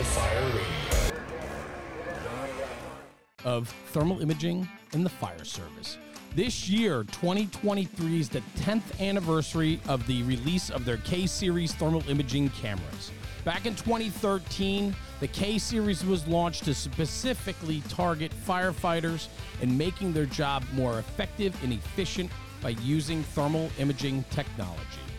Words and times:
Fire 0.00 0.46
Radio. 0.46 0.62
Of 3.44 3.68
thermal 3.92 4.20
imaging 4.20 4.66
in 4.94 5.04
the 5.04 5.10
fire 5.10 5.44
service. 5.44 5.98
This 6.34 6.68
year, 6.68 7.04
2023 7.04 8.18
is 8.18 8.30
the 8.30 8.40
10th 8.60 9.00
anniversary 9.00 9.80
of 9.86 10.06
the 10.06 10.22
release 10.22 10.70
of 10.70 10.86
their 10.86 10.96
K 10.98 11.26
Series 11.26 11.74
thermal 11.74 12.02
imaging 12.08 12.48
cameras. 12.50 13.10
Back 13.44 13.66
in 13.66 13.74
2013, 13.74 14.96
the 15.20 15.28
K 15.28 15.58
Series 15.58 16.06
was 16.06 16.26
launched 16.26 16.64
to 16.64 16.74
specifically 16.74 17.82
target 17.90 18.32
firefighters 18.46 19.28
and 19.60 19.76
making 19.76 20.14
their 20.14 20.26
job 20.26 20.64
more 20.72 20.98
effective 21.00 21.54
and 21.62 21.72
efficient 21.72 22.30
by 22.62 22.70
using 22.70 23.22
thermal 23.22 23.70
imaging 23.78 24.24
technology. 24.30 25.11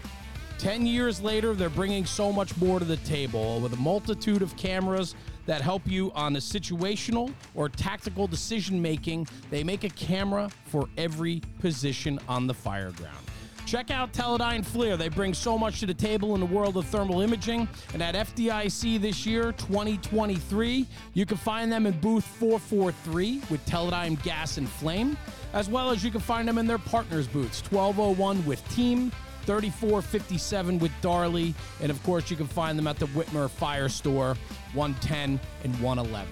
10 0.57 0.85
years 0.85 1.21
later, 1.21 1.53
they're 1.53 1.69
bringing 1.69 2.05
so 2.05 2.31
much 2.31 2.55
more 2.57 2.79
to 2.79 2.85
the 2.85 2.97
table 2.97 3.59
with 3.59 3.73
a 3.73 3.77
multitude 3.77 4.41
of 4.41 4.55
cameras 4.55 5.15
that 5.45 5.61
help 5.61 5.81
you 5.85 6.11
on 6.13 6.33
the 6.33 6.39
situational 6.39 7.33
or 7.55 7.67
tactical 7.67 8.27
decision 8.27 8.81
making. 8.81 9.27
They 9.49 9.63
make 9.63 9.83
a 9.83 9.89
camera 9.89 10.49
for 10.65 10.87
every 10.97 11.41
position 11.59 12.19
on 12.29 12.47
the 12.47 12.53
fire 12.53 12.91
ground. 12.91 13.17
Check 13.65 13.91
out 13.91 14.11
Teledyne 14.11 14.65
FLIR. 14.65 14.97
They 14.97 15.07
bring 15.07 15.33
so 15.33 15.57
much 15.57 15.79
to 15.79 15.85
the 15.85 15.93
table 15.93 16.33
in 16.35 16.41
the 16.41 16.45
world 16.45 16.75
of 16.75 16.85
thermal 16.87 17.21
imaging. 17.21 17.67
And 17.93 18.03
at 18.03 18.13
FDIC 18.13 19.01
this 19.01 19.25
year, 19.25 19.53
2023, 19.53 20.85
you 21.13 21.25
can 21.25 21.37
find 21.37 21.71
them 21.71 21.85
in 21.85 21.97
booth 21.99 22.25
443 22.25 23.41
with 23.49 23.65
Teledyne 23.65 24.21
Gas 24.21 24.57
and 24.57 24.67
Flame, 24.67 25.17
as 25.53 25.69
well 25.69 25.91
as 25.91 26.03
you 26.03 26.11
can 26.11 26.21
find 26.21 26.47
them 26.47 26.57
in 26.57 26.67
their 26.67 26.77
partners 26.77 27.27
booths 27.27 27.61
1201 27.71 28.45
with 28.45 28.67
Team, 28.69 29.11
3457 29.45 30.79
with 30.79 30.91
Darley, 31.01 31.53
and 31.81 31.91
of 31.91 32.01
course, 32.03 32.29
you 32.31 32.37
can 32.37 32.47
find 32.47 32.77
them 32.77 32.87
at 32.87 32.97
the 32.97 33.07
Witmer 33.07 33.49
Fire 33.49 33.89
Store, 33.89 34.35
110 34.73 35.39
and 35.63 35.81
111. 35.81 36.27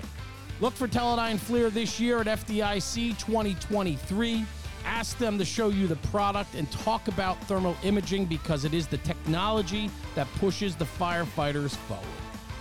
Look 0.59 0.73
for 0.73 0.87
Teledyne 0.87 1.37
FLIR 1.37 1.71
this 1.71 1.99
year 1.99 2.19
at 2.21 2.27
FDIC 2.27 3.17
2023. 3.17 4.45
Ask 4.85 5.17
them 5.17 5.37
to 5.37 5.45
show 5.45 5.69
you 5.69 5.87
the 5.87 5.95
product 6.07 6.55
and 6.55 6.71
talk 6.71 7.07
about 7.07 7.41
thermal 7.45 7.75
imaging 7.83 8.25
because 8.25 8.65
it 8.65 8.73
is 8.73 8.87
the 8.87 8.97
technology 8.99 9.89
that 10.15 10.27
pushes 10.39 10.75
the 10.75 10.85
firefighters 10.85 11.75
forward. 11.75 12.05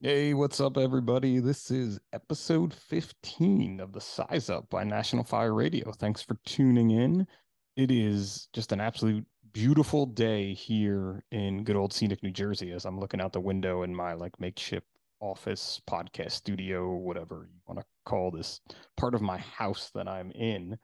Hey, 0.00 0.34
what's 0.34 0.60
up, 0.60 0.76
everybody? 0.76 1.38
This 1.38 1.70
is 1.70 2.00
episode 2.12 2.74
15 2.74 3.78
of 3.78 3.92
the 3.92 4.00
Size 4.00 4.50
Up 4.50 4.68
by 4.68 4.82
National 4.82 5.22
Fire 5.22 5.54
Radio. 5.54 5.92
Thanks 5.92 6.20
for 6.20 6.36
tuning 6.44 6.90
in. 6.90 7.28
It 7.76 7.92
is 7.92 8.48
just 8.52 8.72
an 8.72 8.80
absolute 8.80 9.24
beautiful 9.52 10.04
day 10.04 10.52
here 10.52 11.24
in 11.30 11.62
good 11.62 11.76
old 11.76 11.92
scenic 11.92 12.24
New 12.24 12.32
Jersey 12.32 12.72
as 12.72 12.84
I'm 12.84 12.98
looking 12.98 13.20
out 13.20 13.32
the 13.32 13.40
window 13.40 13.84
in 13.84 13.94
my 13.94 14.14
like 14.14 14.38
makeshift 14.40 14.88
office, 15.20 15.80
podcast 15.88 16.32
studio, 16.32 16.92
whatever 16.92 17.48
you 17.50 17.60
want 17.68 17.78
to 17.78 17.86
call 18.04 18.32
this 18.32 18.60
part 18.96 19.14
of 19.14 19.22
my 19.22 19.38
house 19.38 19.92
that 19.94 20.08
I'm 20.08 20.32
in. 20.32 20.76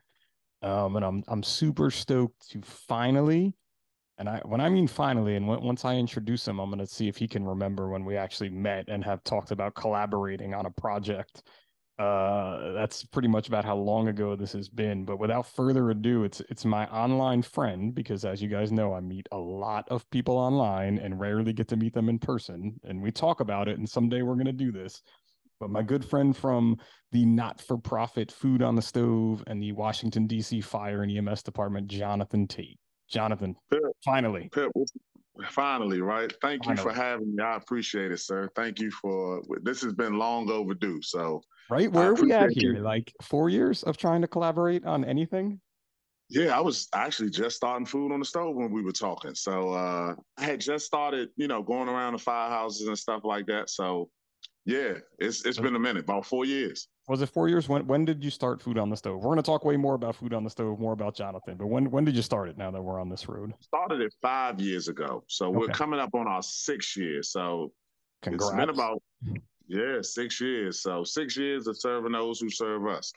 Um, 0.63 0.97
and 0.97 1.05
I'm 1.05 1.25
I'm 1.29 1.43
super 1.43 1.91
stoked 1.91 2.51
to 2.51 2.61
finally 2.63 3.55
and 4.21 4.29
I, 4.29 4.43
when 4.45 4.61
I 4.61 4.69
mean 4.69 4.87
finally, 4.87 5.37
and 5.37 5.47
w- 5.47 5.67
once 5.67 5.87
I 5.87 5.97
introduce 5.97 6.47
him, 6.47 6.61
I'm 6.61 6.69
to 6.79 6.87
see 6.87 7.09
if 7.09 7.17
he 7.17 7.27
can 7.27 7.43
remember 7.43 7.89
when 7.89 8.05
we 8.05 8.19
actually 8.19 8.51
met 8.51 8.85
and 8.89 9.03
have 9.03 9.25
talked 9.25 9.51
about 9.51 9.75
collaborating 9.75 10.53
on 10.53 10.67
a 10.67 10.71
project. 10.71 11.43
Uh, 11.99 12.73
that's 12.73 13.03
pretty 13.03 13.29
much 13.29 13.49
about 13.49 13.65
how 13.65 13.77
long 13.77 14.09
ago 14.09 14.37
this 14.37 14.53
has 14.53 14.69
been. 14.69 15.07
But 15.07 15.19
without 15.19 15.47
further 15.47 15.91
ado, 15.91 16.25
it's 16.25 16.41
it's 16.51 16.67
my 16.67 16.87
online 16.89 17.41
friend 17.41 17.95
because, 17.95 18.27
as 18.27 18.43
you 18.43 18.49
guys 18.49 18.71
know, 18.71 18.93
I 18.93 19.01
meet 19.01 19.27
a 19.33 19.39
lot 19.39 19.89
of 19.89 20.09
people 20.11 20.37
online 20.37 20.99
and 20.99 21.19
rarely 21.19 21.55
get 21.55 21.69
to 21.69 21.77
meet 21.77 21.95
them 21.95 22.11
in 22.11 22.19
person. 22.19 22.79
And 22.85 23.01
we 23.01 23.11
talk 23.11 23.41
about 23.41 23.69
it, 23.69 23.79
and 23.79 23.89
someday 23.89 24.21
we're 24.21 24.35
to 24.45 24.53
do 24.53 24.71
this. 24.71 25.01
But 25.61 25.71
my 25.71 25.83
good 25.83 26.05
friend 26.05 26.35
from 26.35 26.79
the 27.13 27.27
not-for-profit 27.27 28.33
Food 28.33 28.63
on 28.63 28.75
the 28.75 28.83
Stove 28.83 29.45
and 29.47 29.63
the 29.63 29.73
Washington 29.73 30.27
D.C. 30.27 30.63
Fire 30.63 31.03
and 31.03 31.15
EMS 31.15 31.43
Department, 31.43 31.87
Jonathan 31.87 32.47
Tate. 32.49 32.79
Jonathan, 33.11 33.55
Pip, 33.71 33.83
finally. 34.05 34.49
Pip, 34.53 34.71
finally, 35.51 36.01
right? 36.01 36.33
Thank 36.41 36.67
you 36.67 36.77
for 36.77 36.93
having 36.93 37.35
me. 37.35 37.43
I 37.43 37.57
appreciate 37.57 38.13
it, 38.13 38.21
sir. 38.21 38.49
Thank 38.55 38.79
you 38.79 38.91
for 38.91 39.43
this 39.63 39.83
has 39.83 39.93
been 39.93 40.17
long 40.17 40.49
overdue. 40.51 41.03
So 41.03 41.43
Right? 41.69 41.91
Where 41.91 42.11
are 42.11 42.15
we 42.15 42.33
at 42.33 42.51
here? 42.53 42.75
you. 42.75 42.81
Like 42.81 43.13
four 43.23 43.49
years 43.51 43.83
of 43.83 43.97
trying 43.97 44.23
to 44.23 44.29
collaborate 44.29 44.85
on 44.87 45.05
anything? 45.05 45.61
yeah, 46.33 46.57
I 46.57 46.61
was 46.61 46.89
actually 46.95 47.31
just 47.31 47.57
starting 47.57 47.85
food 47.85 48.13
on 48.13 48.21
the 48.21 48.25
stove 48.25 48.55
when 48.55 48.71
we 48.71 48.83
were 48.83 48.93
talking. 48.93 49.35
So 49.35 49.71
uh 49.75 50.15
I 50.39 50.45
had 50.45 50.61
just 50.61 50.87
started, 50.87 51.31
you 51.37 51.49
know, 51.49 51.63
going 51.63 51.89
around 51.89 52.13
the 52.13 52.21
firehouses 52.21 52.87
and 52.87 52.97
stuff 52.97 53.23
like 53.25 53.47
that. 53.47 53.69
So 53.69 54.09
yeah, 54.71 54.93
it's 55.19 55.45
it's 55.45 55.59
been 55.59 55.75
a 55.75 55.81
minute, 55.81 56.05
about 56.05 56.25
four 56.25 56.45
years. 56.45 56.87
Was 57.09 57.23
it 57.23 57.29
four 57.29 57.49
years? 57.49 57.69
When 57.69 57.85
when 57.89 58.05
did 58.05 58.23
you 58.23 58.31
start 58.31 58.63
food 58.63 58.79
on 58.79 58.89
the 58.89 58.97
stove? 58.97 59.21
We're 59.21 59.33
gonna 59.33 59.43
talk 59.43 59.65
way 59.65 59.77
more 59.77 59.95
about 59.95 60.15
food 60.15 60.33
on 60.33 60.45
the 60.45 60.51
stove, 60.51 60.79
more 60.79 60.93
about 60.93 61.17
Jonathan. 61.17 61.57
But 61.57 61.67
when 61.67 61.91
when 61.91 62.05
did 62.05 62.15
you 62.15 62.23
start 62.23 62.49
it 62.49 62.57
now 62.57 62.71
that 62.71 62.81
we're 62.81 63.01
on 63.01 63.09
this 63.09 63.29
road? 63.29 63.53
Started 63.61 64.01
it 64.01 64.15
five 64.23 64.61
years 64.61 64.87
ago. 64.87 65.25
So 65.27 65.51
we're 65.51 65.69
coming 65.69 65.99
up 65.99 66.15
on 66.15 66.29
our 66.29 66.43
six 66.43 66.97
years. 66.97 67.33
So 67.33 67.73
Congrats. 68.23 68.53
it's 68.53 68.61
been 68.61 68.69
about 68.71 69.03
yeah, 69.67 70.03
six 70.03 70.41
years. 70.41 70.81
So 70.81 71.03
six 71.03 71.37
years 71.37 71.67
of 71.67 71.77
serving 71.77 72.13
those 72.13 72.39
who 72.39 72.49
serve 72.49 72.87
us. 72.87 73.13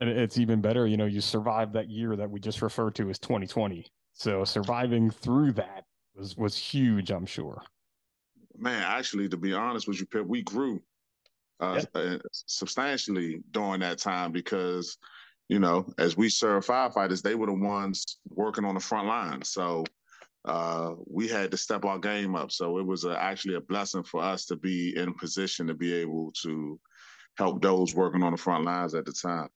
and 0.00 0.10
it's 0.10 0.36
even 0.36 0.60
better, 0.60 0.86
you 0.86 0.98
know, 0.98 1.06
you 1.06 1.22
survived 1.22 1.72
that 1.72 1.88
year 1.88 2.16
that 2.16 2.30
we 2.30 2.40
just 2.40 2.60
referred 2.60 2.94
to 2.96 3.08
as 3.08 3.18
2020. 3.18 3.86
So 4.12 4.44
surviving 4.44 5.10
through 5.10 5.52
that 5.52 5.84
was 6.14 6.36
was 6.36 6.58
huge, 6.58 7.10
I'm 7.10 7.26
sure. 7.26 7.62
Man, 8.58 8.82
actually, 8.82 9.30
to 9.30 9.38
be 9.38 9.54
honest 9.54 9.88
with 9.88 9.98
you, 10.00 10.06
Pip, 10.06 10.26
we 10.26 10.42
grew 10.42 10.82
uh, 11.60 11.82
uh, 11.94 12.18
substantially 12.32 13.42
during 13.50 13.80
that 13.80 13.98
time 13.98 14.32
because, 14.32 14.96
you 15.48 15.58
know, 15.58 15.86
as 15.98 16.16
we 16.16 16.28
serve 16.28 16.66
firefighters, 16.66 17.22
they 17.22 17.34
were 17.34 17.46
the 17.46 17.52
ones 17.52 18.18
working 18.28 18.64
on 18.64 18.74
the 18.74 18.80
front 18.80 19.08
line. 19.08 19.42
So 19.42 19.84
uh, 20.44 20.92
we 21.06 21.28
had 21.28 21.50
to 21.50 21.56
step 21.56 21.84
our 21.84 21.98
game 21.98 22.34
up. 22.34 22.50
So 22.50 22.78
it 22.78 22.86
was 22.86 23.04
a, 23.04 23.20
actually 23.20 23.54
a 23.54 23.60
blessing 23.60 24.02
for 24.02 24.22
us 24.22 24.46
to 24.46 24.56
be 24.56 24.96
in 24.96 25.14
position 25.14 25.66
to 25.66 25.74
be 25.74 25.92
able 25.94 26.32
to 26.42 26.80
help 27.36 27.62
those 27.62 27.94
working 27.94 28.22
on 28.22 28.32
the 28.32 28.38
front 28.38 28.64
lines 28.64 28.94
at 28.94 29.04
the 29.04 29.12
time. 29.12 29.48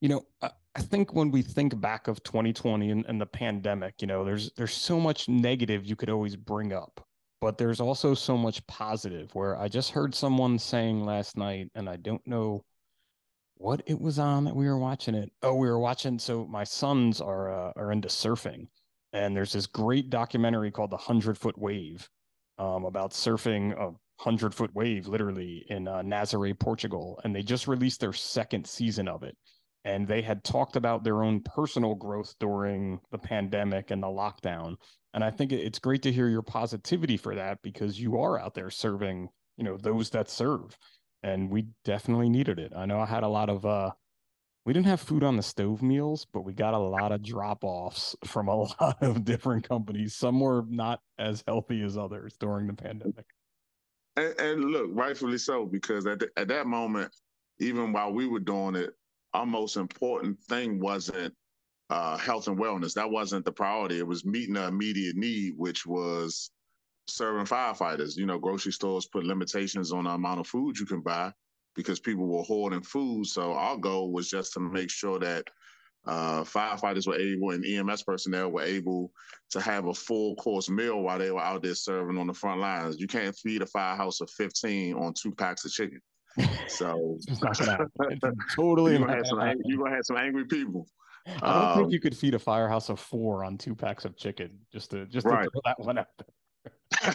You 0.00 0.08
know, 0.10 0.26
I, 0.42 0.50
I 0.74 0.80
think 0.80 1.14
when 1.14 1.30
we 1.30 1.42
think 1.42 1.80
back 1.80 2.08
of 2.08 2.22
2020 2.24 2.90
and, 2.90 3.06
and 3.06 3.20
the 3.20 3.26
pandemic, 3.26 4.00
you 4.00 4.06
know, 4.06 4.24
there's 4.24 4.52
there's 4.52 4.74
so 4.74 4.98
much 4.98 5.28
negative 5.28 5.86
you 5.86 5.96
could 5.96 6.10
always 6.10 6.36
bring 6.36 6.72
up. 6.72 7.06
But 7.42 7.58
there's 7.58 7.80
also 7.80 8.14
so 8.14 8.38
much 8.38 8.64
positive 8.68 9.34
where 9.34 9.58
I 9.58 9.66
just 9.66 9.90
heard 9.90 10.14
someone 10.14 10.60
saying 10.60 11.04
last 11.04 11.36
night, 11.36 11.70
and 11.74 11.90
I 11.90 11.96
don't 11.96 12.24
know 12.24 12.64
what 13.56 13.82
it 13.84 14.00
was 14.00 14.20
on 14.20 14.44
that 14.44 14.54
we 14.54 14.68
were 14.68 14.78
watching 14.78 15.16
it. 15.16 15.32
Oh, 15.42 15.56
we 15.56 15.68
were 15.68 15.80
watching. 15.80 16.20
So 16.20 16.46
my 16.46 16.62
sons 16.62 17.20
are 17.20 17.52
uh, 17.52 17.72
are 17.74 17.90
into 17.90 18.06
surfing, 18.06 18.68
and 19.12 19.36
there's 19.36 19.52
this 19.52 19.66
great 19.66 20.08
documentary 20.08 20.70
called 20.70 20.90
The 20.90 20.96
Hundred 20.96 21.36
Foot 21.36 21.58
Wave 21.58 22.08
um, 22.58 22.84
about 22.84 23.10
surfing 23.10 23.76
a 23.76 23.92
hundred 24.22 24.54
foot 24.54 24.72
wave, 24.72 25.08
literally 25.08 25.66
in 25.68 25.88
uh, 25.88 26.00
Nazaré, 26.02 26.56
Portugal, 26.56 27.20
and 27.24 27.34
they 27.34 27.42
just 27.42 27.66
released 27.66 27.98
their 27.98 28.12
second 28.12 28.68
season 28.68 29.08
of 29.08 29.24
it. 29.24 29.36
And 29.84 30.06
they 30.06 30.22
had 30.22 30.44
talked 30.44 30.76
about 30.76 31.02
their 31.02 31.22
own 31.22 31.40
personal 31.40 31.94
growth 31.94 32.34
during 32.38 33.00
the 33.10 33.18
pandemic 33.18 33.90
and 33.90 34.02
the 34.02 34.06
lockdown. 34.06 34.76
And 35.14 35.24
I 35.24 35.30
think 35.30 35.52
it's 35.52 35.78
great 35.78 36.02
to 36.02 36.12
hear 36.12 36.28
your 36.28 36.42
positivity 36.42 37.16
for 37.16 37.34
that 37.34 37.58
because 37.62 38.00
you 38.00 38.18
are 38.18 38.38
out 38.38 38.54
there 38.54 38.70
serving, 38.70 39.28
you 39.56 39.64
know, 39.64 39.76
those 39.76 40.10
that 40.10 40.30
serve. 40.30 40.76
And 41.22 41.50
we 41.50 41.66
definitely 41.84 42.28
needed 42.28 42.58
it. 42.58 42.72
I 42.74 42.86
know 42.86 43.00
I 43.00 43.06
had 43.06 43.22
a 43.22 43.28
lot 43.28 43.50
of 43.50 43.66
uh 43.66 43.90
we 44.64 44.72
didn't 44.72 44.86
have 44.86 45.00
food 45.00 45.24
on 45.24 45.36
the 45.36 45.42
stove 45.42 45.82
meals, 45.82 46.26
but 46.32 46.42
we 46.42 46.52
got 46.52 46.74
a 46.74 46.78
lot 46.78 47.10
of 47.10 47.22
drop 47.22 47.64
offs 47.64 48.14
from 48.24 48.48
a 48.48 48.54
lot 48.54 48.96
of 49.00 49.24
different 49.24 49.68
companies. 49.68 50.14
Some 50.14 50.40
were 50.40 50.64
not 50.68 51.00
as 51.18 51.42
healthy 51.46 51.82
as 51.82 51.98
others 51.98 52.36
during 52.38 52.68
the 52.68 52.74
pandemic. 52.74 53.26
And, 54.16 54.38
and 54.38 54.64
look, 54.66 54.90
rightfully 54.92 55.38
so, 55.38 55.66
because 55.66 56.06
at, 56.06 56.20
the, 56.20 56.28
at 56.36 56.48
that 56.48 56.66
moment, 56.66 57.12
even 57.58 57.92
while 57.92 58.12
we 58.12 58.28
were 58.28 58.40
doing 58.40 58.76
it, 58.76 58.90
our 59.34 59.46
most 59.46 59.76
important 59.76 60.38
thing 60.40 60.78
wasn't 60.78 61.34
uh, 61.90 62.16
health 62.16 62.48
and 62.48 62.58
wellness. 62.58 62.94
That 62.94 63.10
wasn't 63.10 63.44
the 63.44 63.52
priority. 63.52 63.98
It 63.98 64.06
was 64.06 64.24
meeting 64.24 64.54
the 64.54 64.66
immediate 64.66 65.16
need, 65.16 65.54
which 65.56 65.86
was 65.86 66.50
serving 67.06 67.46
firefighters. 67.46 68.16
You 68.16 68.26
know, 68.26 68.38
grocery 68.38 68.72
stores 68.72 69.06
put 69.06 69.24
limitations 69.24 69.92
on 69.92 70.04
the 70.04 70.10
amount 70.10 70.40
of 70.40 70.46
food 70.46 70.78
you 70.78 70.86
can 70.86 71.00
buy 71.00 71.32
because 71.74 72.00
people 72.00 72.26
were 72.26 72.42
hoarding 72.42 72.82
food. 72.82 73.26
So 73.26 73.52
our 73.52 73.76
goal 73.76 74.12
was 74.12 74.28
just 74.28 74.52
to 74.54 74.60
make 74.60 74.90
sure 74.90 75.18
that 75.18 75.44
uh, 76.04 76.42
firefighters 76.42 77.06
were 77.06 77.16
able 77.16 77.50
and 77.50 77.64
EMS 77.64 78.02
personnel 78.02 78.50
were 78.50 78.62
able 78.62 79.12
to 79.50 79.60
have 79.60 79.86
a 79.86 79.94
full 79.94 80.34
course 80.36 80.68
meal 80.68 81.00
while 81.00 81.18
they 81.18 81.30
were 81.30 81.40
out 81.40 81.62
there 81.62 81.74
serving 81.74 82.18
on 82.18 82.26
the 82.26 82.34
front 82.34 82.60
lines. 82.60 82.98
You 82.98 83.06
can't 83.06 83.36
feed 83.36 83.62
a 83.62 83.66
firehouse 83.66 84.20
of 84.20 84.30
15 84.30 84.94
on 84.94 85.14
two 85.14 85.32
packs 85.32 85.64
of 85.64 85.72
chicken. 85.72 86.00
So 86.68 87.18
it's 87.28 87.42
not 87.42 87.58
gonna 87.58 87.86
totally 88.56 88.92
you're 88.92 89.00
gonna, 89.00 89.16
have 89.16 89.26
some, 89.26 89.54
you're 89.64 89.78
gonna 89.78 89.94
have 89.94 90.04
some 90.04 90.16
angry 90.16 90.46
people. 90.46 90.86
I 91.26 91.30
don't 91.30 91.44
um, 91.44 91.78
think 91.78 91.92
you 91.92 92.00
could 92.00 92.16
feed 92.16 92.34
a 92.34 92.38
firehouse 92.38 92.88
of 92.88 92.98
four 92.98 93.44
on 93.44 93.56
two 93.56 93.74
packs 93.74 94.04
of 94.04 94.16
chicken. 94.16 94.58
Just 94.72 94.90
to 94.90 95.06
just 95.06 95.26
right. 95.26 95.44
to 95.44 95.50
throw 95.50 95.60
that 95.64 95.80
one 95.80 95.98
out 95.98 96.06
there. 96.18 97.14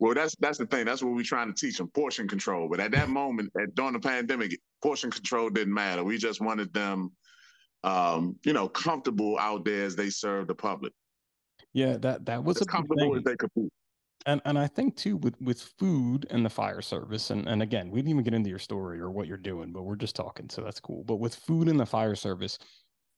well, 0.00 0.14
that's 0.14 0.34
that's 0.36 0.58
the 0.58 0.66
thing. 0.66 0.84
That's 0.84 1.02
what 1.02 1.14
we're 1.14 1.22
trying 1.22 1.52
to 1.52 1.54
teach 1.54 1.78
them 1.78 1.88
portion 1.88 2.28
control. 2.28 2.68
But 2.68 2.80
at 2.80 2.92
that 2.92 3.08
moment, 3.08 3.50
at, 3.60 3.74
during 3.74 3.92
the 3.92 4.00
pandemic, 4.00 4.58
portion 4.82 5.10
control 5.10 5.50
didn't 5.50 5.74
matter. 5.74 6.02
We 6.04 6.18
just 6.18 6.40
wanted 6.40 6.72
them, 6.72 7.12
um, 7.84 8.36
you 8.44 8.52
know, 8.52 8.68
comfortable 8.68 9.38
out 9.38 9.64
there 9.64 9.84
as 9.84 9.96
they 9.96 10.10
serve 10.10 10.48
the 10.48 10.54
public. 10.54 10.92
Yeah, 11.72 11.98
that 11.98 12.24
that 12.26 12.42
was 12.42 12.60
as 12.60 12.66
comfortable 12.66 13.16
as 13.16 13.24
they 13.24 13.36
could 13.36 13.50
be 13.54 13.68
and 14.26 14.42
and 14.44 14.58
I 14.58 14.66
think 14.66 14.96
too 14.96 15.16
with 15.16 15.40
with 15.40 15.60
food 15.78 16.26
and 16.30 16.44
the 16.44 16.50
fire 16.50 16.82
service, 16.82 17.30
and 17.30 17.48
and 17.48 17.62
again, 17.62 17.90
we 17.90 18.00
didn't 18.00 18.10
even 18.10 18.24
get 18.24 18.34
into 18.34 18.50
your 18.50 18.58
story 18.58 19.00
or 19.00 19.10
what 19.10 19.26
you're 19.28 19.36
doing, 19.38 19.72
but 19.72 19.84
we're 19.84 19.96
just 19.96 20.16
talking, 20.16 20.50
so 20.50 20.62
that's 20.62 20.80
cool. 20.80 21.04
But 21.04 21.16
with 21.16 21.34
food 21.34 21.68
and 21.68 21.78
the 21.80 21.86
fire 21.86 22.16
service, 22.16 22.58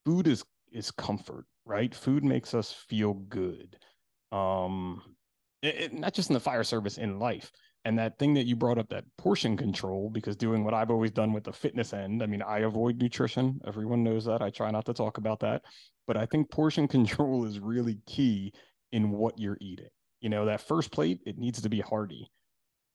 food 0.05 0.27
is 0.27 0.43
is 0.71 0.91
comfort, 0.91 1.45
right? 1.65 1.93
Food 1.93 2.23
makes 2.23 2.53
us 2.53 2.71
feel 2.71 3.15
good. 3.15 3.77
Um, 4.31 5.01
it, 5.63 5.75
it, 5.75 5.93
not 5.93 6.13
just 6.13 6.29
in 6.29 6.35
the 6.35 6.39
fire 6.39 6.63
service, 6.63 6.97
in 6.97 7.19
life. 7.19 7.51
And 7.85 7.97
that 7.97 8.19
thing 8.19 8.33
that 8.35 8.45
you 8.45 8.55
brought 8.55 8.77
up, 8.77 8.89
that 8.89 9.05
portion 9.17 9.55
control, 9.57 10.09
because 10.09 10.35
doing 10.35 10.63
what 10.65 10.73
I've 10.73 10.91
always 10.91 11.11
done 11.11 11.33
with 11.33 11.45
the 11.45 11.53
fitness 11.53 11.93
end, 11.93 12.21
I 12.21 12.25
mean, 12.27 12.41
I 12.41 12.59
avoid 12.59 13.01
nutrition. 13.01 13.59
Everyone 13.65 14.03
knows 14.03 14.25
that. 14.25 14.41
I 14.41 14.49
try 14.49 14.69
not 14.69 14.85
to 14.87 14.93
talk 14.93 15.17
about 15.17 15.39
that. 15.41 15.63
But 16.05 16.17
I 16.17 16.25
think 16.25 16.51
portion 16.51 16.87
control 16.89 17.45
is 17.45 17.59
really 17.59 17.99
key 18.05 18.53
in 18.91 19.11
what 19.11 19.39
you're 19.39 19.57
eating 19.61 19.89
you 20.21 20.29
know, 20.29 20.45
that 20.45 20.61
first 20.61 20.91
plate, 20.91 21.19
it 21.25 21.37
needs 21.37 21.61
to 21.61 21.69
be 21.69 21.79
hearty. 21.79 22.29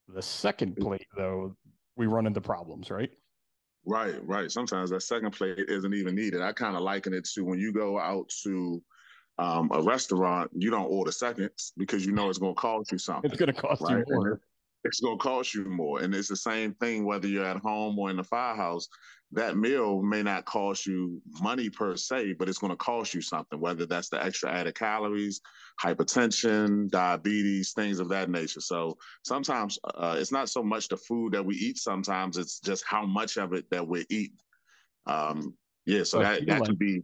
The 0.09 0.23
second 0.23 0.76
plate, 0.76 1.06
though, 1.17 1.56
we 1.97 2.06
run 2.06 2.26
into 2.26 2.41
problems, 2.41 2.91
right? 2.91 3.11
Right, 3.87 4.17
right. 4.26 4.50
Sometimes 4.50 4.91
that 4.91 5.03
second 5.03 5.32
plate 5.32 5.65
isn't 5.69 5.94
even 5.94 6.15
needed. 6.15 6.43
I 6.43 6.53
kind 6.53 6.76
of 6.76 6.82
liken 6.82 7.15
it 7.15 7.25
to 7.35 7.44
when 7.44 7.59
you 7.59 7.73
go 7.73 7.99
out 7.99 8.29
to 8.43 8.82
um, 9.38 9.71
a 9.73 9.82
restaurant, 9.82 10.50
you 10.55 10.71
don't 10.71 10.91
order 10.91 11.12
seconds 11.12 11.73
because 11.76 12.06
you 12.06 12.12
know 12.12 12.29
it's 12.29 12.38
going 12.38 12.55
to 12.55 12.61
cost 12.61 12.93
you 12.93 12.99
something. 12.99 13.31
It's 13.31 13.38
going 13.38 13.53
to 13.53 13.61
cost 13.61 13.82
right? 13.82 13.99
you 13.99 14.05
more. 14.09 14.41
It's 14.85 15.00
going 15.00 15.19
to 15.19 15.23
cost 15.23 15.55
you 15.55 15.65
more. 15.65 16.00
And 16.00 16.15
it's 16.15 16.29
the 16.29 16.37
same 16.37 16.75
thing 16.75 17.05
whether 17.05 17.27
you're 17.27 17.44
at 17.44 17.56
home 17.59 17.99
or 17.99 18.11
in 18.11 18.17
the 18.17 18.25
firehouse 18.25 18.88
that 19.34 19.56
meal 19.56 20.02
may 20.02 20.22
not 20.22 20.44
cost 20.44 20.86
you 20.86 21.20
money 21.40 21.69
per 21.69 21.96
se, 21.96 22.34
but 22.34 22.48
it's 22.48 22.58
going 22.58 22.70
to 22.70 22.76
cost 22.76 23.14
you 23.14 23.20
something, 23.20 23.60
whether 23.60 23.86
that's 23.86 24.08
the 24.08 24.25
extra 24.25 24.50
added 24.50 24.75
calories, 24.75 25.40
hypertension, 25.82 26.88
diabetes, 26.88 27.72
things 27.72 28.00
of 28.00 28.08
that 28.08 28.31
nature. 28.31 28.60
So 28.60 28.96
sometimes 29.25 29.78
uh, 29.94 30.16
it's 30.19 30.32
not 30.32 30.48
so 30.48 30.62
much 30.62 30.88
the 30.88 30.96
food 30.96 31.32
that 31.32 31.44
we 31.44 31.56
eat, 31.56 31.78
sometimes 31.78 32.38
it's 32.38 32.60
just 32.60 32.84
how 32.86 33.04
much 33.04 33.36
of 33.36 33.52
it 33.52 33.69
that 33.70 33.86
we 33.86 34.06
eat. 34.08 34.32
Um, 35.06 35.54
yeah, 35.86 36.04
so 36.04 36.20
that, 36.20 36.46
that 36.46 36.64
can 36.64 36.76
be 36.76 37.02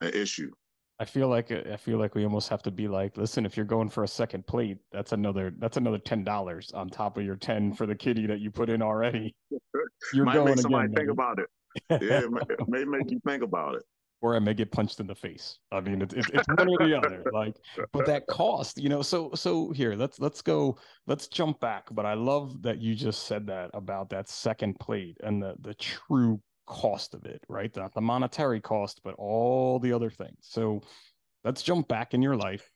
an 0.00 0.12
issue. 0.12 0.50
I 0.98 1.04
feel 1.04 1.28
like 1.28 1.52
uh, 1.52 1.60
I 1.72 1.76
feel 1.76 1.98
like 1.98 2.14
we 2.14 2.24
almost 2.24 2.48
have 2.48 2.62
to 2.62 2.70
be 2.70 2.88
like, 2.88 3.16
listen, 3.16 3.44
if 3.44 3.56
you're 3.56 3.66
going 3.66 3.88
for 3.88 4.04
a 4.04 4.08
second 4.08 4.46
plate, 4.46 4.78
that's 4.92 5.12
another 5.12 5.52
that's 5.58 5.76
another 5.76 5.98
ten 5.98 6.24
dollars 6.24 6.72
on 6.72 6.88
top 6.88 7.18
of 7.18 7.24
your 7.24 7.36
ten 7.36 7.74
for 7.74 7.86
the 7.86 7.94
kitty 7.94 8.26
that 8.26 8.40
you 8.40 8.50
put 8.50 8.70
in 8.70 8.82
already. 8.82 9.34
You're 10.12 10.24
Might 10.24 10.34
going 10.34 10.54
make 10.54 10.58
somebody 10.60 10.86
again, 10.86 10.96
think 10.96 11.10
about 11.10 11.38
it. 11.38 11.48
Yeah, 11.90 12.22
it 12.22 12.68
may, 12.68 12.84
make 12.84 13.10
you 13.10 13.20
think 13.26 13.42
about 13.42 13.74
it. 13.76 13.82
Or 14.22 14.34
I 14.34 14.38
may 14.38 14.54
get 14.54 14.72
punched 14.72 14.98
in 14.98 15.06
the 15.06 15.14
face. 15.14 15.58
I 15.70 15.80
mean, 15.80 16.00
it's, 16.00 16.14
it's, 16.14 16.28
it's 16.32 16.48
one 16.48 16.68
or 16.68 16.78
the 16.78 16.96
other. 16.96 17.22
Like, 17.34 17.54
but 17.92 18.06
that 18.06 18.26
cost, 18.30 18.78
you 18.78 18.88
know. 18.88 19.02
So 19.02 19.30
so 19.34 19.70
here, 19.72 19.94
let's 19.94 20.18
let's 20.18 20.40
go. 20.40 20.78
Let's 21.06 21.28
jump 21.28 21.60
back. 21.60 21.84
But 21.92 22.06
I 22.06 22.14
love 22.14 22.62
that 22.62 22.80
you 22.80 22.94
just 22.94 23.26
said 23.26 23.46
that 23.48 23.70
about 23.74 24.08
that 24.10 24.30
second 24.30 24.80
plate 24.80 25.18
and 25.22 25.42
the 25.42 25.54
the 25.60 25.74
true 25.74 26.40
cost 26.66 27.14
of 27.14 27.24
it, 27.24 27.42
right? 27.48 27.74
Not 27.76 27.94
the 27.94 28.00
monetary 28.00 28.60
cost, 28.60 29.00
but 29.04 29.14
all 29.18 29.78
the 29.78 29.92
other 29.92 30.10
things. 30.10 30.38
So 30.40 30.82
let's 31.44 31.62
jump 31.62 31.88
back 31.88 32.14
in 32.14 32.22
your 32.22 32.36
life. 32.36 32.70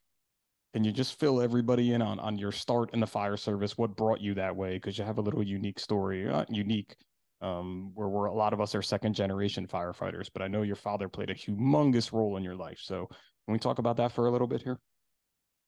Can 0.72 0.84
you 0.84 0.92
just 0.92 1.18
fill 1.18 1.40
everybody 1.40 1.92
in 1.92 2.02
on 2.02 2.20
on 2.20 2.38
your 2.38 2.52
start 2.52 2.90
in 2.92 3.00
the 3.00 3.06
fire 3.06 3.36
service? 3.36 3.76
What 3.76 3.96
brought 3.96 4.20
you 4.20 4.34
that 4.34 4.54
way? 4.54 4.74
Because 4.74 4.96
you 4.96 5.04
have 5.04 5.18
a 5.18 5.22
little 5.22 5.42
unique 5.42 5.80
story, 5.80 6.28
uh, 6.28 6.44
unique, 6.48 6.94
um, 7.40 7.90
where 7.94 8.08
we're 8.08 8.26
a 8.26 8.32
lot 8.32 8.52
of 8.52 8.60
us 8.60 8.74
are 8.76 8.82
second 8.82 9.14
generation 9.14 9.66
firefighters. 9.66 10.30
But 10.32 10.42
I 10.42 10.48
know 10.48 10.62
your 10.62 10.76
father 10.76 11.08
played 11.08 11.30
a 11.30 11.34
humongous 11.34 12.12
role 12.12 12.36
in 12.36 12.44
your 12.44 12.54
life. 12.54 12.78
So 12.80 13.06
can 13.06 13.52
we 13.52 13.58
talk 13.58 13.80
about 13.80 13.96
that 13.96 14.12
for 14.12 14.26
a 14.26 14.30
little 14.30 14.46
bit 14.46 14.62
here? 14.62 14.78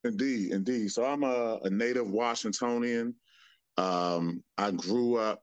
Indeed, 0.05 0.53
indeed. 0.53 0.93
So 0.93 1.05
I'm 1.05 1.25
a, 1.25 1.59
a 1.65 1.71
native 1.71 2.09
Washingtonian. 2.09 3.15
Um, 3.79 4.43
I 4.59 4.71
grew 4.71 5.17
up 5.17 5.43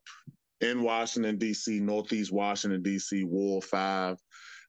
in 0.61 0.83
Washington, 0.83 1.37
D.C., 1.37 1.79
Northeast 1.79 2.31
Washington, 2.31 2.81
D.C., 2.81 3.23
Ward 3.23 3.63
5 3.63 4.17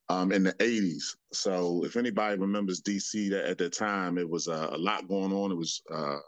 um, 0.08 0.32
in 0.32 0.42
the 0.42 0.52
80s. 0.54 1.16
So 1.32 1.84
if 1.84 1.96
anybody 1.96 2.38
remembers 2.38 2.80
D.C. 2.80 3.34
at 3.34 3.58
the 3.58 3.70
time, 3.70 4.18
it 4.18 4.28
was 4.28 4.48
uh, 4.48 4.70
a 4.72 4.78
lot 4.78 5.08
going 5.08 5.32
on. 5.32 5.52
It 5.52 5.56
was 5.56 5.82
uh, 5.92 6.18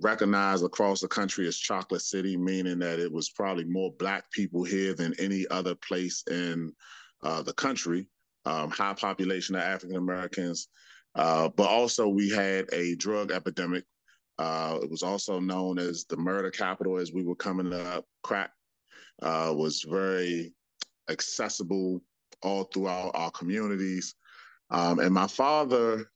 recognized 0.00 0.64
across 0.64 1.00
the 1.00 1.08
country 1.08 1.46
as 1.46 1.56
Chocolate 1.56 2.02
City, 2.02 2.36
meaning 2.36 2.78
that 2.78 2.98
it 2.98 3.12
was 3.12 3.30
probably 3.30 3.64
more 3.64 3.92
Black 3.98 4.30
people 4.32 4.64
here 4.64 4.94
than 4.94 5.14
any 5.18 5.46
other 5.50 5.74
place 5.74 6.24
in 6.30 6.72
uh, 7.22 7.42
the 7.42 7.52
country. 7.52 8.06
Um, 8.46 8.70
high 8.70 8.94
population 8.94 9.54
of 9.54 9.62
African 9.62 9.96
Americans. 9.96 10.68
Uh, 11.14 11.48
but 11.48 11.68
also, 11.68 12.08
we 12.08 12.30
had 12.30 12.66
a 12.72 12.94
drug 12.96 13.32
epidemic. 13.32 13.84
Uh, 14.38 14.78
it 14.82 14.90
was 14.90 15.02
also 15.02 15.38
known 15.38 15.78
as 15.78 16.06
the 16.08 16.16
murder 16.16 16.50
capital 16.50 16.96
as 16.96 17.12
we 17.12 17.22
were 17.22 17.34
coming 17.34 17.72
up. 17.74 18.06
Crack 18.22 18.50
uh, 19.22 19.52
was 19.56 19.82
very 19.82 20.52
accessible 21.08 22.00
all 22.42 22.64
throughout 22.64 23.10
our 23.14 23.30
communities. 23.30 24.14
Um, 24.70 24.98
and 25.00 25.12
my 25.12 25.26
father 25.26 26.10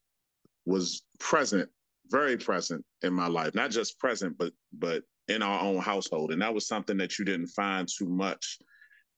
was 0.64 1.02
present, 1.18 1.68
very 2.08 2.36
present 2.36 2.84
in 3.02 3.12
my 3.12 3.26
life, 3.26 3.54
not 3.54 3.70
just 3.70 3.98
present, 3.98 4.38
but 4.38 4.52
but 4.72 5.02
in 5.28 5.42
our 5.42 5.60
own 5.60 5.78
household. 5.78 6.32
And 6.32 6.42
that 6.42 6.54
was 6.54 6.66
something 6.66 6.96
that 6.98 7.18
you 7.18 7.24
didn't 7.24 7.48
find 7.48 7.88
too 7.88 8.08
much 8.08 8.58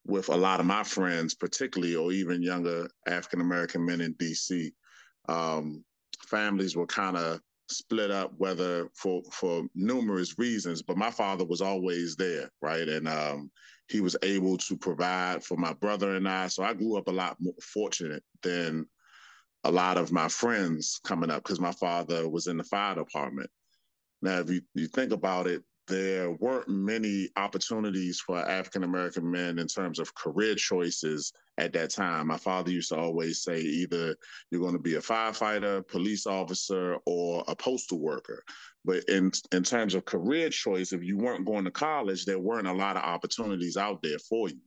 with 0.07 0.29
a 0.29 0.37
lot 0.37 0.61
of 0.61 0.67
my 0.67 0.85
friends, 0.85 1.35
particularly, 1.35 1.97
or 1.97 2.13
even 2.13 2.43
younger 2.43 2.89
African 3.07 3.41
American 3.41 3.85
men 3.85 4.01
in 4.01 4.15
DC. 4.15 4.73
Um, 5.29 5.85
families 6.29 6.77
were 6.77 6.87
kind 6.87 7.17
of 7.17 7.41
split 7.69 8.11
up, 8.11 8.33
whether 8.37 8.89
for 8.95 9.23
for 9.33 9.65
numerous 9.75 10.39
reasons. 10.39 10.83
But 10.83 10.97
my 10.97 11.11
father 11.11 11.45
was 11.45 11.61
always 11.61 12.17
there, 12.17 12.51
right? 12.63 12.89
And 12.89 13.09
um, 13.09 13.51
he 13.89 14.01
was 14.01 14.17
able 14.23 14.57
to 14.59 14.77
provide 14.77 15.45
for 15.45 15.57
my 15.57 15.73
brother 15.75 16.17
and 16.17 16.29
I. 16.29 16.49
So 16.49 16.63
I 16.63 16.75
grew 16.75 16.97
up 16.97 17.09
a 17.09 17.13
lot 17.13 17.37
more 17.41 17.55
fortunate 17.61 18.23
than 18.43 18.87
a 19.65 19.71
lot 19.71 19.99
of 19.99 20.13
my 20.13 20.29
friends 20.29 21.01
coming 21.05 21.31
up 21.31 21.43
because 21.43 21.61
my 21.61 21.73
father 21.73 22.29
was 22.29 22.47
in 22.47 22.57
the 22.57 22.65
fire 22.65 22.95
department. 22.95 23.51
Now, 24.23 24.39
if 24.39 24.51
you, 24.51 24.61
you 24.75 24.87
think 24.87 25.13
about 25.13 25.47
it, 25.47 25.63
there 25.87 26.33
weren't 26.33 26.69
many 26.69 27.29
opportunities 27.37 28.21
for 28.21 28.39
African 28.39 28.83
American 28.83 29.31
men 29.31 29.59
in 29.59 29.67
terms 29.67 29.99
of 29.99 30.15
career 30.15 30.55
choices 30.55 31.33
at 31.59 31.73
that 31.73 31.91
time. 31.91 32.27
My 32.27 32.37
father 32.37 32.71
used 32.71 32.91
to 32.91 32.97
always 32.97 33.43
say 33.43 33.61
either 33.61 34.17
you're 34.51 34.61
going 34.61 34.75
to 34.75 34.81
be 34.81 34.97
a 34.97 35.01
firefighter, 35.01 35.87
police 35.87 36.27
officer, 36.27 36.97
or 37.07 37.45
a 37.47 37.55
postal 37.55 38.01
worker. 38.01 38.43
But 38.85 39.05
in 39.05 39.31
in 39.53 39.63
terms 39.63 39.95
of 39.95 40.05
career 40.05 40.51
choice, 40.51 40.93
if 40.93 41.03
you 41.03 41.17
weren't 41.17 41.47
going 41.47 41.65
to 41.65 41.71
college, 41.71 42.25
there 42.25 42.39
weren't 42.39 42.69
a 42.69 42.73
lot 42.73 42.97
of 42.97 43.03
opportunities 43.03 43.77
out 43.77 44.03
there 44.03 44.19
for 44.19 44.49
you. 44.49 44.61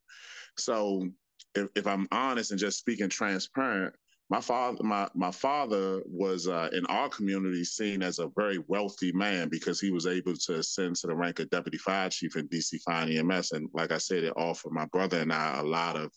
So 0.58 1.10
if, 1.56 1.70
if 1.76 1.88
I'm 1.88 2.08
honest 2.12 2.52
and 2.52 2.60
just 2.60 2.80
speaking 2.80 3.10
transparent, 3.10 3.96
my 4.30 4.40
father 4.40 4.84
my 4.84 5.08
my 5.16 5.32
father 5.32 6.02
was 6.06 6.48
uh, 6.48 6.70
in 6.74 6.86
our 6.86 7.10
community 7.10 7.64
seen 7.64 8.04
as 8.04 8.20
a 8.20 8.30
very 8.36 8.60
wealthy 8.68 9.12
man 9.12 9.50
because 9.50 9.80
he 9.82 9.92
was 9.92 10.06
able 10.06 10.36
to 10.36 10.56
ascend 10.60 10.96
to 10.98 11.08
the 11.08 11.16
rank 11.16 11.40
of 11.40 11.50
deputy 11.50 11.78
fire 11.78 12.10
chief 12.10 12.36
in 12.36 12.48
DC 12.48 12.80
Fire 12.82 13.08
EMS, 13.10 13.52
and 13.54 13.70
like 13.74 13.92
I 13.92 13.98
said, 13.98 14.24
it 14.24 14.34
offered 14.38 14.72
my 14.72 14.86
brother 14.86 15.20
and 15.20 15.34
I 15.34 15.60
a 15.60 15.64
lot 15.64 15.96
of 15.96 16.12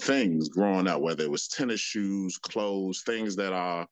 things 0.00 0.48
growing 0.48 0.88
up, 0.88 1.02
whether 1.02 1.24
it 1.24 1.30
was 1.30 1.48
tennis 1.48 1.80
shoes, 1.80 2.38
clothes, 2.38 3.02
things 3.02 3.36
that 3.36 3.52
our 3.52 3.86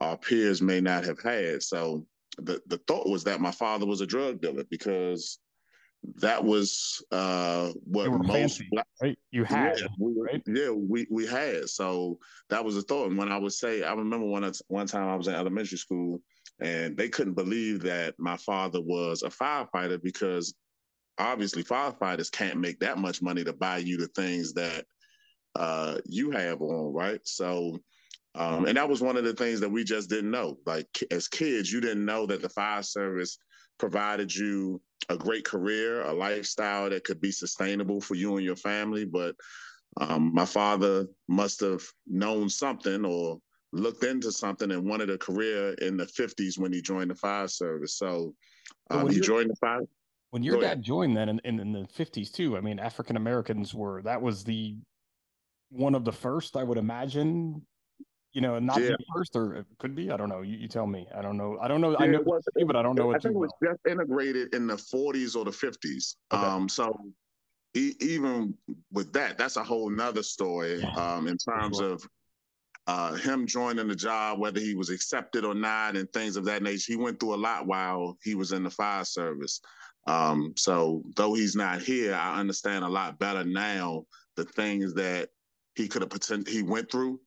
our 0.00 0.16
peers 0.16 0.62
may 0.62 0.80
not 0.80 1.04
have 1.04 1.20
had. 1.20 1.62
So 1.62 2.06
the 2.38 2.60
the 2.66 2.78
thought 2.86 3.08
was 3.08 3.24
that 3.24 3.40
my 3.40 3.50
father 3.50 3.84
was 3.84 4.00
a 4.00 4.06
drug 4.06 4.40
dealer 4.40 4.64
because 4.70 5.38
that 6.16 6.42
was 6.42 7.04
uh, 7.12 7.70
what 7.84 8.10
most 8.10 8.28
fancy, 8.32 8.68
black, 8.70 8.86
right? 9.00 9.18
You 9.30 9.44
had 9.44 9.78
yeah, 9.78 9.86
we, 9.98 10.14
right? 10.20 10.42
Yeah, 10.46 10.70
we 10.70 11.06
we 11.10 11.26
had. 11.26 11.68
So 11.68 12.18
that 12.50 12.64
was 12.64 12.74
the 12.74 12.82
thought. 12.82 13.08
And 13.08 13.18
when 13.18 13.30
I 13.30 13.38
would 13.38 13.52
say, 13.52 13.82
I 13.82 13.92
remember 13.92 14.26
one 14.26 14.50
one 14.68 14.86
time 14.86 15.08
I 15.08 15.16
was 15.16 15.28
in 15.28 15.34
elementary 15.34 15.78
school, 15.78 16.20
and 16.60 16.96
they 16.96 17.08
couldn't 17.08 17.34
believe 17.34 17.82
that 17.82 18.14
my 18.18 18.36
father 18.36 18.80
was 18.80 19.22
a 19.22 19.28
firefighter 19.28 20.02
because 20.02 20.54
obviously 21.18 21.62
firefighters 21.62 22.32
can't 22.32 22.58
make 22.58 22.80
that 22.80 22.98
much 22.98 23.22
money 23.22 23.44
to 23.44 23.52
buy 23.52 23.78
you 23.78 23.96
the 23.96 24.08
things 24.08 24.52
that 24.54 24.84
uh, 25.54 25.98
you 26.06 26.30
have 26.30 26.60
on, 26.60 26.92
right? 26.92 27.20
So. 27.24 27.78
Um, 28.34 28.64
and 28.64 28.78
that 28.78 28.88
was 28.88 29.02
one 29.02 29.18
of 29.18 29.24
the 29.24 29.34
things 29.34 29.60
that 29.60 29.68
we 29.68 29.84
just 29.84 30.08
didn't 30.08 30.30
know. 30.30 30.56
Like 30.64 30.88
as 31.10 31.28
kids, 31.28 31.70
you 31.70 31.82
didn't 31.82 32.06
know 32.06 32.24
that 32.24 32.40
the 32.40 32.48
fire 32.48 32.82
service 32.82 33.36
provided 33.78 34.34
you 34.34 34.80
a 35.08 35.16
great 35.16 35.44
career, 35.44 36.02
a 36.02 36.12
lifestyle 36.12 36.90
that 36.90 37.04
could 37.04 37.20
be 37.20 37.32
sustainable 37.32 38.00
for 38.00 38.14
you 38.14 38.36
and 38.36 38.44
your 38.44 38.56
family. 38.56 39.04
But 39.04 39.34
um, 40.00 40.32
my 40.34 40.44
father 40.44 41.06
must 41.28 41.60
have 41.60 41.82
known 42.06 42.48
something 42.48 43.04
or 43.04 43.38
looked 43.72 44.04
into 44.04 44.30
something 44.30 44.70
and 44.70 44.88
wanted 44.88 45.10
a 45.10 45.18
career 45.18 45.74
in 45.74 45.96
the 45.96 46.04
50s 46.04 46.58
when 46.58 46.72
he 46.72 46.82
joined 46.82 47.10
the 47.10 47.14
fire 47.14 47.48
service. 47.48 47.96
So 47.96 48.34
um, 48.90 49.08
he 49.08 49.20
joined 49.20 49.50
the 49.50 49.56
fire. 49.56 49.80
When 50.30 50.42
your 50.42 50.60
dad 50.60 50.82
joined 50.82 51.14
then 51.16 51.28
in, 51.28 51.40
in, 51.44 51.60
in 51.60 51.72
the 51.72 51.80
50s 51.80 52.32
too, 52.32 52.56
I 52.56 52.60
mean, 52.60 52.78
African 52.78 53.16
Americans 53.16 53.74
were, 53.74 54.00
that 54.02 54.22
was 54.22 54.44
the 54.44 54.76
one 55.68 55.94
of 55.94 56.04
the 56.04 56.12
first, 56.12 56.56
I 56.56 56.62
would 56.62 56.78
imagine, 56.78 57.62
you 58.32 58.40
know, 58.40 58.58
not 58.58 58.80
yeah. 58.80 58.90
the 58.90 59.04
first, 59.14 59.36
or 59.36 59.54
it 59.54 59.66
could 59.78 59.94
be. 59.94 60.10
I 60.10 60.16
don't 60.16 60.28
know. 60.28 60.42
You, 60.42 60.56
you 60.56 60.68
tell 60.68 60.86
me. 60.86 61.06
I 61.14 61.22
don't 61.22 61.36
know. 61.36 61.58
I 61.60 61.68
don't 61.68 61.80
know. 61.80 61.90
Yeah, 61.90 61.96
I 62.00 62.06
know, 62.06 62.20
it 62.20 62.26
was, 62.26 62.42
but 62.66 62.76
I 62.76 62.82
don't 62.82 62.96
know. 62.96 63.14
I 63.14 63.18
think 63.18 63.34
it 63.34 63.38
was 63.38 63.52
just 63.62 63.80
integrated 63.88 64.54
in 64.54 64.66
the 64.66 64.74
40s 64.76 65.36
or 65.36 65.44
the 65.44 65.50
50s. 65.50 66.16
Okay. 66.32 66.42
Um, 66.42 66.68
so 66.68 66.98
e- 67.74 67.94
even 68.00 68.54
with 68.90 69.12
that, 69.12 69.36
that's 69.36 69.56
a 69.56 69.64
whole 69.64 69.90
nother 69.90 70.22
story. 70.22 70.82
Um, 70.82 71.28
in 71.28 71.36
terms 71.36 71.78
sure. 71.78 71.92
of 71.92 72.08
uh, 72.86 73.14
him 73.14 73.46
joining 73.46 73.88
the 73.88 73.94
job, 73.94 74.38
whether 74.38 74.60
he 74.60 74.74
was 74.74 74.90
accepted 74.90 75.44
or 75.44 75.54
not, 75.54 75.96
and 75.96 76.10
things 76.12 76.36
of 76.36 76.44
that 76.46 76.62
nature. 76.62 76.92
He 76.92 76.96
went 76.96 77.20
through 77.20 77.34
a 77.34 77.36
lot 77.36 77.66
while 77.66 78.18
he 78.22 78.34
was 78.34 78.52
in 78.52 78.62
the 78.62 78.70
fire 78.70 79.04
service. 79.04 79.60
Um, 80.06 80.54
so 80.56 81.02
though 81.16 81.34
he's 81.34 81.54
not 81.54 81.80
here, 81.80 82.14
I 82.14 82.40
understand 82.40 82.84
a 82.84 82.88
lot 82.88 83.18
better 83.18 83.44
now 83.44 84.04
the 84.36 84.44
things 84.44 84.94
that 84.94 85.28
he 85.74 85.86
could 85.86 86.02
have 86.02 86.46
he 86.48 86.62
went 86.62 86.90
through 86.90 87.20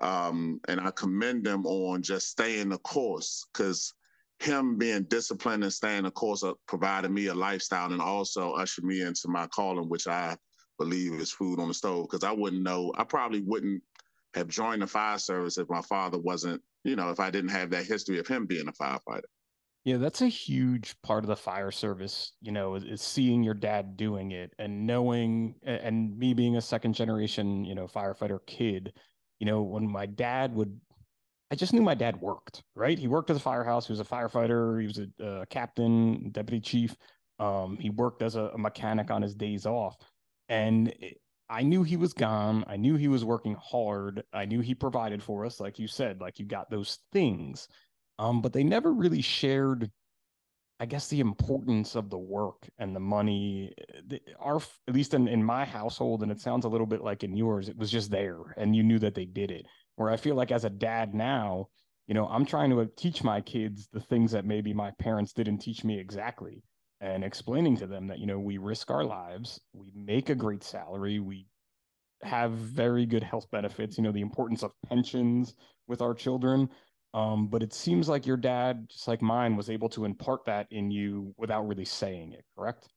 um, 0.00 0.60
and 0.68 0.80
I 0.80 0.90
commend 0.92 1.44
them 1.44 1.66
on 1.66 2.02
just 2.02 2.28
staying 2.28 2.68
the 2.68 2.78
course 2.78 3.46
because 3.52 3.94
him 4.38 4.78
being 4.78 5.02
disciplined 5.04 5.64
and 5.64 5.72
staying 5.72 6.04
the 6.04 6.10
course 6.10 6.44
provided 6.66 7.10
me 7.10 7.26
a 7.26 7.34
lifestyle 7.34 7.92
and 7.92 8.00
also 8.00 8.52
ushered 8.52 8.84
me 8.84 9.02
into 9.02 9.28
my 9.28 9.48
calling, 9.48 9.88
which 9.88 10.06
I 10.06 10.36
believe 10.78 11.14
is 11.14 11.32
food 11.32 11.58
on 11.58 11.68
the 11.68 11.74
stove. 11.74 12.06
Because 12.08 12.22
I 12.22 12.32
wouldn't 12.32 12.62
know, 12.62 12.92
I 12.96 13.04
probably 13.04 13.42
wouldn't 13.42 13.82
have 14.34 14.46
joined 14.46 14.82
the 14.82 14.86
fire 14.86 15.18
service 15.18 15.58
if 15.58 15.68
my 15.68 15.82
father 15.82 16.18
wasn't, 16.18 16.62
you 16.84 16.94
know, 16.94 17.10
if 17.10 17.18
I 17.18 17.30
didn't 17.30 17.50
have 17.50 17.70
that 17.70 17.86
history 17.86 18.18
of 18.20 18.28
him 18.28 18.46
being 18.46 18.68
a 18.68 18.72
firefighter. 18.72 19.22
Yeah, 19.84 19.96
that's 19.96 20.22
a 20.22 20.28
huge 20.28 20.94
part 21.02 21.24
of 21.24 21.28
the 21.28 21.36
fire 21.36 21.70
service, 21.70 22.32
you 22.42 22.52
know, 22.52 22.74
is, 22.74 23.00
seeing 23.00 23.42
your 23.42 23.54
dad 23.54 23.96
doing 23.96 24.32
it 24.32 24.52
and 24.58 24.86
knowing, 24.86 25.54
and 25.64 26.16
me 26.18 26.34
being 26.34 26.56
a 26.56 26.60
second 26.60 26.92
generation, 26.92 27.64
you 27.64 27.74
know, 27.74 27.86
firefighter 27.86 28.38
kid, 28.46 28.92
you 29.38 29.46
know, 29.46 29.62
when 29.62 29.88
my 29.88 30.06
dad 30.06 30.54
would, 30.54 30.80
I 31.50 31.54
just 31.54 31.72
knew 31.72 31.82
my 31.82 31.94
dad 31.94 32.20
worked, 32.20 32.62
right? 32.74 32.98
He 32.98 33.08
worked 33.08 33.30
at 33.30 33.34
the 33.34 33.40
firehouse. 33.40 33.86
He 33.86 33.92
was 33.92 34.00
a 34.00 34.04
firefighter. 34.04 34.80
He 34.80 34.86
was 34.86 34.98
a, 34.98 35.24
a 35.24 35.46
captain, 35.46 36.30
deputy 36.30 36.60
chief. 36.60 36.96
Um, 37.38 37.76
he 37.76 37.90
worked 37.90 38.22
as 38.22 38.34
a, 38.34 38.50
a, 38.54 38.58
mechanic 38.58 39.10
on 39.10 39.22
his 39.22 39.34
days 39.34 39.64
off. 39.64 39.96
And 40.48 40.92
I 41.48 41.62
knew 41.62 41.82
he 41.82 41.96
was 41.96 42.12
gone. 42.12 42.64
I 42.66 42.76
knew 42.76 42.96
he 42.96 43.08
was 43.08 43.24
working 43.24 43.56
hard. 43.62 44.24
I 44.32 44.44
knew 44.44 44.60
he 44.60 44.74
provided 44.74 45.22
for 45.22 45.46
us, 45.46 45.60
like 45.60 45.78
you 45.78 45.86
said, 45.86 46.20
like 46.20 46.38
you 46.38 46.44
got 46.44 46.68
those 46.68 46.98
things. 47.12 47.68
Um, 48.18 48.42
but 48.42 48.52
they 48.52 48.64
never 48.64 48.92
really 48.92 49.22
shared 49.22 49.90
I 50.80 50.86
guess 50.86 51.08
the 51.08 51.20
importance 51.20 51.96
of 51.96 52.08
the 52.08 52.18
work 52.18 52.68
and 52.78 52.94
the 52.94 53.00
money, 53.00 53.72
eh, 54.12 54.18
our 54.38 54.60
at 54.86 54.94
least 54.94 55.14
in, 55.14 55.26
in 55.26 55.42
my 55.42 55.64
household, 55.64 56.22
and 56.22 56.30
it 56.30 56.40
sounds 56.40 56.64
a 56.64 56.68
little 56.68 56.86
bit 56.86 57.02
like 57.02 57.24
in 57.24 57.36
yours, 57.36 57.68
it 57.68 57.76
was 57.76 57.90
just 57.90 58.10
there, 58.10 58.54
and 58.56 58.76
you 58.76 58.82
knew 58.82 58.98
that 59.00 59.14
they 59.14 59.24
did 59.24 59.50
it. 59.50 59.66
Where 59.96 60.10
I 60.10 60.16
feel 60.16 60.36
like 60.36 60.52
as 60.52 60.64
a 60.64 60.70
dad 60.70 61.14
now, 61.14 61.68
you 62.06 62.14
know, 62.14 62.26
I'm 62.28 62.46
trying 62.46 62.70
to 62.70 62.88
teach 62.96 63.24
my 63.24 63.40
kids 63.40 63.88
the 63.92 64.00
things 64.00 64.32
that 64.32 64.44
maybe 64.44 64.72
my 64.72 64.92
parents 64.98 65.32
didn't 65.32 65.58
teach 65.58 65.82
me 65.82 65.98
exactly, 65.98 66.62
and 67.00 67.24
explaining 67.24 67.76
to 67.78 67.86
them 67.86 68.06
that 68.06 68.20
you 68.20 68.26
know 68.26 68.38
we 68.38 68.58
risk 68.58 68.90
our 68.90 69.04
lives, 69.04 69.60
we 69.72 69.92
make 69.94 70.30
a 70.30 70.34
great 70.34 70.62
salary, 70.62 71.18
we 71.18 71.46
have 72.22 72.52
very 72.52 73.06
good 73.06 73.22
health 73.22 73.50
benefits. 73.50 73.96
You 73.96 74.04
know, 74.04 74.12
the 74.12 74.20
importance 74.20 74.62
of 74.62 74.72
pensions 74.88 75.54
with 75.88 76.02
our 76.02 76.14
children 76.14 76.68
um, 77.14 77.48
but 77.48 77.62
it 77.62 77.72
seems 77.72 78.08
like 78.08 78.26
your 78.26 78.36
dad, 78.36 78.88
just 78.90 79.08
like 79.08 79.22
mine, 79.22 79.56
was 79.56 79.70
able 79.70 79.88
to 79.90 80.04
impart 80.04 80.44
that 80.46 80.66
in 80.70 80.90
you 80.90 81.34
without 81.36 81.66
really 81.66 81.84
saying 81.84 82.32
it, 82.32 82.44
correct? 82.56 82.88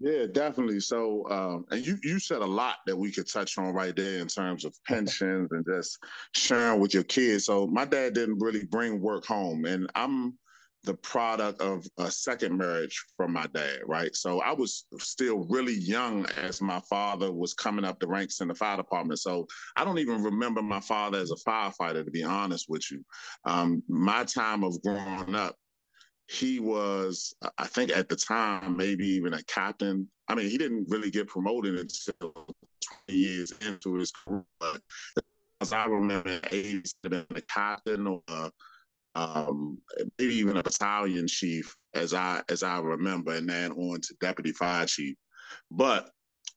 Yeah, 0.00 0.24
definitely. 0.32 0.80
So, 0.80 1.28
um, 1.30 1.66
and 1.70 1.86
you 1.86 1.98
you 2.02 2.18
said 2.18 2.40
a 2.40 2.46
lot 2.46 2.76
that 2.86 2.96
we 2.96 3.12
could 3.12 3.28
touch 3.28 3.58
on 3.58 3.74
right 3.74 3.94
there 3.94 4.20
in 4.20 4.28
terms 4.28 4.64
of 4.64 4.74
pensions 4.88 5.48
and 5.52 5.64
just 5.66 5.98
sharing 6.34 6.80
with 6.80 6.94
your 6.94 7.04
kids. 7.04 7.44
So, 7.44 7.66
my 7.66 7.84
dad 7.84 8.14
didn't 8.14 8.38
really 8.38 8.64
bring 8.64 9.00
work 9.00 9.26
home, 9.26 9.66
and 9.66 9.90
I'm 9.94 10.38
the 10.84 10.94
product 10.94 11.60
of 11.60 11.86
a 11.98 12.10
second 12.10 12.56
marriage 12.56 13.04
from 13.16 13.32
my 13.32 13.46
dad, 13.52 13.80
right? 13.86 14.14
So 14.16 14.40
I 14.40 14.52
was 14.52 14.86
still 14.98 15.46
really 15.48 15.74
young 15.74 16.26
as 16.38 16.62
my 16.62 16.80
father 16.88 17.30
was 17.32 17.52
coming 17.52 17.84
up 17.84 18.00
the 18.00 18.06
ranks 18.06 18.40
in 18.40 18.48
the 18.48 18.54
fire 18.54 18.78
department. 18.78 19.20
So 19.20 19.46
I 19.76 19.84
don't 19.84 19.98
even 19.98 20.22
remember 20.22 20.62
my 20.62 20.80
father 20.80 21.18
as 21.18 21.32
a 21.32 21.48
firefighter, 21.48 22.04
to 22.04 22.10
be 22.10 22.22
honest 22.22 22.66
with 22.68 22.90
you. 22.90 23.04
Um, 23.44 23.82
my 23.88 24.24
time 24.24 24.64
of 24.64 24.80
growing 24.82 25.34
up, 25.34 25.54
he 26.28 26.60
was, 26.60 27.34
I 27.58 27.66
think 27.66 27.90
at 27.90 28.08
the 28.08 28.16
time, 28.16 28.76
maybe 28.76 29.06
even 29.08 29.34
a 29.34 29.42
captain. 29.42 30.08
I 30.28 30.34
mean, 30.34 30.48
he 30.48 30.56
didn't 30.56 30.86
really 30.88 31.10
get 31.10 31.26
promoted 31.26 31.74
until 31.74 32.32
20 32.32 32.46
years 33.08 33.52
into 33.66 33.94
his 33.94 34.12
career. 34.12 34.44
But 34.58 34.80
as 35.60 35.72
I 35.72 35.84
remember, 35.86 36.40
he's 36.50 36.94
been 37.02 37.26
a 37.34 37.40
captain 37.42 38.06
or 38.06 38.22
a 38.28 38.50
um, 39.14 39.78
maybe 40.18 40.34
even 40.34 40.56
a 40.56 40.62
battalion 40.62 41.26
chief, 41.26 41.76
as 41.94 42.14
I 42.14 42.42
as 42.48 42.62
I 42.62 42.78
remember, 42.78 43.32
and 43.32 43.48
then 43.48 43.72
on 43.72 44.00
to 44.00 44.14
deputy 44.20 44.52
fire 44.52 44.86
chief. 44.86 45.16
But 45.70 46.10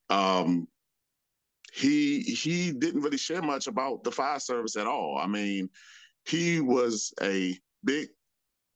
um, 0.10 0.67
he 1.74 2.22
he 2.22 2.72
didn't 2.72 3.01
really 3.01 3.17
share 3.17 3.41
much 3.41 3.67
about 3.67 4.03
the 4.03 4.12
fire 4.12 4.39
service 4.39 4.75
at 4.75 4.88
all. 4.88 5.17
I 5.19 5.27
mean, 5.27 5.69
he 6.25 6.60
was 6.62 7.13
a 7.22 7.57
big 7.83 8.10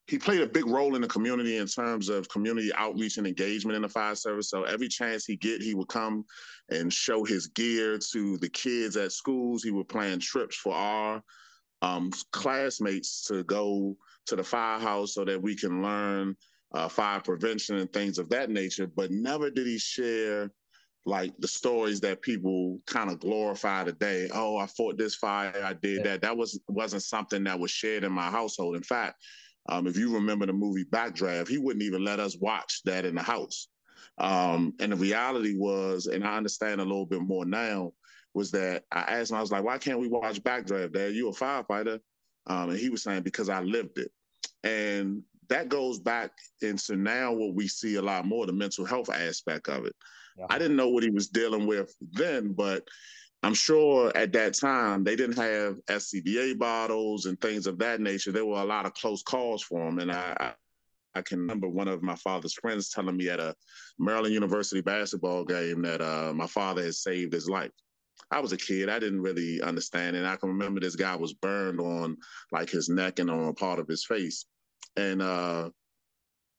he 0.07 0.17
played 0.17 0.41
a 0.41 0.48
big 0.48 0.65
role 0.65 0.96
in 0.96 1.01
the 1.01 1.07
community 1.07 1.57
in 1.57 1.67
terms 1.67 2.07
of 2.07 2.29
community 2.29 2.72
outreach 2.75 3.17
and 3.17 3.27
engagement 3.27 3.75
in 3.75 3.81
the 3.81 3.89
fire 3.89 4.15
service. 4.15 4.50
So 4.50 4.63
every 4.63 4.88
chance 4.88 5.25
he 5.25 5.36
get, 5.36 5.62
he 5.62 5.75
would 5.75 5.89
come 5.89 6.24
and 6.69 6.91
show 6.91 7.25
his 7.25 7.48
gear 7.48 8.00
to 8.13 8.38
the 8.38 8.48
kids 8.48 8.96
at 8.96 9.12
schools. 9.12 9.63
He 9.63 9.72
would 9.72 9.89
plan 9.89 10.19
trips 10.19 10.55
for 10.55 10.74
our 10.74 11.22
um, 11.81 12.12
classmates 12.31 13.25
to 13.27 13.43
go 13.43 13.96
to 14.25 14.36
the 14.36 14.43
firehouse 14.43 15.13
so 15.13 15.25
that 15.25 15.41
we 15.41 15.55
can 15.55 15.81
learn 15.81 16.36
uh, 16.74 16.88
fire 16.88 17.19
prevention 17.22 17.77
and 17.77 17.91
things 17.93 18.17
of 18.17 18.29
that 18.29 18.50
nature. 18.50 18.88
But 18.88 19.12
never 19.12 19.50
did 19.50 19.67
he 19.67 19.77
share 19.77 20.51
like 21.05 21.34
the 21.39 21.48
stories 21.48 22.01
that 22.01 22.22
people 22.22 22.79
kind 22.86 23.10
of 23.10 23.19
glorify 23.19 23.86
today. 23.86 24.29
Oh, 24.34 24.57
I 24.57 24.67
fought 24.67 24.98
this 24.98 25.15
fire, 25.15 25.53
I 25.63 25.74
did 25.74 26.03
that. 26.03 26.22
That 26.22 26.36
was 26.36 26.60
wasn't 26.67 27.03
something 27.03 27.43
that 27.46 27.60
was 27.60 27.72
shared 27.72 28.03
in 28.03 28.12
my 28.12 28.29
household. 28.29 28.75
In 28.75 28.84
fact, 28.84 29.15
Um, 29.69 29.86
if 29.86 29.98
you 29.98 30.13
remember 30.13 30.46
the 30.46 30.53
movie 30.53 30.86
Backdraft, 30.86 31.50
he 31.50 31.57
wouldn't 31.57 31.84
even 31.84 32.03
let 32.03 32.19
us 32.19 32.38
watch 32.39 32.81
that 32.86 33.05
in 33.05 33.15
the 33.15 33.22
house. 33.22 33.67
Um, 34.17 34.74
and 34.79 34.91
the 34.91 34.96
reality 34.96 35.55
was, 35.57 36.07
and 36.07 36.24
I 36.24 36.38
understand 36.38 36.79
a 36.79 36.86
little 36.86 37.05
bit 37.05 37.22
more 37.22 37.46
now, 37.46 37.91
was 38.38 38.51
that 38.51 38.84
I 38.91 39.00
asked 39.00 39.32
him, 39.32 39.38
I 39.38 39.41
was 39.41 39.51
like, 39.51 39.63
why 39.63 39.79
can't 39.79 40.00
we 40.00 40.08
watch 40.08 40.44
Backdraft, 40.44 40.94
Dad? 40.94 41.13
You 41.13 41.29
a 41.29 41.32
firefighter? 41.34 42.00
Um, 42.46 42.70
and 42.70 42.79
he 42.79 42.89
was 42.89 43.01
saying, 43.01 43.24
because 43.24 43.50
I 43.50 43.62
lived 43.62 43.98
it. 43.98 44.12
And 44.63 45.24
that 45.50 45.70
goes 45.70 46.00
back 46.00 46.32
into 46.62 46.96
now 46.96 47.34
what 47.34 47.56
we 47.56 47.67
see 47.67 47.96
a 47.96 48.01
lot 48.01 48.27
more 48.27 48.46
the 48.46 48.53
mental 48.53 48.86
health 48.86 49.10
aspect 49.10 49.67
of 49.70 49.86
it. 49.86 49.96
Yeah. 50.38 50.46
I 50.51 50.60
didn't 50.60 50.77
know 50.77 50.89
what 50.89 51.03
he 51.03 51.10
was 51.10 51.29
dealing 51.29 51.65
with 51.65 51.96
then, 52.12 52.53
but 52.53 52.88
I'm 53.41 53.56
sure 53.56 54.15
at 54.15 54.34
that 54.34 54.53
time 54.53 55.03
they 55.03 55.15
didn't 55.15 55.38
have 55.38 55.77
SCBA 55.89 56.60
bottles 56.60 57.25
and 57.25 57.41
things 57.41 57.65
of 57.65 57.79
that 57.79 58.01
nature. 58.01 58.32
There 58.32 58.46
were 58.46 58.62
a 58.62 58.65
lot 58.65 58.86
of 58.86 58.94
close 58.94 59.24
calls 59.24 59.63
for 59.63 59.88
him, 59.88 59.98
and 59.98 60.12
I, 60.12 60.53
I 61.15 61.22
can 61.24 61.39
remember 61.39 61.67
one 61.67 61.88
of 61.88 62.03
my 62.03 62.15
father's 62.15 62.53
friends 62.53 62.89
telling 62.89 63.17
me 63.17 63.29
at 63.29 63.39
a 63.39 63.56
Maryland 63.98 64.36
University 64.36 64.82
basketball 64.82 65.44
game 65.44 65.82
that 65.82 66.01
uh, 66.01 66.34
my 66.36 66.48
father 66.48 66.84
had 66.84 66.94
saved 66.94 67.34
his 67.34 67.50
life. 67.50 67.72
I 68.31 68.39
was 68.39 68.51
a 68.51 68.57
kid. 68.57 68.89
I 68.89 69.00
didn't 69.00 69.22
really 69.22 69.62
understand. 69.62 70.15
And 70.15 70.27
I 70.27 70.36
can 70.36 70.50
remember 70.50 70.79
this 70.79 70.96
guy 70.96 71.15
was 71.15 71.34
burned 71.34 71.79
on 71.79 72.17
like 72.51 72.69
his 72.69 72.89
neck 72.89 73.19
and 73.19 73.31
on 73.31 73.48
a 73.48 73.53
part 73.53 73.79
of 73.79 73.88
his 73.88 74.05
face. 74.05 74.46
And 74.98 75.22
uh, 75.22 75.69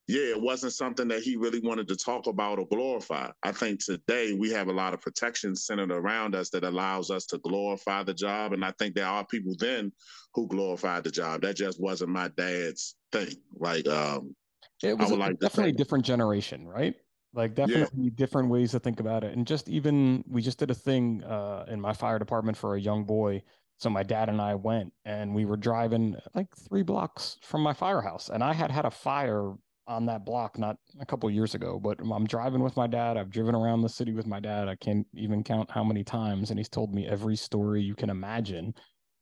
yeah, 0.06 0.30
it 0.30 0.40
wasn't 0.40 0.72
something 0.72 1.08
that 1.08 1.22
he 1.22 1.37
really 1.37 1.60
wanted 1.60 1.87
to 1.88 1.96
talk 1.96 2.26
about 2.26 2.58
or 2.58 2.66
glorify. 2.66 3.30
I 3.42 3.52
think 3.52 3.84
today 3.84 4.32
we 4.32 4.50
have 4.50 4.68
a 4.68 4.72
lot 4.72 4.94
of 4.94 5.02
protection 5.02 5.54
centered 5.54 5.90
around 5.90 6.34
us 6.34 6.48
that 6.50 6.64
allows 6.64 7.10
us 7.10 7.26
to 7.26 7.38
glorify 7.38 8.02
the 8.04 8.14
job. 8.14 8.54
And 8.54 8.64
I 8.64 8.72
think 8.78 8.94
there 8.94 9.06
are 9.06 9.26
people 9.26 9.54
then 9.58 9.92
who 10.32 10.48
glorified 10.48 11.04
the 11.04 11.10
job. 11.10 11.42
That 11.42 11.56
just 11.56 11.78
wasn't 11.78 12.10
my 12.10 12.28
dad's 12.28 12.96
thing. 13.12 13.34
Like, 13.54 13.87
um, 13.87 14.34
it 14.82 14.96
was 14.96 15.10
a, 15.10 15.16
like 15.16 15.38
definitely 15.40 15.72
a 15.72 15.76
different 15.76 16.06
generation, 16.06 16.66
right? 16.66 16.94
Like 17.38 17.54
definitely 17.54 18.07
yeah. 18.07 18.11
different 18.16 18.50
ways 18.50 18.73
to 18.73 18.80
think 18.80 18.99
about 18.99 19.23
it. 19.23 19.33
And 19.37 19.47
just 19.47 19.68
even 19.68 20.25
we 20.28 20.42
just 20.42 20.59
did 20.59 20.73
a 20.73 20.75
thing 20.75 21.23
uh, 21.23 21.66
in 21.68 21.80
my 21.80 21.92
fire 21.92 22.18
department 22.18 22.57
for 22.57 22.75
a 22.75 22.80
young 22.80 23.04
boy. 23.04 23.45
So 23.76 23.88
my 23.88 24.02
dad 24.02 24.28
and 24.28 24.40
I 24.40 24.57
went 24.57 24.92
and 25.04 25.33
we 25.33 25.45
were 25.45 25.57
driving 25.57 26.16
like 26.35 26.49
three 26.57 26.83
blocks 26.83 27.38
from 27.42 27.62
my 27.62 27.73
firehouse. 27.73 28.28
And 28.28 28.42
I 28.42 28.52
had 28.52 28.73
had 28.73 28.85
a 28.87 28.90
fire 28.90 29.52
on 29.87 30.07
that 30.07 30.26
block 30.26 30.59
not 30.59 30.78
a 31.00 31.07
couple 31.07 31.30
years 31.30 31.54
ago, 31.54 31.78
but 31.78 32.00
I'm 32.00 32.26
driving 32.26 32.61
with 32.61 32.76
my 32.76 32.88
dad. 32.88 33.16
I've 33.16 33.30
driven 33.30 33.54
around 33.54 33.83
the 33.83 33.88
city 33.88 34.12
with 34.12 34.26
my 34.26 34.40
dad. 34.40 34.68
I 34.68 34.75
can't 34.75 35.07
even 35.14 35.45
count 35.45 35.71
how 35.71 35.85
many 35.85 36.02
times. 36.02 36.50
And 36.50 36.59
he's 36.59 36.68
told 36.68 36.92
me 36.92 37.07
every 37.07 37.37
story 37.37 37.80
you 37.80 37.95
can 37.95 38.11
imagine. 38.11 38.75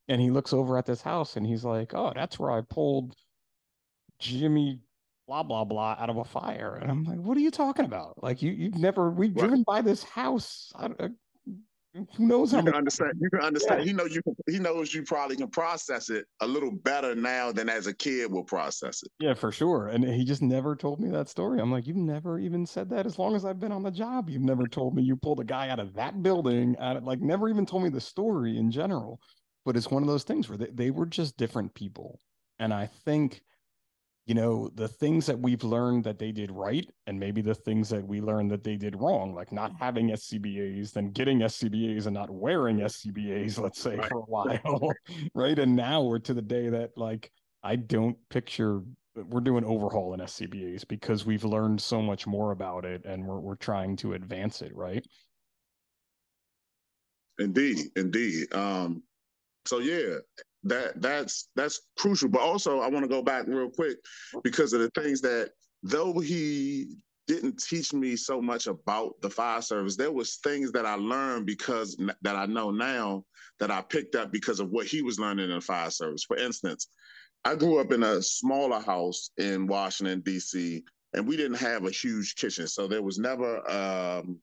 And 0.08 0.22
he 0.22 0.30
looks 0.30 0.54
over 0.54 0.78
at 0.78 0.86
this 0.86 1.02
house 1.02 1.36
and 1.36 1.46
he's 1.46 1.66
like, 1.66 1.92
Oh, 1.92 2.12
that's 2.14 2.38
where 2.38 2.50
I 2.50 2.62
pulled 2.62 3.14
Jimmy 4.18 4.80
blah 5.26 5.42
blah 5.42 5.64
blah 5.64 5.96
out 5.98 6.10
of 6.10 6.16
a 6.16 6.24
fire. 6.24 6.78
And 6.80 6.90
I'm 6.90 7.04
like, 7.04 7.18
What 7.18 7.36
are 7.36 7.40
you 7.40 7.50
talking 7.50 7.84
about? 7.84 8.22
Like 8.22 8.42
you 8.42 8.52
you've 8.52 8.78
never 8.78 9.10
we've 9.10 9.34
driven 9.34 9.62
by 9.62 9.82
this 9.82 10.02
house. 10.02 10.72
I, 10.76 10.86
uh, 10.98 11.08
who 12.16 12.26
knows 12.26 12.52
how 12.52 12.58
you 12.58 12.64
can 12.64 12.74
understand 12.74 13.12
you 13.20 13.30
can 13.30 13.40
understand 13.40 13.80
yeah. 13.80 13.86
he 13.86 13.92
knows 13.92 14.14
you 14.14 14.20
he 14.46 14.58
knows 14.58 14.92
you 14.92 15.02
probably 15.02 15.36
can 15.36 15.48
process 15.48 16.10
it 16.10 16.26
a 16.40 16.46
little 16.46 16.70
better 16.70 17.14
now 17.14 17.50
than 17.50 17.68
as 17.68 17.86
a 17.86 17.94
kid 17.94 18.30
will 18.30 18.44
process 18.44 19.02
it 19.02 19.10
yeah 19.18 19.34
for 19.34 19.50
sure 19.50 19.88
and 19.88 20.04
he 20.04 20.24
just 20.24 20.42
never 20.42 20.76
told 20.76 21.00
me 21.00 21.08
that 21.08 21.28
story 21.28 21.60
i'm 21.60 21.70
like 21.70 21.86
you've 21.86 21.96
never 21.96 22.38
even 22.38 22.66
said 22.66 22.90
that 22.90 23.06
as 23.06 23.18
long 23.18 23.34
as 23.34 23.44
i've 23.44 23.60
been 23.60 23.72
on 23.72 23.82
the 23.82 23.90
job 23.90 24.28
you've 24.28 24.42
never 24.42 24.66
told 24.66 24.94
me 24.94 25.02
you 25.02 25.16
pulled 25.16 25.40
a 25.40 25.44
guy 25.44 25.68
out 25.68 25.80
of 25.80 25.94
that 25.94 26.22
building 26.22 26.76
out 26.80 26.96
of, 26.96 27.04
like 27.04 27.20
never 27.20 27.48
even 27.48 27.64
told 27.64 27.82
me 27.82 27.88
the 27.88 28.00
story 28.00 28.58
in 28.58 28.70
general 28.70 29.20
but 29.64 29.76
it's 29.76 29.90
one 29.90 30.02
of 30.02 30.08
those 30.08 30.24
things 30.24 30.48
where 30.48 30.58
they, 30.58 30.70
they 30.72 30.90
were 30.90 31.06
just 31.06 31.36
different 31.36 31.72
people 31.74 32.18
and 32.58 32.74
i 32.74 32.86
think 33.04 33.40
you 34.26 34.34
know 34.34 34.68
the 34.74 34.88
things 34.88 35.24
that 35.26 35.38
we've 35.38 35.62
learned 35.62 36.02
that 36.04 36.18
they 36.18 36.32
did 36.32 36.50
right 36.50 36.90
and 37.06 37.18
maybe 37.18 37.40
the 37.40 37.54
things 37.54 37.88
that 37.88 38.04
we 38.04 38.20
learned 38.20 38.50
that 38.50 38.64
they 38.64 38.76
did 38.76 39.00
wrong 39.00 39.34
like 39.34 39.52
not 39.52 39.72
having 39.78 40.10
scbas 40.10 40.92
then 40.92 41.10
getting 41.12 41.38
scbas 41.40 42.06
and 42.06 42.14
not 42.14 42.28
wearing 42.28 42.78
scbas 42.78 43.58
let's 43.58 43.80
say 43.80 43.96
right. 43.96 44.08
for 44.08 44.18
a 44.18 44.22
while 44.26 44.92
right? 45.34 45.58
And 45.58 45.74
now 45.76 46.02
we're 46.02 46.18
to 46.18 46.34
the 46.34 46.42
day 46.42 46.68
that 46.68 46.90
like 46.96 47.30
i 47.62 47.76
don't 47.76 48.16
picture 48.28 48.82
we're 49.14 49.40
doing 49.40 49.64
overhaul 49.64 50.12
in 50.12 50.20
scbas 50.20 50.86
because 50.86 51.24
we've 51.24 51.44
learned 51.44 51.80
so 51.80 52.02
much 52.02 52.26
more 52.26 52.50
about 52.50 52.84
it 52.84 53.04
and 53.04 53.24
we're, 53.24 53.40
we're 53.40 53.54
trying 53.54 53.96
to 53.96 54.14
advance 54.14 54.60
it 54.60 54.74
right? 54.74 55.06
Indeed 57.38 57.78
indeed. 57.94 58.52
Um 58.52 59.04
so 59.66 59.78
yeah 59.78 60.16
that 60.68 61.00
that's 61.00 61.48
that's 61.56 61.80
crucial. 61.98 62.28
But 62.28 62.40
also, 62.40 62.80
I 62.80 62.88
want 62.88 63.04
to 63.04 63.08
go 63.08 63.22
back 63.22 63.46
real 63.46 63.70
quick 63.70 63.98
because 64.42 64.72
of 64.72 64.80
the 64.80 64.90
things 64.90 65.20
that 65.22 65.50
though 65.82 66.18
he 66.18 66.96
didn't 67.26 67.62
teach 67.62 67.92
me 67.92 68.16
so 68.16 68.40
much 68.40 68.66
about 68.66 69.20
the 69.20 69.30
fire 69.30 69.62
service, 69.62 69.96
there 69.96 70.12
was 70.12 70.36
things 70.36 70.70
that 70.72 70.86
I 70.86 70.94
learned 70.94 71.46
because 71.46 71.96
that 72.22 72.36
I 72.36 72.46
know 72.46 72.70
now 72.70 73.24
that 73.58 73.70
I 73.70 73.82
picked 73.82 74.14
up 74.14 74.30
because 74.30 74.60
of 74.60 74.70
what 74.70 74.86
he 74.86 75.02
was 75.02 75.18
learning 75.18 75.50
in 75.50 75.56
the 75.56 75.60
fire 75.60 75.90
service. 75.90 76.24
For 76.24 76.36
instance, 76.36 76.88
I 77.44 77.54
grew 77.54 77.80
up 77.80 77.92
in 77.92 78.02
a 78.02 78.22
smaller 78.22 78.80
house 78.80 79.30
in 79.38 79.66
Washington 79.66 80.20
D.C. 80.20 80.84
and 81.14 81.26
we 81.26 81.36
didn't 81.36 81.58
have 81.58 81.84
a 81.84 81.90
huge 81.90 82.36
kitchen, 82.36 82.66
so 82.66 82.86
there 82.86 83.02
was 83.02 83.18
never 83.18 83.68
um, 83.70 84.38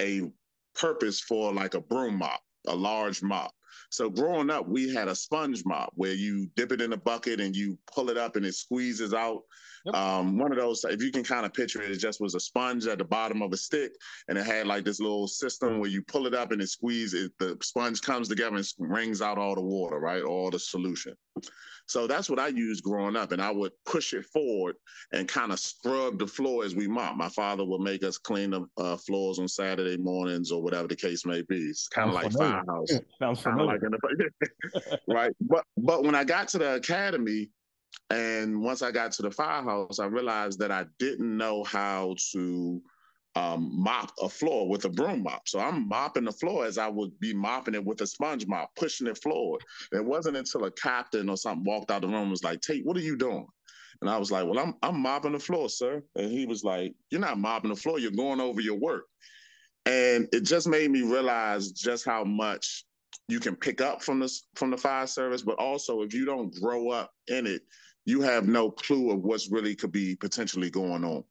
a 0.00 0.30
purpose 0.74 1.20
for 1.20 1.52
like 1.52 1.74
a 1.74 1.80
broom 1.80 2.18
mop, 2.18 2.40
a 2.66 2.74
large 2.74 3.22
mop. 3.22 3.52
So 3.90 4.10
growing 4.10 4.50
up, 4.50 4.68
we 4.68 4.92
had 4.92 5.08
a 5.08 5.14
sponge 5.14 5.64
mop 5.64 5.92
where 5.94 6.12
you 6.12 6.48
dip 6.56 6.72
it 6.72 6.80
in 6.80 6.92
a 6.92 6.96
bucket 6.96 7.40
and 7.40 7.56
you 7.56 7.78
pull 7.92 8.10
it 8.10 8.18
up 8.18 8.36
and 8.36 8.44
it 8.44 8.54
squeezes 8.54 9.14
out. 9.14 9.42
Yep. 9.88 9.94
Um, 9.94 10.38
one 10.38 10.52
of 10.52 10.58
those, 10.58 10.84
if 10.84 11.02
you 11.02 11.10
can 11.10 11.24
kind 11.24 11.46
of 11.46 11.54
picture 11.54 11.80
it, 11.82 11.90
it 11.90 11.96
just 11.96 12.20
was 12.20 12.34
a 12.34 12.40
sponge 12.40 12.86
at 12.86 12.98
the 12.98 13.04
bottom 13.04 13.40
of 13.40 13.52
a 13.52 13.56
stick, 13.56 13.92
and 14.28 14.36
it 14.36 14.44
had 14.44 14.66
like 14.66 14.84
this 14.84 15.00
little 15.00 15.26
system 15.26 15.78
where 15.78 15.88
you 15.88 16.02
pull 16.02 16.26
it 16.26 16.34
up 16.34 16.52
and 16.52 16.60
it 16.60 16.68
squeezes. 16.68 17.30
The 17.38 17.56
sponge 17.62 18.02
comes 18.02 18.28
together 18.28 18.56
and 18.56 18.66
wrings 18.78 19.22
out 19.22 19.38
all 19.38 19.54
the 19.54 19.62
water, 19.62 19.98
right, 19.98 20.22
all 20.22 20.50
the 20.50 20.58
solution. 20.58 21.14
So 21.86 22.06
that's 22.06 22.28
what 22.28 22.38
I 22.38 22.48
used 22.48 22.84
growing 22.84 23.16
up, 23.16 23.32
and 23.32 23.40
I 23.40 23.50
would 23.50 23.72
push 23.86 24.12
it 24.12 24.26
forward 24.26 24.76
and 25.12 25.26
kind 25.26 25.52
of 25.52 25.58
scrub 25.58 26.18
the 26.18 26.26
floor 26.26 26.62
as 26.66 26.74
we 26.74 26.86
mop. 26.86 27.16
My 27.16 27.30
father 27.30 27.64
would 27.64 27.80
make 27.80 28.04
us 28.04 28.18
clean 28.18 28.50
the 28.50 28.66
uh, 28.76 28.98
floors 28.98 29.38
on 29.38 29.48
Saturday 29.48 29.96
mornings 29.96 30.52
or 30.52 30.62
whatever 30.62 30.86
the 30.86 30.96
case 30.96 31.24
may 31.24 31.40
be. 31.40 31.56
It's 31.56 31.88
kind 31.88 32.10
of 32.10 32.14
like 32.14 32.30
familiar. 32.30 32.62
firehouse, 32.66 32.90
sounds 33.18 33.40
familiar, 33.40 33.78
like 33.78 33.80
the, 33.80 34.98
right? 35.08 35.32
But 35.40 35.64
but 35.78 36.04
when 36.04 36.14
I 36.14 36.24
got 36.24 36.48
to 36.48 36.58
the 36.58 36.74
academy, 36.74 37.48
and 38.10 38.62
once 38.62 38.82
I 38.82 38.90
got 38.90 39.12
to 39.12 39.22
the 39.22 39.30
firehouse, 39.30 39.98
I 39.98 40.06
realized 40.06 40.58
that 40.60 40.70
I 40.70 40.86
didn't 40.98 41.36
know 41.36 41.62
how 41.64 42.14
to 42.32 42.82
um, 43.34 43.70
mop 43.72 44.12
a 44.20 44.28
floor 44.28 44.68
with 44.68 44.84
a 44.86 44.88
broom 44.88 45.22
mop. 45.22 45.46
So 45.46 45.60
I'm 45.60 45.88
mopping 45.88 46.24
the 46.24 46.32
floor 46.32 46.64
as 46.64 46.78
I 46.78 46.88
would 46.88 47.18
be 47.20 47.34
mopping 47.34 47.74
it 47.74 47.84
with 47.84 48.00
a 48.00 48.06
sponge 48.06 48.46
mop, 48.46 48.70
pushing 48.76 49.06
it 49.06 49.18
forward. 49.22 49.62
It 49.92 50.04
wasn't 50.04 50.38
until 50.38 50.64
a 50.64 50.70
captain 50.70 51.28
or 51.28 51.36
something 51.36 51.64
walked 51.64 51.90
out 51.90 52.02
the 52.02 52.08
room 52.08 52.22
and 52.22 52.30
was 52.30 52.44
like, 52.44 52.60
Tate, 52.62 52.84
what 52.84 52.96
are 52.96 53.00
you 53.00 53.16
doing? 53.16 53.46
And 54.00 54.08
I 54.08 54.16
was 54.16 54.30
like, 54.30 54.46
Well, 54.46 54.58
I'm 54.58 54.74
I'm 54.82 55.00
mopping 55.00 55.32
the 55.32 55.38
floor, 55.38 55.68
sir. 55.68 56.02
And 56.16 56.30
he 56.30 56.46
was 56.46 56.64
like, 56.64 56.94
You're 57.10 57.20
not 57.20 57.38
mopping 57.38 57.70
the 57.70 57.76
floor, 57.76 57.98
you're 57.98 58.10
going 58.10 58.40
over 58.40 58.60
your 58.60 58.78
work. 58.78 59.04
And 59.86 60.28
it 60.32 60.44
just 60.44 60.68
made 60.68 60.90
me 60.90 61.02
realize 61.02 61.72
just 61.72 62.04
how 62.04 62.24
much 62.24 62.84
you 63.28 63.40
can 63.40 63.56
pick 63.56 63.80
up 63.80 64.02
from 64.02 64.20
the 64.20 64.32
from 64.54 64.70
the 64.70 64.76
fire 64.76 65.06
service, 65.06 65.42
but 65.42 65.58
also 65.58 66.02
if 66.02 66.14
you 66.14 66.24
don't 66.24 66.54
grow 66.60 66.90
up 66.90 67.12
in 67.28 67.46
it, 67.46 67.62
you 68.04 68.20
have 68.22 68.46
no 68.46 68.70
clue 68.70 69.10
of 69.10 69.22
what's 69.22 69.50
really 69.50 69.74
could 69.74 69.92
be 69.92 70.16
potentially 70.16 70.70
going 70.70 71.04
on. 71.04 71.24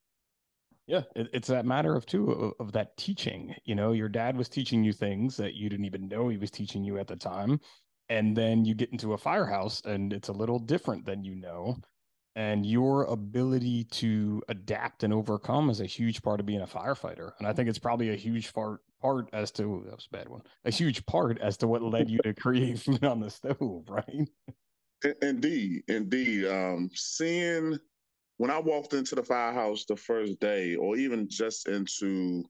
Yeah, 0.86 1.02
it's 1.16 1.50
that 1.50 1.66
matter 1.66 1.96
of 1.96 2.06
too 2.06 2.32
of, 2.32 2.68
of, 2.68 2.72
that 2.72 2.96
teaching. 2.96 3.54
You 3.66 3.76
know, 3.76 3.92
your 3.92 4.08
dad 4.08 4.38
was 4.38 4.48
teaching 4.48 4.86
you 4.86 4.94
things 4.94 5.36
that 5.36 5.54
you 5.54 5.68
didn't 5.68 5.86
even 5.86 6.08
know 6.08 6.30
he 6.30 6.38
was 6.38 6.52
teaching 6.52 6.84
you 6.84 6.98
at 6.98 7.08
the 7.08 7.18
time, 7.18 7.60
and 8.08 8.38
then 8.38 8.64
you 8.64 8.74
get 8.74 8.92
into 8.92 9.14
a 9.14 9.18
firehouse 9.18 9.82
and 9.84 10.14
it's 10.14 10.30
a 10.30 10.34
little 10.34 10.60
different 10.60 11.06
than 11.06 11.26
you 11.26 11.36
know, 11.36 11.78
and 12.38 12.66
your 12.66 13.04
ability 13.06 13.84
to 13.86 14.42
adapt 14.48 15.04
and 15.04 15.12
overcome 15.12 15.70
is 15.70 15.82
a 15.82 15.86
huge 15.86 16.22
part 16.22 16.40
of 16.40 16.46
being 16.46 16.62
a 16.62 16.68
firefighter. 16.68 17.32
And 17.40 17.48
I 17.48 17.54
think 17.54 17.68
it's 17.68 17.80
probably 17.80 18.12
a 18.12 18.16
huge 18.16 18.54
part 18.54 18.82
part 19.02 19.30
as 19.34 19.52
to 19.52 19.84
that 19.86 19.96
was 19.96 20.08
a 20.12 20.18
bad 20.18 20.30
one, 20.30 20.42
a 20.66 20.72
huge 20.72 21.06
part 21.06 21.40
as 21.40 21.58
to 21.58 21.68
what 21.68 21.82
led 21.82 22.10
you 22.10 22.20
to 22.24 22.34
create 22.36 22.80
food 22.80 23.04
on 23.06 23.20
the 23.20 23.30
stove, 23.30 23.86
right? 23.90 24.30
Indeed, 25.22 25.84
indeed. 25.88 26.48
Um, 26.48 26.90
seeing 26.94 27.78
when 28.38 28.52
I 28.52 28.60
walked 28.60 28.94
into 28.94 29.16
the 29.16 29.24
firehouse 29.24 29.86
the 29.86 29.96
first 29.96 30.40
day, 30.40 30.76
or 30.76 30.96
even 30.96 31.28
just 31.30 31.68
into 31.68 32.44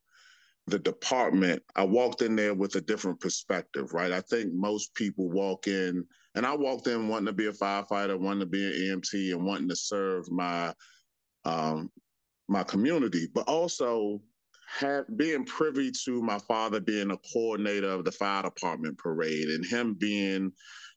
the 0.68 0.80
department, 0.80 1.64
I 1.76 1.84
walked 1.84 2.22
in 2.22 2.36
there 2.36 2.54
with 2.54 2.76
a 2.76 2.82
different 2.82 3.20
perspective, 3.20 3.94
right? 3.94 4.12
I 4.12 4.22
think 4.22 4.54
most 4.54 4.94
people 4.96 5.30
walk 5.30 5.68
in, 5.68 6.06
and 6.36 6.46
I 6.46 6.56
walked 6.56 6.88
in 6.88 7.08
wanting 7.08 7.28
to 7.28 7.34
be 7.34 7.48
a 7.48 7.54
firefighter, 7.54 8.20
wanting 8.20 8.42
to 8.42 8.46
be 8.46 8.66
an 8.66 9.00
EMT, 9.02 9.34
and 9.34 9.46
wanting 9.46 9.70
to 9.70 9.76
serve 9.76 10.30
my 10.30 10.74
um, 11.46 11.90
my 12.50 12.64
community, 12.64 13.28
but 13.34 13.48
also 13.48 14.22
have 14.68 15.06
being 15.16 15.46
privy 15.46 15.92
to 16.06 16.22
my 16.22 16.40
father 16.40 16.80
being 16.80 17.12
a 17.12 17.18
coordinator 17.34 17.90
of 17.90 18.04
the 18.04 18.12
fire 18.12 18.44
department 18.44 18.98
parade 18.98 19.48
and 19.48 19.66
him 19.66 19.94
being 19.94 20.52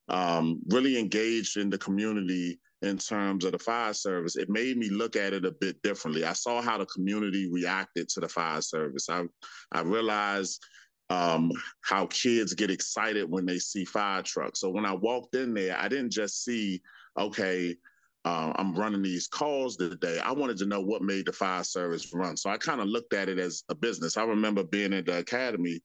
um, 0.08 0.60
really 0.68 0.98
engaged 0.98 1.56
in 1.56 1.70
the 1.70 1.78
community 1.78 2.58
in 2.82 2.98
terms 2.98 3.44
of 3.44 3.52
the 3.52 3.58
fire 3.58 3.92
service, 3.92 4.36
it 4.36 4.48
made 4.48 4.76
me 4.76 4.88
look 4.88 5.14
at 5.14 5.32
it 5.32 5.44
a 5.44 5.52
bit 5.52 5.80
differently. 5.82 6.24
I 6.24 6.32
saw 6.32 6.62
how 6.62 6.78
the 6.78 6.86
community 6.86 7.48
reacted 7.52 8.08
to 8.10 8.20
the 8.20 8.28
fire 8.28 8.62
service. 8.62 9.08
I 9.08 9.24
I 9.72 9.82
realized 9.82 10.64
um, 11.10 11.50
how 11.82 12.06
kids 12.06 12.54
get 12.54 12.70
excited 12.70 13.28
when 13.28 13.44
they 13.44 13.58
see 13.58 13.84
fire 13.84 14.22
trucks. 14.22 14.60
So 14.60 14.70
when 14.70 14.86
I 14.86 14.94
walked 14.94 15.34
in 15.34 15.52
there, 15.54 15.76
I 15.78 15.88
didn't 15.88 16.12
just 16.12 16.44
see, 16.44 16.80
okay, 17.18 17.76
uh, 18.24 18.52
I'm 18.56 18.74
running 18.74 19.02
these 19.02 19.28
calls 19.28 19.76
today. 19.76 20.18
I 20.18 20.32
wanted 20.32 20.58
to 20.58 20.66
know 20.66 20.80
what 20.80 21.02
made 21.02 21.26
the 21.26 21.32
fire 21.32 21.64
service 21.64 22.12
run. 22.12 22.36
So 22.36 22.50
I 22.50 22.58
kind 22.58 22.80
of 22.80 22.86
looked 22.86 23.14
at 23.14 23.28
it 23.28 23.38
as 23.38 23.64
a 23.70 23.74
business. 23.74 24.16
I 24.16 24.24
remember 24.24 24.62
being 24.62 24.92
at 24.92 25.06
the 25.06 25.18
academy 25.18 25.80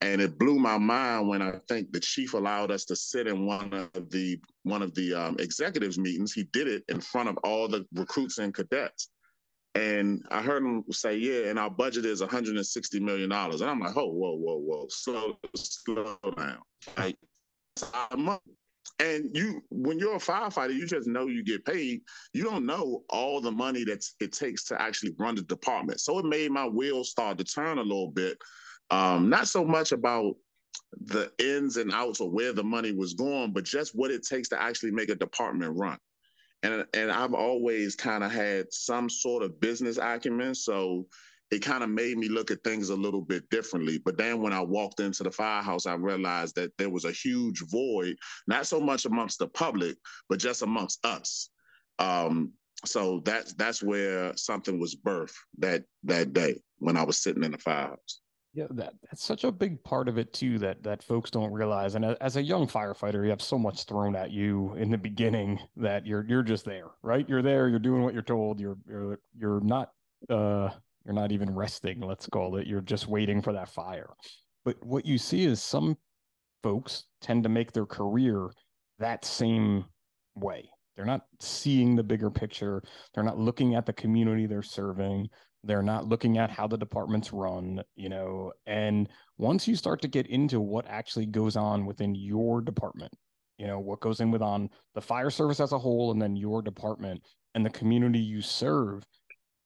and 0.00 0.20
it 0.20 0.38
blew 0.38 0.58
my 0.58 0.76
mind 0.78 1.28
when 1.28 1.42
I 1.42 1.52
think 1.68 1.92
the 1.92 2.00
chief 2.00 2.34
allowed 2.34 2.70
us 2.70 2.84
to 2.86 2.96
sit 2.96 3.26
in 3.26 3.46
one 3.46 3.72
of 3.72 4.10
the 4.10 4.38
one 4.64 4.82
of 4.82 4.94
the 4.94 5.14
um, 5.14 5.36
executives 5.38 5.98
meetings. 5.98 6.32
He 6.32 6.44
did 6.52 6.68
it 6.68 6.84
in 6.88 7.00
front 7.00 7.28
of 7.28 7.38
all 7.38 7.66
the 7.66 7.86
recruits 7.94 8.38
and 8.38 8.52
cadets. 8.52 9.08
And 9.74 10.22
I 10.30 10.42
heard 10.42 10.62
him 10.62 10.84
say, 10.90 11.16
"Yeah, 11.16 11.48
and 11.50 11.58
our 11.58 11.70
budget 11.70 12.04
is 12.04 12.20
160 12.20 13.00
million 13.00 13.30
dollars." 13.30 13.62
And 13.62 13.70
I'm 13.70 13.80
like, 13.80 13.96
"Oh, 13.96 14.10
whoa, 14.12 14.36
whoa, 14.36 14.58
whoa, 14.58 14.86
slow, 14.90 15.38
slow 15.54 16.18
down." 16.36 16.58
Like, 16.96 17.16
and 18.98 19.30
you, 19.34 19.62
when 19.70 19.98
you're 19.98 20.16
a 20.16 20.18
firefighter, 20.18 20.74
you 20.74 20.86
just 20.86 21.06
know 21.06 21.26
you 21.26 21.44
get 21.44 21.64
paid. 21.64 22.02
You 22.32 22.44
don't 22.44 22.66
know 22.66 23.04
all 23.10 23.40
the 23.40 23.52
money 23.52 23.84
that 23.84 24.04
it 24.20 24.32
takes 24.32 24.64
to 24.64 24.80
actually 24.80 25.14
run 25.18 25.34
the 25.34 25.42
department. 25.42 26.00
So 26.00 26.18
it 26.18 26.24
made 26.24 26.50
my 26.50 26.66
wheels 26.66 27.10
start 27.10 27.38
to 27.38 27.44
turn 27.44 27.78
a 27.78 27.82
little 27.82 28.10
bit. 28.10 28.38
Um, 28.90 29.28
not 29.28 29.48
so 29.48 29.64
much 29.64 29.92
about 29.92 30.36
the 31.00 31.30
ins 31.38 31.76
and 31.76 31.92
outs 31.92 32.20
of 32.20 32.30
where 32.30 32.52
the 32.52 32.64
money 32.64 32.92
was 32.92 33.14
going, 33.14 33.52
but 33.52 33.64
just 33.64 33.94
what 33.94 34.10
it 34.10 34.26
takes 34.26 34.48
to 34.50 34.62
actually 34.62 34.92
make 34.92 35.08
a 35.08 35.14
department 35.14 35.76
run. 35.76 35.98
And 36.62 36.86
and 36.94 37.10
I've 37.10 37.34
always 37.34 37.94
kind 37.94 38.24
of 38.24 38.32
had 38.32 38.72
some 38.72 39.10
sort 39.10 39.42
of 39.42 39.60
business 39.60 39.98
acumen, 39.98 40.54
so 40.54 41.06
it 41.50 41.60
kind 41.60 41.84
of 41.84 41.90
made 41.90 42.18
me 42.18 42.28
look 42.28 42.50
at 42.50 42.62
things 42.64 42.88
a 42.88 42.96
little 42.96 43.22
bit 43.22 43.48
differently. 43.50 43.98
But 44.04 44.16
then 44.16 44.42
when 44.42 44.52
I 44.52 44.60
walked 44.60 45.00
into 45.00 45.22
the 45.22 45.30
firehouse, 45.30 45.86
I 45.86 45.94
realized 45.94 46.56
that 46.56 46.72
there 46.76 46.90
was 46.90 47.04
a 47.04 47.12
huge 47.12 47.62
void, 47.70 48.16
not 48.48 48.66
so 48.66 48.80
much 48.80 49.04
amongst 49.04 49.38
the 49.38 49.48
public, 49.48 49.96
but 50.28 50.40
just 50.40 50.62
amongst 50.62 51.04
us. 51.04 51.50
Um, 51.98 52.52
so 52.84 53.20
that's 53.24 53.54
that's 53.54 53.82
where 53.82 54.36
something 54.36 54.78
was 54.78 54.96
birthed 54.96 55.34
that 55.58 55.84
that 56.04 56.32
day 56.32 56.60
when 56.78 56.96
I 56.96 57.04
was 57.04 57.18
sitting 57.18 57.44
in 57.44 57.52
the 57.52 57.58
firehouse. 57.58 58.20
Yeah, 58.52 58.66
that 58.70 58.94
that's 59.02 59.24
such 59.24 59.44
a 59.44 59.52
big 59.52 59.82
part 59.84 60.08
of 60.08 60.18
it 60.18 60.32
too 60.32 60.58
that 60.60 60.82
that 60.82 61.02
folks 61.02 61.30
don't 61.30 61.52
realize. 61.52 61.94
And 61.94 62.04
as 62.04 62.36
a 62.36 62.42
young 62.42 62.66
firefighter, 62.66 63.22
you 63.22 63.30
have 63.30 63.42
so 63.42 63.58
much 63.58 63.84
thrown 63.84 64.16
at 64.16 64.30
you 64.30 64.74
in 64.74 64.90
the 64.90 64.98
beginning 64.98 65.58
that 65.76 66.06
you're 66.06 66.24
you're 66.26 66.42
just 66.42 66.64
there, 66.64 66.88
right? 67.02 67.28
You're 67.28 67.42
there, 67.42 67.68
you're 67.68 67.78
doing 67.78 68.02
what 68.02 68.14
you're 68.14 68.22
told. 68.22 68.58
You're 68.58 68.78
you're 68.88 69.20
you're 69.38 69.60
not 69.60 69.92
uh 70.30 70.70
you're 71.06 71.14
not 71.14 71.32
even 71.32 71.54
resting, 71.54 72.00
let's 72.00 72.26
call 72.26 72.56
it. 72.56 72.66
You're 72.66 72.80
just 72.80 73.06
waiting 73.06 73.40
for 73.40 73.52
that 73.52 73.68
fire. 73.68 74.10
But 74.64 74.76
what 74.84 75.06
you 75.06 75.18
see 75.18 75.44
is 75.44 75.62
some 75.62 75.96
folks 76.62 77.04
tend 77.20 77.44
to 77.44 77.48
make 77.48 77.72
their 77.72 77.86
career 77.86 78.50
that 78.98 79.24
same 79.24 79.84
way. 80.34 80.68
They're 80.96 81.04
not 81.04 81.26
seeing 81.40 81.94
the 81.94 82.02
bigger 82.02 82.30
picture. 82.30 82.82
They're 83.14 83.22
not 83.22 83.38
looking 83.38 83.76
at 83.76 83.86
the 83.86 83.92
community 83.92 84.46
they're 84.46 84.62
serving. 84.62 85.28
They're 85.62 85.82
not 85.82 86.06
looking 86.06 86.38
at 86.38 86.50
how 86.50 86.66
the 86.66 86.78
departments 86.78 87.32
run, 87.32 87.82
you 87.94 88.08
know. 88.08 88.52
And 88.66 89.08
once 89.38 89.68
you 89.68 89.76
start 89.76 90.00
to 90.02 90.08
get 90.08 90.26
into 90.26 90.60
what 90.60 90.86
actually 90.88 91.26
goes 91.26 91.56
on 91.56 91.86
within 91.86 92.14
your 92.14 92.60
department, 92.62 93.12
you 93.58 93.66
know, 93.66 93.78
what 93.78 94.00
goes 94.00 94.20
in 94.20 94.30
with 94.30 94.42
on 94.42 94.70
the 94.94 95.00
fire 95.00 95.30
service 95.30 95.60
as 95.60 95.72
a 95.72 95.78
whole, 95.78 96.10
and 96.10 96.20
then 96.20 96.34
your 96.34 96.62
department 96.62 97.22
and 97.54 97.64
the 97.64 97.70
community 97.70 98.18
you 98.18 98.40
serve, 98.40 99.04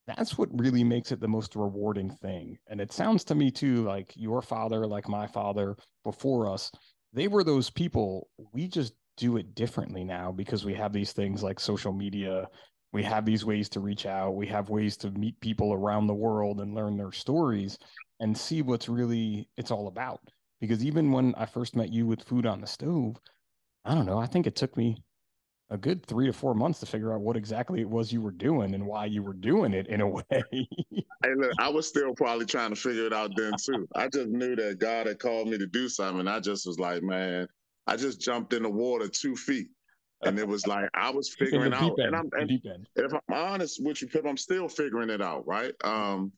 that's 0.06 0.36
what 0.36 0.48
really 0.58 0.84
makes 0.84 1.12
it 1.12 1.20
the 1.20 1.28
most 1.28 1.54
rewarding 1.54 2.10
thing. 2.10 2.58
And 2.68 2.80
it 2.80 2.92
sounds 2.92 3.24
to 3.24 3.34
me 3.34 3.50
too 3.50 3.84
like 3.84 4.12
your 4.16 4.42
father, 4.42 4.86
like 4.86 5.08
my 5.08 5.26
father 5.26 5.76
before 6.04 6.52
us, 6.52 6.70
they 7.12 7.28
were 7.28 7.44
those 7.44 7.70
people. 7.70 8.28
We 8.52 8.66
just 8.68 8.94
do 9.16 9.36
it 9.36 9.54
differently 9.54 10.02
now 10.02 10.32
because 10.32 10.64
we 10.64 10.74
have 10.74 10.92
these 10.92 11.12
things 11.12 11.42
like 11.42 11.60
social 11.60 11.92
media 11.92 12.48
we 12.92 13.02
have 13.02 13.24
these 13.24 13.44
ways 13.44 13.68
to 13.68 13.78
reach 13.78 14.06
out 14.06 14.34
we 14.34 14.46
have 14.46 14.70
ways 14.70 14.96
to 14.96 15.10
meet 15.10 15.38
people 15.40 15.74
around 15.74 16.06
the 16.06 16.14
world 16.14 16.60
and 16.60 16.74
learn 16.74 16.96
their 16.96 17.12
stories 17.12 17.78
and 18.20 18.36
see 18.36 18.62
what's 18.62 18.88
really 18.88 19.46
it's 19.58 19.70
all 19.70 19.88
about 19.88 20.20
because 20.60 20.84
even 20.84 21.12
when 21.12 21.34
i 21.36 21.44
first 21.44 21.76
met 21.76 21.92
you 21.92 22.06
with 22.06 22.22
food 22.22 22.46
on 22.46 22.62
the 22.62 22.66
stove 22.66 23.16
i 23.84 23.94
don't 23.94 24.06
know 24.06 24.18
i 24.18 24.26
think 24.26 24.46
it 24.46 24.56
took 24.56 24.74
me 24.76 24.96
a 25.70 25.78
good 25.78 26.04
three 26.04 26.26
to 26.26 26.32
four 26.32 26.54
months 26.54 26.80
to 26.80 26.86
figure 26.86 27.12
out 27.12 27.20
what 27.20 27.36
exactly 27.36 27.80
it 27.80 27.88
was 27.88 28.12
you 28.12 28.20
were 28.20 28.32
doing 28.32 28.74
and 28.74 28.84
why 28.84 29.06
you 29.06 29.22
were 29.22 29.32
doing 29.34 29.72
it 29.72 29.86
in 29.86 30.00
a 30.00 30.08
way. 30.08 30.24
look, 31.24 31.52
I 31.58 31.68
was 31.68 31.88
still 31.88 32.14
probably 32.14 32.46
trying 32.46 32.70
to 32.70 32.76
figure 32.76 33.06
it 33.06 33.12
out 33.12 33.30
then 33.36 33.52
too. 33.62 33.86
I 33.94 34.08
just 34.08 34.28
knew 34.28 34.56
that 34.56 34.78
God 34.78 35.06
had 35.06 35.18
called 35.18 35.48
me 35.48 35.58
to 35.58 35.66
do 35.66 35.88
something. 35.88 36.26
I 36.26 36.40
just 36.40 36.66
was 36.66 36.78
like, 36.78 37.02
man, 37.02 37.46
I 37.86 37.96
just 37.96 38.20
jumped 38.20 38.52
in 38.52 38.64
the 38.64 38.70
water 38.70 39.08
two 39.08 39.36
feet 39.36 39.68
and 40.22 40.38
it 40.38 40.46
was 40.46 40.66
like 40.66 40.88
I 40.94 41.10
was 41.10 41.34
figuring 41.38 41.72
out. 41.72 41.98
End, 41.98 42.14
and 42.14 42.16
I'm 42.16 42.30
and 42.34 42.86
if 42.96 43.12
I'm 43.12 43.34
honest 43.34 43.82
with 43.82 44.02
you, 44.02 44.08
Pip, 44.08 44.26
I'm 44.26 44.36
still 44.36 44.68
figuring 44.68 45.10
it 45.10 45.22
out. 45.22 45.46
Right? 45.46 45.72
Um, 45.84 46.32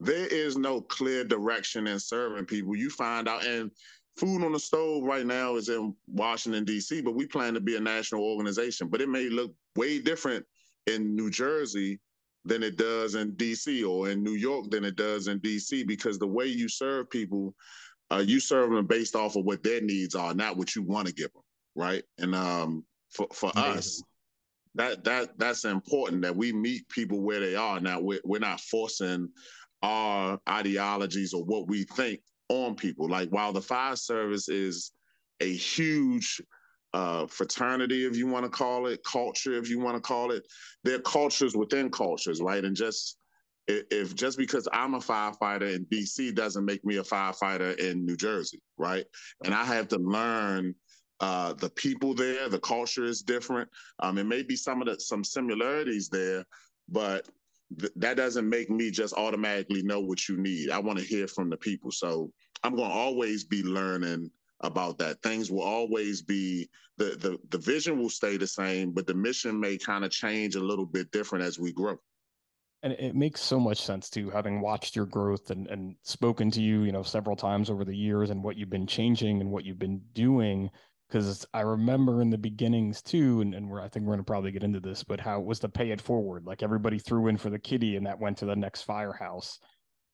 there 0.00 0.26
is 0.26 0.56
no 0.56 0.80
clear 0.80 1.24
direction 1.24 1.86
in 1.86 1.98
serving 1.98 2.46
people. 2.46 2.76
You 2.76 2.90
find 2.90 3.28
out, 3.28 3.44
and 3.44 3.70
food 4.18 4.44
on 4.44 4.52
the 4.52 4.58
stove 4.58 5.04
right 5.04 5.26
now 5.26 5.56
is 5.56 5.68
in 5.68 5.94
Washington 6.06 6.64
D.C., 6.64 7.00
but 7.00 7.14
we 7.14 7.26
plan 7.26 7.54
to 7.54 7.60
be 7.60 7.76
a 7.76 7.80
national 7.80 8.24
organization. 8.24 8.88
But 8.88 9.00
it 9.00 9.08
may 9.08 9.28
look 9.28 9.54
way 9.76 10.00
different 10.00 10.44
in 10.86 11.14
New 11.14 11.30
Jersey 11.30 12.00
than 12.44 12.62
it 12.62 12.76
does 12.76 13.14
in 13.14 13.34
D.C. 13.34 13.84
or 13.84 14.10
in 14.10 14.22
New 14.22 14.34
York 14.34 14.70
than 14.70 14.84
it 14.84 14.96
does 14.96 15.28
in 15.28 15.38
D.C. 15.38 15.84
because 15.84 16.18
the 16.18 16.26
way 16.26 16.46
you 16.46 16.68
serve 16.68 17.10
people, 17.10 17.54
uh, 18.10 18.24
you 18.24 18.40
serve 18.40 18.70
them 18.70 18.86
based 18.86 19.14
off 19.14 19.36
of 19.36 19.44
what 19.44 19.62
their 19.62 19.80
needs 19.80 20.14
are, 20.14 20.34
not 20.34 20.56
what 20.56 20.74
you 20.74 20.82
want 20.82 21.06
to 21.06 21.14
give 21.14 21.32
them. 21.32 21.42
Right? 21.74 22.02
And 22.18 22.34
um, 22.34 22.84
for 23.10 23.28
for 23.32 23.52
Amazing. 23.54 23.78
us 23.78 24.02
that 24.74 25.04
that 25.04 25.38
that's 25.38 25.64
important 25.64 26.22
that 26.22 26.36
we 26.36 26.52
meet 26.52 26.88
people 26.88 27.20
where 27.20 27.40
they 27.40 27.56
are 27.56 27.80
now 27.80 28.00
we're, 28.00 28.20
we're 28.24 28.38
not 28.38 28.60
forcing 28.60 29.28
our 29.82 30.38
ideologies 30.48 31.32
or 31.32 31.44
what 31.44 31.68
we 31.68 31.84
think 31.84 32.20
on 32.48 32.74
people 32.74 33.08
like 33.08 33.28
while 33.30 33.52
the 33.52 33.60
fire 33.60 33.96
service 33.96 34.48
is 34.48 34.92
a 35.40 35.52
huge 35.52 36.40
uh, 36.94 37.26
fraternity 37.26 38.06
if 38.06 38.16
you 38.16 38.26
want 38.26 38.44
to 38.44 38.50
call 38.50 38.86
it 38.86 39.00
culture 39.04 39.54
if 39.54 39.68
you 39.68 39.78
want 39.78 39.94
to 39.94 40.00
call 40.00 40.30
it 40.30 40.46
there 40.84 40.96
are 40.96 41.00
cultures 41.00 41.54
within 41.54 41.90
cultures 41.90 42.40
right 42.40 42.64
and 42.64 42.74
just 42.74 43.18
if 43.68 44.14
just 44.14 44.38
because 44.38 44.66
I'm 44.72 44.94
a 44.94 44.98
firefighter 44.98 45.74
in 45.74 45.84
DC 45.86 46.34
doesn't 46.34 46.64
make 46.64 46.84
me 46.84 46.96
a 46.96 47.02
firefighter 47.02 47.76
in 47.78 48.04
New 48.04 48.16
Jersey, 48.16 48.62
right? 48.78 49.04
And 49.44 49.54
I 49.54 49.64
have 49.64 49.88
to 49.88 49.98
learn 49.98 50.74
uh, 51.20 51.52
the 51.52 51.70
people 51.70 52.14
there, 52.14 52.48
the 52.48 52.60
culture 52.60 53.04
is 53.04 53.22
different. 53.22 53.68
Um, 54.00 54.16
it 54.18 54.24
may 54.24 54.42
be 54.42 54.56
some 54.56 54.80
of 54.80 54.88
the 54.88 54.98
some 55.00 55.22
similarities 55.22 56.08
there, 56.08 56.44
but 56.88 57.28
th- 57.78 57.92
that 57.96 58.16
doesn't 58.16 58.48
make 58.48 58.70
me 58.70 58.90
just 58.90 59.14
automatically 59.14 59.82
know 59.82 60.00
what 60.00 60.28
you 60.28 60.36
need. 60.36 60.70
I 60.70 60.78
want 60.78 60.98
to 60.98 61.04
hear 61.04 61.26
from 61.26 61.50
the 61.50 61.56
people, 61.56 61.90
so 61.90 62.32
I'm 62.62 62.76
going 62.76 62.88
to 62.88 62.94
always 62.94 63.44
be 63.44 63.62
learning 63.62 64.30
about 64.60 64.98
that. 64.98 65.22
Things 65.22 65.50
will 65.50 65.62
always 65.62 66.22
be 66.22 66.68
the 66.96 67.16
the 67.16 67.38
the 67.50 67.58
vision 67.58 67.98
will 67.98 68.10
stay 68.10 68.36
the 68.36 68.46
same, 68.46 68.92
but 68.92 69.06
the 69.06 69.14
mission 69.14 69.58
may 69.58 69.78
kind 69.78 70.04
of 70.04 70.10
change 70.10 70.56
a 70.56 70.60
little 70.60 70.86
bit 70.86 71.10
different 71.10 71.44
as 71.44 71.58
we 71.58 71.72
grow 71.72 71.98
and 72.82 72.92
it 72.92 73.14
makes 73.14 73.40
so 73.40 73.58
much 73.58 73.82
sense 73.82 74.08
too 74.08 74.30
having 74.30 74.60
watched 74.60 74.94
your 74.94 75.06
growth 75.06 75.50
and, 75.50 75.66
and 75.66 75.96
spoken 76.02 76.50
to 76.50 76.60
you 76.60 76.82
you 76.82 76.92
know 76.92 77.02
several 77.02 77.36
times 77.36 77.70
over 77.70 77.84
the 77.84 77.96
years 77.96 78.30
and 78.30 78.42
what 78.42 78.56
you've 78.56 78.70
been 78.70 78.86
changing 78.86 79.40
and 79.40 79.50
what 79.50 79.64
you've 79.64 79.78
been 79.78 80.00
doing 80.12 80.70
because 81.08 81.46
I 81.54 81.62
remember 81.62 82.20
in 82.20 82.30
the 82.30 82.38
beginnings 82.38 83.00
too, 83.00 83.40
and, 83.40 83.54
and 83.54 83.68
we're 83.68 83.80
I 83.80 83.88
think 83.88 84.06
we're 84.06 84.14
gonna 84.14 84.24
probably 84.24 84.50
get 84.50 84.62
into 84.62 84.80
this, 84.80 85.02
but 85.02 85.20
how 85.20 85.40
it 85.40 85.46
was 85.46 85.58
to 85.60 85.68
pay 85.68 85.90
it 85.90 86.00
forward. 86.00 86.44
Like 86.44 86.62
everybody 86.62 86.98
threw 86.98 87.28
in 87.28 87.36
for 87.36 87.50
the 87.50 87.58
kitty 87.58 87.96
and 87.96 88.06
that 88.06 88.20
went 88.20 88.36
to 88.38 88.46
the 88.46 88.56
next 88.56 88.82
firehouse. 88.82 89.58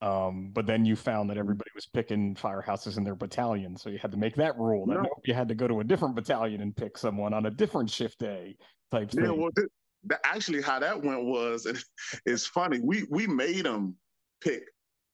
Um, 0.03 0.51
but 0.53 0.67
then 0.67 0.85
you 0.85 0.97
found 0.97 1.31
that 1.31 1.39
everybody 1.39 1.71
was 1.75 1.87
picking 1.87 2.35
firehouses 2.35 2.99
in 2.99 3.05
their 3.05 3.15
battalion. 3.15 3.77
So 3.77 3.89
you 3.89 3.99
had 3.99 4.11
to 4.11 4.19
make 4.19 4.35
that 4.37 4.57
rule 4.59 4.87
that 4.87 5.03
no. 5.03 5.09
you 5.25 5.33
had 5.33 5.49
to 5.49 5.55
go 5.55 5.67
to 5.67 5.81
a 5.81 5.85
different 5.85 6.15
battalion 6.15 6.61
and 6.61 6.77
pick 6.77 6.99
someone 6.99 7.33
on 7.33 7.47
a 7.47 7.51
different 7.51 7.89
shift 7.89 8.19
day 8.19 8.57
type 8.91 9.11
yeah, 9.15 9.29
thing. 9.29 9.41
Well, 9.41 9.51
th- 9.57 9.69
th- 10.09 10.21
actually 10.25 10.63
how 10.63 10.79
that 10.79 11.03
went 11.03 11.25
was 11.25 11.67
it's 12.27 12.47
funny. 12.47 12.81
We 12.83 13.07
we 13.11 13.27
made 13.27 13.65
them 13.65 13.97
pick 14.43 14.65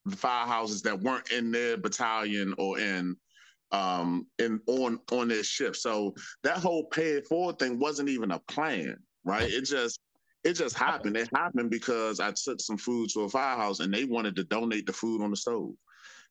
the 0.06 0.16
firehouses 0.16 0.82
that 0.82 1.00
weren't 1.00 1.30
in 1.30 1.52
their 1.52 1.76
battalion 1.76 2.54
or 2.58 2.78
in 2.78 3.16
um, 3.72 4.26
in 4.38 4.61
on 4.66 5.00
on 5.12 5.28
their 5.28 5.44
ship. 5.44 5.76
So 5.76 6.14
that 6.42 6.59
whole 6.59 6.85
pay 6.85 7.11
it 7.11 7.26
forward 7.26 7.59
thing 7.59 7.78
wasn't 7.78 8.09
even 8.09 8.33
a 8.33 8.38
plan, 8.40 8.96
right? 9.24 9.48
It 9.48 9.64
just 9.64 10.00
it 10.44 10.54
just 10.54 10.76
happened. 10.76 11.16
It 11.16 11.28
happened 11.35 11.70
because 11.70 12.20
I 12.20 12.33
took 12.33 12.61
some 12.61 12.78
food 12.78 13.11
to 13.11 13.22
a 13.22 13.28
firehouse 13.28 13.80
and 13.80 13.92
they 13.92 14.04
wanted 14.04 14.37
to 14.37 14.44
donate 14.44 14.87
the 14.87 14.92
food 14.92 15.22
on 15.22 15.30
the 15.30 15.37
stove. 15.37 15.74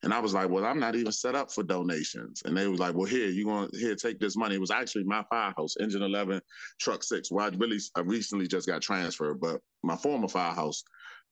And 0.01 0.13
I 0.13 0.19
was 0.19 0.33
like, 0.33 0.49
well, 0.49 0.65
I'm 0.65 0.79
not 0.79 0.95
even 0.95 1.11
set 1.11 1.35
up 1.35 1.51
for 1.51 1.61
donations. 1.61 2.41
And 2.45 2.55
they 2.55 2.67
was 2.67 2.79
like, 2.79 2.95
well, 2.95 3.05
here, 3.05 3.27
you 3.27 3.43
going 3.43 3.69
to 3.69 3.77
here, 3.77 3.95
take 3.95 4.17
this 4.17 4.37
money. 4.37 4.55
It 4.55 4.61
was 4.61 4.71
actually 4.71 5.03
my 5.03 5.25
firehouse, 5.29 5.75
engine 5.79 6.03
11, 6.03 6.41
truck 6.79 7.03
six, 7.03 7.29
where 7.29 7.45
I 7.45 7.49
really, 7.49 7.79
I 7.95 7.99
recently 7.99 8.47
just 8.47 8.65
got 8.65 8.81
transferred, 8.81 9.41
but 9.41 9.59
my 9.83 9.97
former 9.97 10.29
firehouse, 10.29 10.83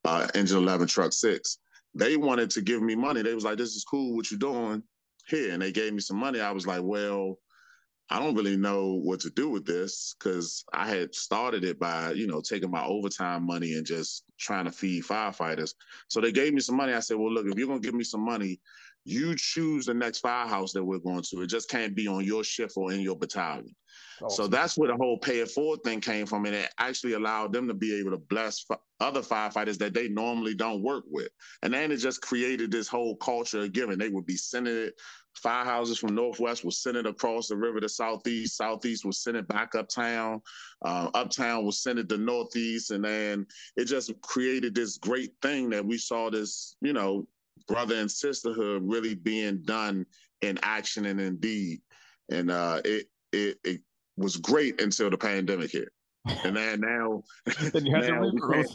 uh, 0.04 0.28
engine 0.36 0.58
11, 0.58 0.88
truck 0.88 1.14
six, 1.14 1.60
they 1.96 2.18
wanted 2.18 2.50
to 2.52 2.62
give 2.62 2.82
me 2.82 2.94
money. 2.94 3.22
They 3.22 3.34
was 3.34 3.46
like, 3.46 3.58
this 3.58 3.74
is 3.74 3.86
cool. 3.86 4.18
What 4.18 4.30
you 4.32 4.38
doing 4.38 4.84
here? 5.28 5.54
And 5.54 5.62
they 5.62 5.72
gave 5.72 5.94
me 5.94 6.00
some 6.00 6.18
money. 6.18 6.40
I 6.40 6.52
was 6.52 6.68
like, 6.68 6.82
well, 6.84 7.38
I 8.10 8.20
don't 8.20 8.36
really 8.36 8.56
know 8.56 8.94
what 9.04 9.20
to 9.22 9.30
do 9.32 9.50
with 9.50 9.66
this 9.66 10.16
because 10.18 10.64
I 10.74 10.88
had 10.88 11.14
started 11.14 11.66
it 11.66 11.78
by, 11.78 12.12
you 12.12 12.26
know, 12.26 12.42
taking 12.42 12.72
my 12.72 12.86
overtime 12.86 13.46
money 13.46 13.74
and 13.74 13.86
just 13.86 14.24
trying 14.40 14.66
to 14.66 14.72
feed 14.72 15.04
firefighters. 15.04 15.74
So 16.08 16.22
they 16.22 16.32
gave 16.32 16.54
me 16.54 16.62
some 16.62 16.78
money. 16.78 16.94
I 16.94 17.02
said, 17.02 17.18
well, 17.18 17.34
look, 17.34 17.48
if 17.48 17.58
you're 17.58 17.68
going 17.68 17.82
to 17.82 17.86
give 17.86 17.96
me 17.96 18.06
some 18.06 18.24
money, 18.24 18.62
you 19.08 19.36
choose 19.38 19.86
the 19.86 19.94
next 19.94 20.20
firehouse 20.20 20.74
that 20.74 20.84
we're 20.84 21.00
going 21.00 21.24
to. 21.30 21.42
It 21.42 21.48
just 21.48 21.70
can't 21.70 21.96
be 21.96 22.08
on 22.08 22.26
your 22.26 22.44
shift 22.44 22.74
or 22.76 22.92
in 22.92 23.00
your 23.00 23.16
battalion. 23.16 23.74
Awesome. 24.22 24.46
So 24.46 24.48
that's 24.48 24.78
where 24.78 24.90
the 24.90 24.98
whole 24.98 25.18
pay 25.18 25.40
it 25.40 25.50
forward 25.50 25.82
thing 25.84 26.02
came 26.02 26.26
from. 26.26 26.46
And 26.46 26.54
it 26.54 26.70
actually 26.78 27.14
allowed 27.14 27.54
them 27.54 27.68
to 27.70 27.74
be 27.74 27.98
able 28.00 28.12
to 28.12 28.18
bless 28.18 28.66
other 29.00 29.22
firefighters 29.22 29.78
that 29.78 29.94
they 29.94 30.10
normally 30.10 30.56
don't 30.56 30.84
work 30.84 31.06
with. 31.08 31.30
And 31.64 31.74
then 31.74 31.92
it 31.92 31.98
just 31.98 32.22
created 32.22 32.70
this 32.70 32.90
whole 32.90 33.16
culture 33.18 33.62
of 33.62 33.72
giving. 33.72 33.98
They 33.98 34.10
would 34.10 34.26
be 34.26 34.36
sending 34.36 34.76
it 34.76 34.96
firehouses 35.42 36.00
from 36.00 36.16
Northwest 36.16 36.66
was 36.66 36.82
sent 36.82 36.98
it 36.98 37.06
across 37.06 37.48
the 37.48 37.56
river 37.56 37.80
to 37.80 37.88
Southeast. 37.88 38.58
Southeast 38.58 39.06
was 39.06 39.20
sent 39.20 39.38
it 39.38 39.48
back 39.48 39.76
uptown. 39.76 40.42
Uh, 40.84 41.10
uptown 41.14 41.66
was 41.66 41.82
sent 41.82 42.00
it 42.00 42.10
to 42.10 42.18
Northeast. 42.18 42.92
And 42.92 43.06
then 43.06 43.46
it 43.76 43.86
just 43.86 44.20
created 44.22 44.76
this 44.76 44.98
great 44.98 45.32
thing 45.42 45.70
that 45.70 45.86
we 45.86 45.98
saw 45.98 46.30
this, 46.30 46.76
you 46.82 46.92
know, 46.92 47.28
brother 47.68 47.96
and 47.96 48.10
sisterhood 48.10 48.82
really 48.86 49.16
being 49.16 49.62
done 49.64 50.06
in 50.42 50.60
action 50.64 51.06
and 51.06 51.20
in 51.20 51.38
deed. 51.38 51.82
And 52.32 52.52
uh, 52.52 52.82
it, 52.86 53.08
it, 53.32 53.58
it 53.64 53.82
was 54.18 54.38
great 54.38 54.82
until 54.82 55.10
the 55.10 55.18
pandemic 55.18 55.72
hit. 55.72 55.90
And 56.44 56.58
then 56.58 56.82
now, 56.82 57.24
then 57.72 57.86
now, 57.86 58.22
we, 58.22 58.66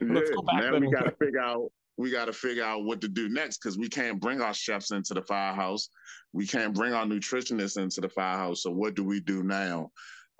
yeah, 0.00 0.24
now 0.52 0.78
we 0.78 0.90
got 0.90 1.04
to 1.04 1.14
figure 1.18 1.40
out 1.40 1.72
we 1.96 2.10
got 2.10 2.26
to 2.26 2.32
figure 2.32 2.64
out 2.64 2.84
what 2.84 3.00
to 3.00 3.08
do 3.08 3.28
next 3.28 3.58
because 3.58 3.78
we 3.78 3.88
can't 3.88 4.20
bring 4.20 4.40
our 4.40 4.52
chefs 4.52 4.90
into 4.90 5.14
the 5.14 5.22
firehouse. 5.22 5.88
We 6.32 6.46
can't 6.46 6.74
bring 6.74 6.92
our 6.92 7.06
nutritionists 7.06 7.78
into 7.78 8.00
the 8.00 8.08
firehouse. 8.08 8.62
So 8.62 8.70
what 8.70 8.94
do 8.94 9.04
we 9.04 9.20
do 9.20 9.42
now? 9.42 9.90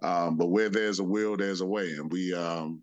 Um, 0.03 0.37
but 0.37 0.49
where 0.49 0.69
there's 0.69 0.99
a 0.99 1.05
will, 1.05 1.37
there's 1.37 1.61
a 1.61 1.67
way, 1.67 1.93
and 1.93 2.11
we 2.11 2.35
um, 2.35 2.83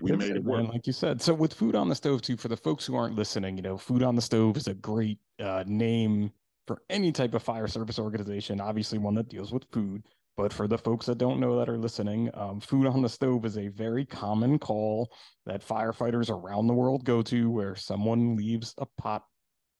we 0.00 0.12
made 0.12 0.36
it 0.36 0.44
work, 0.44 0.68
like 0.68 0.86
you 0.86 0.92
said. 0.92 1.20
So 1.20 1.34
with 1.34 1.52
food 1.52 1.74
on 1.74 1.88
the 1.88 1.94
stove 1.94 2.22
too, 2.22 2.36
for 2.36 2.48
the 2.48 2.56
folks 2.56 2.86
who 2.86 2.94
aren't 2.94 3.16
listening, 3.16 3.56
you 3.56 3.62
know, 3.62 3.76
food 3.76 4.02
on 4.02 4.14
the 4.14 4.22
stove 4.22 4.56
is 4.56 4.68
a 4.68 4.74
great 4.74 5.18
uh, 5.40 5.64
name 5.66 6.30
for 6.66 6.82
any 6.90 7.12
type 7.12 7.34
of 7.34 7.42
fire 7.42 7.66
service 7.66 7.98
organization. 7.98 8.60
Obviously, 8.60 8.98
one 8.98 9.14
that 9.14 9.28
deals 9.28 9.52
with 9.52 9.64
food. 9.72 10.02
But 10.36 10.52
for 10.52 10.66
the 10.66 10.78
folks 10.78 11.06
that 11.06 11.18
don't 11.18 11.38
know 11.38 11.56
that 11.58 11.68
are 11.68 11.78
listening, 11.78 12.28
um, 12.34 12.60
food 12.60 12.86
on 12.86 13.02
the 13.02 13.08
stove 13.08 13.44
is 13.44 13.56
a 13.56 13.68
very 13.68 14.04
common 14.04 14.58
call 14.58 15.12
that 15.46 15.66
firefighters 15.66 16.28
around 16.28 16.66
the 16.66 16.74
world 16.74 17.04
go 17.04 17.22
to 17.22 17.50
where 17.50 17.76
someone 17.76 18.34
leaves 18.34 18.74
a 18.78 18.86
pot 18.98 19.22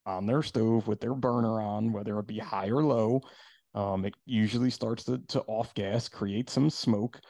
on 0.07 0.27
their 0.27 0.43
stove 0.43 0.87
with 0.87 1.01
their 1.01 1.15
burner 1.15 1.61
on, 1.61 1.93
whether 1.93 2.19
it 2.21 2.29
be 2.29 2.39
high 2.39 2.69
or 2.69 2.85
low. 2.85 3.21
Um, 3.75 4.05
it 4.05 4.15
usually 4.27 4.71
starts 4.71 5.03
to, 5.05 5.19
to 5.29 5.41
off 5.49 5.75
gas, 5.75 6.09
create 6.09 6.49
some 6.49 6.71
smoke. 6.71 7.21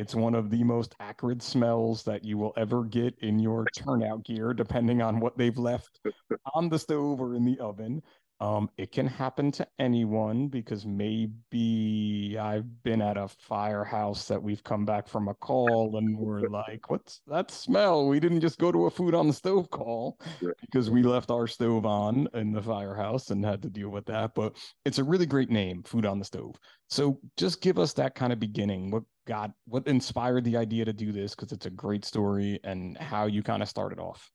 It's 0.00 0.14
one 0.14 0.34
of 0.34 0.48
the 0.48 0.64
most 0.64 0.94
acrid 0.98 1.42
smells 1.42 2.04
that 2.04 2.24
you 2.24 2.38
will 2.38 2.54
ever 2.56 2.84
get 2.84 3.14
in 3.18 3.38
your 3.38 3.66
turnout 3.66 4.24
gear, 4.24 4.54
depending 4.54 5.02
on 5.02 5.20
what 5.20 5.36
they've 5.36 5.58
left 5.58 6.00
on 6.54 6.70
the 6.70 6.78
stove 6.78 7.20
or 7.20 7.34
in 7.34 7.44
the 7.44 7.58
oven. 7.60 8.02
Um, 8.40 8.70
it 8.78 8.90
can 8.90 9.06
happen 9.06 9.52
to 9.52 9.66
anyone 9.78 10.48
because 10.48 10.86
maybe 10.86 12.38
I've 12.40 12.82
been 12.82 13.02
at 13.02 13.18
a 13.18 13.28
firehouse 13.28 14.26
that 14.28 14.42
we've 14.42 14.64
come 14.64 14.86
back 14.86 15.06
from 15.06 15.28
a 15.28 15.34
call 15.34 15.98
and 15.98 16.16
we're 16.16 16.40
like, 16.48 16.88
what's 16.88 17.20
that 17.26 17.50
smell? 17.50 18.08
We 18.08 18.18
didn't 18.18 18.40
just 18.40 18.58
go 18.58 18.72
to 18.72 18.86
a 18.86 18.90
food 18.90 19.14
on 19.14 19.26
the 19.26 19.34
stove 19.34 19.68
call 19.68 20.18
because 20.62 20.88
we 20.88 21.02
left 21.02 21.30
our 21.30 21.46
stove 21.46 21.84
on 21.84 22.28
in 22.32 22.52
the 22.52 22.62
firehouse 22.62 23.30
and 23.30 23.44
had 23.44 23.60
to 23.60 23.68
deal 23.68 23.90
with 23.90 24.06
that. 24.06 24.34
But 24.34 24.56
it's 24.86 24.98
a 24.98 25.04
really 25.04 25.26
great 25.26 25.50
name, 25.50 25.82
Food 25.82 26.06
on 26.06 26.18
the 26.18 26.24
Stove. 26.24 26.56
So 26.88 27.20
just 27.36 27.60
give 27.60 27.78
us 27.78 27.92
that 27.94 28.14
kind 28.14 28.32
of 28.32 28.40
beginning. 28.40 28.90
What 28.90 29.02
got, 29.26 29.50
what 29.66 29.86
inspired 29.86 30.44
the 30.44 30.56
idea 30.56 30.86
to 30.86 30.94
do 30.94 31.12
this? 31.12 31.34
Because 31.34 31.52
it's 31.52 31.66
a 31.66 31.70
great 31.70 32.06
story 32.06 32.58
and 32.64 32.96
how 32.96 33.26
you 33.26 33.42
kind 33.42 33.62
of 33.62 33.68
started 33.68 33.98
off. 33.98 34.30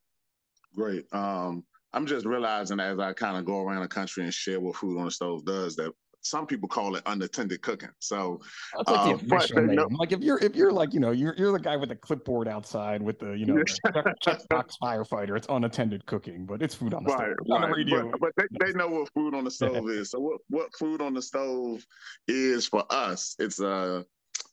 Great. 0.75 1.05
Um, 1.11 1.63
I'm 1.95 2.05
just 2.05 2.25
realizing 2.25 2.79
as 2.79 2.99
I 2.99 3.13
kind 3.13 3.37
of 3.37 3.45
go 3.45 3.61
around 3.61 3.81
the 3.81 3.87
country 3.87 4.23
and 4.23 4.33
share 4.33 4.59
what 4.59 4.75
food 4.75 4.99
on 4.99 5.05
the 5.05 5.11
stove 5.11 5.45
does 5.45 5.75
that 5.77 5.91
some 6.25 6.47
people 6.47 6.67
call 6.67 6.95
it 6.95 7.03
unattended 7.05 7.61
cooking. 7.61 7.89
So 7.99 8.41
that's 8.75 8.89
like 8.89 8.99
uh, 8.99 9.05
the 9.05 9.35
official 9.35 9.61
name. 9.61 9.75
No, 9.75 9.87
like 9.91 10.11
if 10.11 10.21
you're 10.21 10.39
if 10.39 10.55
you're 10.55 10.71
like 10.71 10.93
you 10.93 10.99
know 10.99 11.11
you're 11.11 11.35
you're 11.37 11.51
the 11.51 11.59
guy 11.59 11.77
with 11.77 11.89
the 11.89 11.95
clipboard 11.95 12.47
outside 12.47 13.01
with 13.01 13.19
the 13.19 13.33
you 13.33 13.45
know 13.45 13.53
checkbox 14.25 14.73
firefighter. 14.81 15.37
It's 15.37 15.47
unattended 15.49 16.05
cooking, 16.07 16.45
but 16.45 16.61
it's 16.61 16.73
food 16.73 16.93
on 16.93 17.03
the 17.03 17.11
right, 17.11 17.19
stove. 17.19 17.35
Right. 17.47 17.63
On 17.63 17.69
the 17.69 17.75
radio. 17.75 18.11
But, 18.11 18.19
but 18.19 18.31
they, 18.37 18.65
they 18.65 18.73
know 18.73 18.87
what 18.87 19.09
food 19.13 19.35
on 19.35 19.43
the 19.43 19.51
stove 19.51 19.89
is. 19.89 20.11
So 20.11 20.19
what 20.19 20.41
what 20.49 20.69
food 20.77 21.01
on 21.01 21.13
the 21.13 21.21
stove 21.21 21.85
is 22.27 22.67
for 22.67 22.83
us? 22.89 23.35
It's 23.37 23.59
a 23.59 24.03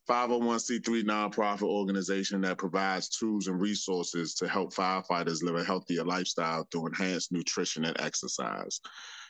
501c3 0.09 1.05
nonprofit 1.05 1.63
organization 1.63 2.41
that 2.43 2.59
provides 2.59 3.09
tools 3.09 3.47
and 3.47 3.61
resources 3.61 4.35
to 4.35 4.49
help 4.49 4.75
firefighters 4.75 5.43
live 5.43 5.55
a 5.55 5.65
healthier 5.65 6.05
lifestyle 6.05 6.67
through 6.71 6.89
enhanced 6.89 7.33
nutrition 7.33 7.85
and 7.85 7.99
exercise. 8.01 8.81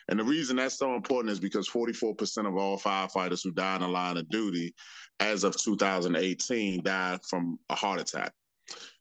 And 0.09 0.19
the 0.19 0.23
reason 0.23 0.57
that's 0.57 0.77
so 0.77 0.95
important 0.95 1.31
is 1.31 1.39
because 1.39 1.69
44% 1.69 2.47
of 2.47 2.57
all 2.57 2.77
firefighters 2.77 3.43
who 3.43 3.51
die 3.51 3.75
in 3.75 3.81
the 3.81 3.87
line 3.87 4.17
of 4.17 4.27
duty 4.29 4.73
as 5.19 5.43
of 5.43 5.55
2018 5.57 6.83
died 6.83 7.19
from 7.29 7.59
a 7.69 7.75
heart 7.75 8.01
attack. 8.01 8.33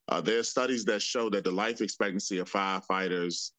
Uh, 0.08 0.20
there 0.20 0.38
are 0.38 0.44
studies 0.44 0.84
that 0.84 1.02
show 1.02 1.30
that 1.30 1.44
the 1.44 1.50
life 1.50 1.80
expectancy 1.80 2.38
of 2.38 2.50
firefighters 2.50 3.50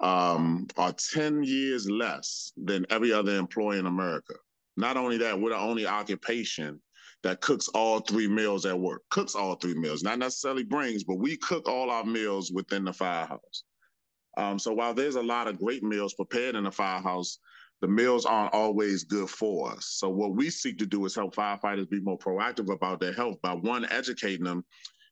um, 0.00 0.66
are 0.76 0.92
10 0.92 1.44
years 1.44 1.88
less 1.88 2.52
than 2.56 2.86
every 2.90 3.12
other 3.12 3.36
employee 3.36 3.78
in 3.78 3.86
America. 3.86 4.34
Not 4.76 4.96
only 4.96 5.18
that, 5.18 5.38
we're 5.38 5.50
the 5.50 5.58
only 5.58 5.86
occupation 5.86 6.80
that 7.22 7.40
cooks 7.40 7.68
all 7.68 8.00
three 8.00 8.28
meals 8.28 8.64
at 8.64 8.78
work, 8.78 9.02
cooks 9.10 9.34
all 9.34 9.54
three 9.54 9.74
meals, 9.74 10.02
not 10.02 10.18
necessarily 10.18 10.64
brings, 10.64 11.04
but 11.04 11.16
we 11.16 11.36
cook 11.36 11.68
all 11.68 11.90
our 11.90 12.04
meals 12.04 12.50
within 12.50 12.84
the 12.84 12.92
firehouse. 12.92 13.64
Um, 14.36 14.58
so 14.58 14.72
while 14.72 14.94
there's 14.94 15.16
a 15.16 15.22
lot 15.22 15.48
of 15.48 15.58
great 15.58 15.82
meals 15.82 16.14
prepared 16.14 16.54
in 16.54 16.64
the 16.64 16.70
firehouse, 16.70 17.38
the 17.80 17.88
meals 17.88 18.26
aren't 18.26 18.54
always 18.54 19.04
good 19.04 19.28
for 19.28 19.72
us. 19.72 19.86
So 19.96 20.08
what 20.08 20.34
we 20.34 20.50
seek 20.50 20.78
to 20.78 20.86
do 20.86 21.04
is 21.06 21.14
help 21.14 21.34
firefighters 21.34 21.88
be 21.88 22.00
more 22.00 22.18
proactive 22.18 22.72
about 22.72 23.00
their 23.00 23.12
health 23.12 23.40
by 23.42 23.54
one, 23.54 23.86
educating 23.86 24.44
them, 24.44 24.64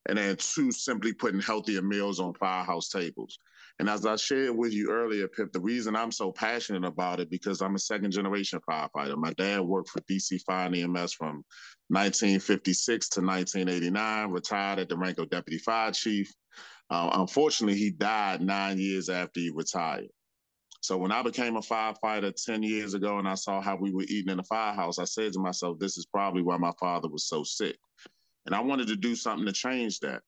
and 0.08 0.18
then 0.18 0.36
two, 0.36 0.70
simply 0.70 1.12
putting 1.12 1.40
healthier 1.40 1.82
meals 1.82 2.20
on 2.20 2.34
firehouse 2.34 2.88
tables. 2.88 3.38
And 3.78 3.88
as 3.88 4.04
I 4.04 4.16
shared 4.16 4.56
with 4.56 4.72
you 4.72 4.90
earlier, 4.90 5.28
Pip, 5.28 5.52
the 5.52 5.60
reason 5.60 5.94
I'm 5.94 6.10
so 6.10 6.32
passionate 6.32 6.84
about 6.84 7.20
it 7.20 7.30
because 7.30 7.62
I'm 7.62 7.76
a 7.76 7.78
second 7.78 8.10
generation 8.10 8.58
firefighter. 8.68 9.16
My 9.16 9.32
dad 9.34 9.60
worked 9.60 9.90
for 9.90 10.00
DC 10.00 10.40
Fire 10.42 10.66
and 10.66 10.74
EMS 10.74 11.12
from 11.12 11.44
1956 11.88 13.08
to 13.10 13.20
1989, 13.20 14.30
retired 14.30 14.80
at 14.80 14.88
the 14.88 14.96
rank 14.96 15.18
of 15.18 15.30
deputy 15.30 15.58
fire 15.58 15.92
chief. 15.92 16.32
Uh, 16.90 17.10
unfortunately, 17.14 17.78
he 17.78 17.90
died 17.90 18.40
nine 18.40 18.78
years 18.78 19.08
after 19.08 19.38
he 19.38 19.50
retired. 19.50 20.08
So 20.80 20.96
when 20.96 21.12
I 21.12 21.22
became 21.22 21.56
a 21.56 21.60
firefighter 21.60 22.32
10 22.34 22.62
years 22.62 22.94
ago 22.94 23.18
and 23.18 23.28
I 23.28 23.34
saw 23.34 23.60
how 23.60 23.76
we 23.76 23.92
were 23.92 24.04
eating 24.04 24.30
in 24.30 24.38
the 24.38 24.44
firehouse, 24.44 24.98
I 24.98 25.04
said 25.04 25.32
to 25.34 25.40
myself, 25.40 25.78
this 25.78 25.98
is 25.98 26.06
probably 26.06 26.42
why 26.42 26.56
my 26.56 26.72
father 26.80 27.08
was 27.08 27.28
so 27.28 27.44
sick. 27.44 27.76
And 28.46 28.54
I 28.54 28.60
wanted 28.60 28.88
to 28.88 28.96
do 28.96 29.14
something 29.14 29.46
to 29.46 29.52
change 29.52 30.00
that. 30.00 30.22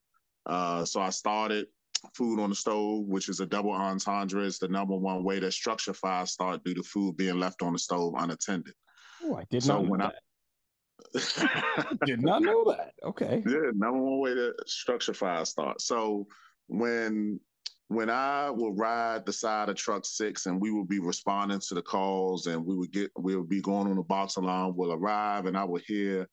Uh, 0.46 0.84
so 0.84 1.00
I 1.00 1.10
started 1.10 1.66
food 2.14 2.40
on 2.40 2.50
the 2.50 2.56
stove, 2.56 3.06
which 3.06 3.28
is 3.28 3.40
a 3.40 3.46
double 3.46 3.72
entendre. 3.72 4.44
It's 4.44 4.58
the 4.58 4.68
number 4.68 4.96
one 4.96 5.24
way 5.24 5.40
that 5.40 5.52
structure 5.52 5.94
fires 5.94 6.32
start 6.32 6.64
due 6.64 6.74
to 6.74 6.82
food 6.82 7.16
being 7.16 7.38
left 7.38 7.62
on 7.62 7.72
the 7.72 7.78
stove 7.78 8.14
unattended. 8.16 8.74
Oh, 9.22 9.36
I 9.36 9.44
did 9.50 9.62
so 9.62 9.74
not 9.74 9.82
know 9.82 9.90
when 9.90 10.00
that. 10.00 10.14
I 11.14 11.96
did 12.06 12.22
not 12.22 12.42
know 12.42 12.64
that. 12.70 12.92
Okay. 13.04 13.42
Yeah, 13.46 13.70
number 13.74 13.98
one 13.98 14.20
way 14.20 14.34
to 14.34 14.54
structure 14.66 15.14
fires 15.14 15.50
start. 15.50 15.80
So 15.80 16.26
when 16.68 17.40
when 17.88 18.08
I 18.08 18.50
would 18.50 18.78
ride 18.78 19.26
the 19.26 19.32
side 19.32 19.68
of 19.68 19.74
truck 19.74 20.04
six 20.04 20.46
and 20.46 20.60
we 20.60 20.70
would 20.70 20.86
be 20.86 21.00
responding 21.00 21.58
to 21.58 21.74
the 21.74 21.82
calls 21.82 22.46
and 22.46 22.64
we 22.64 22.76
would 22.76 22.92
get 22.92 23.10
we 23.18 23.34
would 23.34 23.48
be 23.48 23.60
going 23.60 23.88
on 23.88 23.96
the 23.96 24.02
box 24.02 24.36
alarm, 24.36 24.76
will 24.76 24.92
arrive 24.92 25.46
and 25.46 25.56
I 25.56 25.64
would 25.64 25.82
hear 25.86 26.28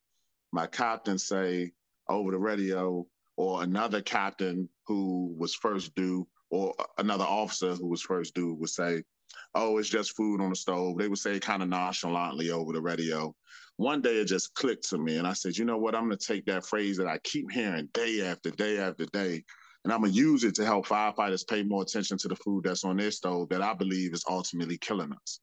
my 0.52 0.68
captain 0.68 1.18
say 1.18 1.72
over 2.10 2.32
the 2.32 2.38
radio, 2.38 3.06
or 3.36 3.64
another 3.64 4.02
captain 4.02 4.70
who 4.88 5.36
was 5.38 5.54
first 5.54 5.94
due, 5.96 6.28
or 6.50 6.74
another 6.98 7.26
officer 7.26 7.76
who 7.76 7.88
was 7.88 8.02
first 8.02 8.34
due 8.34 8.54
would 8.54 8.70
say, 8.70 9.04
Oh, 9.54 9.78
it's 9.78 9.90
just 9.90 10.16
food 10.16 10.42
on 10.42 10.50
the 10.50 10.56
stove. 10.56 10.98
They 10.98 11.08
would 11.08 11.20
say 11.20 11.40
kind 11.40 11.62
of 11.62 11.70
nonchalantly 11.70 12.52
over 12.52 12.74
the 12.74 12.82
radio. 12.82 13.36
One 13.76 14.02
day 14.02 14.18
it 14.18 14.26
just 14.26 14.54
clicked 14.56 14.90
to 14.90 14.98
me, 14.98 15.18
and 15.18 15.28
I 15.28 15.34
said, 15.34 15.58
You 15.58 15.66
know 15.66 15.78
what? 15.78 15.96
I'm 15.96 16.08
going 16.08 16.18
to 16.18 16.26
take 16.28 16.46
that 16.46 16.66
phrase 16.66 16.98
that 16.98 17.08
I 17.08 17.20
keep 17.20 17.52
hearing 17.52 17.90
day 17.94 18.22
after 18.22 18.50
day 18.52 18.80
after 18.80 19.06
day, 19.08 19.44
and 19.84 19.94
I'm 19.94 20.02
gonna 20.02 20.14
use 20.14 20.44
it 20.44 20.56
to 20.56 20.66
help 20.66 20.88
firefighters 20.88 21.48
pay 21.48 21.64
more 21.64 21.82
attention 21.82 22.18
to 22.18 22.28
the 22.28 22.36
food 22.36 22.64
that's 22.66 22.84
on 22.84 22.98
their 22.98 23.12
stove 23.12 23.50
that 23.50 23.62
I 23.62 23.74
believe 23.74 24.14
is 24.14 24.26
ultimately 24.30 24.78
killing 24.78 25.14
us. 25.14 25.40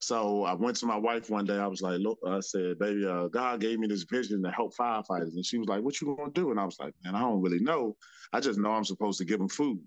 So 0.00 0.44
I 0.44 0.54
went 0.54 0.76
to 0.78 0.86
my 0.86 0.96
wife 0.96 1.28
one 1.28 1.44
day. 1.44 1.58
I 1.58 1.66
was 1.66 1.82
like, 1.82 1.98
"Look," 1.98 2.18
I 2.26 2.40
said, 2.40 2.78
"Baby, 2.78 3.04
uh, 3.06 3.26
God 3.28 3.60
gave 3.60 3.78
me 3.78 3.88
this 3.88 4.04
vision 4.04 4.42
to 4.42 4.50
help 4.50 4.76
firefighters," 4.76 5.34
and 5.34 5.44
she 5.44 5.58
was 5.58 5.68
like, 5.68 5.82
"What 5.82 6.00
you 6.00 6.14
gonna 6.16 6.30
do?" 6.32 6.50
And 6.50 6.60
I 6.60 6.64
was 6.64 6.78
like, 6.78 6.94
"Man, 7.04 7.14
I 7.14 7.20
don't 7.20 7.42
really 7.42 7.58
know. 7.58 7.96
I 8.32 8.40
just 8.40 8.58
know 8.58 8.72
I'm 8.72 8.84
supposed 8.84 9.18
to 9.18 9.24
give 9.24 9.38
them 9.38 9.48
food." 9.48 9.80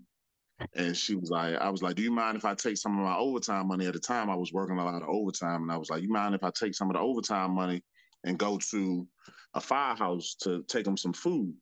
And 0.74 0.96
she 0.96 1.14
was 1.14 1.30
like, 1.30 1.56
I 1.56 1.70
was 1.70 1.82
like, 1.82 1.96
do 1.96 2.02
you 2.02 2.10
mind 2.10 2.36
if 2.36 2.44
I 2.44 2.54
take 2.54 2.76
some 2.76 2.98
of 2.98 3.04
my 3.04 3.16
overtime 3.16 3.68
money? 3.68 3.86
At 3.86 3.94
the 3.94 4.00
time, 4.00 4.30
I 4.30 4.34
was 4.34 4.52
working 4.52 4.78
a 4.78 4.84
lot 4.84 5.02
of 5.02 5.08
overtime, 5.08 5.62
and 5.62 5.72
I 5.72 5.76
was 5.76 5.90
like, 5.90 6.02
you 6.02 6.08
mind 6.08 6.34
if 6.34 6.44
I 6.44 6.50
take 6.50 6.74
some 6.74 6.88
of 6.88 6.94
the 6.94 7.00
overtime 7.00 7.52
money 7.52 7.82
and 8.24 8.38
go 8.38 8.58
to 8.70 9.06
a 9.54 9.60
firehouse 9.60 10.34
to 10.42 10.62
take 10.68 10.84
them 10.84 10.96
some 10.96 11.12
food? 11.12 11.54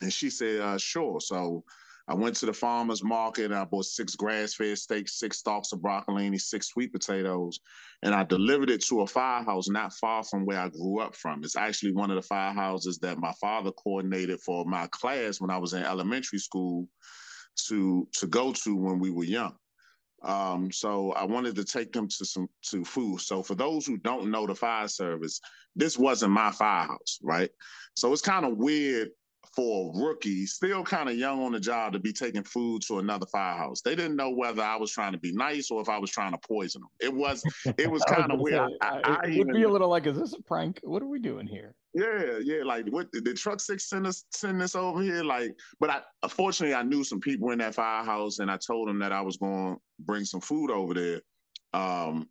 And 0.00 0.12
she 0.12 0.30
said, 0.30 0.60
uh, 0.60 0.78
sure. 0.78 1.20
So 1.20 1.64
I 2.08 2.14
went 2.14 2.36
to 2.36 2.46
the 2.46 2.52
farmer's 2.52 3.04
market 3.04 3.46
and 3.46 3.54
I 3.54 3.64
bought 3.64 3.84
six 3.84 4.16
grass 4.16 4.54
fed 4.54 4.78
steaks, 4.78 5.18
six 5.18 5.38
stalks 5.38 5.72
of 5.72 5.80
broccolini, 5.80 6.40
six 6.40 6.68
sweet 6.68 6.92
potatoes, 6.92 7.60
and 8.02 8.14
I 8.14 8.24
delivered 8.24 8.70
it 8.70 8.84
to 8.86 9.02
a 9.02 9.06
firehouse 9.06 9.68
not 9.68 9.92
far 9.94 10.24
from 10.24 10.44
where 10.44 10.58
I 10.58 10.68
grew 10.68 11.00
up 11.00 11.14
from. 11.14 11.44
It's 11.44 11.56
actually 11.56 11.92
one 11.92 12.10
of 12.10 12.20
the 12.20 12.28
firehouses 12.28 12.98
that 13.00 13.18
my 13.18 13.32
father 13.40 13.72
coordinated 13.72 14.40
for 14.40 14.64
my 14.64 14.88
class 14.88 15.40
when 15.40 15.50
I 15.50 15.58
was 15.58 15.72
in 15.72 15.84
elementary 15.84 16.38
school 16.38 16.88
to 17.68 18.08
to 18.14 18.26
go 18.26 18.52
to 18.52 18.76
when 18.76 18.98
we 18.98 19.10
were 19.10 19.24
young. 19.24 19.54
Um, 20.22 20.70
so 20.70 21.12
I 21.12 21.24
wanted 21.24 21.56
to 21.56 21.64
take 21.64 21.92
them 21.92 22.06
to 22.08 22.24
some 22.24 22.48
to 22.70 22.84
food. 22.84 23.20
So 23.20 23.42
for 23.42 23.54
those 23.54 23.86
who 23.86 23.96
don't 23.98 24.30
know 24.30 24.46
the 24.46 24.54
fire 24.54 24.88
service, 24.88 25.40
this 25.76 25.98
wasn't 25.98 26.32
my 26.32 26.50
firehouse, 26.50 27.18
right? 27.22 27.50
So 27.94 28.12
it's 28.12 28.22
kind 28.22 28.44
of 28.44 28.58
weird 28.58 29.10
for 29.54 29.92
a 29.94 29.98
rookie, 29.98 30.46
still 30.46 30.84
kind 30.84 31.08
of 31.08 31.16
young 31.16 31.42
on 31.42 31.52
the 31.52 31.60
job, 31.60 31.92
to 31.92 31.98
be 31.98 32.12
taking 32.12 32.42
food 32.44 32.82
to 32.82 32.98
another 32.98 33.26
firehouse. 33.26 33.80
They 33.80 33.94
didn't 33.94 34.16
know 34.16 34.30
whether 34.30 34.62
I 34.62 34.76
was 34.76 34.92
trying 34.92 35.12
to 35.12 35.18
be 35.18 35.32
nice 35.32 35.70
or 35.70 35.80
if 35.80 35.88
I 35.88 35.98
was 35.98 36.10
trying 36.10 36.32
to 36.32 36.38
poison 36.38 36.82
them. 36.82 36.90
It 37.00 37.12
was 37.12 37.42
it 37.76 37.90
was 37.90 38.02
kind 38.08 38.30
of 38.30 38.40
weird. 38.40 38.70
Say, 38.70 38.76
I, 38.80 38.88
I, 38.88 38.98
it 38.98 39.04
I 39.04 39.20
would 39.22 39.34
even, 39.34 39.52
be 39.54 39.62
a 39.64 39.68
little 39.68 39.88
like, 39.88 40.06
is 40.06 40.16
this 40.16 40.34
a 40.34 40.42
prank? 40.42 40.80
What 40.82 41.02
are 41.02 41.08
we 41.08 41.18
doing 41.18 41.46
here? 41.46 41.74
Yeah, 41.94 42.38
yeah. 42.42 42.62
Like 42.64 42.86
what 42.90 43.08
the 43.12 43.34
truck 43.34 43.60
six 43.60 43.88
send 43.88 44.06
us 44.06 44.24
send 44.30 44.60
this 44.60 44.76
over 44.76 45.02
here? 45.02 45.24
Like, 45.24 45.54
but 45.80 45.90
I 45.90 46.00
unfortunately 46.22 46.74
I 46.74 46.82
knew 46.82 47.02
some 47.02 47.20
people 47.20 47.50
in 47.50 47.58
that 47.58 47.74
firehouse 47.74 48.38
and 48.38 48.50
I 48.50 48.56
told 48.56 48.88
them 48.88 48.98
that 49.00 49.12
I 49.12 49.20
was 49.20 49.36
going 49.36 49.74
to 49.74 49.80
bring 49.98 50.24
some 50.24 50.40
food 50.40 50.70
over 50.70 50.94
there. 50.94 51.20
Um, 51.72 52.28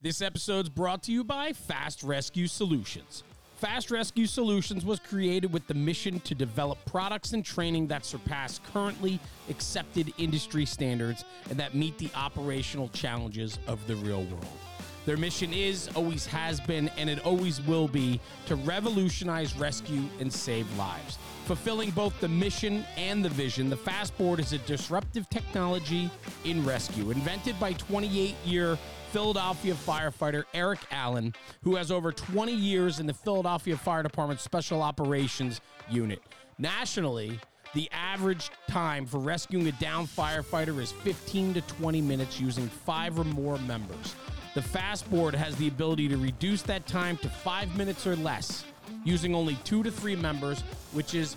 this 0.00 0.22
episode's 0.22 0.68
brought 0.68 1.02
to 1.04 1.12
you 1.12 1.24
by 1.24 1.52
Fast 1.52 2.02
Rescue 2.02 2.46
Solutions. 2.46 3.24
Fast 3.56 3.90
Rescue 3.90 4.26
Solutions 4.26 4.84
was 4.84 5.00
created 5.00 5.50
with 5.50 5.66
the 5.66 5.72
mission 5.72 6.20
to 6.20 6.34
develop 6.34 6.76
products 6.84 7.32
and 7.32 7.42
training 7.42 7.86
that 7.86 8.04
surpass 8.04 8.60
currently 8.70 9.18
accepted 9.48 10.12
industry 10.18 10.66
standards 10.66 11.24
and 11.48 11.58
that 11.58 11.74
meet 11.74 11.96
the 11.96 12.10
operational 12.14 12.90
challenges 12.90 13.58
of 13.66 13.84
the 13.86 13.96
real 13.96 14.24
world. 14.24 14.58
Their 15.06 15.16
mission 15.16 15.54
is, 15.54 15.88
always 15.94 16.26
has 16.26 16.60
been, 16.60 16.88
and 16.98 17.08
it 17.08 17.24
always 17.24 17.62
will 17.62 17.88
be 17.88 18.20
to 18.46 18.56
revolutionize 18.56 19.56
rescue 19.56 20.02
and 20.20 20.30
save 20.30 20.70
lives. 20.76 21.16
Fulfilling 21.46 21.92
both 21.92 22.18
the 22.20 22.28
mission 22.28 22.84
and 22.96 23.24
the 23.24 23.28
vision, 23.28 23.70
the 23.70 23.76
Fastboard 23.76 24.40
is 24.40 24.52
a 24.52 24.58
disruptive 24.58 25.30
technology 25.30 26.10
in 26.44 26.62
rescue. 26.66 27.10
Invented 27.10 27.58
by 27.58 27.72
28 27.74 28.34
year 28.44 28.76
Philadelphia 29.10 29.74
firefighter 29.74 30.44
Eric 30.52 30.80
Allen, 30.90 31.34
who 31.62 31.76
has 31.76 31.90
over 31.90 32.12
20 32.12 32.52
years 32.52 33.00
in 33.00 33.06
the 33.06 33.14
Philadelphia 33.14 33.76
Fire 33.76 34.02
Department 34.02 34.40
Special 34.40 34.82
Operations 34.82 35.60
Unit. 35.88 36.20
Nationally, 36.58 37.38
the 37.74 37.88
average 37.92 38.50
time 38.68 39.06
for 39.06 39.18
rescuing 39.18 39.66
a 39.68 39.72
down 39.72 40.06
firefighter 40.06 40.80
is 40.80 40.92
15 40.92 41.54
to 41.54 41.60
20 41.62 42.00
minutes 42.00 42.40
using 42.40 42.68
five 42.68 43.18
or 43.18 43.24
more 43.24 43.58
members. 43.58 44.14
The 44.54 44.62
Fastboard 44.62 45.34
has 45.34 45.54
the 45.56 45.68
ability 45.68 46.08
to 46.08 46.16
reduce 46.16 46.62
that 46.62 46.86
time 46.86 47.16
to 47.18 47.28
five 47.28 47.76
minutes 47.76 48.06
or 48.06 48.16
less 48.16 48.64
using 49.04 49.34
only 49.34 49.56
two 49.64 49.82
to 49.82 49.90
three 49.90 50.16
members, 50.16 50.62
which 50.92 51.14
is 51.14 51.36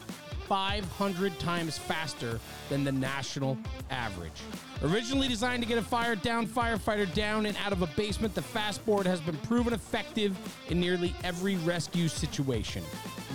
500 0.50 1.38
times 1.38 1.78
faster 1.78 2.40
than 2.70 2.84
the 2.84 2.92
national 2.92 3.56
average. 3.92 4.42
Originally 4.84 5.28
designed 5.28 5.62
to 5.62 5.70
get 5.70 5.78
a 5.78 5.82
fire 5.82 6.16
down 6.16 6.48
firefighter 6.48 7.12
down 7.14 7.46
and 7.46 7.56
out 7.64 7.72
of 7.72 7.84
a 7.84 7.88
basement, 7.96 8.34
the 8.34 8.42
Fastboard 8.42 9.06
has 9.06 9.22
been 9.22 9.38
proven 9.38 9.74
effective 9.74 10.36
in 10.70 10.80
nearly 10.80 11.14
every 11.24 11.58
rescue 11.58 12.08
situation. 12.08 12.84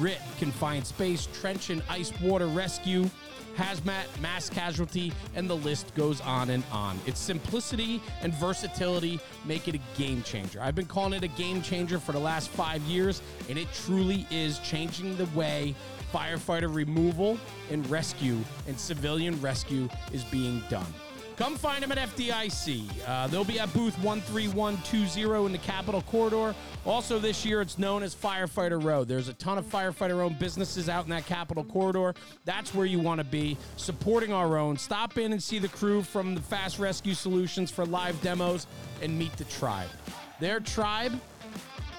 RIT, 0.01 0.19
confined 0.39 0.85
space, 0.85 1.29
trench 1.33 1.71
and 1.71 1.85
ice 1.89 2.13
water 2.21 2.49
rescue, 2.49 3.09
hazmat, 3.57 4.07
mass 4.21 4.51
casualty, 4.51 5.13
and 5.35 5.49
the 5.49 5.57
list 5.57 5.95
goes 5.95 6.21
on 6.21 6.51
and 6.51 6.65
on. 6.73 6.99
Its 7.07 7.21
simplicity 7.21 8.01
and 8.23 8.35
versatility 8.35 9.21
make 9.45 9.69
it 9.69 9.77
a 9.77 9.81
game 9.97 10.23
changer. 10.23 10.61
I've 10.61 10.75
been 10.75 10.87
calling 10.87 11.13
it 11.13 11.23
a 11.23 11.29
game 11.29 11.63
changer 11.63 11.99
for 11.99 12.13
the 12.13 12.19
last 12.19 12.49
five 12.49 12.83
years, 12.83 13.23
and 13.49 13.57
it 13.57 13.69
truly 13.73 14.27
is 14.31 14.59
changing 14.59 15.17
the 15.17 15.27
way 15.27 15.75
firefighter 16.15 16.73
removal 16.73 17.37
and 17.71 17.89
rescue 17.91 18.39
and 18.69 18.79
civilian 18.79 19.41
rescue 19.41 19.89
is 20.13 20.23
being 20.25 20.63
done. 20.71 20.87
Come 21.37 21.57
find 21.57 21.83
them 21.83 21.91
at 21.91 21.99
FDIC. 21.99 22.87
Uh, 23.09 23.27
they'll 23.27 23.43
be 23.43 23.59
at 23.59 23.73
booth 23.73 23.97
13120 23.97 25.47
in 25.47 25.51
the 25.51 25.59
Capitol 25.59 26.03
Corridor. 26.03 26.55
Also, 26.87 27.19
this 27.19 27.45
year 27.45 27.61
it's 27.61 27.77
known 27.77 28.05
as 28.05 28.15
Firefighter 28.15 28.81
Road. 28.81 29.09
There's 29.09 29.27
a 29.27 29.35
ton 29.35 29.59
of 29.59 29.65
firefighter 29.65 30.21
owned 30.21 30.39
businesses 30.39 30.89
out 30.89 31.03
in 31.03 31.11
that 31.11 31.27
Capitol 31.27 31.65
Corridor. 31.65 32.15
That's 32.45 32.73
where 32.73 32.87
you 32.87 33.01
want 33.01 33.19
to 33.19 33.25
be, 33.25 33.57
supporting 33.77 34.33
our 34.33 34.57
own. 34.57 34.77
Stop 34.77 35.19
in 35.19 35.33
and 35.33 35.43
see 35.43 35.59
the 35.59 35.69
crew 35.69 36.03
from 36.03 36.37
the 36.37 36.41
Fast 36.41 36.79
Rescue 36.79 37.15
Solutions 37.15 37.69
for 37.73 37.85
live 37.85 38.21
demos 38.23 38.69
and 39.03 39.19
meet 39.19 39.33
the 39.37 39.45
tribe. 39.45 39.89
Their 40.39 40.61
tribe, 40.61 41.21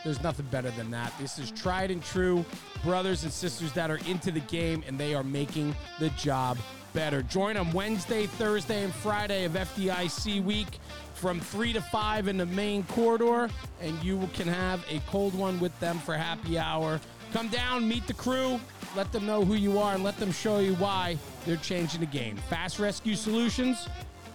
there's 0.05 0.21
nothing 0.23 0.45
better 0.45 0.69
than 0.71 0.91
that. 0.91 1.11
This 1.19 1.37
is 1.39 1.51
tried 1.51 1.91
and 1.91 2.01
true 2.01 2.45
brothers 2.83 3.23
and 3.23 3.33
sisters 3.33 3.73
that 3.73 3.89
are 3.91 3.99
into 4.07 4.31
the 4.31 4.39
game 4.41 4.83
and 4.87 4.97
they 4.97 5.15
are 5.15 5.23
making 5.23 5.75
the 5.99 6.09
job 6.11 6.57
better. 6.93 7.23
Join 7.23 7.55
them 7.55 7.73
Wednesday, 7.73 8.27
Thursday, 8.27 8.83
and 8.83 8.93
Friday 8.93 9.43
of 9.43 9.53
FDIC 9.53 10.43
week 10.43 10.79
from 11.15 11.39
3 11.39 11.73
to 11.73 11.81
5 11.81 12.27
in 12.27 12.37
the 12.37 12.45
main 12.45 12.83
corridor, 12.83 13.49
and 13.81 14.03
you 14.03 14.29
can 14.33 14.47
have 14.47 14.85
a 14.89 14.99
cold 15.09 15.33
one 15.33 15.59
with 15.59 15.77
them 15.79 15.97
for 15.99 16.15
happy 16.15 16.57
hour. 16.57 17.01
Come 17.33 17.49
down, 17.49 17.87
meet 17.87 18.05
the 18.07 18.13
crew, 18.13 18.59
let 18.95 19.11
them 19.11 19.25
know 19.25 19.43
who 19.43 19.55
you 19.55 19.79
are, 19.79 19.95
and 19.95 20.03
let 20.03 20.17
them 20.17 20.31
show 20.31 20.59
you 20.59 20.75
why 20.75 21.17
they're 21.45 21.57
changing 21.57 21.99
the 21.99 22.05
game. 22.05 22.37
Fast 22.49 22.79
Rescue 22.79 23.15
Solutions, 23.15 23.89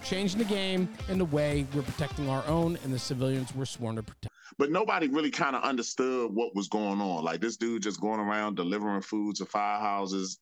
changing 0.04 0.38
the 0.38 0.44
game 0.44 0.88
in 1.08 1.18
the 1.18 1.24
way 1.24 1.66
we're 1.74 1.82
protecting 1.82 2.28
our 2.28 2.44
own 2.46 2.76
and 2.82 2.92
the 2.92 2.98
civilians 2.98 3.54
we're 3.54 3.64
sworn 3.64 3.96
to 3.96 4.02
protect. 4.02 4.34
But 4.58 4.70
nobody 4.70 5.08
really 5.08 5.30
kind 5.30 5.56
of 5.56 5.62
understood 5.62 6.30
what 6.32 6.54
was 6.54 6.68
going 6.68 7.00
on. 7.00 7.24
Like 7.24 7.40
this 7.40 7.56
dude 7.56 7.82
just 7.82 8.00
going 8.00 8.20
around 8.20 8.56
delivering 8.56 9.02
food 9.02 9.36
to 9.36 9.44
firehouses. 9.44 10.38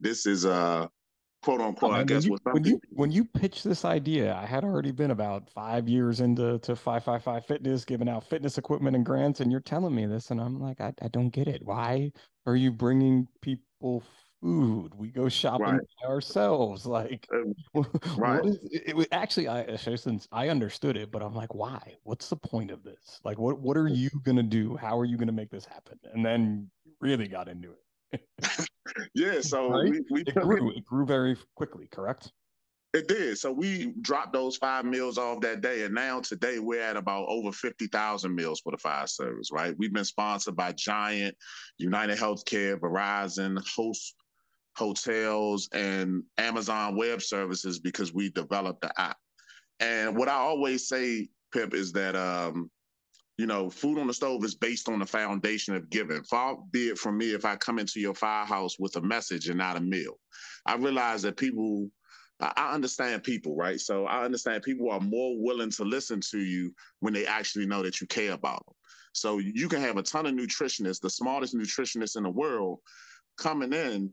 This 0.00 0.26
is 0.26 0.44
uh 0.44 0.86
quote 1.42 1.60
unquote. 1.60 1.92
Oh, 1.92 1.94
I 1.94 2.04
guess 2.04 2.26
when 2.26 2.32
you, 2.32 2.52
when 2.52 2.64
you 2.64 2.80
when 2.90 3.10
you 3.12 3.24
pitched 3.24 3.64
this 3.64 3.84
idea, 3.84 4.34
I 4.34 4.46
had 4.46 4.64
already 4.64 4.92
been 4.92 5.10
about 5.10 5.50
five 5.50 5.88
years 5.88 6.20
into 6.20 6.58
to 6.60 6.76
five 6.76 7.04
five 7.04 7.22
five 7.22 7.46
fitness, 7.46 7.84
giving 7.84 8.08
out 8.08 8.28
fitness 8.28 8.58
equipment 8.58 8.96
and 8.96 9.04
grants, 9.04 9.40
and 9.40 9.50
you're 9.50 9.60
telling 9.60 9.94
me 9.94 10.06
this, 10.06 10.30
and 10.30 10.40
I'm 10.40 10.60
like, 10.60 10.80
I, 10.80 10.92
I 11.02 11.08
don't 11.08 11.30
get 11.30 11.48
it. 11.48 11.62
Why 11.64 12.12
are 12.46 12.56
you 12.56 12.70
bringing 12.72 13.28
people 13.40 14.02
food? 14.42 14.92
We 14.94 15.08
go 15.08 15.28
shopping 15.28 15.66
right. 15.66 15.80
ourselves. 16.06 16.84
Like, 16.84 17.26
uh, 17.32 17.82
right? 18.16 18.44
it, 18.44 18.98
it 18.98 19.08
actually, 19.12 19.48
I 19.48 19.76
since 19.76 20.28
I 20.32 20.48
understood 20.48 20.96
it, 20.96 21.10
but 21.10 21.22
I'm 21.22 21.34
like, 21.34 21.54
why? 21.54 21.96
What's 22.02 22.28
the 22.28 22.36
point 22.36 22.70
of 22.70 22.82
this? 22.82 23.20
Like, 23.24 23.38
what 23.38 23.60
what 23.60 23.76
are 23.76 23.88
you 23.88 24.10
gonna 24.24 24.42
do? 24.42 24.76
How 24.76 24.98
are 24.98 25.04
you 25.04 25.16
gonna 25.16 25.32
make 25.32 25.50
this 25.50 25.64
happen? 25.64 25.98
And 26.12 26.24
then 26.24 26.68
really 27.00 27.26
got 27.26 27.48
into 27.48 27.70
it 27.70 27.82
yeah, 29.14 29.40
so 29.40 29.70
right? 29.82 29.90
we, 29.90 30.00
we 30.10 30.20
it 30.22 30.34
grew. 30.34 30.70
It, 30.70 30.78
it 30.78 30.84
grew 30.84 31.06
very 31.06 31.36
quickly, 31.54 31.88
correct? 31.90 32.32
It 32.94 33.08
did. 33.08 33.38
So 33.38 33.50
we 33.50 33.94
dropped 34.02 34.34
those 34.34 34.58
five 34.58 34.84
meals 34.84 35.16
off 35.16 35.40
that 35.40 35.62
day, 35.62 35.84
and 35.84 35.94
now 35.94 36.20
today 36.20 36.58
we're 36.58 36.82
at 36.82 36.96
about 36.96 37.26
over 37.28 37.52
fifty 37.52 37.86
thousand 37.86 38.34
meals 38.34 38.60
for 38.60 38.70
the 38.70 38.78
fire 38.78 39.06
service. 39.06 39.50
Right? 39.50 39.74
We've 39.78 39.92
been 39.92 40.04
sponsored 40.04 40.56
by 40.56 40.72
Giant, 40.72 41.34
United 41.78 42.18
Healthcare, 42.18 42.78
Verizon, 42.78 43.58
Host 43.66 44.14
Hotels, 44.76 45.68
and 45.72 46.22
Amazon 46.38 46.96
Web 46.96 47.22
Services 47.22 47.78
because 47.78 48.12
we 48.12 48.30
developed 48.30 48.80
the 48.80 49.00
app. 49.00 49.16
And 49.80 50.16
what 50.16 50.28
I 50.28 50.34
always 50.34 50.88
say, 50.88 51.28
Pip, 51.52 51.74
is 51.74 51.92
that 51.92 52.16
um, 52.16 52.70
you 53.38 53.46
know, 53.46 53.70
food 53.70 53.98
on 53.98 54.06
the 54.06 54.14
stove 54.14 54.44
is 54.44 54.54
based 54.54 54.88
on 54.88 54.98
the 54.98 55.06
foundation 55.06 55.74
of 55.74 55.88
giving. 55.90 56.22
Far 56.24 56.58
be 56.70 56.88
it 56.88 56.98
from 56.98 57.16
me 57.16 57.32
if 57.32 57.44
I 57.44 57.56
come 57.56 57.78
into 57.78 57.98
your 57.98 58.14
firehouse 58.14 58.78
with 58.78 58.96
a 58.96 59.00
message 59.00 59.48
and 59.48 59.58
not 59.58 59.76
a 59.76 59.80
meal. 59.80 60.18
I 60.66 60.76
realize 60.76 61.22
that 61.22 61.36
people, 61.36 61.88
I 62.40 62.72
understand 62.72 63.22
people, 63.22 63.56
right? 63.56 63.80
So 63.80 64.06
I 64.06 64.24
understand 64.24 64.62
people 64.62 64.90
are 64.90 65.00
more 65.00 65.34
willing 65.38 65.70
to 65.72 65.84
listen 65.84 66.20
to 66.30 66.38
you 66.38 66.72
when 67.00 67.14
they 67.14 67.26
actually 67.26 67.66
know 67.66 67.82
that 67.82 68.00
you 68.00 68.06
care 68.06 68.32
about 68.32 68.64
them. 68.66 68.74
So 69.14 69.38
you 69.38 69.68
can 69.68 69.80
have 69.80 69.96
a 69.96 70.02
ton 70.02 70.26
of 70.26 70.34
nutritionists, 70.34 71.00
the 71.00 71.10
smartest 71.10 71.54
nutritionists 71.54 72.16
in 72.16 72.22
the 72.22 72.30
world, 72.30 72.78
coming 73.38 73.72
in 73.72 74.12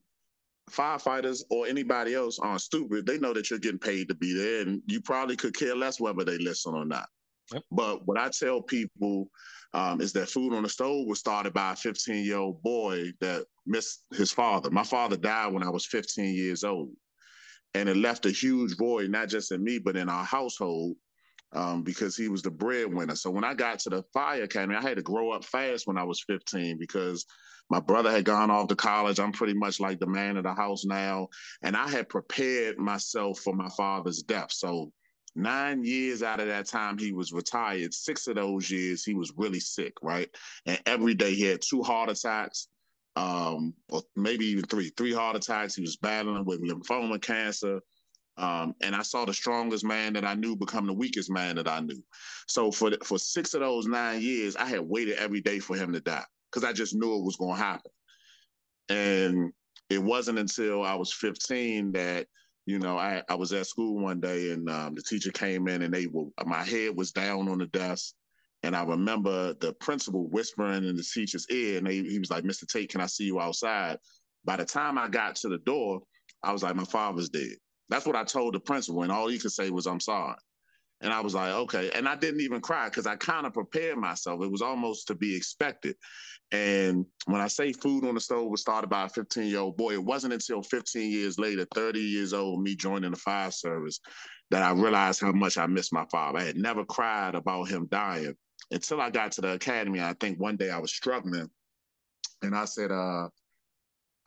firefighters 0.69 1.41
or 1.49 1.67
anybody 1.67 2.13
else 2.15 2.39
aren't 2.39 2.61
stupid. 2.61 3.05
They 3.05 3.19
know 3.19 3.33
that 3.33 3.49
you're 3.49 3.59
getting 3.59 3.79
paid 3.79 4.07
to 4.09 4.15
be 4.15 4.33
there, 4.33 4.61
and 4.61 4.81
you 4.87 5.01
probably 5.01 5.35
could 5.35 5.55
care 5.55 5.75
less 5.75 5.99
whether 5.99 6.23
they 6.23 6.37
listen 6.37 6.73
or 6.73 6.85
not. 6.85 7.07
Yep. 7.53 7.63
But 7.71 8.07
what 8.07 8.17
I 8.17 8.29
tell 8.29 8.61
people 8.61 9.29
um, 9.73 10.01
is 10.01 10.13
that 10.13 10.29
food 10.29 10.53
on 10.53 10.63
the 10.63 10.69
stove 10.69 11.07
was 11.07 11.19
started 11.19 11.53
by 11.53 11.73
a 11.73 11.75
15 11.75 12.23
year 12.23 12.37
old 12.37 12.61
boy 12.61 13.11
that 13.21 13.45
missed 13.65 14.03
his 14.13 14.31
father. 14.31 14.69
My 14.69 14.83
father 14.83 15.17
died 15.17 15.53
when 15.53 15.63
I 15.63 15.69
was 15.69 15.85
15 15.85 16.33
years 16.33 16.63
old, 16.63 16.91
and 17.73 17.87
it 17.89 17.97
left 17.97 18.25
a 18.25 18.31
huge 18.31 18.77
void, 18.77 19.09
not 19.09 19.29
just 19.29 19.51
in 19.51 19.63
me, 19.63 19.79
but 19.79 19.95
in 19.95 20.09
our 20.09 20.25
household. 20.25 20.95
Um, 21.51 21.81
because 21.81 22.15
he 22.15 22.27
was 22.29 22.43
the 22.43 22.51
breadwinner. 22.51 23.15
So 23.15 23.31
when 23.31 23.43
I 23.43 23.55
got 23.55 23.79
to 23.79 23.89
the 23.89 24.03
fire 24.13 24.43
academy, 24.43 24.75
I 24.75 24.83
had 24.83 24.97
to 24.97 25.01
grow 25.01 25.31
up 25.31 25.43
fast 25.43 25.87
when 25.87 25.97
I 25.97 26.03
was 26.03 26.23
15 26.27 26.77
because 26.77 27.25
my 27.71 27.79
brother 27.79 28.11
had 28.11 28.25
gone 28.25 28.51
off 28.51 28.67
to 28.67 28.75
college. 28.75 29.19
I'm 29.19 29.31
pretty 29.31 29.55
much 29.55 29.79
like 29.79 29.99
the 29.99 30.05
man 30.05 30.37
of 30.37 30.43
the 30.43 30.53
house 30.53 30.85
now. 30.85 31.29
And 31.63 31.75
I 31.75 31.89
had 31.89 32.07
prepared 32.07 32.77
myself 32.77 33.39
for 33.39 33.55
my 33.55 33.69
father's 33.69 34.21
death. 34.21 34.51
So 34.51 34.91
nine 35.35 35.83
years 35.83 36.23
out 36.23 36.39
of 36.39 36.47
that 36.47 36.65
time 36.65 36.97
he 36.97 37.11
was 37.11 37.31
retired 37.31 37.93
six 37.93 38.27
of 38.27 38.35
those 38.35 38.69
years 38.69 39.03
he 39.03 39.13
was 39.13 39.31
really 39.37 39.59
sick 39.59 39.93
right 40.01 40.29
and 40.65 40.79
every 40.85 41.13
day 41.13 41.33
he 41.33 41.43
had 41.43 41.61
two 41.61 41.83
heart 41.83 42.09
attacks 42.09 42.67
um 43.15 43.73
or 43.89 44.01
maybe 44.15 44.45
even 44.45 44.63
three 44.65 44.89
three 44.97 45.13
heart 45.13 45.35
attacks 45.35 45.75
he 45.75 45.81
was 45.81 45.97
battling 45.97 46.45
with 46.45 46.61
lymphoma 46.61 47.21
cancer 47.21 47.79
um, 48.39 48.73
and 48.81 48.95
I 48.95 49.01
saw 49.01 49.25
the 49.25 49.33
strongest 49.33 49.83
man 49.83 50.13
that 50.13 50.25
I 50.25 50.33
knew 50.33 50.55
become 50.55 50.87
the 50.87 50.93
weakest 50.93 51.29
man 51.29 51.55
that 51.57 51.67
I 51.67 51.79
knew. 51.81 52.01
So 52.47 52.71
for 52.71 52.91
for 53.03 53.19
six 53.19 53.53
of 53.53 53.61
those 53.61 53.85
nine 53.85 54.21
years, 54.21 54.55
I 54.55 54.65
had 54.65 54.81
waited 54.81 55.17
every 55.17 55.41
day 55.41 55.59
for 55.59 55.75
him 55.75 55.93
to 55.93 55.99
die 55.99 56.25
because 56.51 56.67
I 56.67 56.73
just 56.73 56.95
knew 56.95 57.15
it 57.15 57.25
was 57.25 57.35
going 57.35 57.55
to 57.55 57.61
happen. 57.61 57.91
And 58.89 59.51
it 59.89 60.01
wasn't 60.01 60.39
until 60.39 60.83
I 60.83 60.95
was 60.95 61.13
15 61.13 61.91
that 61.93 62.27
you 62.69 62.77
know, 62.77 62.99
I, 62.99 63.23
I 63.27 63.33
was 63.33 63.51
at 63.51 63.65
school 63.65 63.99
one 63.99 64.19
day 64.19 64.51
and 64.51 64.69
um, 64.69 64.93
the 64.93 65.01
teacher 65.01 65.31
came 65.31 65.67
in 65.67 65.81
and 65.81 65.91
they 65.91 66.05
were, 66.05 66.25
my 66.45 66.63
head 66.63 66.95
was 66.95 67.11
down 67.11 67.49
on 67.49 67.57
the 67.57 67.65
desk. 67.65 68.13
And 68.61 68.75
I 68.75 68.83
remember 68.83 69.55
the 69.55 69.73
principal 69.73 70.29
whispering 70.29 70.83
in 70.83 70.95
the 70.95 71.01
teacher's 71.03 71.47
ear 71.49 71.79
and 71.79 71.87
they, 71.87 72.03
he 72.03 72.19
was 72.19 72.29
like, 72.29 72.43
Mr. 72.43 72.67
Tate, 72.67 72.91
can 72.91 73.01
I 73.01 73.07
see 73.07 73.23
you 73.23 73.39
outside? 73.39 73.97
By 74.45 74.57
the 74.57 74.65
time 74.65 74.99
I 74.99 75.07
got 75.07 75.35
to 75.37 75.49
the 75.49 75.57
door, 75.57 76.01
I 76.43 76.51
was 76.51 76.61
like, 76.61 76.75
my 76.75 76.83
father's 76.83 77.29
dead. 77.29 77.55
That's 77.89 78.05
what 78.05 78.15
I 78.15 78.23
told 78.23 78.53
the 78.53 78.59
principal. 78.59 79.03
And 79.03 79.11
all 79.11 79.27
he 79.27 79.39
could 79.39 79.51
say 79.51 79.69
was, 79.69 79.87
I'm 79.87 79.99
sorry. 79.99 80.35
And 81.01 81.13
I 81.13 81.21
was 81.21 81.33
like, 81.33 81.53
okay. 81.53 81.91
And 81.95 82.07
I 82.07 82.15
didn't 82.15 82.41
even 82.41 82.61
cry 82.61 82.89
because 82.89 83.07
I 83.07 83.15
kind 83.15 83.45
of 83.45 83.53
prepared 83.53 83.97
myself. 83.97 84.43
It 84.43 84.51
was 84.51 84.61
almost 84.61 85.07
to 85.07 85.15
be 85.15 85.35
expected. 85.35 85.95
And 86.51 87.05
when 87.25 87.41
I 87.41 87.47
say 87.47 87.71
food 87.71 88.03
on 88.05 88.15
the 88.15 88.21
stove 88.21 88.49
was 88.49 88.61
started 88.61 88.89
by 88.89 89.05
a 89.05 89.09
15 89.09 89.47
year 89.47 89.59
old 89.59 89.77
boy, 89.77 89.93
it 89.93 90.03
wasn't 90.03 90.33
until 90.33 90.61
15 90.61 91.09
years 91.09 91.39
later, 91.39 91.65
30 91.73 91.99
years 91.99 92.33
old, 92.33 92.61
me 92.61 92.75
joining 92.75 93.11
the 93.11 93.17
fire 93.17 93.51
service, 93.51 93.99
that 94.51 94.63
I 94.63 94.71
realized 94.71 95.21
how 95.21 95.31
much 95.31 95.57
I 95.57 95.67
missed 95.67 95.93
my 95.93 96.05
father. 96.11 96.39
I 96.39 96.43
had 96.43 96.57
never 96.57 96.83
cried 96.83 97.35
about 97.35 97.69
him 97.69 97.87
dying 97.89 98.35
until 98.71 98.99
I 98.99 99.09
got 99.09 99.31
to 99.33 99.41
the 99.41 99.53
academy. 99.53 100.01
I 100.01 100.13
think 100.19 100.39
one 100.39 100.57
day 100.57 100.69
I 100.69 100.79
was 100.79 100.91
struggling 100.91 101.49
and 102.41 102.55
I 102.55 102.65
said, 102.65 102.91
uh, 102.91 103.29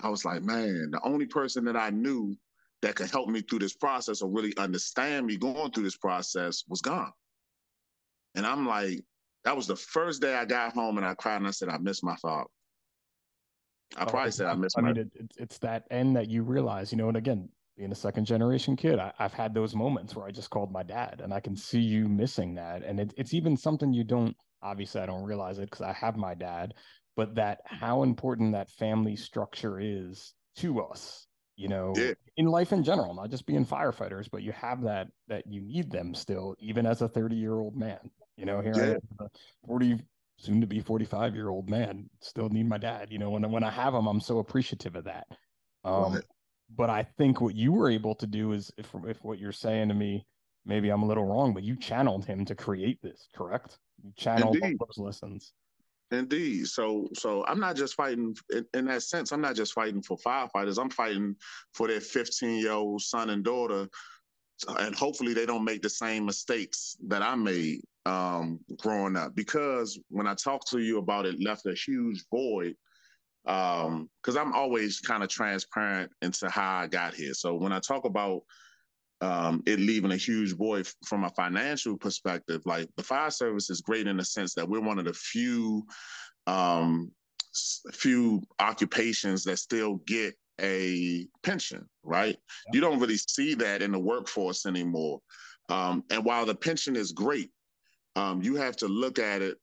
I 0.00 0.08
was 0.08 0.24
like, 0.24 0.42
man, 0.42 0.90
the 0.90 1.00
only 1.04 1.26
person 1.26 1.64
that 1.64 1.76
I 1.76 1.90
knew 1.90 2.36
that 2.82 2.96
could 2.96 3.10
help 3.10 3.28
me 3.28 3.40
through 3.40 3.60
this 3.60 3.74
process 3.74 4.22
or 4.22 4.30
really 4.30 4.56
understand 4.58 5.26
me 5.26 5.36
going 5.36 5.70
through 5.70 5.84
this 5.84 5.96
process 5.96 6.64
was 6.68 6.80
gone. 6.82 7.12
And 8.34 8.44
I'm 8.44 8.66
like, 8.66 9.00
that 9.44 9.56
was 9.56 9.66
the 9.66 9.76
first 9.76 10.20
day 10.20 10.34
I 10.34 10.44
got 10.44 10.74
home 10.74 10.98
and 10.98 11.06
I 11.06 11.14
cried 11.14 11.36
and 11.36 11.46
I 11.46 11.52
said, 11.52 11.68
I 11.68 11.78
miss 11.78 12.02
my 12.02 12.16
father. 12.16 12.48
I 13.96 14.02
oh, 14.02 14.06
probably 14.06 14.28
oh, 14.28 14.30
said 14.30 14.46
I 14.46 14.54
miss 14.54 14.72
I 14.76 14.80
my. 14.80 14.92
mean, 14.92 15.10
it, 15.14 15.32
it's 15.36 15.58
that 15.58 15.84
end 15.90 16.16
that 16.16 16.28
you 16.28 16.42
realize, 16.42 16.92
you 16.92 16.98
know, 16.98 17.08
and 17.08 17.16
again, 17.16 17.48
being 17.76 17.92
a 17.92 17.96
second 17.96 18.24
generation 18.24 18.76
kid, 18.76 18.98
I, 18.98 19.12
have 19.18 19.32
had 19.32 19.54
those 19.54 19.74
moments 19.74 20.16
where 20.16 20.26
I 20.26 20.30
just 20.30 20.50
called 20.50 20.72
my 20.72 20.82
dad 20.82 21.20
and 21.22 21.32
I 21.32 21.40
can 21.40 21.56
see 21.56 21.80
you 21.80 22.08
missing 22.08 22.54
that. 22.56 22.82
And 22.82 23.00
it, 23.00 23.14
it's 23.16 23.34
even 23.34 23.56
something 23.56 23.92
you 23.92 24.04
don't, 24.04 24.36
obviously, 24.62 25.00
I 25.00 25.06
don't 25.06 25.24
realize 25.24 25.58
it 25.58 25.70
because 25.70 25.82
I 25.82 25.92
have 25.92 26.16
my 26.16 26.34
dad, 26.34 26.74
but 27.16 27.34
that 27.36 27.60
how 27.64 28.02
important 28.02 28.52
that 28.52 28.70
family 28.70 29.16
structure 29.16 29.78
is 29.80 30.34
to 30.56 30.80
us 30.80 31.26
you 31.62 31.68
know 31.68 31.94
yeah. 31.96 32.12
in 32.36 32.46
life 32.46 32.72
in 32.72 32.82
general 32.82 33.14
not 33.14 33.30
just 33.30 33.46
being 33.46 33.64
firefighters 33.64 34.28
but 34.30 34.42
you 34.42 34.50
have 34.50 34.82
that 34.82 35.06
that 35.28 35.46
you 35.46 35.60
need 35.60 35.90
them 35.90 36.12
still 36.12 36.56
even 36.58 36.84
as 36.84 37.00
a 37.02 37.08
30 37.08 37.36
year 37.36 37.54
old 37.54 37.76
man 37.76 37.98
you 38.36 38.44
know 38.44 38.60
here 38.60 38.74
yeah. 38.76 38.96
i 39.20 39.24
am 39.24 39.30
40 39.66 40.00
soon 40.38 40.60
to 40.60 40.66
be 40.66 40.80
45 40.80 41.36
year 41.36 41.48
old 41.48 41.70
man 41.70 42.10
still 42.20 42.48
need 42.48 42.68
my 42.68 42.78
dad 42.78 43.08
you 43.12 43.18
know 43.18 43.30
when, 43.30 43.48
when 43.50 43.62
i 43.62 43.70
have 43.70 43.94
him 43.94 44.08
i'm 44.08 44.20
so 44.20 44.38
appreciative 44.38 44.96
of 44.96 45.04
that 45.04 45.26
um 45.84 46.14
right. 46.14 46.24
but 46.76 46.90
i 46.90 47.06
think 47.16 47.40
what 47.40 47.54
you 47.54 47.70
were 47.70 47.88
able 47.88 48.16
to 48.16 48.26
do 48.26 48.52
is 48.52 48.72
if, 48.76 48.92
if 49.06 49.22
what 49.22 49.38
you're 49.38 49.52
saying 49.52 49.86
to 49.88 49.94
me 49.94 50.26
maybe 50.66 50.90
i'm 50.90 51.04
a 51.04 51.06
little 51.06 51.24
wrong 51.24 51.54
but 51.54 51.62
you 51.62 51.76
channeled 51.76 52.24
him 52.24 52.44
to 52.44 52.56
create 52.56 53.00
this 53.02 53.28
correct 53.36 53.78
you 54.02 54.12
channeled 54.16 54.58
those 54.60 54.98
lessons 54.98 55.52
Indeed. 56.12 56.66
So, 56.66 57.08
so 57.14 57.44
I'm 57.46 57.60
not 57.60 57.76
just 57.76 57.94
fighting 57.94 58.36
in, 58.50 58.66
in, 58.74 58.84
that 58.86 59.02
sense. 59.02 59.32
I'm 59.32 59.40
not 59.40 59.56
just 59.56 59.72
fighting 59.72 60.02
for 60.02 60.18
firefighters. 60.18 60.78
I'm 60.80 60.90
fighting 60.90 61.34
for 61.72 61.88
their 61.88 62.00
15 62.00 62.58
year 62.58 62.72
old 62.72 63.00
son 63.00 63.30
and 63.30 63.42
daughter, 63.42 63.88
and 64.78 64.94
hopefully 64.94 65.32
they 65.32 65.46
don't 65.46 65.64
make 65.64 65.82
the 65.82 65.90
same 65.90 66.26
mistakes 66.26 66.96
that 67.08 67.22
I 67.22 67.34
made 67.34 67.80
um, 68.04 68.60
growing 68.78 69.16
up. 69.16 69.34
Because 69.34 69.98
when 70.08 70.26
I 70.26 70.34
talk 70.34 70.68
to 70.70 70.80
you 70.80 70.98
about 70.98 71.26
it, 71.26 71.42
left 71.42 71.66
a 71.66 71.74
huge 71.74 72.24
void. 72.30 72.74
Because 73.44 73.86
um, 73.86 74.38
I'm 74.38 74.52
always 74.52 75.00
kind 75.00 75.22
of 75.22 75.28
transparent 75.28 76.12
into 76.20 76.48
how 76.48 76.78
I 76.78 76.86
got 76.86 77.14
here. 77.14 77.34
So 77.34 77.54
when 77.54 77.72
I 77.72 77.80
talk 77.80 78.04
about 78.04 78.42
um, 79.22 79.62
it 79.66 79.78
leaving 79.78 80.10
a 80.10 80.16
huge 80.16 80.54
void 80.56 80.86
from 81.06 81.24
a 81.24 81.30
financial 81.30 81.96
perspective. 81.96 82.60
Like 82.66 82.88
the 82.96 83.04
fire 83.04 83.30
service 83.30 83.70
is 83.70 83.80
great 83.80 84.08
in 84.08 84.16
the 84.16 84.24
sense 84.24 84.52
that 84.54 84.68
we're 84.68 84.80
one 84.80 84.98
of 84.98 85.04
the 85.04 85.14
few 85.14 85.86
um, 86.46 87.12
few 87.92 88.42
occupations 88.58 89.44
that 89.44 89.58
still 89.58 89.96
get 90.06 90.34
a 90.60 91.26
pension, 91.42 91.88
right? 92.02 92.36
You 92.72 92.80
don't 92.80 92.98
really 92.98 93.16
see 93.16 93.54
that 93.54 93.80
in 93.80 93.92
the 93.92 93.98
workforce 93.98 94.66
anymore. 94.66 95.20
Um, 95.68 96.02
and 96.10 96.24
while 96.24 96.44
the 96.44 96.54
pension 96.54 96.96
is 96.96 97.12
great, 97.12 97.50
um, 98.16 98.42
you 98.42 98.56
have 98.56 98.76
to 98.78 98.88
look 98.88 99.18
at 99.18 99.40
it 99.40 99.56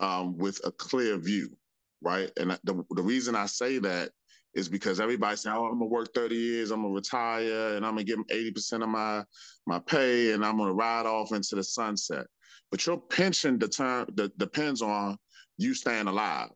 um, 0.00 0.36
with 0.36 0.60
a 0.64 0.72
clear 0.72 1.16
view, 1.16 1.56
right? 2.02 2.30
And 2.36 2.50
the, 2.64 2.84
the 2.90 3.02
reason 3.02 3.34
I 3.34 3.46
say 3.46 3.78
that 3.78 4.10
is 4.54 4.68
because 4.68 5.00
everybody 5.00 5.36
saying, 5.36 5.56
"Oh, 5.56 5.66
I'm 5.66 5.78
gonna 5.78 5.86
work 5.86 6.12
30 6.14 6.36
years, 6.36 6.70
I'm 6.70 6.82
gonna 6.82 6.94
retire, 6.94 7.76
and 7.76 7.86
I'm 7.86 7.92
gonna 7.92 8.04
give 8.04 8.16
them 8.16 8.26
80% 8.30 8.82
of 8.82 8.88
my 8.88 9.24
my 9.66 9.78
pay, 9.78 10.32
and 10.32 10.44
I'm 10.44 10.58
gonna 10.58 10.74
ride 10.74 11.06
off 11.06 11.32
into 11.32 11.54
the 11.54 11.64
sunset." 11.64 12.26
But 12.70 12.86
your 12.86 13.00
pension 13.00 13.58
deter- 13.58 14.06
de- 14.14 14.28
depends 14.36 14.82
on 14.82 15.18
you 15.56 15.74
staying 15.74 16.06
alive, 16.06 16.50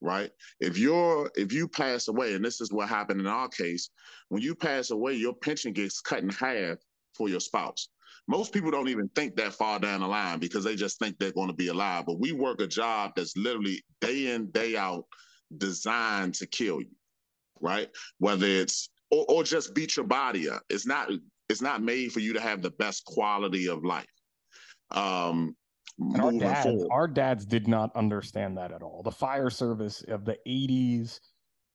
right? 0.00 0.30
If 0.60 0.78
you're 0.78 1.30
if 1.36 1.52
you 1.52 1.68
pass 1.68 2.08
away, 2.08 2.34
and 2.34 2.44
this 2.44 2.60
is 2.60 2.72
what 2.72 2.88
happened 2.88 3.20
in 3.20 3.26
our 3.26 3.48
case, 3.48 3.90
when 4.28 4.42
you 4.42 4.54
pass 4.54 4.90
away, 4.90 5.14
your 5.14 5.34
pension 5.34 5.72
gets 5.72 6.00
cut 6.00 6.22
in 6.22 6.28
half 6.30 6.78
for 7.14 7.28
your 7.28 7.40
spouse. 7.40 7.88
Most 8.28 8.52
people 8.52 8.70
don't 8.70 8.88
even 8.88 9.08
think 9.10 9.34
that 9.36 9.54
far 9.54 9.80
down 9.80 10.00
the 10.00 10.06
line 10.06 10.38
because 10.38 10.62
they 10.62 10.76
just 10.76 10.98
think 11.00 11.18
they're 11.18 11.32
going 11.32 11.48
to 11.48 11.54
be 11.54 11.68
alive. 11.68 12.04
But 12.06 12.20
we 12.20 12.30
work 12.30 12.60
a 12.60 12.66
job 12.66 13.12
that's 13.16 13.36
literally 13.36 13.82
day 14.00 14.32
in 14.32 14.50
day 14.52 14.76
out 14.76 15.04
designed 15.56 16.34
to 16.34 16.46
kill 16.46 16.80
you 16.80 16.90
right? 17.60 17.88
Whether 18.18 18.46
it's 18.46 18.90
or, 19.10 19.24
or 19.28 19.44
just 19.44 19.74
beat 19.74 19.96
your 19.96 20.06
body 20.06 20.48
up. 20.48 20.62
It's 20.68 20.86
not 20.86 21.10
it's 21.48 21.62
not 21.62 21.82
made 21.82 22.12
for 22.12 22.20
you 22.20 22.32
to 22.32 22.40
have 22.40 22.62
the 22.62 22.70
best 22.70 23.04
quality 23.04 23.68
of 23.68 23.84
life. 23.84 24.06
Um, 24.92 25.56
and 25.98 26.22
our 26.22 26.32
dads, 26.32 26.64
forward. 26.64 26.88
our 26.90 27.08
dads 27.08 27.44
did 27.44 27.68
not 27.68 27.94
understand 27.94 28.56
that 28.56 28.72
at 28.72 28.82
all. 28.82 29.02
The 29.02 29.10
fire 29.10 29.50
service 29.50 30.02
of 30.08 30.24
the 30.24 30.36
80s 30.46 31.20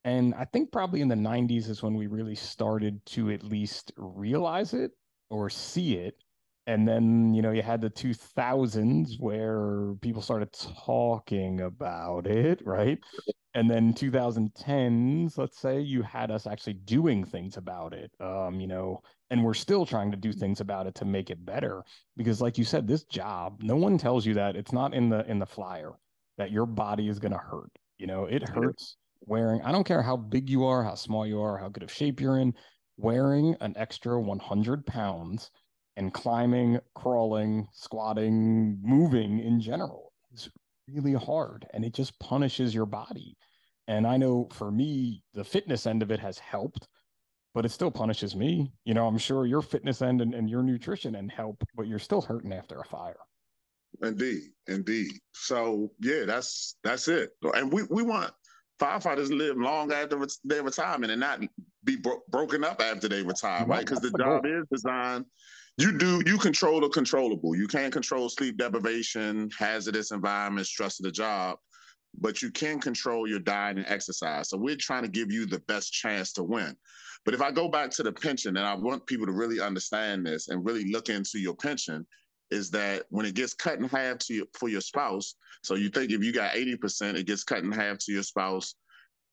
and 0.05 0.36
I 0.36 0.45
think 0.45 0.71
probably 0.71 1.01
in 1.01 1.07
the 1.07 1.15
90s 1.15 1.67
is 1.67 1.81
when 1.81 1.95
we 1.95 2.05
really 2.05 2.36
started 2.36 3.03
to 3.07 3.31
at 3.31 3.43
least 3.43 3.91
realize 3.97 4.75
it 4.75 4.91
or 5.31 5.49
see 5.49 5.95
it. 5.95 6.15
And 6.68 6.88
then, 6.88 7.34
you 7.34 7.41
know, 7.41 7.51
you 7.51 7.61
had 7.61 7.82
the 7.82 7.89
2000s 7.89 9.18
where 9.20 9.93
people 10.01 10.22
started 10.22 10.51
talking 10.53 11.61
about 11.61 12.28
it, 12.28 12.61
right? 12.66 12.99
and 13.53 13.70
then 13.70 13.93
2010s 13.93 15.38
let's 15.38 15.57
say 15.59 15.80
you 15.80 16.01
had 16.01 16.30
us 16.32 16.45
actually 16.45 16.74
doing 16.74 17.24
things 17.24 17.57
about 17.57 17.93
it 17.93 18.11
um 18.20 18.59
you 18.59 18.68
know 18.68 19.01
and 19.32 19.43
we're 19.43 19.53
still 19.53 19.86
trying 19.86 20.11
to 20.11 20.18
do 20.18 20.32
things 20.34 20.59
about 20.61 20.86
it 20.88 20.93
to 20.95 21.05
make 21.05 21.30
it 21.32 21.43
better. 21.45 21.84
Because 22.16 22.41
like 22.41 22.57
you 22.57 22.63
said 22.63 22.88
this 22.88 23.03
job 23.05 23.61
no 23.63 23.76
one 23.76 23.97
tells 23.97 24.26
you 24.26 24.34
that. 24.36 24.55
It's 24.55 24.72
not 24.74 24.93
in 24.93 25.09
the 25.09 25.26
in 25.30 25.39
the 25.39 25.45
flyer 25.45 25.93
that 26.38 26.51
your 26.51 26.66
body 26.66 27.07
is 27.09 27.20
going 27.20 27.32
to 27.32 27.38
hurt 27.38 27.72
you 27.97 28.07
know? 28.07 28.26
It 28.26 28.43
hurts 28.47 28.97
wearing 29.22 29.61
i 29.63 29.72
don't 29.72 29.86
care 29.86 30.03
how 30.03 30.16
big 30.18 30.49
you 30.49 30.66
are 30.66 30.84
how 30.84 30.93
small 30.95 31.26
you 31.26 31.41
are 31.41 31.57
how 31.57 31.70
good 31.70 31.82
of 31.84 31.91
shape 31.91 32.22
you're 32.22 32.38
in 32.38 32.53
wearing 32.97 33.55
an 33.61 33.74
extra 33.76 34.20
100 34.22 34.86
pounds 34.86 35.49
and 35.97 36.13
climbing 36.13 36.79
crawling 36.95 37.67
squatting 37.73 38.79
moving 38.83 39.39
in 39.39 39.61
general 39.61 40.11
is 40.33 40.49
really 40.87 41.13
hard 41.13 41.65
and 41.73 41.83
it 41.85 41.93
just 41.93 42.19
punishes 42.19 42.73
your 42.75 42.85
body 42.85 43.37
and 43.87 44.07
I 44.07 44.17
know 44.17 44.47
for 44.51 44.71
me, 44.71 45.21
the 45.35 45.43
fitness 45.43 45.85
end 45.85 46.01
of 46.01 46.09
it 46.11 46.19
has 46.19 46.39
helped. 46.39 46.87
but 47.53 47.65
it 47.65 47.69
still 47.69 47.91
punishes 47.91 48.35
me. 48.35 48.73
You 48.83 48.93
know, 48.93 49.07
I'm 49.07 49.17
sure 49.17 49.45
your 49.45 49.61
fitness 49.61 50.01
end 50.01 50.21
and, 50.21 50.33
and 50.35 50.49
your 50.49 50.61
nutrition 50.61 51.15
end 51.15 51.31
help, 51.31 51.63
but 51.75 51.87
you're 51.87 51.99
still 51.99 52.21
hurting 52.21 52.51
after 52.51 52.79
a 52.79 52.83
fire. 52.83 53.15
Indeed, 54.03 54.49
indeed. 54.67 55.13
So 55.33 55.91
yeah, 56.01 56.25
that's 56.25 56.75
that's 56.83 57.07
it. 57.07 57.29
And 57.53 57.71
we 57.71 57.83
we 57.89 58.03
want 58.03 58.31
firefighters 58.77 59.29
to 59.29 59.35
live 59.35 59.55
long 59.55 59.93
after 59.93 60.19
their 60.43 60.63
retirement 60.63 61.11
and 61.11 61.21
not 61.21 61.39
be 61.85 61.95
bro- 61.95 62.23
broken 62.29 62.65
up 62.65 62.81
after 62.81 63.07
they 63.07 63.23
retire, 63.23 63.65
right? 63.65 63.85
Because 63.85 64.01
the, 64.01 64.09
the 64.09 64.17
job 64.17 64.45
is 64.45 64.65
designed. 64.69 65.25
You 65.78 65.97
do 65.97 66.21
you 66.26 66.38
control 66.38 66.80
the 66.80 66.89
controllable. 66.89 67.55
You 67.55 67.67
can't 67.67 67.91
control 67.91 68.30
sleep 68.30 68.57
deprivation, 68.57 69.49
hazardous 69.57 70.11
environment, 70.11 70.67
stress 70.67 70.99
of 70.99 71.03
the 71.03 71.11
job, 71.11 71.57
but 72.17 72.41
you 72.41 72.49
can 72.49 72.80
control 72.80 73.28
your 73.28 73.39
diet 73.39 73.78
and 73.78 73.86
exercise. 73.88 74.49
So 74.49 74.57
we're 74.57 74.78
trying 74.78 75.03
to 75.03 75.09
give 75.09 75.32
you 75.32 75.45
the 75.45 75.59
best 75.67 75.91
chance 75.91 76.32
to 76.34 76.43
win. 76.43 76.78
But 77.26 77.34
if 77.34 77.41
I 77.41 77.51
go 77.51 77.67
back 77.67 77.89
to 77.91 78.03
the 78.03 78.11
pension, 78.11 78.55
and 78.55 78.65
I 78.65 78.76
want 78.76 79.05
people 79.05 79.26
to 79.26 79.34
really 79.34 79.59
understand 79.59 80.26
this 80.26 80.47
and 80.47 80.65
really 80.65 80.91
look 80.91 81.09
into 81.09 81.39
your 81.39 81.55
pension, 81.55 82.05
is 82.51 82.69
that 82.71 83.03
when 83.09 83.26
it 83.26 83.34
gets 83.34 83.53
cut 83.53 83.80
in 83.80 83.86
half 83.86 84.19
to 84.19 84.34
your, 84.34 84.45
for 84.53 84.69
your 84.69 84.82
spouse, 84.82 85.36
so 85.63 85.76
you 85.76 85.89
think 85.89 86.11
if 86.11 86.23
you 86.23 86.32
got 86.32 86.53
80%, 86.53 87.15
it 87.15 87.26
gets 87.26 87.43
cut 87.43 87.63
in 87.63 87.71
half 87.71 87.97
to 87.99 88.13
your 88.13 88.23
spouse 88.23 88.76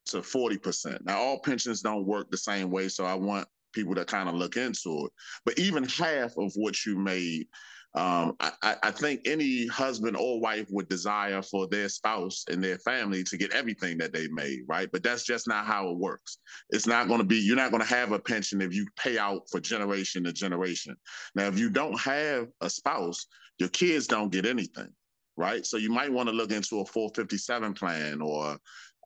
to 0.07 0.19
40%. 0.19 1.05
Now, 1.05 1.19
all 1.19 1.39
pensions 1.39 1.83
don't 1.83 2.07
work 2.07 2.31
the 2.31 2.39
same 2.39 2.71
way, 2.71 2.89
so 2.89 3.05
I 3.05 3.15
want 3.15 3.47
people 3.73 3.95
to 3.95 4.05
kind 4.05 4.29
of 4.29 4.35
look 4.35 4.57
into 4.57 5.07
it. 5.07 5.13
But 5.45 5.59
even 5.59 5.85
half 5.85 6.33
of 6.39 6.53
what 6.55 6.85
you 6.85 6.99
made 6.99 7.47
um, 7.95 8.37
I, 8.41 8.77
I, 8.83 8.91
think 8.91 9.21
any 9.27 9.67
husband 9.67 10.17
or 10.17 10.41
wife 10.41 10.67
would 10.71 10.89
desire 10.89 11.43
for 11.43 11.69
their 11.69 11.91
spouse 11.91 12.43
and 12.51 12.65
their 12.65 12.79
family 12.79 13.23
to 13.25 13.37
get 13.37 13.53
everything 13.53 13.99
that 13.99 14.15
they 14.15 14.29
made, 14.29 14.61
right? 14.67 14.89
But 14.91 15.03
that's 15.03 15.25
just 15.25 15.47
not 15.47 15.67
how 15.67 15.91
it 15.91 15.99
works. 15.99 16.39
It's 16.71 16.87
not 16.87 17.07
going 17.07 17.21
to 17.21 17.27
be, 17.27 17.37
you're 17.37 17.55
not 17.55 17.71
going 17.71 17.83
to 17.83 17.95
have 17.95 18.13
a 18.13 18.19
pension 18.19 18.63
if 18.63 18.73
you 18.73 18.87
pay 18.97 19.19
out 19.19 19.43
for 19.51 19.61
generation 19.61 20.25
to 20.25 20.33
generation. 20.33 20.97
Now, 21.35 21.49
if 21.49 21.59
you 21.59 21.69
don't 21.69 22.01
have 22.01 22.49
a 22.63 22.71
spouse, 22.71 23.27
your 23.59 23.69
kids 23.69 24.07
don't 24.07 24.33
get 24.33 24.47
anything, 24.47 24.89
right? 25.37 25.67
So 25.67 25.77
you 25.77 25.91
might 25.91 26.13
want 26.13 26.31
to 26.31 26.35
look 26.35 26.51
into 26.51 26.81
a 26.81 26.87
457 26.87 27.75
plan 27.75 28.23
or 28.23 28.57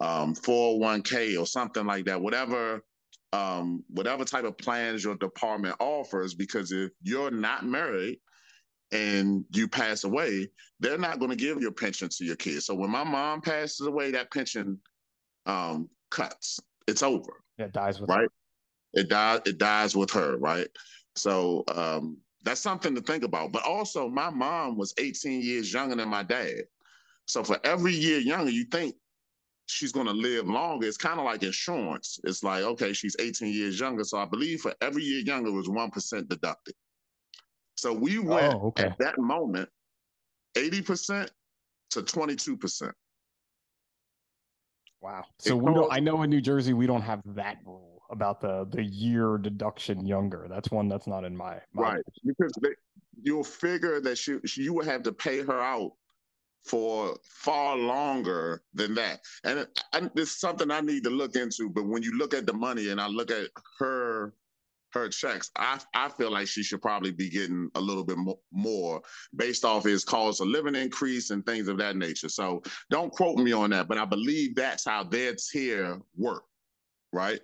um, 0.00 0.32
401k 0.32 1.40
or 1.40 1.46
something 1.46 1.86
like 1.86 2.04
that, 2.04 2.20
whatever 2.20 2.84
um, 3.36 3.84
whatever 3.88 4.24
type 4.24 4.44
of 4.44 4.56
plans 4.56 5.04
your 5.04 5.16
department 5.16 5.76
offers, 5.78 6.34
because 6.34 6.72
if 6.72 6.90
you're 7.02 7.30
not 7.30 7.64
married, 7.64 8.20
and 8.92 9.44
you 9.52 9.66
pass 9.66 10.04
away, 10.04 10.48
they're 10.80 10.98
not 10.98 11.18
going 11.18 11.30
to 11.30 11.36
give 11.36 11.60
your 11.60 11.72
pension 11.72 12.08
to 12.08 12.24
your 12.24 12.36
kids. 12.36 12.66
So 12.66 12.74
when 12.74 12.90
my 12.90 13.04
mom 13.04 13.40
passes 13.40 13.86
away, 13.86 14.12
that 14.12 14.30
pension 14.30 14.78
um, 15.44 15.88
cuts. 16.10 16.60
It's 16.86 17.02
over. 17.02 17.42
It 17.58 17.72
dies 17.72 18.00
with 18.00 18.10
right. 18.10 18.28
Her. 18.94 19.00
It 19.00 19.08
dies. 19.08 19.40
It 19.46 19.58
dies 19.58 19.96
with 19.96 20.10
her. 20.12 20.36
Right. 20.38 20.68
So 21.16 21.64
um, 21.68 22.18
that's 22.44 22.60
something 22.60 22.94
to 22.94 23.00
think 23.00 23.24
about. 23.24 23.52
But 23.52 23.64
also, 23.64 24.08
my 24.08 24.30
mom 24.30 24.76
was 24.76 24.94
18 24.98 25.42
years 25.42 25.72
younger 25.72 25.96
than 25.96 26.08
my 26.08 26.22
dad. 26.22 26.62
So 27.26 27.42
for 27.42 27.58
every 27.64 27.92
year 27.92 28.18
younger, 28.18 28.50
you 28.50 28.64
think 28.64 28.94
she's 29.66 29.92
going 29.92 30.06
to 30.06 30.12
live 30.12 30.48
longer. 30.48 30.86
It's 30.86 30.96
kind 30.96 31.18
of 31.18 31.26
like 31.26 31.42
insurance. 31.42 32.18
It's 32.24 32.42
like, 32.42 32.62
okay, 32.62 32.92
she's 32.92 33.16
18 33.18 33.52
years 33.52 33.78
younger. 33.78 34.04
So 34.04 34.18
I 34.18 34.24
believe 34.24 34.60
for 34.60 34.74
every 34.80 35.02
year 35.02 35.20
younger 35.20 35.52
was 35.52 35.68
1% 35.68 36.28
deducted. 36.28 36.74
So 37.74 37.92
we 37.92 38.18
oh, 38.18 38.22
went 38.22 38.54
oh, 38.54 38.68
okay. 38.68 38.84
at 38.84 38.98
that 38.98 39.18
moment 39.18 39.68
80% 40.56 41.28
to 41.90 42.02
22%. 42.02 42.92
Wow. 45.02 45.24
So 45.38 45.56
we 45.56 45.74
don't, 45.74 45.92
I 45.92 46.00
know 46.00 46.22
in 46.22 46.30
New 46.30 46.40
Jersey 46.40 46.72
we 46.72 46.86
don't 46.86 47.02
have 47.02 47.20
that 47.26 47.58
rule 47.64 48.02
about 48.10 48.40
the 48.40 48.66
the 48.70 48.82
year 48.82 49.36
deduction 49.36 50.06
younger. 50.06 50.46
That's 50.48 50.70
one 50.70 50.88
that's 50.88 51.06
not 51.06 51.24
in 51.24 51.36
my, 51.36 51.58
my 51.74 51.82
right 51.82 52.02
because 52.24 52.52
they, 52.62 52.70
you'll 53.22 53.44
figure 53.44 54.00
that 54.00 54.16
she, 54.16 54.38
she, 54.46 54.62
you 54.62 54.72
would 54.74 54.86
have 54.86 55.02
to 55.02 55.12
pay 55.12 55.42
her 55.42 55.60
out 55.60 55.92
for 56.66 57.16
far 57.22 57.76
longer 57.76 58.62
than 58.74 58.94
that. 58.94 59.20
And 59.44 59.60
it, 59.60 59.80
it's 60.16 60.40
something 60.40 60.70
I 60.70 60.80
need 60.80 61.04
to 61.04 61.10
look 61.10 61.36
into. 61.36 61.70
But 61.70 61.86
when 61.86 62.02
you 62.02 62.16
look 62.18 62.34
at 62.34 62.46
the 62.46 62.52
money 62.52 62.90
and 62.90 63.00
I 63.00 63.06
look 63.06 63.30
at 63.30 63.48
her 63.78 64.34
her 64.92 65.08
checks, 65.08 65.50
I 65.56 65.78
I 65.94 66.08
feel 66.08 66.30
like 66.32 66.48
she 66.48 66.62
should 66.62 66.82
probably 66.82 67.12
be 67.12 67.28
getting 67.28 67.70
a 67.74 67.80
little 67.80 68.04
bit 68.04 68.18
more 68.52 69.02
based 69.34 69.64
off 69.64 69.84
his 69.84 70.04
cost 70.04 70.40
of 70.40 70.48
living 70.48 70.74
increase 70.74 71.30
and 71.30 71.44
things 71.44 71.68
of 71.68 71.78
that 71.78 71.96
nature. 71.96 72.28
So 72.28 72.62
don't 72.90 73.12
quote 73.12 73.38
me 73.38 73.52
on 73.52 73.70
that, 73.70 73.88
but 73.88 73.98
I 73.98 74.04
believe 74.04 74.54
that's 74.54 74.84
how 74.84 75.04
their 75.04 75.34
tier 75.34 76.00
work, 76.16 76.44
right? 77.12 77.40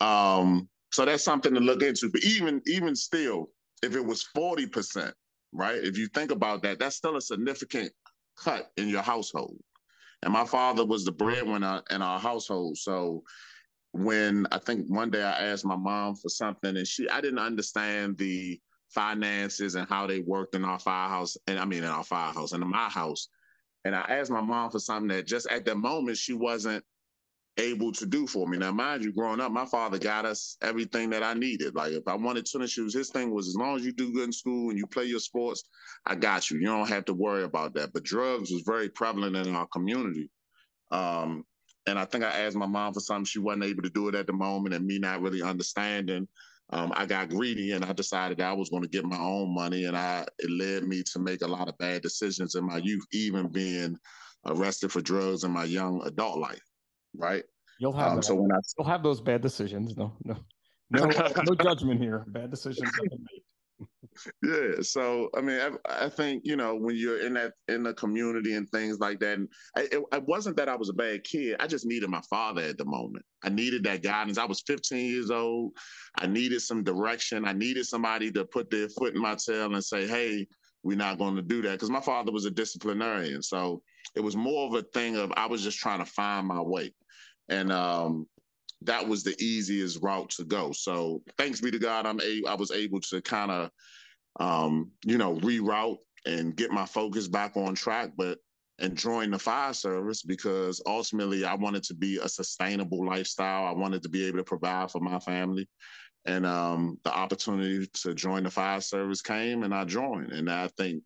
Um, 0.00 0.68
so 0.90 1.04
that's 1.04 1.24
something 1.24 1.54
to 1.54 1.60
look 1.60 1.82
into. 1.82 2.10
But 2.10 2.24
even 2.24 2.60
even 2.66 2.94
still, 2.96 3.50
if 3.82 3.96
it 3.96 4.04
was 4.04 4.24
forty 4.34 4.66
percent, 4.66 5.14
right? 5.52 5.76
If 5.76 5.96
you 5.96 6.08
think 6.08 6.32
about 6.32 6.62
that, 6.62 6.78
that's 6.78 6.96
still 6.96 7.16
a 7.16 7.20
significant 7.20 7.92
cut 8.36 8.70
in 8.76 8.88
your 8.88 9.02
household. 9.02 9.58
And 10.22 10.32
my 10.32 10.44
father 10.44 10.84
was 10.84 11.04
the 11.04 11.12
breadwinner 11.12 11.82
in 11.90 12.02
our 12.02 12.20
household, 12.20 12.78
so 12.78 13.24
when 13.92 14.46
I 14.50 14.58
think 14.58 14.86
one 14.88 15.10
day 15.10 15.22
I 15.22 15.48
asked 15.48 15.64
my 15.64 15.76
mom 15.76 16.16
for 16.16 16.28
something 16.28 16.76
and 16.76 16.88
she 16.88 17.08
I 17.08 17.20
didn't 17.20 17.38
understand 17.38 18.18
the 18.18 18.60
finances 18.88 19.74
and 19.74 19.88
how 19.88 20.06
they 20.06 20.20
worked 20.20 20.54
in 20.54 20.64
our 20.64 20.78
firehouse 20.78 21.36
and 21.46 21.58
I 21.58 21.64
mean 21.64 21.84
in 21.84 21.90
our 21.90 22.04
firehouse 22.04 22.52
and 22.52 22.62
in 22.62 22.70
my 22.70 22.88
house. 22.88 23.28
And 23.84 23.94
I 23.94 24.00
asked 24.00 24.30
my 24.30 24.40
mom 24.40 24.70
for 24.70 24.78
something 24.78 25.08
that 25.08 25.26
just 25.26 25.46
at 25.48 25.64
the 25.64 25.74
moment 25.74 26.16
she 26.16 26.32
wasn't 26.32 26.84
able 27.58 27.92
to 27.92 28.06
do 28.06 28.26
for 28.26 28.46
me. 28.46 28.56
Now, 28.56 28.72
mind 28.72 29.04
you, 29.04 29.12
growing 29.12 29.40
up, 29.40 29.52
my 29.52 29.66
father 29.66 29.98
got 29.98 30.24
us 30.24 30.56
everything 30.62 31.10
that 31.10 31.22
I 31.22 31.34
needed. 31.34 31.74
Like 31.74 31.92
if 31.92 32.06
I 32.06 32.14
wanted 32.14 32.46
tennis 32.46 32.72
shoes, 32.72 32.94
his 32.94 33.10
thing 33.10 33.32
was 33.32 33.48
as 33.48 33.56
long 33.56 33.76
as 33.76 33.84
you 33.84 33.92
do 33.92 34.12
good 34.12 34.24
in 34.24 34.32
school 34.32 34.70
and 34.70 34.78
you 34.78 34.86
play 34.86 35.04
your 35.04 35.20
sports, 35.20 35.64
I 36.06 36.14
got 36.14 36.50
you. 36.50 36.58
You 36.58 36.66
don't 36.66 36.88
have 36.88 37.04
to 37.06 37.14
worry 37.14 37.44
about 37.44 37.74
that. 37.74 37.92
But 37.92 38.04
drugs 38.04 38.50
was 38.50 38.62
very 38.66 38.88
prevalent 38.88 39.36
in 39.36 39.54
our 39.54 39.66
community. 39.66 40.30
Um, 40.90 41.44
and 41.86 41.98
I 41.98 42.04
think 42.04 42.24
I 42.24 42.30
asked 42.30 42.56
my 42.56 42.66
mom 42.66 42.94
for 42.94 43.00
something. 43.00 43.24
She 43.24 43.38
wasn't 43.38 43.64
able 43.64 43.82
to 43.82 43.90
do 43.90 44.08
it 44.08 44.14
at 44.14 44.26
the 44.26 44.32
moment, 44.32 44.74
and 44.74 44.86
me 44.86 44.98
not 44.98 45.20
really 45.20 45.42
understanding. 45.42 46.28
Um, 46.70 46.92
I 46.94 47.04
got 47.04 47.28
greedy 47.28 47.72
and 47.72 47.84
I 47.84 47.92
decided 47.92 48.40
I 48.40 48.54
was 48.54 48.70
going 48.70 48.82
to 48.82 48.88
get 48.88 49.04
my 49.04 49.18
own 49.18 49.54
money, 49.54 49.84
and 49.84 49.96
I 49.96 50.24
it 50.38 50.50
led 50.50 50.84
me 50.84 51.02
to 51.12 51.18
make 51.18 51.42
a 51.42 51.46
lot 51.46 51.68
of 51.68 51.76
bad 51.78 52.02
decisions 52.02 52.54
in 52.54 52.64
my 52.64 52.78
youth, 52.78 53.04
even 53.12 53.48
being 53.48 53.98
arrested 54.46 54.90
for 54.90 55.00
drugs 55.00 55.44
in 55.44 55.50
my 55.50 55.64
young 55.64 56.02
adult 56.06 56.38
life. 56.38 56.62
Right. 57.14 57.44
You'll 57.78 57.92
have 57.92 58.12
um, 58.12 58.22
so 58.22 58.34
when 58.34 58.52
I 58.52 58.58
you'll 58.78 58.88
have 58.88 59.02
those 59.02 59.20
bad 59.20 59.42
decisions. 59.42 59.96
No, 59.96 60.12
no, 60.24 60.36
no, 60.90 61.06
no 61.06 61.54
judgment 61.54 62.00
here. 62.00 62.24
Bad 62.28 62.50
decisions 62.50 62.90
yeah. 64.42 64.80
So 64.82 65.30
I 65.36 65.40
mean, 65.40 65.60
I, 65.60 66.04
I, 66.04 66.08
think 66.08 66.42
you 66.44 66.56
know 66.56 66.74
when 66.74 66.96
you're 66.96 67.24
in 67.24 67.34
that 67.34 67.52
in 67.68 67.82
the 67.82 67.94
community 67.94 68.54
and 68.54 68.68
things 68.68 68.98
like 68.98 69.20
that. 69.20 69.38
And 69.38 69.48
I, 69.76 69.82
it, 69.82 70.02
it, 70.12 70.24
wasn't 70.26 70.56
that 70.56 70.68
I 70.68 70.76
was 70.76 70.88
a 70.88 70.94
bad 70.94 71.24
kid. 71.24 71.56
I 71.60 71.66
just 71.66 71.86
needed 71.86 72.08
my 72.10 72.20
father 72.28 72.62
at 72.62 72.78
the 72.78 72.84
moment. 72.84 73.24
I 73.44 73.48
needed 73.48 73.84
that 73.84 74.02
guidance. 74.02 74.38
I 74.38 74.44
was 74.44 74.62
15 74.66 75.06
years 75.06 75.30
old. 75.30 75.72
I 76.18 76.26
needed 76.26 76.60
some 76.60 76.84
direction. 76.84 77.46
I 77.46 77.52
needed 77.52 77.86
somebody 77.86 78.30
to 78.32 78.44
put 78.44 78.70
their 78.70 78.88
foot 78.88 79.14
in 79.14 79.22
my 79.22 79.34
tail 79.34 79.74
and 79.74 79.84
say, 79.84 80.06
"Hey, 80.06 80.46
we're 80.82 80.96
not 80.96 81.18
going 81.18 81.36
to 81.36 81.42
do 81.42 81.62
that." 81.62 81.72
Because 81.72 81.90
my 81.90 82.00
father 82.00 82.32
was 82.32 82.44
a 82.44 82.50
disciplinarian, 82.50 83.42
so 83.42 83.82
it 84.14 84.20
was 84.20 84.36
more 84.36 84.66
of 84.66 84.74
a 84.74 84.82
thing 84.94 85.16
of 85.16 85.32
I 85.36 85.46
was 85.46 85.62
just 85.62 85.78
trying 85.78 86.00
to 86.00 86.06
find 86.06 86.46
my 86.46 86.60
way. 86.60 86.92
And 87.48 87.72
um, 87.72 88.26
that 88.82 89.06
was 89.06 89.22
the 89.22 89.36
easiest 89.38 90.02
route 90.02 90.30
to 90.30 90.44
go. 90.44 90.72
So 90.72 91.22
thanks 91.38 91.60
be 91.60 91.70
to 91.70 91.78
God, 91.78 92.06
I'm 92.06 92.20
a 92.20 92.42
I 92.48 92.54
was 92.54 92.70
able 92.70 93.00
to 93.00 93.20
kind 93.22 93.50
of 93.50 93.70
um, 94.40 94.90
you 95.04 95.18
know, 95.18 95.36
reroute 95.36 95.98
and 96.26 96.56
get 96.56 96.70
my 96.70 96.86
focus 96.86 97.28
back 97.28 97.56
on 97.56 97.74
track, 97.74 98.12
but 98.16 98.38
and 98.78 98.96
join 98.96 99.30
the 99.30 99.38
fire 99.38 99.74
service 99.74 100.22
because 100.22 100.82
ultimately 100.86 101.44
I 101.44 101.54
wanted 101.54 101.82
to 101.84 101.94
be 101.94 102.18
a 102.18 102.28
sustainable 102.28 103.06
lifestyle. 103.06 103.66
I 103.66 103.72
wanted 103.72 104.02
to 104.02 104.08
be 104.08 104.26
able 104.26 104.38
to 104.38 104.44
provide 104.44 104.90
for 104.90 105.00
my 105.00 105.18
family. 105.20 105.68
And 106.24 106.46
um, 106.46 106.98
the 107.04 107.12
opportunity 107.12 107.86
to 108.02 108.14
join 108.14 108.44
the 108.44 108.50
fire 108.50 108.80
service 108.80 109.22
came 109.22 109.62
and 109.62 109.74
I 109.74 109.84
joined. 109.84 110.32
And 110.32 110.50
I 110.50 110.68
think 110.68 111.02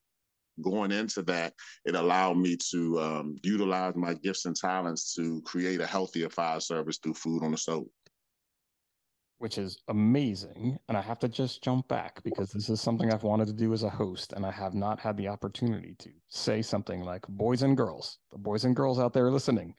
going 0.63 0.93
into 0.93 1.23
that, 1.23 1.55
it 1.85 1.95
allowed 1.95 2.37
me 2.37 2.57
to 2.71 3.01
um, 3.01 3.37
utilize 3.43 3.95
my 3.97 4.15
gifts 4.15 4.45
and 4.45 4.57
talents 4.57 5.15
to 5.15 5.43
create 5.43 5.81
a 5.81 5.87
healthier 5.87 6.31
fire 6.31 6.61
service 6.61 6.99
through 6.99 7.15
food 7.15 7.43
on 7.43 7.53
the 7.53 7.59
stove 7.59 7.87
which 9.39 9.59
is 9.59 9.79
amazing. 9.89 10.79
And 10.89 10.97
I 10.97 11.03
have 11.03 11.19
to 11.21 11.29
just 11.29 11.63
jump 11.63 11.89
back 11.89 12.23
because 12.23 12.51
this 12.51 12.69
is 12.69 12.81
something 12.81 13.13
I've 13.13 13.23
wanted 13.23 13.47
to 13.49 13.53
do 13.53 13.73
as 13.73 13.83
a 13.83 13.91
host, 13.91 14.33
and 14.33 14.47
I 14.47 14.51
have 14.51 14.75
not 14.75 14.99
had 14.99 15.17
the 15.17 15.29
opportunity 15.29 15.95
to 15.99 16.11
say 16.29 16.63
something 16.63 17.03
like, 17.03 17.23
boys 17.29 17.63
and 17.63 17.77
girls, 17.77 18.19
the 18.33 18.39
boys 18.39 18.65
and 18.65 18.75
girls 18.75 18.99
out 18.99 19.13
there 19.13 19.31
listening, 19.31 19.75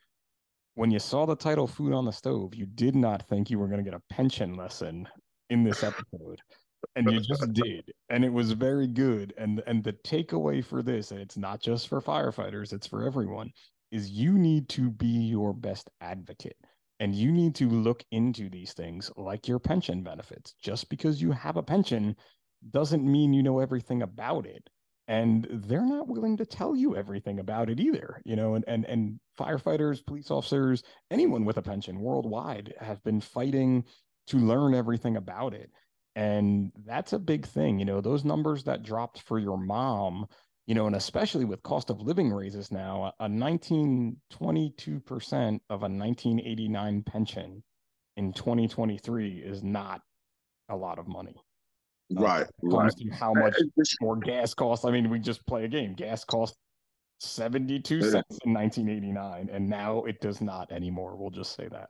when 0.76 0.92
you 0.92 1.00
saw 1.00 1.26
the 1.26 1.36
title 1.36 1.66
Food 1.66 1.94
on 1.94 2.06
the 2.06 2.12
Stove, 2.12 2.54
you 2.54 2.68
did 2.68 2.96
not 2.96 3.28
think 3.28 3.50
you 3.50 3.58
were 3.58 3.68
going 3.68 3.84
to 3.84 3.90
get 3.90 4.00
a 4.00 4.14
pension 4.14 4.56
lesson 4.56 5.08
in 5.50 5.64
this 5.64 5.84
episode. 5.84 6.40
And 6.96 7.12
you 7.12 7.20
just 7.20 7.52
did. 7.54 7.92
And 8.10 8.24
it 8.26 8.32
was 8.34 8.52
very 8.54 8.88
good. 8.88 9.34
And 9.38 9.62
and 9.68 9.84
the 9.84 9.94
takeaway 9.94 10.64
for 10.64 10.82
this, 10.82 11.12
and 11.12 11.20
it's 11.22 11.38
not 11.38 11.62
just 11.62 11.88
for 11.88 12.02
firefighters, 12.02 12.74
it's 12.74 12.88
for 12.88 13.04
everyone, 13.06 13.52
is 13.92 14.10
you 14.12 14.38
need 14.38 14.70
to 14.70 14.90
be 14.90 15.08
your 15.08 15.54
best 15.54 15.90
advocate 16.02 16.58
And 17.00 17.16
you 17.16 17.32
need 17.32 17.56
to 17.56 17.70
look 17.70 18.04
into 18.12 18.50
these 18.50 18.74
things 18.74 19.12
like 19.18 19.48
your 19.48 19.60
pension 19.60 20.04
benefits. 20.04 20.54
Just 20.62 20.90
because 20.90 21.22
you 21.22 21.32
have 21.32 21.58
a 21.58 21.64
pension 21.64 22.16
doesn't 22.72 23.10
mean 23.10 23.34
you 23.34 23.44
know 23.44 23.60
everything 23.60 24.02
about 24.02 24.46
it. 24.46 24.70
And 25.10 25.48
they're 25.50 25.86
not 25.86 26.08
willing 26.10 26.38
to 26.38 26.46
tell 26.46 26.76
you 26.76 26.96
everything 26.98 27.40
about 27.40 27.70
it 27.70 27.80
either. 27.80 28.22
You 28.26 28.36
know, 28.36 28.56
and 28.56 28.66
and 28.68 28.86
and 28.86 29.20
firefighters, 29.40 30.06
police 30.06 30.32
officers, 30.32 30.84
anyone 31.12 31.46
with 31.46 31.58
a 31.58 31.62
pension 31.62 32.00
worldwide 32.02 32.74
have 32.80 33.04
been 33.04 33.22
fighting 33.22 33.86
to 34.28 34.38
learn 34.38 34.74
everything 34.76 35.16
about 35.18 35.54
it. 35.54 35.72
And 36.18 36.72
that's 36.86 37.14
a 37.14 37.20
big 37.20 37.46
thing. 37.46 37.78
You 37.78 37.86
know, 37.86 38.02
those 38.02 38.26
numbers 38.26 38.64
that 38.64 38.84
dropped 38.84 39.22
for 39.22 39.38
your 39.38 39.58
mom 39.58 40.28
you 40.68 40.76
know, 40.76 40.86
and 40.86 40.98
especially 40.98 41.46
with 41.46 41.64
cost 41.64 41.90
of 41.90 42.02
living 42.02 42.32
raises 42.32 42.72
now, 42.72 43.14
a 43.22 43.30
19, 43.30 44.18
22% 44.32 45.60
of 45.70 45.82
a 45.82 45.88
1989 45.88 47.04
pension 47.04 47.64
in 48.18 48.34
2023 48.34 49.38
is 49.38 49.64
not 49.64 50.02
a 50.68 50.76
lot 50.76 51.00
of 51.00 51.08
money. 51.08 51.36
Right, 52.12 52.44
uh, 52.44 52.48
right. 52.64 52.94
How 53.14 53.34
much 53.34 53.56
more 54.02 54.18
gas 54.18 54.54
costs? 54.54 54.84
I 54.84 54.92
mean, 54.92 55.10
we 55.10 55.20
just 55.20 55.46
play 55.48 55.64
a 55.64 55.68
game. 55.70 55.94
Gas 55.94 56.26
cost 56.26 56.56
72 57.20 58.02
cents 58.02 58.38
in 58.46 58.54
1989, 58.54 59.50
and 59.52 59.68
now 59.68 60.04
it 60.04 60.22
does 60.22 60.42
not 60.42 60.72
anymore. 60.72 61.16
We'll 61.16 61.32
just 61.32 61.56
say 61.56 61.68
that. 61.70 61.88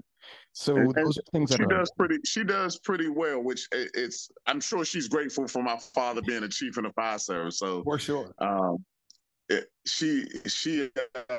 So 0.53 0.75
and, 0.75 0.93
those 0.93 1.17
and 1.17 1.27
things 1.31 1.51
she 1.51 1.65
does 1.65 1.91
pretty 1.97 2.17
she 2.25 2.43
does 2.43 2.79
pretty 2.79 3.09
well, 3.09 3.41
which 3.41 3.67
it's 3.71 4.29
I'm 4.45 4.59
sure 4.59 4.83
she's 4.83 5.07
grateful 5.07 5.47
for 5.47 5.63
my 5.63 5.77
father 5.77 6.21
being 6.21 6.43
a 6.43 6.49
chief 6.49 6.77
in 6.77 6.83
the 6.83 6.91
fire 6.91 7.19
service. 7.19 7.59
So 7.59 7.83
for 7.83 7.99
sure. 7.99 8.33
Um, 8.39 8.83
it, 9.49 9.67
she 9.85 10.25
she 10.47 10.89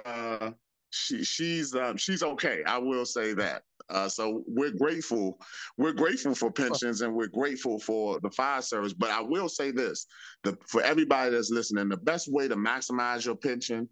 uh, 0.07 0.51
she 0.91 1.25
she's 1.25 1.75
um, 1.75 1.97
she's 1.97 2.23
okay. 2.23 2.63
I 2.67 2.79
will 2.79 3.05
say 3.05 3.35
that. 3.35 3.63
Uh, 3.91 4.09
so 4.09 4.43
we're 4.47 4.73
grateful. 4.73 5.39
We're 5.77 5.93
grateful 5.93 6.35
for 6.35 6.51
pensions 6.51 7.01
and 7.01 7.15
we're 7.15 7.29
grateful 7.29 7.79
for 7.79 8.21
the 8.21 8.31
fire 8.31 8.63
service. 8.63 8.93
But 8.93 9.11
I 9.11 9.21
will 9.21 9.49
say 9.49 9.71
this: 9.71 10.07
the 10.45 10.57
for 10.67 10.83
everybody 10.83 11.31
that's 11.31 11.51
listening, 11.51 11.89
the 11.89 11.97
best 11.97 12.31
way 12.31 12.49
to 12.49 12.57
maximize 12.57 13.25
your 13.25 13.37
pension 13.37 13.89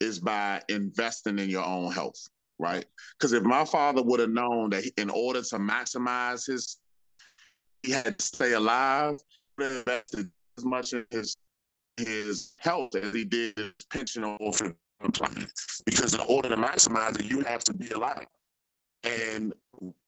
is 0.00 0.18
by 0.20 0.62
investing 0.68 1.38
in 1.38 1.50
your 1.50 1.64
own 1.64 1.92
health 1.92 2.28
right? 2.58 2.84
Because 3.16 3.32
if 3.32 3.42
my 3.42 3.64
father 3.64 4.02
would 4.02 4.20
have 4.20 4.30
known 4.30 4.70
that 4.70 4.84
in 4.96 5.10
order 5.10 5.42
to 5.42 5.58
maximize 5.58 6.46
his, 6.46 6.78
he 7.82 7.92
had 7.92 8.18
to 8.18 8.24
stay 8.24 8.52
alive, 8.54 9.18
invested 9.60 10.30
as 10.56 10.64
much 10.64 10.92
in 10.92 11.04
his 11.10 11.36
his 11.96 12.54
health 12.58 12.94
as 12.94 13.12
he 13.12 13.24
did 13.24 13.56
his 13.56 13.72
pension 13.90 14.24
or. 14.24 14.52
Because 15.86 16.14
in 16.14 16.20
order 16.20 16.48
to 16.48 16.56
maximize 16.56 17.18
it, 17.20 17.26
you 17.26 17.40
have 17.42 17.62
to 17.64 17.72
be 17.72 17.88
alive. 17.90 18.26
And 19.04 19.52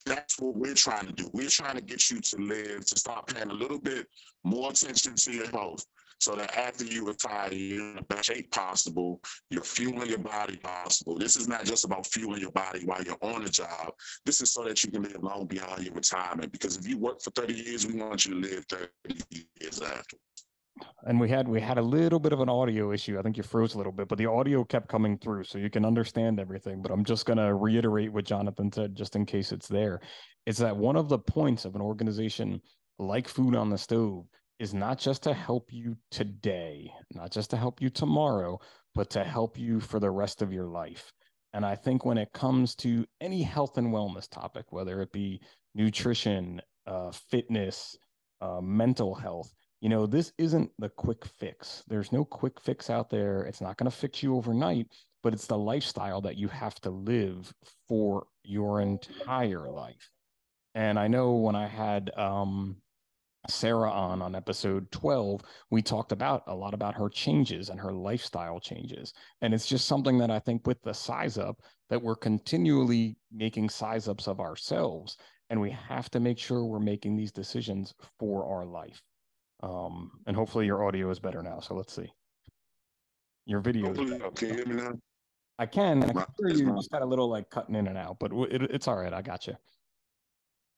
that's 0.05 0.41
what 0.41 0.57
we're 0.57 0.75
trying 0.75 1.07
to 1.07 1.13
do. 1.13 1.31
We're 1.33 1.49
trying 1.49 1.77
to 1.77 1.83
get 1.83 2.11
you 2.11 2.21
to 2.21 2.37
live, 2.39 2.87
to 2.87 2.99
start 2.99 3.29
paying 3.29 3.51
a 3.51 3.55
little 3.55 3.79
bit 3.79 4.07
more 4.45 4.71
attention 4.71 5.15
to 5.15 5.33
your 5.33 5.49
health, 5.51 5.85
so 6.19 6.35
that 6.37 6.55
after 6.57 6.85
you 6.85 7.07
retire, 7.07 7.53
you're 7.53 7.91
in 7.91 7.97
the 7.97 8.03
best 8.03 8.27
shape 8.27 8.51
possible. 8.51 9.21
You're 9.49 9.63
fueling 9.63 10.09
your 10.09 10.19
body 10.19 10.57
possible. 10.57 11.17
This 11.17 11.37
is 11.37 11.49
not 11.49 11.65
just 11.65 11.85
about 11.85 12.07
fueling 12.07 12.43
your 12.43 12.51
body 12.51 12.85
while 12.85 13.03
you're 13.03 13.17
on 13.23 13.43
the 13.43 13.49
job. 13.49 13.93
This 14.27 14.43
is 14.43 14.53
so 14.53 14.65
that 14.65 14.85
you 14.85 14.91
can 14.91 15.03
live 15.03 15.23
long 15.23 15.47
beyond 15.47 15.83
your 15.83 15.95
retirement. 15.95 16.53
Because 16.53 16.77
if 16.77 16.87
you 16.87 16.99
work 16.99 17.23
for 17.23 17.31
30 17.31 17.55
years, 17.55 17.87
we 17.87 17.95
want 17.95 18.27
you 18.27 18.35
to 18.35 18.49
live 18.49 18.67
30 18.67 18.91
years 19.61 19.81
after. 19.81 20.19
And 21.05 21.19
we 21.19 21.29
had 21.29 21.49
we 21.49 21.61
had 21.61 21.79
a 21.79 21.83
little 21.83 22.19
bit 22.19 22.33
of 22.33 22.41
an 22.41 22.49
audio 22.49 22.93
issue. 22.93 23.19
I 23.19 23.23
think 23.23 23.37
you 23.37 23.43
froze 23.43 23.75
a 23.75 23.79
little 23.79 23.93
bit, 23.93 24.09
but 24.09 24.19
the 24.19 24.27
audio 24.27 24.65
kept 24.65 24.89
coming 24.89 25.19
through, 25.19 25.45
so 25.45 25.59
you 25.59 25.71
can 25.71 25.85
understand 25.85 26.39
everything. 26.39 26.83
But 26.83 26.93
I'm 26.93 27.05
just 27.05 27.27
gonna 27.27 27.55
reiterate 27.55 28.13
what 28.13 28.25
Jonathan 28.25 28.71
said, 28.73 28.95
just 28.95 29.17
in 29.17 29.27
case 29.27 29.53
it's 29.53 29.69
there. 29.69 30.01
It's 30.47 30.59
that 30.59 30.77
one 30.77 30.97
of 30.97 31.09
the 31.09 31.19
points 31.19 31.65
of 31.65 31.75
an 31.75 31.81
organization 31.81 32.61
like 32.99 33.29
Food 33.29 33.55
on 33.55 33.71
the 33.71 33.79
Stove 33.79 34.27
is 34.59 34.75
not 34.75 34.99
just 34.99 35.23
to 35.23 35.33
help 35.33 35.73
you 35.73 35.97
today, 36.11 36.93
not 37.15 37.31
just 37.31 37.51
to 37.51 37.57
help 37.57 37.81
you 37.81 37.89
tomorrow, 37.89 38.59
but 38.95 39.09
to 39.11 39.25
help 39.25 39.59
you 39.59 39.81
for 39.81 39.99
the 39.99 40.11
rest 40.11 40.43
of 40.43 40.53
your 40.53 40.67
life. 40.67 41.13
And 41.53 41.65
I 41.65 41.75
think 41.75 42.05
when 42.05 42.19
it 42.19 42.33
comes 42.33 42.75
to 42.77 43.07
any 43.21 43.43
health 43.43 43.79
and 43.79 43.89
wellness 43.89 44.29
topic, 44.29 44.67
whether 44.71 45.01
it 45.01 45.13
be 45.13 45.41
nutrition, 45.75 46.61
uh, 46.87 47.11
fitness, 47.11 47.97
uh, 48.41 48.61
mental 48.61 49.15
health, 49.15 49.53
you 49.81 49.89
know, 49.89 50.07
this 50.07 50.33
isn't 50.37 50.71
the 50.79 50.91
quick 50.91 51.25
fix. 51.25 51.83
There's 51.89 52.13
no 52.13 52.25
quick 52.25 52.61
fix 52.61 52.91
out 52.91 53.09
there. 53.09 53.43
It's 53.43 53.63
not 53.63 53.79
going 53.79 53.91
to 53.91 53.97
fix 53.97 54.23
you 54.23 54.37
overnight, 54.37 54.89
but 55.23 55.33
it's 55.33 55.47
the 55.47 55.57
lifestyle 55.59 56.21
that 56.21 56.37
you 56.37 56.49
have 56.49 56.75
to 56.83 56.91
live 56.91 57.53
for 57.89 58.27
your 58.45 58.81
entire 58.83 59.71
life. 59.71 60.11
And 60.75 60.99
I 60.99 61.09
know 61.09 61.33
when 61.33 61.57
I 61.57 61.67
had 61.67 62.11
um, 62.17 62.77
Sarah 63.49 63.91
on 63.91 64.21
on 64.21 64.35
episode 64.35 64.91
12, 64.93 65.41
we 65.71 65.81
talked 65.81 66.13
about 66.13 66.43
a 66.47 66.55
lot 66.55 66.75
about 66.75 66.95
her 66.95 67.09
changes 67.09 67.71
and 67.71 67.81
her 67.81 67.93
lifestyle 67.93 68.61
changes. 68.61 69.15
And 69.41 69.55
it's 69.55 69.67
just 69.67 69.89
something 69.89 70.19
that 70.19 70.31
I 70.31 70.39
think 70.39 70.67
with 70.67 70.81
the 70.83 70.93
size 70.93 71.39
up 71.39 71.63
that 71.89 72.03
we're 72.03 72.17
continually 72.17 73.17
making 73.33 73.71
size 73.71 74.09
ups 74.09 74.29
of 74.29 74.41
ourselves. 74.41 75.17
And 75.49 75.61
we 75.61 75.71
have 75.71 76.11
to 76.11 76.21
make 76.21 76.39
sure 76.39 76.65
we're 76.65 76.79
making 76.81 77.17
these 77.17 77.33
decisions 77.33 77.95
for 78.19 78.45
our 78.45 78.67
life. 78.67 79.03
Um, 79.63 80.11
and 80.27 80.35
hopefully 80.35 80.67
your 80.67 80.85
audio 80.85 81.11
is 81.11 81.19
better 81.19 81.43
now. 81.43 81.61
So 81.61 81.75
let's 81.75 81.95
see. 81.95 82.11
Your 83.47 83.61
video. 83.61 83.93
Can 83.93 84.49
you 84.49 84.55
hear 84.55 84.67
me 84.67 84.77
now? 84.77 84.93
I 85.59 85.67
can. 85.67 86.03
I 86.03 86.13
can 86.13 86.25
hear 86.39 86.57
you. 86.57 86.75
Just 86.77 86.91
got 86.91 87.03
a 87.03 87.07
little 87.07 87.29
like 87.29 87.51
cutting 87.51 87.75
in 87.75 87.87
and 87.87 87.99
out, 87.99 88.19
but 88.19 88.33
it, 88.51 88.63
it's 88.63 88.89
all 88.89 88.97
right. 88.97 89.13
I 89.13 89.23
got 89.23 89.47
you. 89.47 89.55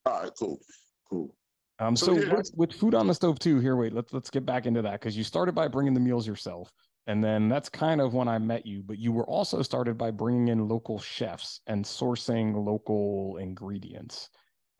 All 0.07 0.22
right, 0.22 0.30
cool. 0.39 0.59
Cool. 1.09 1.35
Um, 1.78 1.97
so, 1.97 2.07
so 2.07 2.37
with, 2.37 2.51
with, 2.55 2.72
food 2.72 2.95
on 2.95 3.07
the 3.07 3.14
stove 3.14 3.39
too. 3.39 3.59
Here, 3.59 3.76
wait, 3.76 3.93
let's 3.93 4.12
let's 4.12 4.30
get 4.30 4.47
back 4.47 4.66
into 4.66 4.83
that 4.83 5.01
because 5.01 5.16
you 5.16 5.24
started 5.24 5.55
by 5.55 5.68
bringing 5.68 5.95
the 5.95 6.01
meals 6.01 6.26
yourself, 6.26 6.72
and 7.07 7.22
then 7.22 7.49
that's 7.49 7.68
kind 7.68 8.01
of 8.01 8.14
when 8.14 8.28
I 8.28 8.39
met 8.39 8.66
you. 8.66 8.83
But 8.83 8.99
you 8.99 9.12
were 9.12 9.26
also 9.26 9.62
started 9.62 9.97
by 9.97 10.11
bringing 10.11 10.49
in 10.49 10.68
local 10.68 10.99
chefs 10.99 11.61
and 11.66 11.85
sourcing 11.85 12.64
local 12.64 13.37
ingredients. 13.39 14.30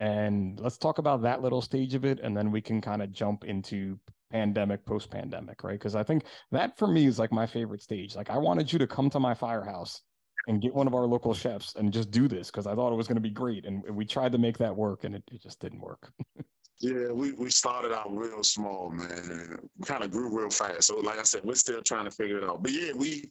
And 0.03 0.59
let's 0.59 0.77
talk 0.77 0.97
about 0.97 1.21
that 1.21 1.41
little 1.41 1.61
stage 1.61 1.93
of 1.95 2.03
it, 2.03 2.19
and 2.19 2.35
then 2.35 2.51
we 2.51 2.59
can 2.59 2.81
kind 2.81 3.01
of 3.01 3.13
jump 3.13 3.45
into 3.45 3.97
pandemic, 4.33 4.85
post 4.85 5.09
pandemic, 5.09 5.63
right? 5.63 5.79
Because 5.79 5.95
I 5.95 6.03
think 6.03 6.25
that 6.51 6.77
for 6.77 6.89
me 6.89 7.05
is 7.05 7.19
like 7.19 7.31
my 7.31 7.45
favorite 7.45 7.81
stage. 7.81 8.13
Like 8.13 8.29
I 8.29 8.37
wanted 8.37 8.73
you 8.73 8.77
to 8.79 8.85
come 8.85 9.09
to 9.11 9.19
my 9.21 9.33
firehouse 9.33 10.01
and 10.49 10.61
get 10.61 10.75
one 10.75 10.87
of 10.87 10.93
our 10.93 11.05
local 11.05 11.33
chefs 11.33 11.75
and 11.75 11.93
just 11.93 12.11
do 12.11 12.27
this 12.27 12.51
because 12.51 12.67
I 12.67 12.75
thought 12.75 12.91
it 12.91 12.97
was 12.97 13.07
going 13.07 13.15
to 13.15 13.21
be 13.21 13.29
great. 13.29 13.65
And 13.65 13.81
we 13.95 14.03
tried 14.03 14.33
to 14.33 14.37
make 14.37 14.57
that 14.57 14.75
work, 14.75 15.05
and 15.05 15.15
it, 15.15 15.23
it 15.31 15.41
just 15.41 15.61
didn't 15.61 15.79
work. 15.79 16.11
Yeah, 16.83 17.13
we, 17.13 17.31
we 17.31 17.49
started 17.49 17.93
out 17.93 18.13
real 18.13 18.43
small, 18.43 18.89
man. 18.89 19.57
Kind 19.85 20.03
of 20.03 20.11
grew 20.11 20.37
real 20.37 20.49
fast. 20.49 20.83
So, 20.83 20.99
like 20.99 21.17
I 21.17 21.23
said, 21.23 21.45
we're 21.45 21.55
still 21.55 21.81
trying 21.81 22.03
to 22.03 22.11
figure 22.11 22.39
it 22.39 22.43
out. 22.43 22.61
But 22.61 22.73
yeah, 22.73 22.91
we, 22.93 23.29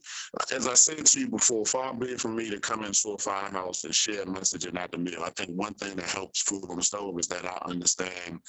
as 0.51 0.67
I 0.67 0.73
said 0.73 1.05
to 1.05 1.19
you 1.19 1.29
before, 1.29 1.63
far 1.63 1.93
be 1.93 2.07
it 2.07 2.19
from 2.19 2.35
me 2.35 2.49
to 2.49 2.59
come 2.59 2.83
into 2.83 3.09
a 3.09 3.17
firehouse 3.19 3.83
and 3.83 3.93
share 3.93 4.23
a 4.23 4.25
message 4.25 4.65
and 4.65 4.73
not 4.73 4.91
the 4.91 4.97
meal. 4.97 5.21
I 5.23 5.29
think 5.29 5.51
one 5.51 5.75
thing 5.75 5.95
that 5.97 6.09
helps 6.09 6.41
food 6.41 6.65
on 6.67 6.77
the 6.77 6.81
stove 6.81 7.19
is 7.19 7.27
that 7.27 7.45
I 7.45 7.59
understand 7.69 8.39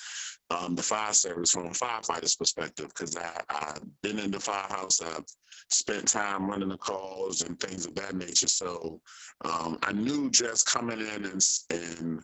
um, 0.49 0.75
the 0.75 0.83
fire 0.83 1.13
service 1.13 1.51
from 1.51 1.67
a 1.67 1.71
firefighter's 1.73 2.37
perspective 2.37 2.89
because 2.89 3.15
I've 3.15 3.83
been 4.03 4.19
in 4.19 4.31
the 4.31 4.41
firehouse. 4.41 5.03
I've 5.03 5.27
spent 5.71 6.09
time 6.09 6.49
running 6.49 6.71
the 6.71 6.79
calls 6.79 7.43
and 7.43 7.61
things 7.61 7.85
of 7.85 7.95
that 7.97 8.15
nature. 8.15 8.49
So 8.49 9.03
um, 9.45 9.79
I 9.83 9.93
knew 9.93 10.31
just 10.31 10.67
coming 10.67 11.01
in 11.01 11.27
and, 11.27 11.47
and 11.69 12.23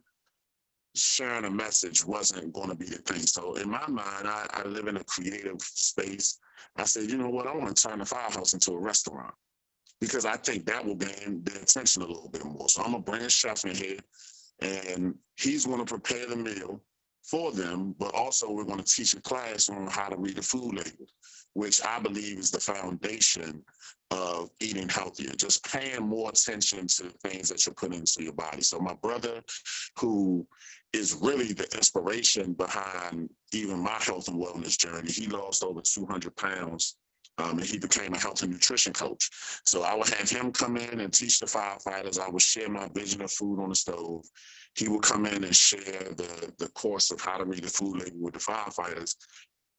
sharing 0.94 1.44
a 1.44 1.50
message 1.50 2.04
wasn't 2.04 2.52
going 2.52 2.68
to 2.68 2.74
be 2.74 2.86
the 2.86 2.98
thing. 2.98 3.20
So 3.20 3.54
in 3.54 3.70
my 3.70 3.86
mind, 3.86 4.26
I, 4.26 4.46
I 4.52 4.64
live 4.64 4.86
in 4.88 4.96
a 4.96 5.04
creative 5.04 5.60
space. 5.60 6.38
I 6.76 6.84
said, 6.84 7.10
you 7.10 7.16
know 7.16 7.28
what? 7.28 7.46
I 7.46 7.54
want 7.54 7.76
to 7.76 7.88
turn 7.88 7.98
the 7.98 8.04
firehouse 8.04 8.54
into 8.54 8.72
a 8.72 8.80
restaurant 8.80 9.34
because 10.00 10.24
I 10.24 10.36
think 10.36 10.66
that 10.66 10.84
will 10.84 10.96
gain 10.96 11.42
the 11.44 11.60
attention 11.60 12.02
a 12.02 12.06
little 12.06 12.30
bit 12.30 12.44
more. 12.44 12.68
So 12.68 12.82
I'm 12.82 12.94
a 12.94 13.00
brand 13.00 13.30
chef 13.30 13.64
in 13.64 13.74
here, 13.74 13.98
and 14.60 15.14
he's 15.36 15.66
going 15.66 15.84
to 15.84 15.84
prepare 15.84 16.26
the 16.26 16.36
meal 16.36 16.82
for 17.22 17.52
them, 17.52 17.94
but 17.98 18.14
also 18.14 18.50
we're 18.50 18.64
going 18.64 18.82
to 18.82 18.84
teach 18.84 19.14
a 19.14 19.20
class 19.20 19.68
on 19.68 19.86
how 19.88 20.08
to 20.08 20.16
read 20.16 20.38
a 20.38 20.42
food 20.42 20.74
label, 20.74 21.06
which 21.54 21.84
I 21.84 21.98
believe 22.00 22.38
is 22.38 22.50
the 22.50 22.60
foundation 22.60 23.62
of 24.10 24.50
eating 24.60 24.88
healthier, 24.88 25.32
just 25.36 25.64
paying 25.70 26.06
more 26.06 26.30
attention 26.30 26.86
to 26.86 27.04
the 27.04 27.28
things 27.28 27.48
that 27.48 27.64
you're 27.64 27.74
putting 27.74 28.00
into 28.00 28.22
your 28.22 28.32
body. 28.32 28.62
So 28.62 28.78
my 28.80 28.94
brother, 28.94 29.42
who 29.98 30.46
is 30.92 31.16
really 31.20 31.52
the 31.52 31.68
inspiration 31.76 32.52
behind 32.54 33.30
even 33.52 33.78
my 33.78 33.98
health 34.00 34.28
and 34.28 34.42
wellness 34.42 34.76
journey, 34.76 35.10
he 35.10 35.26
lost 35.26 35.62
over 35.62 35.80
200 35.80 36.34
pounds 36.36 36.96
um, 37.38 37.58
and 37.58 37.66
he 37.66 37.78
became 37.78 38.12
a 38.14 38.18
health 38.18 38.42
and 38.42 38.52
nutrition 38.52 38.92
coach. 38.92 39.30
So 39.64 39.82
I 39.82 39.94
would 39.94 40.08
have 40.08 40.28
him 40.28 40.52
come 40.52 40.76
in 40.76 41.00
and 41.00 41.12
teach 41.12 41.38
the 41.38 41.46
firefighters. 41.46 42.18
I 42.18 42.28
would 42.28 42.42
share 42.42 42.68
my 42.68 42.88
vision 42.88 43.22
of 43.22 43.30
food 43.30 43.60
on 43.60 43.68
the 43.68 43.74
stove. 43.74 44.24
He 44.74 44.88
would 44.88 45.02
come 45.02 45.26
in 45.26 45.44
and 45.44 45.56
share 45.56 46.12
the, 46.16 46.52
the 46.58 46.68
course 46.68 47.10
of 47.10 47.20
how 47.20 47.38
to 47.38 47.44
read 47.44 47.62
the 47.62 47.68
food 47.68 47.98
label 47.98 48.18
with 48.20 48.34
the 48.34 48.40
firefighters. 48.40 49.14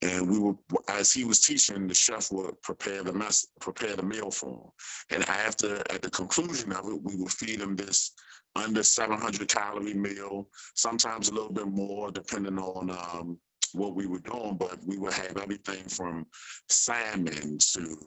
And 0.04 0.30
we 0.30 0.40
would, 0.40 0.58
as 0.88 1.14
he 1.14 1.26
was 1.26 1.40
teaching, 1.40 1.88
the 1.88 1.94
chef 1.94 2.32
would 2.32 2.60
prepare 2.64 3.04
the 3.04 3.14
mess, 3.14 3.46
prepare 3.60 3.96
the 3.96 4.04
meal 4.04 4.32
for 4.32 4.50
him. 4.50 4.72
And 5.12 5.30
after, 5.30 5.78
at 5.92 6.02
the 6.02 6.10
conclusion 6.10 6.72
of 6.72 6.88
it, 6.88 7.04
we 7.04 7.16
would 7.16 7.32
feed 7.32 7.62
him 7.62 7.76
this 7.76 8.12
under 8.56 8.84
700 8.84 9.48
calorie 9.48 9.94
meal, 9.94 10.48
sometimes 10.76 11.30
a 11.30 11.34
little 11.34 11.54
bit 11.54 11.68
more 11.68 12.12
depending 12.12 12.58
on 12.58 12.90
um, 12.90 13.38
what 13.74 13.96
we 13.96 14.08
were 14.08 14.20
doing, 14.20 14.58
but 14.58 14.78
we 14.86 14.98
would 14.98 15.14
have 15.14 15.38
everything 15.38 15.84
from 15.88 16.26
salmon 16.68 17.58
to 17.60 17.98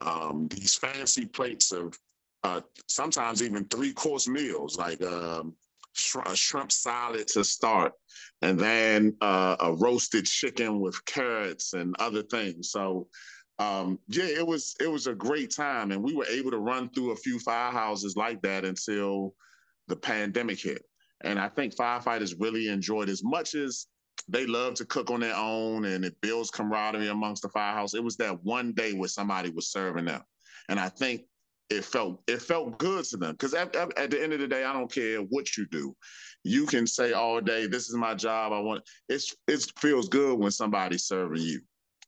um, 0.00 0.48
these 0.48 0.74
fancy 0.74 1.26
plates 1.26 1.72
of 1.72 1.98
uh, 2.44 2.60
sometimes 2.88 3.42
even 3.42 3.64
three 3.64 3.92
course 3.92 4.28
meals 4.28 4.76
like 4.76 5.02
um, 5.02 5.54
sh- 5.94 6.16
a 6.26 6.36
shrimp 6.36 6.70
salad 6.70 7.26
to 7.28 7.44
start, 7.44 7.92
and 8.42 8.58
then 8.58 9.16
uh, 9.20 9.56
a 9.60 9.72
roasted 9.72 10.26
chicken 10.26 10.80
with 10.80 11.04
carrots 11.04 11.72
and 11.72 11.94
other 11.98 12.22
things. 12.22 12.70
So 12.70 13.08
um, 13.58 13.98
yeah, 14.08 14.24
it 14.24 14.46
was 14.46 14.74
it 14.80 14.90
was 14.90 15.06
a 15.06 15.14
great 15.14 15.54
time, 15.54 15.92
and 15.92 16.02
we 16.02 16.14
were 16.14 16.26
able 16.26 16.50
to 16.50 16.58
run 16.58 16.90
through 16.90 17.12
a 17.12 17.16
few 17.16 17.38
firehouses 17.38 18.16
like 18.16 18.42
that 18.42 18.64
until 18.64 19.34
the 19.88 19.96
pandemic 19.96 20.60
hit. 20.60 20.82
And 21.22 21.38
I 21.38 21.48
think 21.48 21.74
firefighters 21.74 22.34
really 22.38 22.68
enjoyed 22.68 23.08
as 23.08 23.22
much 23.22 23.54
as 23.54 23.86
they 24.28 24.46
love 24.46 24.74
to 24.74 24.84
cook 24.84 25.10
on 25.10 25.20
their 25.20 25.36
own 25.36 25.84
and 25.84 26.04
it 26.04 26.20
builds 26.20 26.50
camaraderie 26.50 27.08
amongst 27.08 27.42
the 27.42 27.48
firehouse. 27.48 27.94
It 27.94 28.02
was 28.02 28.16
that 28.16 28.42
one 28.44 28.72
day 28.72 28.92
where 28.92 29.08
somebody 29.08 29.50
was 29.50 29.70
serving 29.70 30.06
them. 30.06 30.22
And 30.68 30.80
I 30.80 30.88
think 30.88 31.22
it 31.70 31.84
felt 31.84 32.20
it 32.26 32.42
felt 32.42 32.78
good 32.78 33.04
to 33.06 33.16
them 33.16 33.32
because 33.32 33.54
at, 33.54 33.74
at, 33.74 33.96
at, 33.98 34.10
the 34.10 34.22
end 34.22 34.32
of 34.32 34.40
the 34.40 34.48
day, 34.48 34.64
I 34.64 34.72
don't 34.72 34.92
care 34.92 35.18
what 35.20 35.56
you 35.56 35.66
do. 35.70 35.96
You 36.42 36.66
can 36.66 36.86
say 36.86 37.12
all 37.12 37.40
day, 37.40 37.66
"This 37.66 37.88
is 37.88 37.96
my 37.96 38.14
job. 38.14 38.52
I 38.52 38.60
want." 38.60 38.82
It's 39.08 39.34
it 39.48 39.64
feels 39.78 40.08
good 40.08 40.38
when 40.38 40.50
somebody's 40.50 41.04
serving 41.04 41.42
you, 41.42 41.60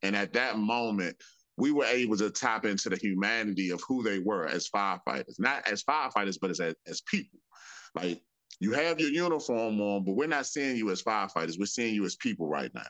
and 0.02 0.14
at 0.14 0.32
that 0.34 0.58
moment, 0.58 1.16
we 1.56 1.72
were 1.72 1.86
able 1.86 2.16
to 2.18 2.30
tap 2.30 2.66
into 2.66 2.90
the 2.90 2.96
humanity 2.96 3.70
of 3.70 3.82
who 3.88 4.02
they 4.02 4.18
were 4.18 4.46
as 4.46 4.68
firefighters, 4.68 5.38
not 5.38 5.66
as 5.66 5.82
firefighters, 5.82 6.38
but 6.40 6.50
as 6.50 6.60
as 6.60 7.00
people. 7.02 7.40
Like 7.94 8.20
you 8.60 8.72
have 8.72 9.00
your 9.00 9.10
uniform 9.10 9.80
on, 9.80 10.04
but 10.04 10.16
we're 10.16 10.26
not 10.26 10.46
seeing 10.46 10.76
you 10.76 10.90
as 10.90 11.02
firefighters. 11.02 11.58
We're 11.58 11.66
seeing 11.66 11.94
you 11.94 12.04
as 12.04 12.16
people 12.16 12.46
right 12.46 12.70
now. 12.74 12.82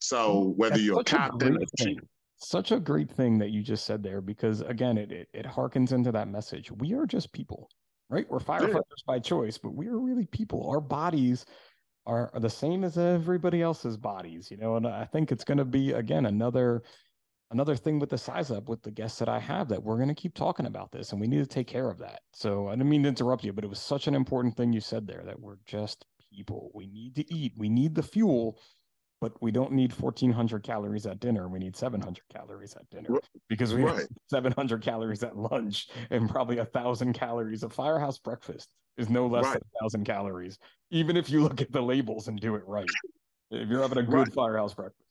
So 0.00 0.52
whether 0.56 0.74
That's 0.74 0.82
you're 0.82 1.00
a 1.00 1.04
captain, 1.04 1.56
a 1.56 1.82
chief, 1.82 1.98
such 2.38 2.72
a 2.72 2.80
great 2.80 3.10
thing 3.10 3.38
that 3.38 3.50
you 3.50 3.62
just 3.62 3.84
said 3.84 4.02
there 4.02 4.20
because 4.20 4.60
again 4.62 4.96
it, 4.96 5.10
it, 5.10 5.28
it 5.34 5.46
harkens 5.46 5.92
into 5.92 6.12
that 6.12 6.28
message 6.28 6.70
we 6.72 6.94
are 6.94 7.06
just 7.06 7.32
people 7.32 7.68
right? 8.10 8.26
We're 8.30 8.38
firefighters 8.38 8.72
yeah. 8.72 9.06
by 9.06 9.18
choice 9.18 9.58
but 9.58 9.74
we 9.74 9.88
are 9.88 9.98
really 9.98 10.26
people. 10.26 10.68
Our 10.70 10.80
bodies 10.80 11.44
are, 12.06 12.30
are 12.32 12.40
the 12.40 12.48
same 12.48 12.84
as 12.84 12.96
everybody 12.96 13.60
else's 13.60 13.98
bodies 13.98 14.50
you 14.50 14.56
know 14.56 14.76
and 14.76 14.86
i 14.86 15.04
think 15.04 15.30
it's 15.30 15.44
going 15.44 15.58
to 15.58 15.64
be 15.66 15.92
again 15.92 16.24
another 16.24 16.82
another 17.50 17.76
thing 17.76 17.98
with 17.98 18.08
the 18.08 18.16
size 18.16 18.50
up 18.50 18.66
with 18.66 18.82
the 18.82 18.90
guests 18.90 19.18
that 19.18 19.28
i 19.28 19.38
have 19.38 19.68
that 19.68 19.82
we're 19.82 19.96
going 19.96 20.08
to 20.08 20.14
keep 20.14 20.32
talking 20.32 20.64
about 20.64 20.90
this 20.90 21.12
and 21.12 21.20
we 21.20 21.26
need 21.26 21.40
to 21.40 21.46
take 21.46 21.66
care 21.66 21.90
of 21.90 21.98
that. 21.98 22.20
So 22.32 22.68
i 22.68 22.70
didn't 22.70 22.88
mean 22.88 23.02
to 23.02 23.10
interrupt 23.10 23.44
you 23.44 23.52
but 23.52 23.62
it 23.62 23.68
was 23.68 23.78
such 23.78 24.06
an 24.06 24.14
important 24.14 24.56
thing 24.56 24.72
you 24.72 24.80
said 24.80 25.06
there 25.06 25.22
that 25.26 25.38
we're 25.38 25.58
just 25.66 26.06
people. 26.32 26.70
We 26.74 26.86
need 26.86 27.14
to 27.16 27.34
eat. 27.34 27.52
We 27.56 27.68
need 27.68 27.94
the 27.94 28.02
fuel 28.02 28.58
but 29.20 29.32
we 29.42 29.50
don't 29.50 29.72
need 29.72 29.92
1400 29.92 30.62
calories 30.62 31.06
at 31.06 31.20
dinner 31.20 31.48
we 31.48 31.58
need 31.58 31.76
700 31.76 32.22
calories 32.32 32.74
at 32.74 32.88
dinner 32.90 33.18
because 33.48 33.74
we 33.74 33.82
right. 33.82 34.00
have 34.00 34.08
700 34.30 34.82
calories 34.82 35.22
at 35.22 35.36
lunch 35.36 35.88
and 36.10 36.28
probably 36.28 36.58
a 36.58 36.64
thousand 36.64 37.12
calories 37.12 37.62
a 37.62 37.68
firehouse 37.68 38.18
breakfast 38.18 38.68
is 38.96 39.08
no 39.08 39.26
less 39.26 39.44
right. 39.44 39.54
than 39.54 39.62
a 39.62 39.82
thousand 39.82 40.04
calories 40.04 40.58
even 40.90 41.16
if 41.16 41.30
you 41.30 41.42
look 41.42 41.60
at 41.60 41.72
the 41.72 41.82
labels 41.82 42.28
and 42.28 42.40
do 42.40 42.54
it 42.54 42.62
right 42.66 42.88
if 43.50 43.68
you're 43.68 43.82
having 43.82 43.98
a 43.98 44.02
good 44.02 44.14
right. 44.14 44.32
firehouse 44.34 44.74
breakfast 44.74 45.04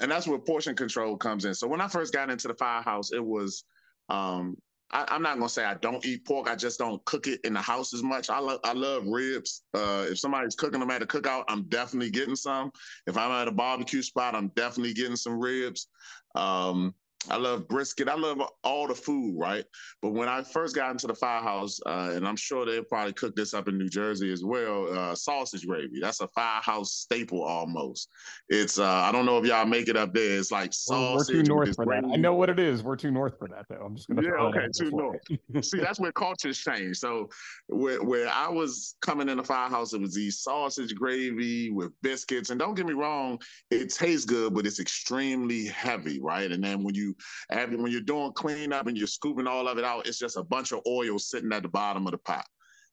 and 0.00 0.10
that's 0.10 0.26
where 0.26 0.38
portion 0.38 0.74
control 0.74 1.16
comes 1.16 1.44
in 1.44 1.54
so 1.54 1.66
when 1.66 1.80
i 1.80 1.88
first 1.88 2.12
got 2.12 2.30
into 2.30 2.48
the 2.48 2.54
firehouse 2.54 3.12
it 3.12 3.24
was 3.24 3.64
um, 4.10 4.56
I, 4.90 5.14
am 5.14 5.22
not 5.22 5.34
gonna 5.36 5.48
say 5.48 5.64
I 5.64 5.74
don't 5.74 6.04
eat 6.04 6.24
pork. 6.24 6.48
I 6.48 6.56
just 6.56 6.78
don't 6.78 7.04
cook 7.04 7.26
it 7.26 7.40
in 7.44 7.52
the 7.52 7.60
house 7.60 7.92
as 7.92 8.02
much. 8.02 8.30
I 8.30 8.38
love 8.38 8.60
I 8.64 8.72
love 8.72 9.04
ribs. 9.06 9.62
Uh, 9.74 10.06
if 10.08 10.18
somebody's 10.18 10.54
cooking 10.54 10.80
them 10.80 10.90
at 10.90 11.02
a 11.02 11.06
cookout, 11.06 11.44
I'm 11.48 11.64
definitely 11.64 12.10
getting 12.10 12.36
some. 12.36 12.70
If 13.06 13.16
I'm 13.16 13.30
at 13.30 13.48
a 13.48 13.52
barbecue 13.52 14.02
spot, 14.02 14.34
I'm 14.34 14.48
definitely 14.48 14.94
getting 14.94 15.16
some 15.16 15.38
ribs. 15.38 15.88
Um, 16.34 16.94
I 17.30 17.36
love 17.36 17.68
brisket. 17.68 18.08
I 18.08 18.14
love 18.14 18.40
all 18.62 18.86
the 18.86 18.94
food, 18.94 19.36
right? 19.38 19.64
But 20.00 20.10
when 20.10 20.28
I 20.28 20.42
first 20.42 20.74
got 20.74 20.92
into 20.92 21.08
the 21.08 21.14
firehouse, 21.14 21.78
uh, 21.84 22.12
and 22.14 22.26
I'm 22.26 22.36
sure 22.36 22.64
they 22.64 22.80
probably 22.80 23.12
cook 23.12 23.34
this 23.34 23.54
up 23.54 23.68
in 23.68 23.76
New 23.76 23.88
Jersey 23.88 24.32
as 24.32 24.44
well, 24.44 24.86
uh, 24.96 25.14
sausage 25.14 25.66
gravy. 25.66 25.98
That's 26.00 26.20
a 26.20 26.28
firehouse 26.28 26.92
staple 26.92 27.42
almost. 27.42 28.08
It's 28.48 28.78
uh, 28.78 28.86
I 28.86 29.10
don't 29.10 29.26
know 29.26 29.38
if 29.38 29.44
y'all 29.44 29.66
make 29.66 29.88
it 29.88 29.96
up 29.96 30.14
there. 30.14 30.38
It's 30.38 30.52
like 30.52 30.72
sausage. 30.72 31.34
We're 31.34 31.42
too 31.42 31.48
north 31.48 31.74
for 31.74 31.84
gravy. 31.84 32.06
that. 32.06 32.14
I 32.14 32.16
know 32.16 32.34
what 32.34 32.50
it 32.50 32.60
is. 32.60 32.82
We're 32.84 32.96
too 32.96 33.10
north 33.10 33.36
for 33.38 33.48
that, 33.48 33.66
though. 33.68 33.84
I'm 33.84 33.96
just 33.96 34.08
gonna. 34.08 34.22
Yeah, 34.22 34.44
okay, 34.44 34.66
too 34.74 34.90
north. 34.90 35.20
See, 35.64 35.80
that's 35.80 35.98
where 35.98 36.12
cultures 36.12 36.58
change. 36.58 36.98
So 36.98 37.28
where 37.66 38.02
where 38.02 38.28
I 38.28 38.48
was 38.48 38.94
coming 39.02 39.28
in 39.28 39.38
the 39.38 39.44
firehouse, 39.44 39.92
it 39.92 40.00
was 40.00 40.14
these 40.14 40.40
sausage 40.40 40.94
gravy 40.94 41.70
with 41.70 41.92
biscuits, 42.00 42.50
and 42.50 42.60
don't 42.60 42.74
get 42.74 42.86
me 42.86 42.94
wrong, 42.94 43.40
it 43.70 43.92
tastes 43.92 44.24
good, 44.24 44.54
but 44.54 44.66
it's 44.66 44.78
extremely 44.78 45.66
heavy, 45.66 46.20
right? 46.20 46.50
And 46.50 46.62
then 46.62 46.84
when 46.84 46.94
you 46.94 47.07
after 47.50 47.76
when 47.76 47.92
you're 47.92 48.00
doing 48.00 48.32
cleanup 48.32 48.86
and 48.86 48.96
you're 48.96 49.06
scooping 49.06 49.46
all 49.46 49.68
of 49.68 49.78
it 49.78 49.84
out, 49.84 50.06
it's 50.06 50.18
just 50.18 50.36
a 50.36 50.42
bunch 50.42 50.72
of 50.72 50.80
oil 50.86 51.18
sitting 51.18 51.52
at 51.52 51.62
the 51.62 51.68
bottom 51.68 52.06
of 52.06 52.12
the 52.12 52.18
pot. 52.18 52.44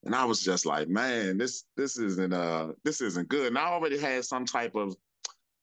And 0.03 0.13
I 0.13 0.25
was 0.25 0.41
just 0.41 0.65
like, 0.65 0.87
man, 0.87 1.37
this 1.37 1.63
this 1.75 1.97
isn't 1.97 2.33
uh 2.33 2.73
this 2.83 3.01
isn't 3.01 3.29
good. 3.29 3.47
And 3.47 3.57
I 3.57 3.65
already 3.65 3.97
had 3.97 4.23
some 4.23 4.45
type 4.45 4.75
of 4.75 4.95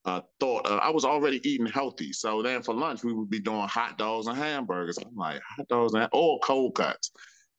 uh, 0.04 0.20
thought 0.40 0.66
uh, 0.68 0.80
I 0.82 0.90
was 0.90 1.04
already 1.04 1.40
eating 1.48 1.66
healthy. 1.66 2.12
So 2.12 2.42
then 2.42 2.62
for 2.62 2.74
lunch 2.74 3.04
we 3.04 3.12
would 3.12 3.30
be 3.30 3.40
doing 3.40 3.68
hot 3.68 3.98
dogs 3.98 4.26
and 4.26 4.36
hamburgers. 4.36 4.98
I'm 4.98 5.14
like 5.14 5.40
hot 5.56 5.68
dogs 5.68 5.94
and 5.94 6.08
or 6.12 6.40
cold 6.40 6.74
cuts, 6.74 7.12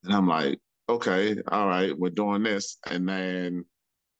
and 0.04 0.12
I'm 0.12 0.28
like, 0.28 0.60
okay, 0.88 1.36
all 1.48 1.66
right, 1.66 1.98
we're 1.98 2.10
doing 2.10 2.42
this. 2.42 2.76
And 2.90 3.08
then 3.08 3.64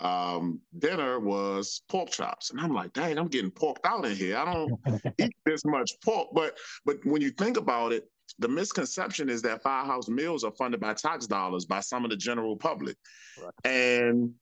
um, 0.01 0.61
dinner 0.79 1.21
was 1.21 1.83
pork 1.89 2.11
chops, 2.11 2.51
and 2.51 2.61
I'm 2.61 2.73
like, 2.73 2.93
dang, 2.93 3.19
I'm 3.19 3.29
getting 3.29 3.51
porked 3.51 3.87
out 3.87 4.05
in 4.05 4.17
here. 4.17 4.37
I 4.37 4.53
don't 4.53 4.81
eat 5.19 5.35
this 5.45 5.65
much 5.65 5.93
pork, 6.05 6.29
but 6.33 6.59
but 6.85 7.05
when 7.05 7.23
you 7.23 7.31
think 7.31 7.57
about 7.57 7.93
it, 7.93 8.09
the 8.39 8.49
misconception 8.49 9.29
is 9.29 9.43
that 9.43 9.63
firehouse 9.63 10.09
meals 10.09 10.45
are 10.45 10.53
funded 10.53 10.81
by 10.81 10.95
tax 10.95 11.27
dollars 11.27 11.65
by 11.65 11.81
some 11.81 12.05
of 12.05 12.11
the 12.11 12.17
general 12.17 12.57
public, 12.57 12.97
right. 13.43 13.53
and 13.65 14.33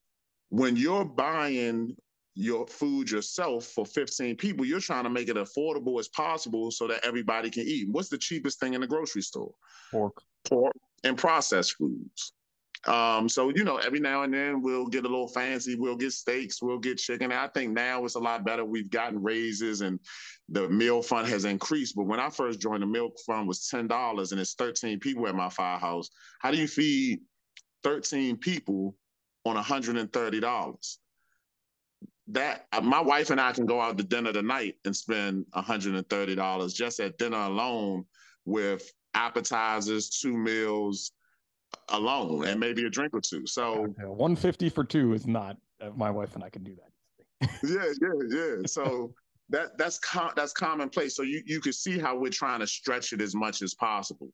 when 0.49 0.75
you're 0.75 1.05
buying 1.05 1.95
your 2.35 2.65
food 2.65 3.09
yourself 3.09 3.65
for 3.65 3.85
15 3.85 4.35
people, 4.37 4.65
you're 4.65 4.79
trying 4.79 5.03
to 5.03 5.09
make 5.09 5.29
it 5.29 5.35
affordable 5.35 5.99
as 5.99 6.07
possible 6.07 6.71
so 6.71 6.87
that 6.87 7.05
everybody 7.05 7.49
can 7.49 7.63
eat. 7.63 7.87
What's 7.89 8.09
the 8.09 8.17
cheapest 8.17 8.59
thing 8.59 8.73
in 8.73 8.81
the 8.81 8.87
grocery 8.87 9.21
store? 9.21 9.53
Pork. 9.91 10.15
Pork 10.45 10.75
and 11.03 11.17
processed 11.17 11.75
foods. 11.77 12.33
Um, 12.85 13.29
so 13.29 13.49
you 13.49 13.63
know, 13.63 13.77
every 13.77 13.99
now 13.99 14.23
and 14.23 14.33
then 14.33 14.61
we'll 14.61 14.87
get 14.87 15.05
a 15.05 15.07
little 15.07 15.27
fancy. 15.27 15.75
We'll 15.75 15.95
get 15.95 16.11
steaks. 16.11 16.61
We'll 16.61 16.79
get 16.79 16.97
chicken. 16.97 17.31
I 17.31 17.47
think 17.47 17.71
now 17.71 18.03
it's 18.03 18.15
a 18.15 18.19
lot 18.19 18.45
better. 18.45 18.65
We've 18.65 18.89
gotten 18.89 19.23
raises 19.23 19.81
and 19.81 19.99
the 20.49 20.67
meal 20.69 21.01
fund 21.01 21.27
has 21.29 21.45
increased. 21.45 21.95
But 21.95 22.07
when 22.07 22.19
I 22.19 22.29
first 22.29 22.59
joined, 22.59 22.83
the 22.83 22.87
meal 22.87 23.11
fund 23.25 23.47
was 23.47 23.67
ten 23.67 23.87
dollars, 23.87 24.31
and 24.31 24.41
it's 24.41 24.55
thirteen 24.55 24.99
people 24.99 25.27
at 25.27 25.35
my 25.35 25.49
firehouse. 25.49 26.09
How 26.39 26.51
do 26.51 26.57
you 26.57 26.67
feed 26.67 27.21
thirteen 27.83 28.37
people 28.37 28.95
on 29.45 29.55
hundred 29.55 29.97
and 29.97 30.11
thirty 30.11 30.41
dollars? 30.41 30.99
That 32.27 32.67
uh, 32.73 32.81
my 32.81 33.01
wife 33.01 33.29
and 33.29 33.39
I 33.39 33.53
can 33.53 33.65
go 33.65 33.79
out 33.79 33.97
to 33.97 34.03
dinner 34.03 34.33
tonight 34.33 34.75
and 34.83 34.95
spend 34.95 35.45
hundred 35.53 35.95
and 35.95 36.09
thirty 36.09 36.35
dollars 36.35 36.73
just 36.73 36.99
at 36.99 37.17
dinner 37.17 37.37
alone 37.37 38.05
with 38.45 38.91
appetizers, 39.13 40.09
two 40.09 40.35
meals 40.35 41.13
alone 41.89 42.47
and 42.47 42.59
maybe 42.59 42.85
a 42.85 42.89
drink 42.89 43.13
or 43.13 43.21
two. 43.21 43.45
So 43.45 43.93
150 43.97 44.69
for 44.69 44.83
two 44.83 45.13
is 45.13 45.27
not 45.27 45.57
uh, 45.81 45.89
my 45.95 46.09
wife 46.09 46.35
and 46.35 46.43
I 46.43 46.49
can 46.49 46.63
do 46.63 46.75
that. 46.75 47.49
yeah, 47.63 47.91
yeah, 48.01 48.37
yeah. 48.37 48.55
So 48.65 49.13
that 49.49 49.77
that's 49.77 49.99
com- 49.99 50.31
that's 50.35 50.53
commonplace. 50.53 51.15
So 51.15 51.23
you 51.23 51.41
you 51.45 51.59
can 51.59 51.73
see 51.73 51.99
how 51.99 52.17
we're 52.17 52.31
trying 52.31 52.59
to 52.61 52.67
stretch 52.67 53.13
it 53.13 53.21
as 53.21 53.35
much 53.35 53.61
as 53.61 53.73
possible 53.73 54.29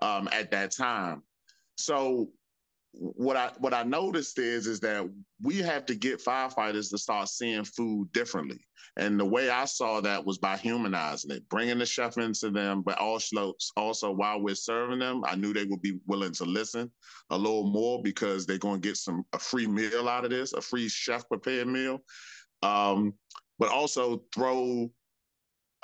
um, 0.00 0.28
at 0.32 0.50
that 0.50 0.72
time. 0.74 1.22
So 1.76 2.28
what 2.96 3.36
I 3.36 3.50
what 3.58 3.74
I 3.74 3.82
noticed 3.82 4.38
is 4.38 4.66
is 4.66 4.80
that 4.80 5.08
we 5.42 5.58
have 5.58 5.84
to 5.86 5.94
get 5.94 6.24
firefighters 6.24 6.90
to 6.90 6.98
start 6.98 7.28
seeing 7.28 7.64
food 7.64 8.12
differently. 8.12 8.60
And 8.96 9.18
the 9.18 9.24
way 9.24 9.50
I 9.50 9.64
saw 9.64 10.00
that 10.02 10.24
was 10.24 10.38
by 10.38 10.56
humanizing 10.56 11.32
it, 11.32 11.48
bringing 11.48 11.78
the 11.78 11.86
chef 11.86 12.16
into 12.16 12.50
them, 12.50 12.82
but 12.82 12.98
also 12.98 13.54
also 13.76 14.12
while 14.12 14.40
we're 14.40 14.54
serving 14.54 15.00
them, 15.00 15.24
I 15.26 15.34
knew 15.34 15.52
they 15.52 15.64
would 15.64 15.82
be 15.82 15.98
willing 16.06 16.32
to 16.34 16.44
listen 16.44 16.90
a 17.30 17.36
little 17.36 17.70
more 17.70 18.02
because 18.02 18.46
they're 18.46 18.58
going 18.58 18.80
to 18.80 18.88
get 18.88 18.96
some 18.96 19.24
a 19.32 19.38
free 19.38 19.66
meal 19.66 20.08
out 20.08 20.24
of 20.24 20.30
this, 20.30 20.52
a 20.52 20.60
free 20.60 20.88
chef 20.88 21.28
prepared 21.28 21.66
meal. 21.66 22.00
Um, 22.62 23.14
but 23.58 23.70
also 23.70 24.22
throw 24.34 24.90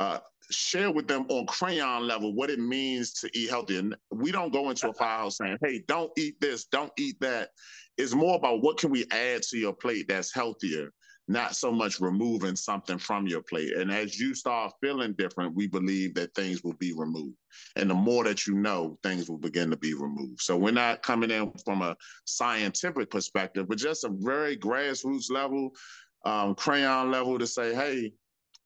uh, 0.01 0.19
share 0.51 0.91
with 0.91 1.07
them 1.07 1.27
on 1.29 1.47
crayon 1.47 2.07
level 2.07 2.35
what 2.35 2.51
it 2.51 2.59
means 2.59 3.13
to 3.13 3.31
eat 3.39 3.51
healthy. 3.51 3.79
And 3.79 3.95
we 4.11 4.33
don't 4.33 4.53
go 4.53 4.71
into 4.71 4.89
a 4.89 4.95
firehouse 4.95 5.37
saying, 5.37 5.59
hey, 5.63 5.85
don't 5.87 6.11
eat 6.19 6.41
this, 6.41 6.65
don't 6.65 6.93
eat 6.99 7.21
that. 7.21 7.51
It's 7.97 8.15
more 8.15 8.37
about 8.37 8.63
what 8.63 8.79
can 8.79 8.91
we 8.91 9.05
add 9.13 9.43
to 9.43 9.59
your 9.59 9.75
plate 9.75 10.09
that's 10.09 10.35
healthier 10.35 10.91
not 11.31 11.55
so 11.55 11.71
much 11.71 12.01
removing 12.01 12.57
something 12.57 12.99
from 12.99 13.29
your 13.29 13.41
plate. 13.43 13.77
And 13.77 13.93
as 13.93 14.19
you 14.19 14.35
start 14.35 14.73
feeling 14.83 15.15
different, 15.17 15.55
we 15.55 15.69
believe 15.69 16.13
that 16.15 16.35
things 16.35 16.65
will 16.65 16.75
be 16.75 16.93
removed. 16.93 17.37
And 17.77 17.89
the 17.89 17.95
more 17.95 18.25
that 18.25 18.49
you 18.49 18.55
know, 18.55 18.99
things 19.05 19.31
will 19.31 19.39
begin 19.39 19.71
to 19.71 19.77
be 19.77 19.95
removed. 19.95 20.41
So 20.41 20.57
we're 20.57 20.73
not 20.73 21.05
coming 21.05 21.31
in 21.31 21.53
from 21.65 21.83
a 21.83 21.97
scientific 22.25 23.11
perspective, 23.11 23.69
but 23.69 23.79
just 23.79 24.03
a 24.03 24.11
very 24.13 24.57
grassroots 24.57 25.31
level, 25.31 25.71
um, 26.25 26.57
crayon 26.57 27.13
level 27.13 27.39
to 27.39 27.47
say, 27.47 27.77
hey, 27.77 28.13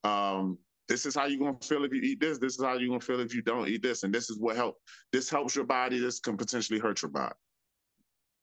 um, 0.03 0.57
this 0.89 1.07
is 1.07 1.15
how 1.15 1.27
you're 1.27 1.39
gonna 1.39 1.57
feel 1.63 1.85
if 1.85 1.93
you 1.93 2.01
eat 2.03 2.21
this. 2.21 2.39
This 2.39 2.59
is 2.59 2.65
how 2.65 2.75
you're 2.75 2.89
gonna 2.89 3.01
feel 3.01 3.21
if 3.21 3.35
you 3.35 3.43
don't 3.43 3.69
eat 3.69 3.83
this. 3.83 4.03
And 4.03 4.15
this 4.15 4.31
is 4.31 4.39
what 4.39 4.57
help. 4.57 4.77
This 5.13 5.31
helps 5.31 5.57
your 5.57 5.65
body. 5.65 5.99
This 5.99 6.21
can 6.21 6.37
potentially 6.37 6.79
hurt 6.79 7.03
your 7.03 7.11
body. 7.11 7.35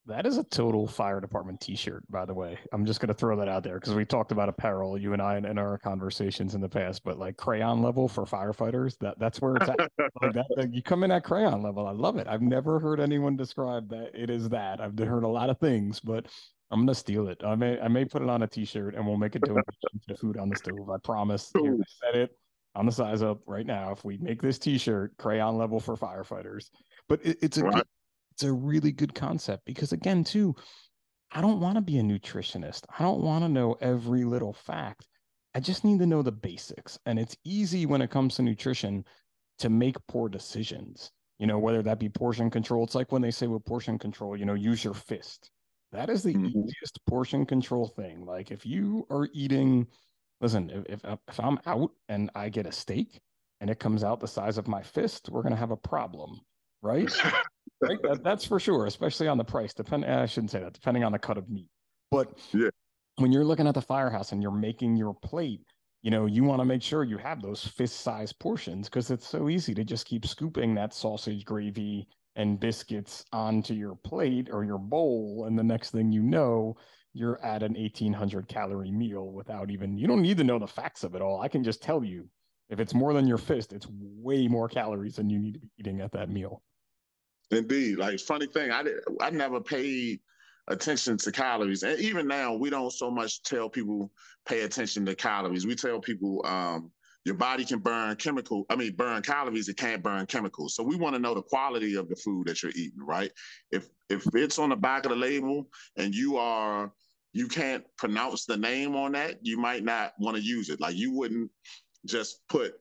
That 0.07 0.25
is 0.25 0.37
a 0.37 0.43
total 0.43 0.87
fire 0.87 1.21
department 1.21 1.61
T-shirt, 1.61 2.03
by 2.09 2.25
the 2.25 2.33
way. 2.33 2.57
I'm 2.73 2.87
just 2.87 2.99
going 2.99 3.09
to 3.09 3.13
throw 3.13 3.37
that 3.37 3.47
out 3.47 3.63
there 3.63 3.75
because 3.75 3.93
we 3.93 4.03
talked 4.03 4.31
about 4.31 4.49
apparel, 4.49 4.97
you 4.97 5.13
and 5.13 5.21
I, 5.21 5.37
in, 5.37 5.45
in, 5.45 5.59
our 5.59 5.77
conversations 5.77 6.55
in 6.55 6.61
the 6.61 6.67
past. 6.67 7.03
But 7.03 7.19
like 7.19 7.37
crayon 7.37 7.83
level 7.83 8.07
for 8.07 8.25
firefighters, 8.25 8.97
that 8.99 9.19
that's 9.19 9.39
where 9.39 9.57
it's 9.57 9.69
at. 9.69 9.77
like 10.21 10.33
that, 10.33 10.45
like 10.57 10.69
you 10.71 10.81
come 10.81 11.03
in 11.03 11.11
at 11.11 11.23
crayon 11.23 11.61
level. 11.61 11.85
I 11.85 11.91
love 11.91 12.17
it. 12.17 12.27
I've 12.27 12.41
never 12.41 12.79
heard 12.79 12.99
anyone 12.99 13.37
describe 13.37 13.89
that 13.89 14.09
it 14.15 14.31
is 14.31 14.49
that. 14.49 14.81
I've 14.81 14.97
heard 14.97 15.23
a 15.23 15.27
lot 15.27 15.51
of 15.51 15.59
things, 15.59 15.99
but 15.99 16.25
I'm 16.71 16.81
gonna 16.81 16.95
steal 16.95 17.27
it. 17.27 17.41
I 17.43 17.55
may 17.55 17.79
I 17.79 17.87
may 17.87 18.05
put 18.05 18.21
it 18.21 18.29
on 18.29 18.43
a 18.43 18.47
T-shirt 18.47 18.95
and 18.95 19.05
we'll 19.05 19.17
make 19.17 19.35
a 19.35 19.39
donation 19.45 19.65
to 20.07 20.15
food 20.15 20.37
on 20.37 20.49
the 20.49 20.55
stove. 20.55 20.89
I 20.89 20.97
promise. 21.03 21.51
Here, 21.61 21.75
I 21.75 21.83
said 22.05 22.21
it 22.21 22.37
on 22.75 22.85
the 22.85 22.91
size 22.91 23.21
up 23.21 23.39
right 23.45 23.65
now. 23.65 23.91
If 23.91 24.05
we 24.05 24.17
make 24.17 24.41
this 24.41 24.57
T-shirt 24.57 25.17
crayon 25.17 25.57
level 25.57 25.79
for 25.79 25.95
firefighters, 25.95 26.69
but 27.09 27.19
it, 27.25 27.37
it's 27.41 27.57
a 27.57 27.63
right 27.63 27.83
it's 28.31 28.43
a 28.43 28.51
really 28.51 28.91
good 28.91 29.13
concept 29.13 29.63
because 29.65 29.91
again 29.91 30.23
too 30.23 30.55
i 31.31 31.41
don't 31.41 31.59
want 31.59 31.75
to 31.75 31.81
be 31.81 31.99
a 31.99 32.01
nutritionist 32.01 32.85
i 32.97 33.03
don't 33.03 33.21
want 33.21 33.43
to 33.43 33.49
know 33.49 33.77
every 33.81 34.23
little 34.23 34.53
fact 34.53 35.07
i 35.53 35.59
just 35.59 35.83
need 35.83 35.99
to 35.99 36.05
know 36.05 36.21
the 36.21 36.31
basics 36.31 36.97
and 37.05 37.19
it's 37.19 37.37
easy 37.43 37.85
when 37.85 38.01
it 38.01 38.09
comes 38.09 38.35
to 38.35 38.41
nutrition 38.41 39.05
to 39.59 39.69
make 39.69 39.95
poor 40.07 40.27
decisions 40.27 41.11
you 41.37 41.45
know 41.45 41.59
whether 41.59 41.83
that 41.83 41.99
be 41.99 42.09
portion 42.09 42.49
control 42.49 42.83
it's 42.83 42.95
like 42.95 43.11
when 43.11 43.21
they 43.21 43.31
say 43.31 43.47
with 43.47 43.63
portion 43.65 43.99
control 43.99 44.35
you 44.35 44.45
know 44.45 44.55
use 44.55 44.83
your 44.83 44.93
fist 44.93 45.51
that 45.91 46.09
is 46.09 46.23
the 46.23 46.33
mm-hmm. 46.33 46.47
easiest 46.47 46.99
portion 47.07 47.45
control 47.45 47.87
thing 47.87 48.25
like 48.25 48.51
if 48.51 48.65
you 48.65 49.05
are 49.09 49.27
eating 49.33 49.87
listen 50.39 50.69
if, 50.69 51.03
if, 51.03 51.19
if 51.27 51.39
i'm 51.39 51.59
out 51.65 51.91
and 52.09 52.29
i 52.35 52.49
get 52.49 52.65
a 52.65 52.71
steak 52.71 53.19
and 53.59 53.69
it 53.69 53.79
comes 53.79 54.03
out 54.03 54.19
the 54.19 54.27
size 54.27 54.57
of 54.57 54.67
my 54.67 54.81
fist 54.81 55.29
we're 55.29 55.43
going 55.43 55.53
to 55.53 55.59
have 55.59 55.71
a 55.71 55.77
problem 55.77 56.39
right 56.81 57.11
right? 57.81 58.01
That, 58.03 58.23
that's 58.23 58.45
for 58.45 58.59
sure, 58.59 58.85
especially 58.85 59.27
on 59.27 59.37
the 59.37 59.43
price. 59.43 59.73
Depend, 59.73 60.05
I 60.05 60.25
shouldn't 60.25 60.51
say 60.51 60.59
that. 60.59 60.73
Depending 60.73 61.03
on 61.03 61.11
the 61.11 61.19
cut 61.19 61.37
of 61.37 61.49
meat, 61.49 61.67
but 62.09 62.37
yeah, 62.53 62.69
when 63.17 63.31
you're 63.31 63.43
looking 63.43 63.67
at 63.67 63.73
the 63.73 63.81
firehouse 63.81 64.31
and 64.31 64.41
you're 64.41 64.51
making 64.51 64.95
your 64.95 65.13
plate, 65.13 65.61
you 66.01 66.11
know 66.11 66.25
you 66.25 66.43
want 66.43 66.61
to 66.61 66.65
make 66.65 66.81
sure 66.81 67.03
you 67.03 67.17
have 67.17 67.41
those 67.41 67.65
fist-sized 67.65 68.37
portions 68.39 68.87
because 68.87 69.11
it's 69.11 69.27
so 69.27 69.49
easy 69.49 69.73
to 69.73 69.83
just 69.83 70.05
keep 70.05 70.25
scooping 70.25 70.75
that 70.75 70.93
sausage 70.93 71.43
gravy 71.45 72.07
and 72.35 72.59
biscuits 72.59 73.25
onto 73.33 73.73
your 73.73 73.95
plate 73.95 74.49
or 74.51 74.63
your 74.63 74.77
bowl, 74.77 75.45
and 75.47 75.57
the 75.57 75.63
next 75.63 75.91
thing 75.91 76.11
you 76.11 76.21
know, 76.21 76.75
you're 77.13 77.43
at 77.43 77.63
an 77.63 77.73
1800 77.73 78.47
calorie 78.47 78.91
meal 78.91 79.31
without 79.31 79.69
even 79.69 79.97
you 79.97 80.07
don't 80.07 80.21
need 80.21 80.37
to 80.37 80.43
know 80.43 80.59
the 80.59 80.67
facts 80.67 81.03
of 81.03 81.13
it 81.13 81.21
all. 81.21 81.41
I 81.41 81.47
can 81.47 81.63
just 81.63 81.81
tell 81.81 82.03
you 82.03 82.29
if 82.69 82.79
it's 82.79 82.93
more 82.93 83.13
than 83.13 83.27
your 83.27 83.37
fist, 83.37 83.73
it's 83.73 83.87
way 83.89 84.47
more 84.47 84.69
calories 84.69 85.17
than 85.17 85.29
you 85.29 85.39
need 85.39 85.55
to 85.55 85.59
be 85.59 85.69
eating 85.77 85.99
at 85.99 86.13
that 86.13 86.29
meal. 86.29 86.63
Indeed, 87.51 87.97
like 87.97 88.19
funny 88.21 88.47
thing, 88.47 88.71
I 88.71 88.83
did, 88.83 88.99
I 89.19 89.29
never 89.29 89.59
paid 89.59 90.21
attention 90.69 91.17
to 91.17 91.31
calories, 91.33 91.83
and 91.83 91.99
even 91.99 92.27
now 92.27 92.53
we 92.53 92.69
don't 92.69 92.93
so 92.93 93.11
much 93.11 93.43
tell 93.43 93.69
people 93.69 94.09
pay 94.45 94.61
attention 94.61 95.05
to 95.05 95.15
calories. 95.15 95.67
We 95.67 95.75
tell 95.75 95.99
people 95.99 96.45
um, 96.45 96.91
your 97.25 97.35
body 97.35 97.65
can 97.65 97.79
burn 97.79 98.15
chemical, 98.15 98.65
I 98.69 98.75
mean 98.75 98.95
burn 98.95 99.21
calories, 99.21 99.69
it 99.69 99.77
can't 99.77 100.03
burn 100.03 100.25
chemicals. 100.25 100.75
So 100.75 100.83
we 100.83 100.95
want 100.95 101.15
to 101.15 101.21
know 101.21 101.33
the 101.33 101.41
quality 101.41 101.95
of 101.95 102.09
the 102.09 102.15
food 102.15 102.47
that 102.47 102.61
you're 102.61 102.71
eating, 102.75 103.05
right? 103.05 103.31
If 103.71 103.89
if 104.09 104.25
it's 104.33 104.59
on 104.59 104.69
the 104.69 104.75
back 104.75 105.05
of 105.05 105.11
the 105.11 105.17
label 105.17 105.67
and 105.97 106.13
you 106.13 106.37
are 106.37 106.91
you 107.33 107.47
can't 107.47 107.83
pronounce 107.97 108.45
the 108.45 108.57
name 108.57 108.95
on 108.95 109.13
that, 109.13 109.37
you 109.41 109.57
might 109.57 109.83
not 109.83 110.13
want 110.19 110.35
to 110.35 110.43
use 110.43 110.69
it. 110.69 110.81
Like 110.81 110.95
you 110.95 111.13
wouldn't 111.13 111.49
just 112.05 112.39
put 112.49 112.73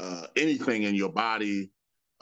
uh, 0.00 0.26
anything 0.36 0.82
in 0.82 0.94
your 0.94 1.10
body 1.10 1.70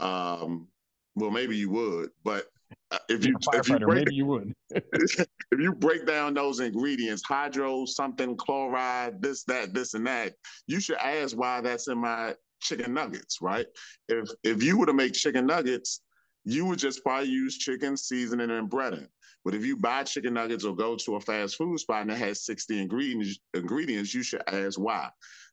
um, 0.01 0.69
well, 1.15 1.31
maybe 1.31 1.57
you 1.57 1.71
would, 1.71 2.11
but 2.25 2.47
Uh, 2.91 2.99
if 3.09 3.25
you 3.25 3.37
if 3.53 3.69
you 3.69 3.79
break, 3.79 3.99
maybe 3.99 4.15
you 4.15 4.27
would. 4.27 4.53
if 4.71 5.29
you 5.59 5.73
break 5.73 6.07
down 6.07 6.35
those 6.35 6.61
ingredients, 6.61 7.23
hydro, 7.27 7.85
something, 7.85 8.37
chloride, 8.37 9.23
this, 9.23 9.45
that, 9.45 9.73
this, 9.75 9.95
and 9.95 10.07
that, 10.07 10.35
you 10.67 10.81
should 10.81 10.97
ask 10.97 11.37
why 11.37 11.61
that's 11.61 11.89
in 11.89 11.99
my 11.99 12.35
chicken 12.61 12.93
nuggets, 12.93 13.39
right? 13.41 13.67
If 14.09 14.29
if 14.43 14.63
you 14.63 14.79
were 14.79 14.87
to 14.87 14.93
make 14.93 15.13
chicken 15.13 15.47
nuggets, 15.47 16.01
you 16.45 16.67
would 16.67 16.79
just 16.79 17.03
probably 17.05 17.29
use 17.29 17.59
chicken 17.59 17.97
seasoning 17.97 18.51
and 18.51 18.71
breading. 18.71 19.09
But 19.45 19.55
if 19.55 19.65
you 19.65 19.77
buy 19.77 20.03
chicken 20.03 20.35
nuggets 20.35 20.65
or 20.65 20.77
go 20.77 20.97
to 20.97 21.17
a 21.17 21.21
fast 21.21 21.57
food 21.57 21.79
spot 21.81 22.03
and 22.03 22.11
it 22.11 22.19
has 22.19 22.45
60 22.45 22.79
ingredients, 22.79 23.39
ingredients, 23.55 24.15
you 24.15 24.23
should 24.23 24.43
ask 24.47 24.79
why 24.79 25.09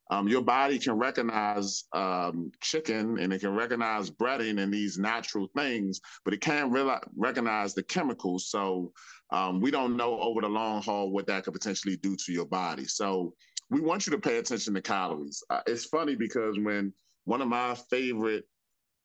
um, 0.10 0.28
your 0.28 0.42
body 0.42 0.80
can 0.80 0.94
recognize 0.94 1.84
um, 1.94 2.52
chicken 2.62 3.20
and 3.20 3.34
it 3.34 3.40
can 3.40 3.56
recognize 3.56 4.10
breading 4.10 4.62
and 4.62 4.74
these 4.74 4.98
natural 4.98 5.48
things, 5.56 6.00
but 6.24 6.34
it 6.34 6.42
can't 6.42 6.72
really 6.72 6.96
recognize 7.16 7.74
the 7.74 7.84
chemicals. 7.84 8.50
So 8.50 8.94
um, 9.32 9.60
we 9.60 9.72
don't 9.72 9.98
know 9.98 10.20
over 10.20 10.42
the 10.42 10.48
long 10.48 10.82
haul 10.82 11.12
what 11.12 11.28
that 11.28 11.44
could 11.44 11.54
potentially 11.54 11.98
do 11.98 12.16
to 12.16 12.32
your 12.32 12.46
body. 12.46 12.86
So 12.86 13.34
we 13.70 13.82
want 13.82 14.08
you 14.08 14.12
to 14.12 14.20
pay 14.20 14.38
attention 14.38 14.74
to 14.76 14.82
calories. 14.82 15.44
Uh, 15.50 15.62
it's 15.68 15.86
funny 15.86 16.16
because 16.16 16.58
when 16.58 16.94
one 17.26 17.42
of 17.42 17.50
my 17.50 17.76
favorite 17.90 18.46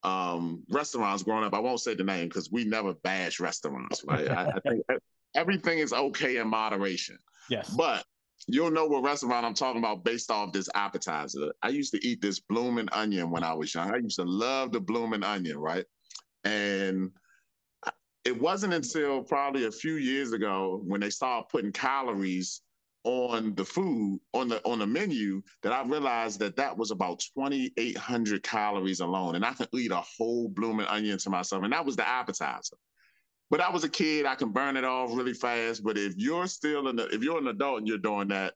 um, 0.04 0.62
restaurants 0.70 1.24
growing 1.24 1.44
up, 1.44 1.54
I 1.54 1.58
won't 1.58 1.80
say 1.80 1.94
the 1.94 2.04
name 2.04 2.28
because 2.28 2.50
we 2.50 2.64
never 2.64 2.94
bash 2.94 3.40
restaurants, 3.40 4.04
right? 4.06 4.28
I, 4.28 4.50
I 4.50 4.60
think 4.60 4.84
everything 5.34 5.78
is 5.78 5.92
okay 5.92 6.36
in 6.36 6.48
moderation. 6.48 7.18
Yes. 7.50 7.68
But 7.70 8.04
you'll 8.48 8.70
know 8.70 8.86
what 8.86 9.02
restaurant 9.02 9.46
I'm 9.46 9.54
talking 9.54 9.80
about 9.80 10.04
based 10.04 10.30
off 10.30 10.52
this 10.52 10.68
appetizer. 10.74 11.52
I 11.62 11.68
used 11.68 11.92
to 11.94 12.06
eat 12.06 12.20
this 12.20 12.40
blooming 12.40 12.88
onion 12.92 13.30
when 13.30 13.44
I 13.44 13.54
was 13.54 13.74
young. 13.74 13.92
I 13.92 13.98
used 13.98 14.18
to 14.18 14.24
love 14.24 14.72
the 14.72 14.80
blooming 14.80 15.22
onion, 15.22 15.58
right? 15.58 15.84
And 16.44 17.10
it 18.24 18.40
wasn't 18.40 18.74
until 18.74 19.22
probably 19.22 19.64
a 19.64 19.70
few 19.70 19.94
years 19.94 20.32
ago 20.32 20.80
when 20.84 21.00
they 21.00 21.10
started 21.10 21.48
putting 21.50 21.72
calories 21.72 22.62
on 23.04 23.52
the 23.56 23.64
food 23.64 24.20
on 24.32 24.48
the 24.48 24.64
on 24.64 24.78
the 24.78 24.86
menu 24.86 25.42
that 25.62 25.72
I 25.72 25.82
realized 25.82 26.38
that 26.38 26.54
that 26.54 26.76
was 26.76 26.92
about 26.92 27.20
2800 27.36 28.44
calories 28.44 29.00
alone 29.00 29.34
and 29.34 29.44
I 29.44 29.54
could 29.54 29.68
eat 29.74 29.90
a 29.90 30.02
whole 30.16 30.48
blooming 30.48 30.86
onion 30.86 31.18
to 31.18 31.30
myself 31.30 31.64
and 31.64 31.72
that 31.72 31.84
was 31.84 31.96
the 31.96 32.08
appetizer 32.08 32.76
but 33.52 33.60
I 33.60 33.68
was 33.68 33.84
a 33.84 33.88
kid, 33.88 34.24
I 34.24 34.34
can 34.34 34.48
burn 34.48 34.78
it 34.78 34.84
off 34.84 35.10
really 35.14 35.34
fast. 35.34 35.84
But 35.84 35.98
if 35.98 36.14
you're 36.16 36.46
still 36.46 36.88
in 36.88 36.96
the, 36.96 37.06
if 37.14 37.22
you're 37.22 37.36
an 37.36 37.48
adult 37.48 37.80
and 37.80 37.86
you're 37.86 37.98
doing 37.98 38.28
that, 38.28 38.54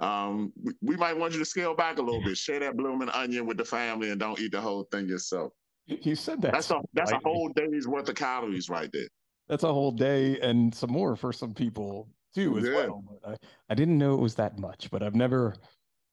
um, 0.00 0.52
we, 0.60 0.72
we, 0.82 0.96
might 0.96 1.16
want 1.16 1.32
you 1.32 1.38
to 1.38 1.44
scale 1.44 1.76
back 1.76 1.98
a 1.98 2.02
little 2.02 2.20
bit. 2.22 2.36
Share 2.36 2.58
that 2.58 2.76
blooming 2.76 3.08
onion 3.10 3.46
with 3.46 3.56
the 3.56 3.64
family 3.64 4.10
and 4.10 4.18
don't 4.18 4.38
eat 4.40 4.50
the 4.50 4.60
whole 4.60 4.82
thing 4.90 5.06
yourself. 5.06 5.52
You 5.86 6.16
said 6.16 6.42
that. 6.42 6.52
That's 6.52 6.72
a 6.72 6.80
that's 6.92 7.12
a 7.12 7.20
whole 7.22 7.50
day's 7.50 7.86
worth 7.86 8.08
of 8.08 8.16
calories 8.16 8.68
right 8.68 8.90
there. 8.92 9.06
That's 9.48 9.62
a 9.62 9.72
whole 9.72 9.92
day 9.92 10.40
and 10.40 10.74
some 10.74 10.90
more 10.90 11.14
for 11.14 11.32
some 11.32 11.54
people 11.54 12.08
too 12.34 12.58
as 12.58 12.64
yeah. 12.64 12.74
well. 12.74 13.04
But 13.22 13.30
I, 13.30 13.36
I 13.70 13.74
didn't 13.76 13.96
know 13.96 14.14
it 14.14 14.20
was 14.20 14.34
that 14.34 14.58
much, 14.58 14.90
but 14.90 15.04
I've 15.04 15.14
never 15.14 15.54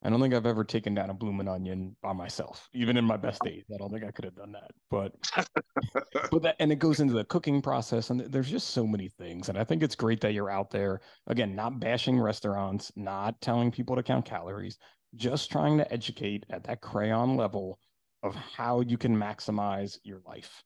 I 0.04 0.10
don't 0.10 0.20
think 0.20 0.34
I've 0.34 0.46
ever 0.46 0.66
taken 0.66 0.94
down 0.94 1.10
a 1.10 1.14
blooming 1.14 1.48
onion 1.48 1.96
by 2.02 2.12
myself, 2.12 2.68
even 2.74 2.98
in 2.98 3.06
my 3.06 3.16
best 3.16 3.42
days. 3.42 3.64
I 3.74 3.78
don't 3.78 3.90
think 3.90 4.04
I 4.04 4.12
could 4.12 4.26
have 4.26 4.36
done 4.36 4.52
that. 4.52 4.72
But 4.90 5.14
but 6.30 6.42
that 6.42 6.58
and 6.60 6.72
it 6.74 6.80
goes 6.80 7.00
into 7.00 7.14
the 7.14 7.24
cooking 7.24 7.62
process, 7.62 8.10
and 8.10 8.20
there's 8.20 8.52
just 8.52 8.72
so 8.72 8.86
many 8.86 9.08
things. 9.08 9.48
And 9.48 9.58
I 9.58 9.64
think 9.64 9.82
it's 9.82 9.96
great 9.96 10.20
that 10.22 10.34
you're 10.34 10.50
out 10.50 10.72
there 10.72 11.00
again, 11.28 11.56
not 11.56 11.80
bashing 11.80 12.20
restaurants, 12.20 12.92
not 12.98 13.40
telling 13.40 13.72
people 13.72 13.96
to 13.96 14.04
count 14.04 14.26
calories, 14.26 14.78
just 15.16 15.50
trying 15.50 15.78
to 15.78 15.94
educate 15.94 16.46
at 16.50 16.66
that 16.66 16.82
crayon 16.82 17.38
level 17.38 17.80
of 18.24 18.36
how 18.36 18.82
you 18.82 18.98
can 18.98 19.16
maximize 19.16 19.98
your 20.04 20.22
life, 20.26 20.64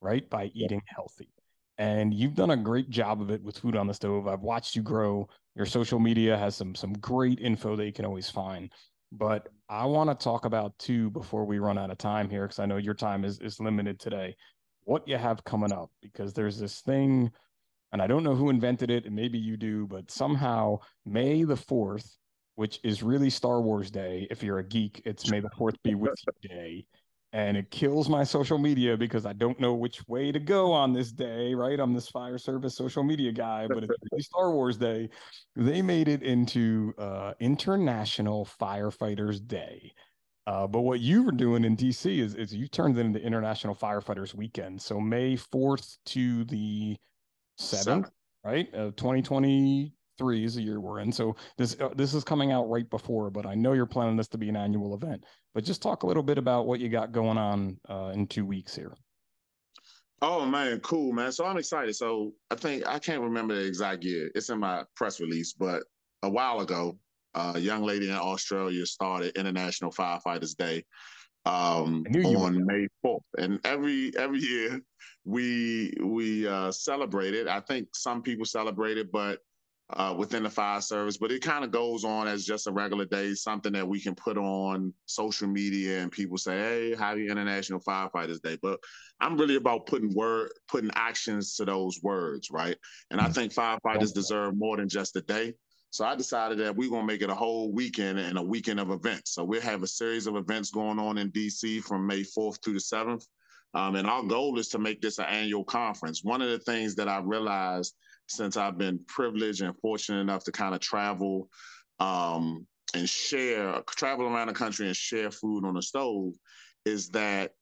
right? 0.00 0.28
By 0.30 0.50
eating 0.54 0.82
healthy. 0.86 1.28
And 1.78 2.14
you've 2.14 2.34
done 2.34 2.50
a 2.50 2.56
great 2.56 2.90
job 2.90 3.20
of 3.20 3.30
it 3.30 3.42
with 3.42 3.58
food 3.58 3.76
on 3.76 3.86
the 3.86 3.94
stove. 3.94 4.26
I've 4.26 4.42
watched 4.42 4.76
you 4.76 4.82
grow 4.82 5.28
your 5.56 5.66
social 5.66 5.98
media 5.98 6.36
has 6.36 6.54
some 6.54 6.74
some 6.74 6.92
great 6.94 7.40
info 7.40 7.74
that 7.76 7.86
you 7.86 7.92
can 7.92 8.04
always 8.04 8.30
find. 8.30 8.70
But 9.10 9.48
I 9.68 9.86
want 9.86 10.10
to 10.10 10.24
talk 10.24 10.44
about 10.44 10.78
too 10.78 11.10
before 11.10 11.44
we 11.44 11.58
run 11.58 11.78
out 11.78 11.90
of 11.90 11.98
time 11.98 12.28
here, 12.28 12.42
because 12.42 12.58
I 12.58 12.66
know 12.66 12.76
your 12.76 12.94
time 12.94 13.24
is 13.24 13.40
is 13.40 13.58
limited 13.58 13.98
today. 13.98 14.36
What 14.84 15.08
you 15.08 15.16
have 15.16 15.42
coming 15.44 15.72
up, 15.72 15.90
because 16.02 16.32
there's 16.32 16.58
this 16.58 16.80
thing, 16.82 17.32
and 17.90 18.02
I 18.02 18.06
don't 18.06 18.22
know 18.22 18.34
who 18.34 18.50
invented 18.50 18.90
it, 18.90 19.06
and 19.06 19.16
maybe 19.16 19.38
you 19.38 19.56
do, 19.56 19.86
but 19.86 20.10
somehow 20.10 20.78
May 21.04 21.42
the 21.42 21.56
fourth, 21.56 22.16
which 22.54 22.78
is 22.84 23.02
really 23.02 23.30
Star 23.30 23.60
Wars 23.60 23.90
Day. 23.90 24.28
If 24.30 24.42
you're 24.42 24.58
a 24.58 24.64
geek, 24.64 25.02
it's 25.06 25.30
May 25.30 25.40
the 25.40 25.50
fourth 25.56 25.82
be 25.82 25.94
with 25.94 26.14
you 26.42 26.48
day. 26.48 26.86
And 27.36 27.54
it 27.54 27.70
kills 27.70 28.08
my 28.08 28.24
social 28.24 28.56
media 28.56 28.96
because 28.96 29.26
I 29.26 29.34
don't 29.34 29.60
know 29.60 29.74
which 29.74 30.00
way 30.08 30.32
to 30.32 30.40
go 30.40 30.72
on 30.72 30.94
this 30.94 31.12
day, 31.12 31.52
right? 31.52 31.78
I'm 31.78 31.92
this 31.92 32.08
fire 32.08 32.38
service 32.38 32.74
social 32.74 33.04
media 33.04 33.30
guy, 33.30 33.66
but 33.68 33.84
it's 33.84 33.92
really 34.10 34.22
Star 34.22 34.52
Wars 34.52 34.78
Day. 34.78 35.10
They 35.54 35.82
made 35.82 36.08
it 36.08 36.22
into 36.22 36.94
uh, 36.96 37.34
International 37.38 38.48
Firefighters 38.58 39.46
Day. 39.46 39.92
Uh, 40.46 40.66
but 40.66 40.80
what 40.80 41.00
you 41.00 41.24
were 41.24 41.32
doing 41.32 41.64
in 41.64 41.76
DC 41.76 42.20
is, 42.20 42.34
is 42.36 42.54
you 42.54 42.68
turned 42.68 42.96
it 42.96 43.04
into 43.04 43.20
International 43.20 43.74
Firefighters 43.74 44.32
Weekend. 44.32 44.80
So 44.80 44.98
May 44.98 45.36
4th 45.36 45.98
to 46.06 46.44
the 46.44 46.96
7th, 47.60 48.08
right? 48.46 48.72
Of 48.72 48.96
2020 48.96 49.92
three 50.18 50.44
is 50.44 50.54
the 50.54 50.62
year 50.62 50.80
we're 50.80 51.00
in. 51.00 51.12
So 51.12 51.36
this 51.56 51.76
uh, 51.80 51.90
this 51.96 52.14
is 52.14 52.24
coming 52.24 52.52
out 52.52 52.68
right 52.68 52.88
before, 52.88 53.30
but 53.30 53.46
I 53.46 53.54
know 53.54 53.72
you're 53.72 53.86
planning 53.86 54.16
this 54.16 54.28
to 54.28 54.38
be 54.38 54.48
an 54.48 54.56
annual 54.56 54.94
event. 54.94 55.24
But 55.54 55.64
just 55.64 55.82
talk 55.82 56.02
a 56.02 56.06
little 56.06 56.22
bit 56.22 56.38
about 56.38 56.66
what 56.66 56.80
you 56.80 56.88
got 56.88 57.12
going 57.12 57.38
on 57.38 57.78
uh, 57.88 58.12
in 58.14 58.26
two 58.26 58.44
weeks 58.44 58.74
here. 58.74 58.94
Oh 60.22 60.46
man, 60.46 60.80
cool 60.80 61.12
man. 61.12 61.32
So 61.32 61.44
I'm 61.44 61.58
excited. 61.58 61.94
So 61.94 62.32
I 62.50 62.54
think 62.54 62.86
I 62.86 62.98
can't 62.98 63.22
remember 63.22 63.54
the 63.54 63.66
exact 63.66 64.04
year. 64.04 64.30
It's 64.34 64.48
in 64.48 64.58
my 64.58 64.84
press 64.94 65.20
release, 65.20 65.52
but 65.52 65.82
a 66.22 66.30
while 66.30 66.60
ago, 66.60 66.98
a 67.34 67.58
young 67.58 67.82
lady 67.82 68.08
in 68.08 68.14
Australia 68.14 68.86
started 68.86 69.36
International 69.36 69.90
Firefighters 69.90 70.56
Day 70.56 70.84
um, 71.44 72.04
on 72.14 72.66
May 72.66 72.88
4th. 73.04 73.20
And 73.38 73.60
every 73.64 74.12
every 74.16 74.40
year 74.40 74.80
we 75.24 75.94
we 76.02 76.46
uh, 76.46 76.72
celebrate 76.72 77.34
it. 77.34 77.46
I 77.46 77.60
think 77.60 77.88
some 77.94 78.22
people 78.22 78.44
celebrate 78.44 78.98
it, 78.98 79.12
but 79.12 79.40
uh, 79.90 80.14
within 80.16 80.42
the 80.42 80.50
fire 80.50 80.80
service, 80.80 81.16
but 81.16 81.30
it 81.30 81.42
kind 81.42 81.64
of 81.64 81.70
goes 81.70 82.04
on 82.04 82.26
as 82.26 82.44
just 82.44 82.66
a 82.66 82.72
regular 82.72 83.04
day, 83.04 83.34
something 83.34 83.72
that 83.72 83.86
we 83.86 84.00
can 84.00 84.16
put 84.16 84.36
on 84.36 84.92
social 85.06 85.46
media 85.46 86.00
and 86.00 86.10
people 86.10 86.36
say, 86.36 86.58
"Hey, 86.58 86.94
happy 86.96 87.28
International 87.28 87.80
Firefighters 87.80 88.42
Day." 88.42 88.58
But 88.60 88.80
I'm 89.20 89.36
really 89.36 89.54
about 89.54 89.86
putting 89.86 90.12
word, 90.12 90.50
putting 90.66 90.90
actions 90.94 91.54
to 91.56 91.64
those 91.64 92.00
words, 92.02 92.50
right? 92.50 92.76
And 93.10 93.20
I 93.20 93.24
mm-hmm. 93.24 93.32
think 93.32 93.54
firefighters 93.54 94.12
deserve 94.12 94.56
more 94.56 94.76
than 94.76 94.88
just 94.88 95.14
a 95.16 95.22
day. 95.22 95.54
So 95.90 96.04
I 96.04 96.16
decided 96.16 96.58
that 96.58 96.74
we're 96.74 96.90
gonna 96.90 97.06
make 97.06 97.22
it 97.22 97.30
a 97.30 97.34
whole 97.34 97.72
weekend 97.72 98.18
and 98.18 98.38
a 98.38 98.42
weekend 98.42 98.80
of 98.80 98.90
events. 98.90 99.34
So 99.34 99.44
we'll 99.44 99.60
have 99.60 99.84
a 99.84 99.86
series 99.86 100.26
of 100.26 100.34
events 100.34 100.70
going 100.70 100.98
on 100.98 101.16
in 101.16 101.30
DC 101.30 101.82
from 101.84 102.06
May 102.06 102.22
4th 102.22 102.62
through 102.62 102.74
the 102.74 102.80
7th. 102.80 103.24
Um, 103.72 103.94
and 103.94 104.08
our 104.08 104.22
goal 104.22 104.58
is 104.58 104.68
to 104.68 104.78
make 104.78 105.00
this 105.00 105.18
an 105.18 105.26
annual 105.26 105.64
conference. 105.64 106.24
One 106.24 106.42
of 106.42 106.48
the 106.48 106.58
things 106.58 106.96
that 106.96 107.08
I 107.08 107.20
realized 107.20 107.94
since 108.28 108.56
I've 108.56 108.78
been 108.78 109.00
privileged 109.06 109.62
and 109.62 109.76
fortunate 109.78 110.20
enough 110.20 110.44
to 110.44 110.52
kind 110.52 110.74
of 110.74 110.80
travel 110.80 111.48
um, 112.00 112.66
and 112.94 113.08
share, 113.08 113.82
travel 113.86 114.26
around 114.26 114.48
the 114.48 114.54
country 114.54 114.86
and 114.86 114.96
share 114.96 115.30
food 115.30 115.64
on 115.64 115.74
the 115.74 115.82
stove, 115.82 116.34
is 116.84 117.08
that 117.10 117.52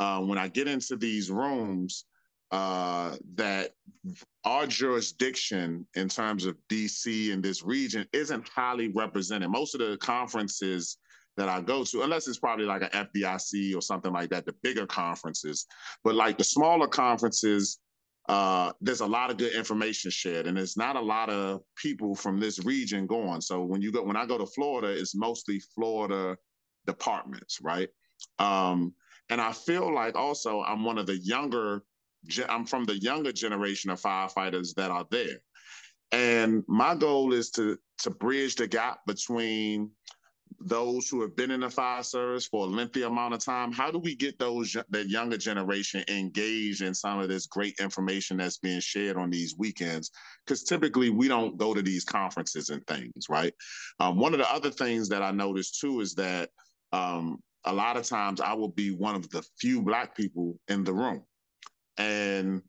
uh, 0.00 0.20
when 0.20 0.38
I 0.38 0.48
get 0.48 0.68
into 0.68 0.96
these 0.96 1.30
rooms, 1.30 2.04
uh, 2.50 3.16
that 3.34 3.72
our 4.44 4.66
jurisdiction 4.66 5.86
in 5.94 6.08
terms 6.08 6.46
of 6.46 6.56
DC 6.70 7.32
and 7.32 7.42
this 7.42 7.64
region 7.64 8.06
isn't 8.12 8.48
highly 8.48 8.88
represented. 8.88 9.50
Most 9.50 9.74
of 9.74 9.80
the 9.80 9.96
conferences 9.96 10.98
that 11.36 11.48
I 11.48 11.60
go 11.60 11.84
to, 11.84 12.02
unless 12.02 12.28
it's 12.28 12.38
probably 12.38 12.64
like 12.64 12.82
an 12.82 12.90
FDIC 12.90 13.74
or 13.74 13.80
something 13.80 14.12
like 14.12 14.30
that, 14.30 14.46
the 14.46 14.54
bigger 14.62 14.86
conferences. 14.86 15.66
But 16.04 16.14
like 16.14 16.38
the 16.38 16.44
smaller 16.44 16.86
conferences, 16.86 17.80
uh, 18.28 18.72
there's 18.80 19.00
a 19.00 19.06
lot 19.06 19.30
of 19.30 19.36
good 19.36 19.52
information 19.54 20.10
shared, 20.10 20.46
and 20.46 20.56
there's 20.56 20.76
not 20.76 20.96
a 20.96 21.00
lot 21.00 21.28
of 21.28 21.60
people 21.76 22.14
from 22.14 22.40
this 22.40 22.64
region 22.64 23.06
going. 23.06 23.40
So 23.40 23.62
when 23.64 23.82
you 23.82 23.92
go, 23.92 24.02
when 24.02 24.16
I 24.16 24.26
go 24.26 24.38
to 24.38 24.46
Florida, 24.46 24.88
it's 24.88 25.14
mostly 25.14 25.60
Florida 25.74 26.36
departments, 26.86 27.58
right? 27.62 27.88
Um, 28.38 28.94
and 29.28 29.40
I 29.40 29.52
feel 29.52 29.94
like 29.94 30.16
also 30.16 30.62
I'm 30.62 30.84
one 30.84 30.98
of 30.98 31.06
the 31.06 31.18
younger, 31.18 31.82
I'm 32.48 32.64
from 32.64 32.84
the 32.84 32.98
younger 32.98 33.32
generation 33.32 33.90
of 33.90 34.00
firefighters 34.00 34.74
that 34.76 34.90
are 34.90 35.06
there, 35.10 35.40
and 36.12 36.62
my 36.66 36.94
goal 36.94 37.32
is 37.34 37.50
to 37.52 37.78
to 37.98 38.10
bridge 38.10 38.56
the 38.56 38.66
gap 38.66 39.00
between 39.06 39.90
those 40.60 41.08
who 41.08 41.20
have 41.20 41.36
been 41.36 41.50
in 41.50 41.60
the 41.60 41.70
fire 41.70 42.02
service 42.02 42.46
for 42.46 42.64
a 42.64 42.68
lengthy 42.68 43.02
amount 43.02 43.34
of 43.34 43.40
time 43.40 43.72
how 43.72 43.90
do 43.90 43.98
we 43.98 44.14
get 44.14 44.38
those 44.38 44.76
that 44.90 45.08
younger 45.08 45.36
generation 45.36 46.04
engaged 46.08 46.82
in 46.82 46.94
some 46.94 47.18
of 47.18 47.28
this 47.28 47.46
great 47.46 47.74
information 47.80 48.36
that's 48.36 48.58
being 48.58 48.80
shared 48.80 49.16
on 49.16 49.30
these 49.30 49.56
weekends? 49.58 50.10
Because 50.44 50.62
typically 50.62 51.10
we 51.10 51.28
don't 51.28 51.56
go 51.56 51.74
to 51.74 51.82
these 51.82 52.04
conferences 52.04 52.70
and 52.70 52.86
things 52.86 53.28
right? 53.28 53.54
Um, 54.00 54.18
one 54.18 54.32
of 54.34 54.38
the 54.38 54.50
other 54.52 54.70
things 54.70 55.08
that 55.08 55.22
i 55.22 55.30
noticed 55.30 55.80
too 55.80 56.00
is 56.00 56.14
that 56.14 56.50
um, 56.92 57.38
a 57.64 57.72
lot 57.72 57.96
of 57.96 58.04
times 58.04 58.40
i 58.40 58.52
will 58.52 58.68
be 58.68 58.90
one 58.90 59.14
of 59.14 59.28
the 59.30 59.44
few 59.58 59.82
black 59.82 60.16
people 60.16 60.58
in 60.68 60.84
the 60.84 60.92
room. 60.92 61.22
And 61.98 62.62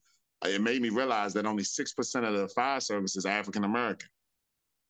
it 0.44 0.62
made 0.62 0.82
me 0.82 0.90
realize 0.90 1.34
that 1.34 1.46
only 1.46 1.64
6% 1.64 2.28
of 2.28 2.34
the 2.34 2.48
fire 2.50 2.80
service 2.80 3.16
is 3.16 3.26
african 3.26 3.64
american 3.64 4.10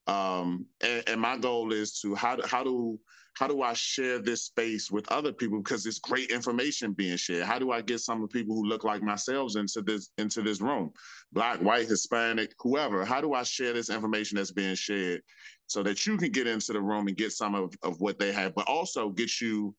um, 0.07 0.65
and, 0.81 1.03
and, 1.07 1.21
my 1.21 1.37
goal 1.37 1.73
is 1.73 1.99
to 2.01 2.13
how 2.13 2.35
do, 2.35 2.43
how 2.45 2.63
do 2.63 2.99
how 3.33 3.47
do 3.47 3.61
I 3.63 3.73
share 3.73 4.19
this 4.19 4.43
space 4.43 4.89
with 4.89 5.11
other 5.11 5.33
people 5.33 5.61
because 5.61 5.85
it's 5.85 5.99
great 5.99 6.31
information 6.31 6.93
being 6.93 7.17
shared. 7.17 7.43
How 7.43 7.59
do 7.59 7.71
I 7.71 7.81
get 7.81 7.99
some 7.99 8.23
of 8.23 8.29
the 8.29 8.33
people 8.33 8.55
who 8.55 8.65
look 8.65 8.83
like 8.83 9.01
myself 9.01 9.55
into 9.57 9.81
this 9.81 10.11
into 10.17 10.41
this 10.41 10.61
room, 10.61 10.91
black, 11.33 11.59
white, 11.59 11.87
Hispanic, 11.87 12.53
whoever? 12.59 13.03
How 13.03 13.19
do 13.19 13.33
I 13.33 13.43
share 13.43 13.73
this 13.73 13.89
information 13.89 14.37
that's 14.37 14.51
being 14.51 14.75
shared 14.75 15.21
so 15.67 15.83
that 15.83 16.05
you 16.05 16.17
can 16.17 16.31
get 16.31 16.47
into 16.47 16.71
the 16.71 16.81
room 16.81 17.07
and 17.07 17.17
get 17.17 17.31
some 17.31 17.55
of, 17.55 17.73
of 17.83 17.99
what 17.99 18.19
they 18.19 18.31
have, 18.31 18.53
but 18.53 18.67
also 18.67 19.09
get 19.09 19.41
you 19.41 19.75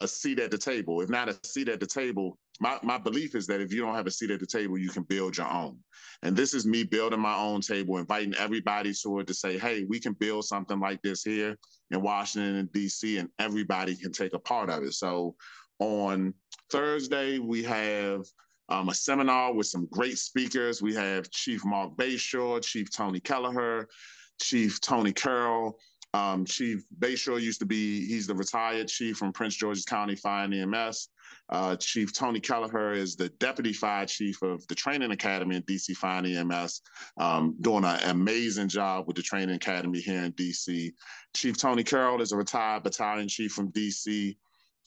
a 0.00 0.08
seat 0.08 0.38
at 0.38 0.50
the 0.50 0.58
table. 0.58 1.00
If 1.00 1.08
not 1.08 1.28
a 1.28 1.36
seat 1.44 1.68
at 1.68 1.80
the 1.80 1.86
table, 1.86 2.38
my, 2.60 2.78
my 2.82 2.98
belief 2.98 3.34
is 3.34 3.46
that 3.46 3.60
if 3.60 3.72
you 3.72 3.80
don't 3.80 3.94
have 3.94 4.06
a 4.06 4.10
seat 4.10 4.30
at 4.30 4.40
the 4.40 4.46
table, 4.46 4.78
you 4.78 4.90
can 4.90 5.04
build 5.04 5.36
your 5.36 5.50
own. 5.50 5.78
And 6.22 6.36
this 6.36 6.54
is 6.54 6.66
me 6.66 6.82
building 6.82 7.20
my 7.20 7.36
own 7.36 7.60
table, 7.60 7.98
inviting 7.98 8.34
everybody 8.34 8.92
sort 8.92 9.26
to 9.28 9.34
say, 9.34 9.58
hey, 9.58 9.84
we 9.88 10.00
can 10.00 10.14
build 10.14 10.44
something 10.44 10.80
like 10.80 11.00
this 11.02 11.22
here 11.22 11.56
in 11.90 12.02
Washington 12.02 12.68
DC, 12.72 13.18
and 13.18 13.28
everybody 13.38 13.96
can 13.96 14.12
take 14.12 14.34
a 14.34 14.38
part 14.38 14.70
of 14.70 14.82
it. 14.82 14.94
So 14.94 15.36
on 15.78 16.34
Thursday, 16.70 17.38
we 17.38 17.62
have 17.62 18.24
um, 18.68 18.88
a 18.88 18.94
seminar 18.94 19.54
with 19.54 19.66
some 19.66 19.88
great 19.90 20.18
speakers. 20.18 20.82
We 20.82 20.94
have 20.94 21.30
Chief 21.30 21.64
Mark 21.64 21.96
Bashoor, 21.96 22.62
Chief 22.62 22.90
Tony 22.90 23.20
Kelleher, 23.20 23.88
Chief 24.40 24.80
Tony 24.80 25.12
Carroll, 25.12 25.78
um, 26.14 26.44
chief 26.44 26.84
Bashoor 26.98 27.40
used 27.40 27.60
to 27.60 27.66
be, 27.66 28.06
he's 28.06 28.26
the 28.26 28.34
retired 28.34 28.88
chief 28.88 29.16
from 29.18 29.32
Prince 29.32 29.56
George's 29.56 29.84
County 29.84 30.14
Fire 30.14 30.44
and 30.44 30.54
EMS. 30.54 31.08
Uh, 31.50 31.76
chief 31.76 32.12
Tony 32.12 32.40
Kelleher 32.40 32.92
is 32.92 33.16
the 33.16 33.28
deputy 33.40 33.72
fire 33.72 34.04
chief 34.04 34.42
of 34.42 34.66
the 34.68 34.74
training 34.74 35.12
academy 35.12 35.56
in 35.56 35.62
DC 35.62 35.96
Fire 35.96 36.22
and 36.24 36.52
EMS, 36.52 36.82
um, 37.18 37.56
doing 37.60 37.84
an 37.84 38.00
amazing 38.10 38.68
job 38.68 39.06
with 39.06 39.16
the 39.16 39.22
training 39.22 39.54
academy 39.54 40.00
here 40.00 40.24
in 40.24 40.32
DC. 40.32 40.92
Chief 41.34 41.56
Tony 41.56 41.84
Carroll 41.84 42.20
is 42.20 42.32
a 42.32 42.36
retired 42.36 42.82
battalion 42.82 43.28
chief 43.28 43.52
from 43.52 43.72
DC. 43.72 44.36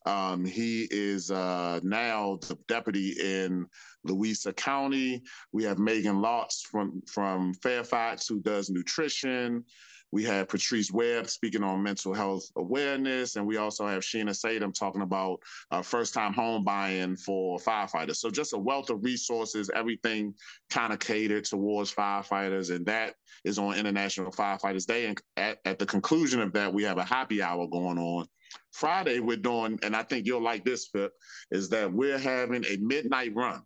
Um, 0.05 0.45
he 0.45 0.87
is 0.89 1.29
uh, 1.29 1.79
now 1.83 2.39
the 2.47 2.57
deputy 2.67 3.11
in 3.19 3.67
Louisa 4.03 4.53
County. 4.53 5.21
We 5.51 5.63
have 5.63 5.77
Megan 5.77 6.17
Lotz 6.17 6.61
from, 6.61 7.01
from 7.07 7.53
Fairfax, 7.55 8.27
who 8.27 8.39
does 8.39 8.69
nutrition. 8.69 9.63
We 10.11 10.23
have 10.25 10.49
Patrice 10.49 10.91
Webb 10.91 11.29
speaking 11.29 11.63
on 11.63 11.81
mental 11.81 12.13
health 12.13 12.51
awareness, 12.57 13.37
and 13.37 13.45
we 13.45 13.57
also 13.57 13.87
have 13.87 14.03
Sheena 14.03 14.31
Sadam 14.31 14.73
talking 14.77 15.01
about 15.01 15.39
uh, 15.71 15.81
first-time 15.81 16.33
home 16.33 16.63
buying 16.63 17.15
for 17.15 17.57
firefighters. 17.59 18.17
So 18.17 18.29
just 18.29 18.53
a 18.53 18.57
wealth 18.57 18.89
of 18.89 19.03
resources, 19.03 19.69
everything 19.73 20.33
kind 20.69 20.91
of 20.91 20.99
catered 20.99 21.45
towards 21.45 21.93
firefighters, 21.93 22.75
and 22.75 22.85
that 22.87 23.15
is 23.45 23.57
on 23.57 23.77
International 23.77 24.31
Firefighters 24.31 24.85
Day. 24.85 25.05
And 25.05 25.21
at, 25.37 25.59
at 25.65 25.79
the 25.79 25.85
conclusion 25.85 26.41
of 26.41 26.51
that, 26.53 26.73
we 26.73 26.83
have 26.83 26.97
a 26.97 27.05
happy 27.05 27.41
hour 27.41 27.65
going 27.67 27.97
on. 27.97 28.27
Friday, 28.73 29.19
we're 29.19 29.37
doing, 29.37 29.79
and 29.81 29.95
I 29.95 30.03
think 30.03 30.25
you'll 30.25 30.43
like 30.43 30.65
this, 30.65 30.87
Phil, 30.87 31.09
is 31.51 31.69
that 31.69 31.91
we're 31.91 32.19
having 32.19 32.65
a 32.65 32.77
midnight 32.77 33.33
run. 33.33 33.61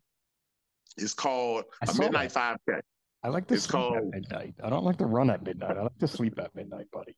It's 0.97 1.13
called 1.13 1.65
a 1.81 1.93
midnight 1.99 2.31
that. 2.31 2.59
5K. 2.67 2.81
I 3.25 3.29
like 3.29 3.47
to 3.47 3.55
it's 3.55 3.63
sleep 3.63 3.71
called, 3.71 3.97
at 3.97 4.05
midnight. 4.05 4.53
I 4.63 4.69
don't 4.69 4.83
like 4.83 4.99
to 4.99 5.07
run 5.07 5.31
at 5.31 5.43
midnight. 5.43 5.77
I 5.77 5.81
like 5.81 5.97
to 5.97 6.07
sleep 6.07 6.37
at 6.37 6.53
midnight, 6.53 6.85
buddy. 6.91 7.15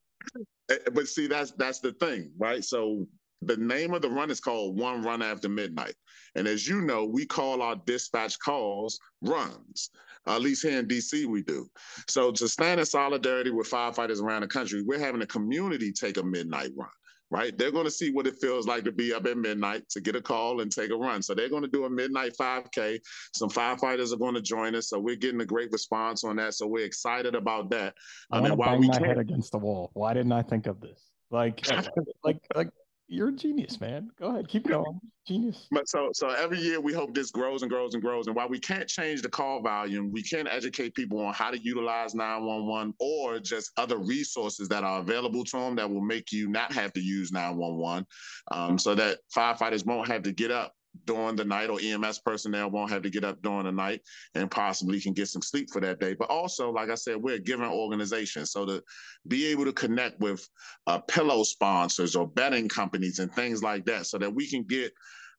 Eh, 0.71 0.77
but 0.93 1.05
see, 1.05 1.27
that's 1.27 1.51
that's 1.51 1.81
the 1.81 1.91
thing, 1.91 2.31
right? 2.37 2.63
So 2.63 3.05
the 3.41 3.57
name 3.57 3.93
of 3.93 4.01
the 4.01 4.09
run 4.09 4.31
is 4.31 4.39
called 4.39 4.79
One 4.79 5.03
Run 5.03 5.21
After 5.21 5.49
Midnight. 5.49 5.95
And 6.35 6.47
as 6.47 6.65
you 6.65 6.79
know, 6.79 7.03
we 7.03 7.25
call 7.25 7.61
our 7.61 7.75
dispatch 7.85 8.39
calls 8.39 8.97
runs. 9.21 9.89
at 10.25 10.41
least 10.41 10.63
here 10.63 10.79
in 10.79 10.87
DC, 10.87 11.25
we 11.25 11.43
do. 11.43 11.67
So 12.07 12.31
to 12.31 12.47
stand 12.47 12.79
in 12.79 12.85
solidarity 12.85 13.51
with 13.51 13.69
firefighters 13.69 14.21
around 14.21 14.41
the 14.41 14.47
country, 14.47 14.83
we're 14.83 14.99
having 14.99 15.21
a 15.23 15.27
community 15.27 15.91
take 15.91 16.15
a 16.15 16.23
midnight 16.23 16.71
run 16.77 16.89
right? 17.29 17.57
They're 17.57 17.71
going 17.71 17.85
to 17.85 17.91
see 17.91 18.11
what 18.11 18.27
it 18.27 18.35
feels 18.39 18.67
like 18.67 18.83
to 18.85 18.91
be 18.91 19.13
up 19.13 19.25
at 19.25 19.37
midnight 19.37 19.87
to 19.89 20.01
get 20.01 20.15
a 20.15 20.21
call 20.21 20.61
and 20.61 20.71
take 20.71 20.91
a 20.91 20.95
run. 20.95 21.21
So 21.21 21.33
they're 21.33 21.49
going 21.49 21.63
to 21.63 21.69
do 21.69 21.85
a 21.85 21.89
midnight 21.89 22.33
5K. 22.39 22.99
Some 23.35 23.49
firefighters 23.49 24.13
are 24.13 24.17
going 24.17 24.35
to 24.35 24.41
join 24.41 24.75
us. 24.75 24.89
So 24.89 24.99
we're 24.99 25.15
getting 25.15 25.41
a 25.41 25.45
great 25.45 25.71
response 25.71 26.23
on 26.23 26.37
that. 26.37 26.53
So 26.53 26.67
we're 26.67 26.85
excited 26.85 27.35
about 27.35 27.69
that. 27.71 27.95
I 28.31 28.39
want 28.39 28.53
to 28.53 28.57
bang 28.57 28.87
my 28.87 29.07
head 29.07 29.17
against 29.17 29.51
the 29.51 29.57
wall. 29.57 29.91
Why 29.93 30.13
didn't 30.13 30.31
I 30.31 30.41
think 30.41 30.67
of 30.67 30.79
this? 30.79 31.09
Like, 31.29 31.67
like, 32.23 32.39
like 32.55 32.69
you're 33.07 33.29
a 33.29 33.31
genius, 33.33 33.79
man. 33.79 34.09
Go 34.19 34.27
ahead, 34.27 34.47
keep 34.47 34.67
going. 34.67 34.99
Genius. 35.27 35.67
But 35.71 35.87
so 35.89 36.09
so 36.13 36.29
every 36.29 36.59
year 36.59 36.79
we 36.79 36.93
hope 36.93 37.13
this 37.13 37.31
grows 37.31 37.61
and 37.61 37.71
grows 37.71 37.93
and 37.93 38.03
grows. 38.03 38.27
And 38.27 38.35
while 38.35 38.49
we 38.49 38.59
can't 38.59 38.87
change 38.87 39.21
the 39.21 39.29
call 39.29 39.61
volume, 39.61 40.11
we 40.11 40.21
can 40.21 40.47
educate 40.47 40.93
people 40.95 41.19
on 41.19 41.33
how 41.33 41.51
to 41.51 41.59
utilize 41.61 42.15
911 42.15 42.93
or 42.99 43.39
just 43.39 43.71
other 43.77 43.97
resources 43.97 44.67
that 44.69 44.83
are 44.83 44.99
available 44.99 45.43
to 45.45 45.57
them 45.57 45.75
that 45.75 45.89
will 45.89 46.01
make 46.01 46.31
you 46.31 46.49
not 46.49 46.71
have 46.73 46.93
to 46.93 47.01
use 47.01 47.31
911, 47.31 48.05
um, 48.51 48.77
so 48.77 48.95
that 48.95 49.19
firefighters 49.35 49.85
won't 49.85 50.07
have 50.07 50.23
to 50.23 50.31
get 50.31 50.51
up 50.51 50.73
during 51.05 51.35
the 51.35 51.45
night 51.45 51.69
or 51.69 51.79
EMS 51.81 52.19
personnel 52.19 52.69
won't 52.69 52.91
have 52.91 53.01
to 53.03 53.09
get 53.09 53.23
up 53.23 53.41
during 53.41 53.65
the 53.65 53.71
night 53.71 54.01
and 54.35 54.49
possibly 54.49 54.99
can 54.99 55.13
get 55.13 55.27
some 55.27 55.41
sleep 55.41 55.69
for 55.71 55.81
that 55.81 55.99
day. 55.99 56.13
But 56.13 56.29
also, 56.29 56.71
like 56.71 56.89
I 56.89 56.95
said, 56.95 57.17
we're 57.17 57.35
a 57.35 57.39
giving 57.39 57.65
organization. 57.65 58.45
So 58.45 58.65
to 58.65 58.83
be 59.27 59.47
able 59.47 59.65
to 59.65 59.73
connect 59.73 60.19
with 60.19 60.47
uh, 60.87 60.99
pillow 60.99 61.43
sponsors 61.43 62.15
or 62.15 62.27
betting 62.27 62.67
companies 62.67 63.19
and 63.19 63.31
things 63.33 63.63
like 63.63 63.85
that 63.85 64.07
so 64.07 64.17
that 64.17 64.33
we 64.33 64.47
can 64.47 64.63
get 64.63 64.91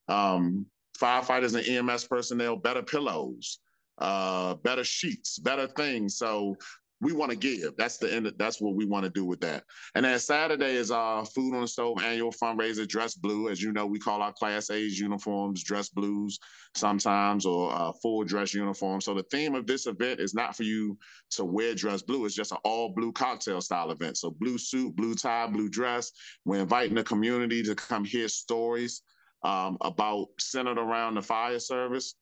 um, 0.08 0.66
firefighters 0.98 1.54
and 1.54 1.88
EMS 1.88 2.04
personnel 2.04 2.56
better 2.56 2.82
pillows, 2.82 3.60
uh, 3.98 4.54
better 4.54 4.84
sheets, 4.84 5.38
better 5.38 5.66
things. 5.66 6.16
So 6.16 6.56
we 7.00 7.12
want 7.12 7.30
to 7.30 7.36
give. 7.36 7.76
That's 7.76 7.98
the 7.98 8.12
end. 8.12 8.26
Of, 8.26 8.38
that's 8.38 8.60
what 8.60 8.74
we 8.74 8.84
want 8.84 9.04
to 9.04 9.10
do 9.10 9.24
with 9.24 9.40
that. 9.40 9.64
And 9.94 10.04
then 10.04 10.18
Saturday 10.18 10.74
is 10.74 10.90
our 10.90 11.24
Food 11.24 11.54
on 11.54 11.62
the 11.62 11.68
Stove 11.68 12.02
annual 12.02 12.32
fundraiser, 12.32 12.88
Dress 12.88 13.14
Blue. 13.14 13.48
As 13.48 13.62
you 13.62 13.72
know, 13.72 13.86
we 13.86 13.98
call 13.98 14.22
our 14.22 14.32
Class 14.32 14.70
A's 14.70 14.98
uniforms 14.98 15.62
Dress 15.62 15.88
Blues 15.88 16.38
sometimes, 16.74 17.46
or 17.46 17.72
uh, 17.72 17.92
full 18.02 18.24
dress 18.24 18.54
uniform. 18.54 19.00
So 19.00 19.14
the 19.14 19.22
theme 19.24 19.54
of 19.54 19.66
this 19.66 19.86
event 19.86 20.20
is 20.20 20.34
not 20.34 20.56
for 20.56 20.64
you 20.64 20.98
to 21.30 21.44
wear 21.44 21.74
dress 21.74 22.02
blue. 22.02 22.24
It's 22.24 22.34
just 22.34 22.52
an 22.52 22.58
all 22.64 22.92
blue 22.94 23.12
cocktail 23.12 23.60
style 23.60 23.90
event. 23.90 24.16
So 24.16 24.30
blue 24.30 24.58
suit, 24.58 24.96
blue 24.96 25.14
tie, 25.14 25.46
blue 25.46 25.68
dress. 25.68 26.12
We're 26.44 26.60
inviting 26.60 26.94
the 26.94 27.04
community 27.04 27.62
to 27.62 27.74
come 27.74 28.04
hear 28.04 28.28
stories 28.28 29.02
um, 29.42 29.78
about 29.80 30.28
centered 30.38 30.78
around 30.78 31.14
the 31.14 31.22
fire 31.22 31.58
service. 31.58 32.14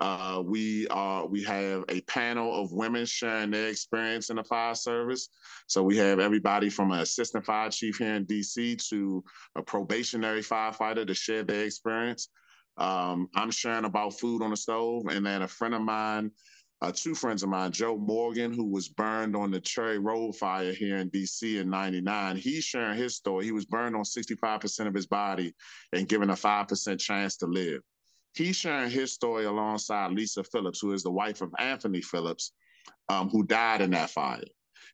Uh, 0.00 0.42
we 0.44 0.88
are 0.88 1.26
we 1.26 1.44
have 1.44 1.84
a 1.88 2.00
panel 2.02 2.60
of 2.60 2.72
women 2.72 3.06
sharing 3.06 3.50
their 3.50 3.68
experience 3.68 4.30
in 4.30 4.36
the 4.36 4.44
fire 4.44 4.74
service. 4.74 5.28
So 5.68 5.82
we 5.82 5.96
have 5.98 6.18
everybody 6.18 6.70
from 6.70 6.90
an 6.90 7.00
assistant 7.00 7.46
fire 7.46 7.70
chief 7.70 7.98
here 7.98 8.14
in 8.14 8.26
DC 8.26 8.88
to 8.88 9.22
a 9.54 9.62
probationary 9.62 10.40
firefighter 10.40 11.06
to 11.06 11.14
share 11.14 11.44
their 11.44 11.64
experience. 11.64 12.28
Um, 12.78 13.28
I'm 13.36 13.50
sharing 13.50 13.84
about 13.84 14.18
food 14.18 14.42
on 14.42 14.50
the 14.50 14.56
stove, 14.56 15.04
and 15.08 15.24
then 15.24 15.42
a 15.42 15.48
friend 15.48 15.74
of 15.74 15.82
mine, 15.82 16.32
uh, 16.80 16.90
two 16.92 17.14
friends 17.14 17.44
of 17.44 17.50
mine, 17.50 17.70
Joe 17.70 17.96
Morgan, 17.96 18.52
who 18.52 18.64
was 18.64 18.88
burned 18.88 19.36
on 19.36 19.52
the 19.52 19.60
Cherry 19.60 19.98
Road 19.98 20.34
fire 20.34 20.72
here 20.72 20.96
in 20.96 21.10
DC 21.10 21.60
in 21.60 21.70
'99. 21.70 22.36
He's 22.36 22.64
sharing 22.64 22.98
his 22.98 23.14
story. 23.14 23.44
He 23.44 23.52
was 23.52 23.66
burned 23.66 23.94
on 23.94 24.04
65% 24.04 24.88
of 24.88 24.94
his 24.94 25.06
body 25.06 25.54
and 25.92 26.08
given 26.08 26.30
a 26.30 26.36
5% 26.36 26.98
chance 26.98 27.36
to 27.36 27.46
live. 27.46 27.82
He's 28.34 28.56
sharing 28.56 28.90
his 28.90 29.12
story 29.12 29.44
alongside 29.44 30.12
Lisa 30.12 30.42
Phillips, 30.44 30.80
who 30.80 30.92
is 30.92 31.02
the 31.02 31.10
wife 31.10 31.42
of 31.42 31.52
Anthony 31.58 32.00
Phillips, 32.00 32.52
um, 33.08 33.28
who 33.28 33.44
died 33.44 33.80
in 33.80 33.90
that 33.90 34.10
fire. 34.10 34.42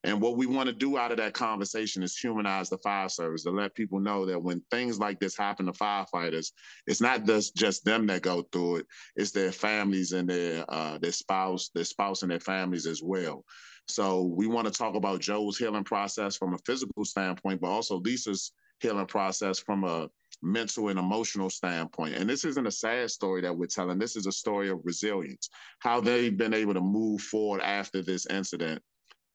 And 0.04 0.20
what 0.20 0.36
we 0.36 0.46
want 0.46 0.68
to 0.68 0.74
do 0.74 0.96
out 0.96 1.10
of 1.10 1.16
that 1.18 1.34
conversation 1.34 2.02
is 2.02 2.16
humanize 2.16 2.68
the 2.68 2.78
fire 2.78 3.08
service 3.08 3.42
to 3.44 3.50
let 3.50 3.74
people 3.74 3.98
know 3.98 4.26
that 4.26 4.40
when 4.40 4.62
things 4.70 4.98
like 4.98 5.18
this 5.18 5.36
happen 5.36 5.66
to 5.66 5.72
firefighters, 5.72 6.52
it's 6.86 7.00
not 7.00 7.24
just, 7.24 7.56
just 7.56 7.84
them 7.84 8.06
that 8.06 8.22
go 8.22 8.42
through 8.52 8.76
it, 8.76 8.86
it's 9.16 9.32
their 9.32 9.50
families 9.50 10.12
and 10.12 10.28
their 10.28 10.64
uh, 10.68 10.98
their 10.98 11.12
spouse, 11.12 11.70
their 11.74 11.84
spouse 11.84 12.22
and 12.22 12.30
their 12.30 12.40
families 12.40 12.86
as 12.86 13.02
well. 13.02 13.44
So 13.88 14.22
we 14.22 14.46
want 14.46 14.66
to 14.66 14.72
talk 14.72 14.94
about 14.94 15.20
Joe's 15.20 15.58
healing 15.58 15.84
process 15.84 16.36
from 16.36 16.54
a 16.54 16.58
physical 16.66 17.04
standpoint, 17.04 17.60
but 17.60 17.70
also 17.70 17.98
Lisa's 17.98 18.52
healing 18.80 19.06
process 19.06 19.58
from 19.58 19.82
a 19.84 20.08
mental 20.42 20.88
and 20.88 20.98
emotional 20.98 21.50
standpoint. 21.50 22.14
And 22.14 22.28
this 22.28 22.44
isn't 22.44 22.66
a 22.66 22.70
sad 22.70 23.10
story 23.10 23.40
that 23.42 23.56
we're 23.56 23.66
telling. 23.66 23.98
This 23.98 24.16
is 24.16 24.26
a 24.26 24.32
story 24.32 24.68
of 24.68 24.80
resilience, 24.84 25.48
how 25.80 26.00
they've 26.00 26.36
been 26.36 26.54
able 26.54 26.74
to 26.74 26.80
move 26.80 27.20
forward 27.20 27.60
after 27.60 28.02
this 28.02 28.26
incident 28.26 28.82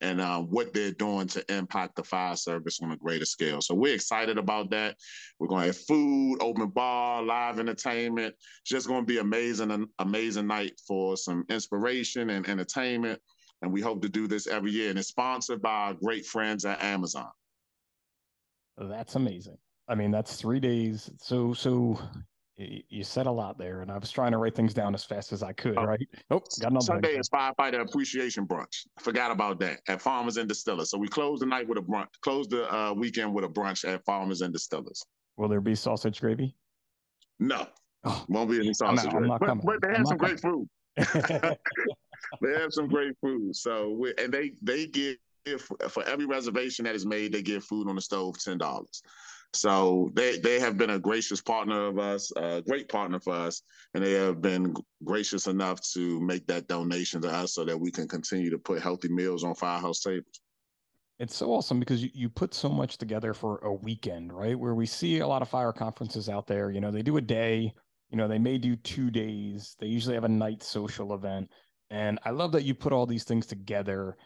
and 0.01 0.19
uh, 0.19 0.39
what 0.39 0.73
they're 0.73 0.91
doing 0.91 1.27
to 1.27 1.55
impact 1.55 1.95
the 1.95 2.03
fire 2.03 2.35
service 2.35 2.79
on 2.83 2.91
a 2.91 2.97
greater 2.97 3.25
scale. 3.25 3.61
So 3.61 3.73
we're 3.73 3.95
excited 3.95 4.37
about 4.37 4.69
that. 4.71 4.97
We're 5.39 5.47
going 5.47 5.61
to 5.61 5.67
have 5.67 5.77
food, 5.77 6.39
open 6.41 6.67
bar, 6.67 7.23
live 7.23 7.57
entertainment. 7.57 8.35
It's 8.61 8.69
just 8.69 8.87
going 8.87 9.01
to 9.01 9.05
be 9.05 9.19
amazing, 9.19 9.71
an 9.71 9.87
amazing 9.99 10.47
night 10.47 10.73
for 10.85 11.15
some 11.15 11.45
inspiration 11.49 12.31
and 12.31 12.47
entertainment. 12.47 13.21
And 13.61 13.71
we 13.71 13.79
hope 13.79 14.01
to 14.01 14.09
do 14.09 14.27
this 14.27 14.45
every 14.45 14.71
year. 14.71 14.89
And 14.89 14.99
it's 14.99 15.07
sponsored 15.07 15.61
by 15.61 15.71
our 15.71 15.93
great 15.93 16.25
friends 16.25 16.65
at 16.65 16.83
Amazon. 16.83 17.29
That's 18.77 19.15
amazing. 19.15 19.57
I 19.87 19.95
mean, 19.95 20.11
that's 20.11 20.35
three 20.35 20.59
days. 20.59 21.11
So, 21.17 21.53
so 21.53 21.99
you 22.55 23.03
said 23.03 23.25
a 23.25 23.31
lot 23.31 23.57
there, 23.57 23.81
and 23.81 23.91
I 23.91 23.97
was 23.97 24.11
trying 24.11 24.31
to 24.31 24.37
write 24.37 24.55
things 24.55 24.73
down 24.73 24.93
as 24.93 25.03
fast 25.03 25.33
as 25.33 25.43
I 25.43 25.53
could. 25.53 25.77
Oh, 25.77 25.85
right? 25.85 25.99
Oh, 26.29 26.39
got 26.61 26.71
another 26.71 26.85
Sunday 26.85 27.15
is 27.15 27.29
firefighter 27.29 27.81
appreciation 27.81 28.45
brunch. 28.45 28.85
Forgot 28.99 29.31
about 29.31 29.59
that 29.59 29.81
at 29.87 30.01
Farmers 30.01 30.37
and 30.37 30.47
Distillers. 30.47 30.91
So 30.91 30.97
we 30.97 31.07
close 31.07 31.39
the 31.39 31.45
night 31.45 31.67
with 31.67 31.77
a 31.77 31.81
brunch. 31.81 32.07
Close 32.21 32.47
the 32.47 32.71
uh, 32.73 32.93
weekend 32.93 33.33
with 33.33 33.43
a 33.43 33.47
brunch 33.47 33.87
at 33.91 34.05
Farmers 34.05 34.41
and 34.41 34.53
Distillers. 34.53 35.03
Will 35.37 35.49
there 35.49 35.61
be 35.61 35.75
sausage 35.75 36.21
gravy? 36.21 36.55
No, 37.39 37.65
oh, 38.03 38.23
won't 38.29 38.49
be 38.49 38.59
any 38.59 38.73
sausage. 38.73 39.11
I'm 39.13 39.27
not, 39.27 39.41
I'm 39.49 39.59
but, 39.59 39.81
but, 39.81 39.81
they 39.81 39.97
have 39.97 40.07
some 40.07 40.17
great 40.17 40.39
food. 40.39 40.67
they 40.95 42.53
have 42.53 42.71
some 42.71 42.87
great 42.87 43.15
food. 43.19 43.55
So 43.55 43.89
we, 43.89 44.13
and 44.19 44.31
they 44.31 44.51
they 44.61 44.85
give 44.85 45.17
for 45.89 46.03
every 46.05 46.25
reservation 46.25 46.85
that 46.85 46.95
is 46.95 47.05
made, 47.05 47.33
they 47.33 47.41
give 47.41 47.63
food 47.63 47.89
on 47.89 47.95
the 47.95 48.01
stove 48.01 48.37
ten 48.37 48.59
dollars. 48.59 49.01
So 49.53 50.11
they 50.15 50.39
they 50.39 50.59
have 50.59 50.77
been 50.77 50.91
a 50.91 50.99
gracious 50.99 51.41
partner 51.41 51.85
of 51.85 51.99
us, 51.99 52.31
a 52.35 52.61
great 52.61 52.89
partner 52.89 53.19
for 53.19 53.33
us, 53.33 53.61
and 53.93 54.03
they 54.03 54.13
have 54.13 54.41
been 54.41 54.73
gracious 55.03 55.45
enough 55.45 55.79
to 55.93 56.19
make 56.21 56.47
that 56.47 56.67
donation 56.67 57.21
to 57.21 57.29
us 57.29 57.53
so 57.53 57.63
that 57.65 57.79
we 57.79 57.91
can 57.91 58.07
continue 58.07 58.49
to 58.49 58.57
put 58.57 58.81
healthy 58.81 59.09
meals 59.09 59.43
on 59.43 59.53
firehouse 59.53 60.01
tables. 60.01 60.41
It's 61.19 61.35
so 61.35 61.53
awesome 61.53 61.79
because 61.79 62.03
you, 62.03 62.09
you 62.13 62.29
put 62.29 62.55
so 62.55 62.67
much 62.67 62.97
together 62.97 63.35
for 63.35 63.59
a 63.59 63.71
weekend, 63.71 64.33
right? 64.33 64.57
Where 64.57 64.73
we 64.73 64.87
see 64.87 65.19
a 65.19 65.27
lot 65.27 65.43
of 65.43 65.49
fire 65.49 65.71
conferences 65.71 66.27
out 66.27 66.47
there, 66.47 66.71
you 66.71 66.81
know, 66.81 66.89
they 66.89 67.03
do 67.03 67.17
a 67.17 67.21
day, 67.21 67.71
you 68.09 68.17
know, 68.17 68.27
they 68.27 68.39
may 68.39 68.57
do 68.57 68.75
two 68.75 69.11
days. 69.11 69.75
They 69.79 69.87
usually 69.87 70.15
have 70.15 70.23
a 70.23 70.29
night 70.29 70.63
social 70.63 71.13
event. 71.13 71.51
And 71.91 72.19
I 72.25 72.31
love 72.31 72.51
that 72.53 72.63
you 72.63 72.73
put 72.73 72.91
all 72.91 73.05
these 73.05 73.23
things 73.23 73.45
together 73.45 74.17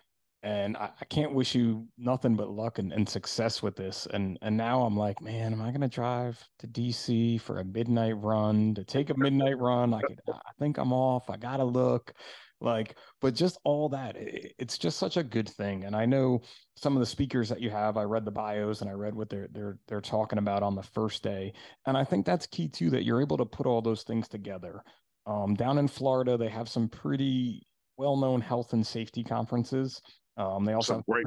and 0.43 0.77
I, 0.77 0.89
I, 1.01 1.05
can't 1.05 1.33
wish 1.33 1.55
you 1.55 1.87
nothing 1.97 2.35
but 2.35 2.49
luck 2.49 2.77
and, 2.77 2.93
and 2.93 3.09
success 3.09 3.63
with 3.63 3.75
this. 3.75 4.07
And 4.13 4.37
and 4.41 4.55
now 4.55 4.83
I'm 4.83 4.95
like, 4.95 5.21
man, 5.21 5.51
am 5.51 5.61
I 5.61 5.71
gonna 5.71 5.87
drive 5.87 6.41
to 6.59 6.67
DC 6.67 7.41
for 7.41 7.59
a 7.59 7.65
midnight 7.65 8.17
run 8.17 8.75
to 8.75 8.83
take 8.83 9.09
a 9.09 9.17
midnight 9.17 9.57
run? 9.57 9.93
I 9.93 10.01
could, 10.01 10.19
I 10.29 10.51
think 10.59 10.77
I'm 10.77 10.93
off. 10.93 11.29
I 11.29 11.37
gotta 11.37 11.63
look, 11.63 12.13
like, 12.61 12.97
but 13.19 13.33
just 13.33 13.57
all 13.63 13.89
that, 13.89 14.15
it, 14.15 14.53
it's 14.59 14.77
just 14.77 14.99
such 14.99 15.17
a 15.17 15.23
good 15.23 15.49
thing. 15.49 15.85
And 15.85 15.95
I 15.95 16.05
know 16.05 16.41
some 16.75 16.95
of 16.95 16.99
the 16.99 17.05
speakers 17.07 17.49
that 17.49 17.61
you 17.61 17.71
have. 17.71 17.97
I 17.97 18.03
read 18.03 18.25
the 18.25 18.31
bios 18.31 18.81
and 18.81 18.89
I 18.89 18.93
read 18.93 19.15
what 19.15 19.29
they're 19.29 19.47
they're 19.51 19.79
they're 19.87 20.01
talking 20.01 20.39
about 20.39 20.61
on 20.61 20.75
the 20.75 20.83
first 20.83 21.23
day, 21.23 21.53
and 21.87 21.97
I 21.97 22.03
think 22.03 22.25
that's 22.25 22.45
key 22.45 22.67
too. 22.67 22.91
That 22.91 23.05
you're 23.05 23.21
able 23.21 23.37
to 23.37 23.45
put 23.45 23.65
all 23.65 23.81
those 23.81 24.03
things 24.03 24.27
together. 24.27 24.83
Um, 25.25 25.55
down 25.55 25.77
in 25.79 25.87
Florida, 25.87 26.37
they 26.37 26.47
have 26.49 26.69
some 26.69 26.87
pretty 26.87 27.67
well-known 27.97 28.39
health 28.39 28.73
and 28.73 28.85
safety 28.85 29.23
conferences 29.23 30.01
um, 30.37 30.65
they 30.65 30.73
also 30.73 31.03
great 31.07 31.25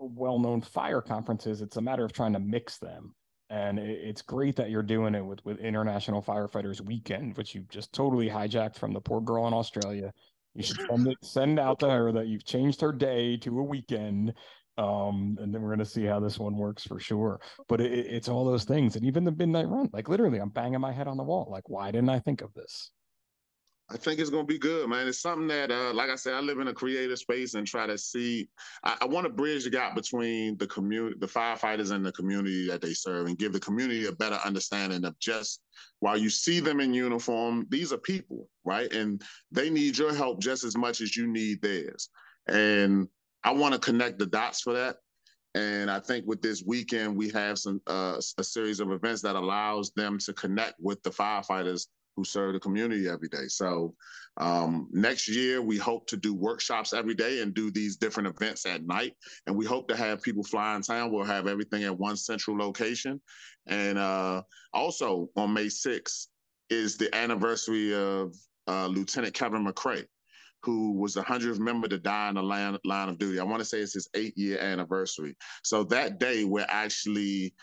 well-known 0.00 0.60
fire 0.60 1.00
conferences. 1.00 1.62
It's 1.62 1.76
a 1.76 1.80
matter 1.80 2.04
of 2.04 2.12
trying 2.12 2.32
to 2.32 2.40
mix 2.40 2.78
them, 2.78 3.14
and 3.50 3.78
it, 3.78 3.88
it's 3.88 4.22
great 4.22 4.56
that 4.56 4.70
you're 4.70 4.82
doing 4.82 5.14
it 5.14 5.24
with 5.24 5.44
with 5.44 5.58
International 5.60 6.20
Firefighters 6.20 6.80
Weekend, 6.80 7.36
which 7.36 7.54
you 7.54 7.64
just 7.68 7.92
totally 7.92 8.28
hijacked 8.28 8.76
from 8.76 8.92
the 8.92 9.00
poor 9.00 9.20
girl 9.20 9.46
in 9.46 9.54
Australia. 9.54 10.12
You 10.54 10.64
should 10.64 10.80
send 10.90 11.06
it 11.06 11.18
send 11.22 11.58
out 11.60 11.78
to 11.80 11.90
her 11.90 12.10
that 12.12 12.26
you've 12.26 12.44
changed 12.44 12.80
her 12.80 12.92
day 12.92 13.36
to 13.38 13.60
a 13.60 13.62
weekend. 13.62 14.34
Um, 14.76 15.36
and 15.40 15.52
then 15.52 15.62
we're 15.62 15.70
gonna 15.70 15.84
see 15.84 16.04
how 16.04 16.20
this 16.20 16.38
one 16.38 16.56
works 16.56 16.84
for 16.84 17.00
sure. 17.00 17.40
But 17.68 17.80
it, 17.80 17.92
it's 17.92 18.28
all 18.28 18.44
those 18.44 18.64
things, 18.64 18.96
and 18.96 19.04
even 19.04 19.24
the 19.24 19.32
midnight 19.32 19.68
run. 19.68 19.88
Like 19.92 20.08
literally, 20.08 20.38
I'm 20.38 20.50
banging 20.50 20.80
my 20.80 20.92
head 20.92 21.08
on 21.08 21.16
the 21.16 21.24
wall. 21.24 21.48
Like, 21.50 21.68
why 21.68 21.90
didn't 21.90 22.10
I 22.10 22.18
think 22.20 22.42
of 22.42 22.54
this? 22.54 22.90
I 23.90 23.96
think 23.96 24.20
it's 24.20 24.28
gonna 24.28 24.44
be 24.44 24.58
good, 24.58 24.86
man. 24.88 25.08
It's 25.08 25.22
something 25.22 25.48
that, 25.48 25.70
uh, 25.70 25.94
like 25.94 26.10
I 26.10 26.16
said, 26.16 26.34
I 26.34 26.40
live 26.40 26.58
in 26.58 26.68
a 26.68 26.74
creative 26.74 27.18
space 27.18 27.54
and 27.54 27.66
try 27.66 27.86
to 27.86 27.96
see. 27.96 28.48
I, 28.84 28.98
I 29.00 29.06
want 29.06 29.24
to 29.24 29.32
bridge 29.32 29.64
the 29.64 29.70
gap 29.70 29.94
between 29.94 30.58
the 30.58 30.66
community, 30.66 31.16
the 31.18 31.26
firefighters, 31.26 31.90
and 31.90 32.04
the 32.04 32.12
community 32.12 32.66
that 32.68 32.82
they 32.82 32.92
serve, 32.92 33.28
and 33.28 33.38
give 33.38 33.54
the 33.54 33.60
community 33.60 34.04
a 34.04 34.12
better 34.12 34.38
understanding 34.44 35.04
of 35.06 35.18
just 35.18 35.62
while 36.00 36.18
you 36.18 36.28
see 36.28 36.60
them 36.60 36.80
in 36.80 36.92
uniform, 36.92 37.66
these 37.70 37.90
are 37.90 37.98
people, 37.98 38.48
right? 38.64 38.92
And 38.92 39.22
they 39.50 39.70
need 39.70 39.96
your 39.96 40.14
help 40.14 40.40
just 40.40 40.64
as 40.64 40.76
much 40.76 41.00
as 41.00 41.16
you 41.16 41.26
need 41.26 41.62
theirs. 41.62 42.10
And 42.46 43.08
I 43.42 43.52
want 43.52 43.72
to 43.72 43.80
connect 43.80 44.18
the 44.18 44.26
dots 44.26 44.60
for 44.60 44.74
that. 44.74 44.96
And 45.54 45.90
I 45.90 45.98
think 45.98 46.26
with 46.26 46.42
this 46.42 46.62
weekend, 46.64 47.16
we 47.16 47.30
have 47.30 47.58
some 47.58 47.80
uh, 47.86 48.20
a 48.36 48.44
series 48.44 48.80
of 48.80 48.92
events 48.92 49.22
that 49.22 49.34
allows 49.34 49.92
them 49.92 50.18
to 50.18 50.34
connect 50.34 50.74
with 50.78 51.02
the 51.02 51.10
firefighters 51.10 51.86
who 52.18 52.24
serve 52.24 52.52
the 52.52 52.58
community 52.58 53.08
every 53.08 53.28
day. 53.28 53.46
So 53.46 53.94
um, 54.38 54.88
next 54.90 55.28
year, 55.28 55.62
we 55.62 55.76
hope 55.76 56.08
to 56.08 56.16
do 56.16 56.34
workshops 56.34 56.92
every 56.92 57.14
day 57.14 57.42
and 57.42 57.54
do 57.54 57.70
these 57.70 57.96
different 57.96 58.28
events 58.28 58.66
at 58.66 58.84
night. 58.84 59.12
And 59.46 59.54
we 59.54 59.64
hope 59.64 59.86
to 59.86 59.96
have 59.96 60.20
people 60.20 60.42
fly 60.42 60.74
in 60.74 60.82
town. 60.82 61.12
We'll 61.12 61.22
have 61.22 61.46
everything 61.46 61.84
at 61.84 61.96
one 61.96 62.16
central 62.16 62.58
location. 62.58 63.20
And 63.68 63.98
uh, 63.98 64.42
also 64.74 65.28
on 65.36 65.54
May 65.54 65.66
6th 65.66 66.26
is 66.70 66.96
the 66.96 67.14
anniversary 67.14 67.94
of 67.94 68.34
uh, 68.66 68.88
Lieutenant 68.88 69.34
Kevin 69.34 69.64
McRae 69.64 70.04
who 70.64 70.98
was 70.98 71.14
the 71.14 71.22
100th 71.22 71.60
member 71.60 71.86
to 71.86 72.00
die 72.00 72.30
in 72.30 72.34
the 72.34 72.42
line, 72.42 72.76
line 72.84 73.08
of 73.08 73.16
duty. 73.16 73.38
I 73.38 73.44
want 73.44 73.60
to 73.60 73.64
say 73.64 73.78
it's 73.78 73.94
his 73.94 74.08
eight 74.14 74.36
year 74.36 74.58
anniversary. 74.58 75.36
So 75.62 75.84
that 75.84 76.18
day, 76.18 76.44
we're 76.44 76.66
actually 76.68 77.54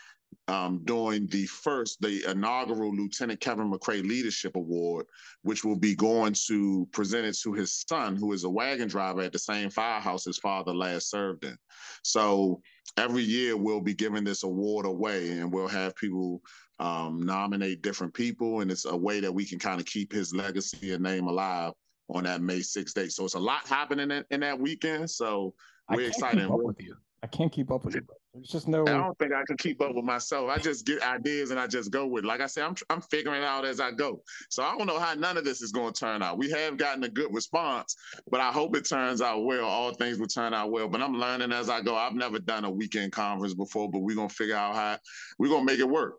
um, 0.48 0.80
doing 0.84 1.26
the 1.26 1.46
first, 1.46 2.00
the 2.00 2.24
inaugural 2.30 2.94
Lieutenant 2.94 3.40
Kevin 3.40 3.70
McRae 3.70 4.06
Leadership 4.06 4.56
Award, 4.56 5.06
which 5.42 5.64
will 5.64 5.76
be 5.76 5.94
going 5.94 6.34
to 6.46 6.88
present 6.92 7.26
it 7.26 7.36
to 7.42 7.52
his 7.52 7.84
son, 7.88 8.16
who 8.16 8.32
is 8.32 8.44
a 8.44 8.50
wagon 8.50 8.88
driver 8.88 9.22
at 9.22 9.32
the 9.32 9.38
same 9.38 9.70
firehouse 9.70 10.24
his 10.24 10.38
father 10.38 10.72
last 10.72 11.10
served 11.10 11.44
in. 11.44 11.56
So 12.02 12.60
every 12.96 13.22
year 13.22 13.56
we'll 13.56 13.80
be 13.80 13.94
giving 13.94 14.24
this 14.24 14.42
award 14.42 14.86
away, 14.86 15.30
and 15.30 15.52
we'll 15.52 15.68
have 15.68 15.96
people 15.96 16.40
um, 16.78 17.22
nominate 17.24 17.82
different 17.82 18.14
people, 18.14 18.60
and 18.60 18.70
it's 18.70 18.84
a 18.84 18.96
way 18.96 19.20
that 19.20 19.32
we 19.32 19.44
can 19.44 19.58
kind 19.58 19.80
of 19.80 19.86
keep 19.86 20.12
his 20.12 20.34
legacy 20.34 20.92
and 20.92 21.02
name 21.02 21.26
alive 21.26 21.72
on 22.08 22.24
that 22.24 22.40
May 22.40 22.60
6th 22.60 22.94
date. 22.94 23.12
So 23.12 23.24
it's 23.24 23.34
a 23.34 23.40
lot 23.40 23.66
happening 23.66 24.10
in, 24.10 24.24
in 24.30 24.40
that 24.40 24.58
weekend. 24.58 25.10
So 25.10 25.54
we're 25.90 26.08
excited. 26.08 26.46
With 26.48 26.80
you. 26.80 26.96
I 27.26 27.28
can't 27.28 27.50
keep 27.50 27.72
up 27.72 27.84
with 27.84 27.96
you. 27.96 28.06
There's 28.34 28.46
just 28.46 28.68
no. 28.68 28.82
I 28.82 28.92
don't 28.92 29.18
think 29.18 29.32
I 29.32 29.42
can 29.48 29.56
keep 29.56 29.82
up 29.82 29.96
with 29.96 30.04
myself. 30.04 30.48
I 30.48 30.58
just 30.58 30.86
get 30.86 31.02
ideas 31.02 31.50
and 31.50 31.58
I 31.58 31.66
just 31.66 31.90
go 31.90 32.06
with. 32.06 32.22
It. 32.22 32.28
Like 32.28 32.40
I 32.40 32.46
said, 32.46 32.62
I'm 32.62 32.76
I'm 32.88 33.00
figuring 33.00 33.42
it 33.42 33.44
out 33.44 33.64
as 33.64 33.80
I 33.80 33.90
go. 33.90 34.22
So 34.48 34.62
I 34.62 34.78
don't 34.78 34.86
know 34.86 35.00
how 35.00 35.12
none 35.14 35.36
of 35.36 35.44
this 35.44 35.60
is 35.60 35.72
going 35.72 35.92
to 35.92 35.98
turn 35.98 36.22
out. 36.22 36.38
We 36.38 36.48
have 36.50 36.76
gotten 36.76 37.02
a 37.02 37.08
good 37.08 37.34
response, 37.34 37.96
but 38.30 38.40
I 38.40 38.52
hope 38.52 38.76
it 38.76 38.88
turns 38.88 39.20
out 39.20 39.44
well. 39.44 39.64
All 39.64 39.92
things 39.92 40.20
will 40.20 40.28
turn 40.28 40.54
out 40.54 40.70
well. 40.70 40.86
But 40.86 41.02
I'm 41.02 41.18
learning 41.18 41.50
as 41.50 41.68
I 41.68 41.80
go. 41.80 41.96
I've 41.96 42.14
never 42.14 42.38
done 42.38 42.64
a 42.64 42.70
weekend 42.70 43.10
conference 43.10 43.54
before, 43.54 43.90
but 43.90 44.02
we're 44.02 44.14
gonna 44.14 44.28
figure 44.28 44.54
out 44.54 44.76
how 44.76 44.98
we're 45.40 45.50
gonna 45.50 45.64
make 45.64 45.80
it 45.80 45.88
work. 45.88 46.14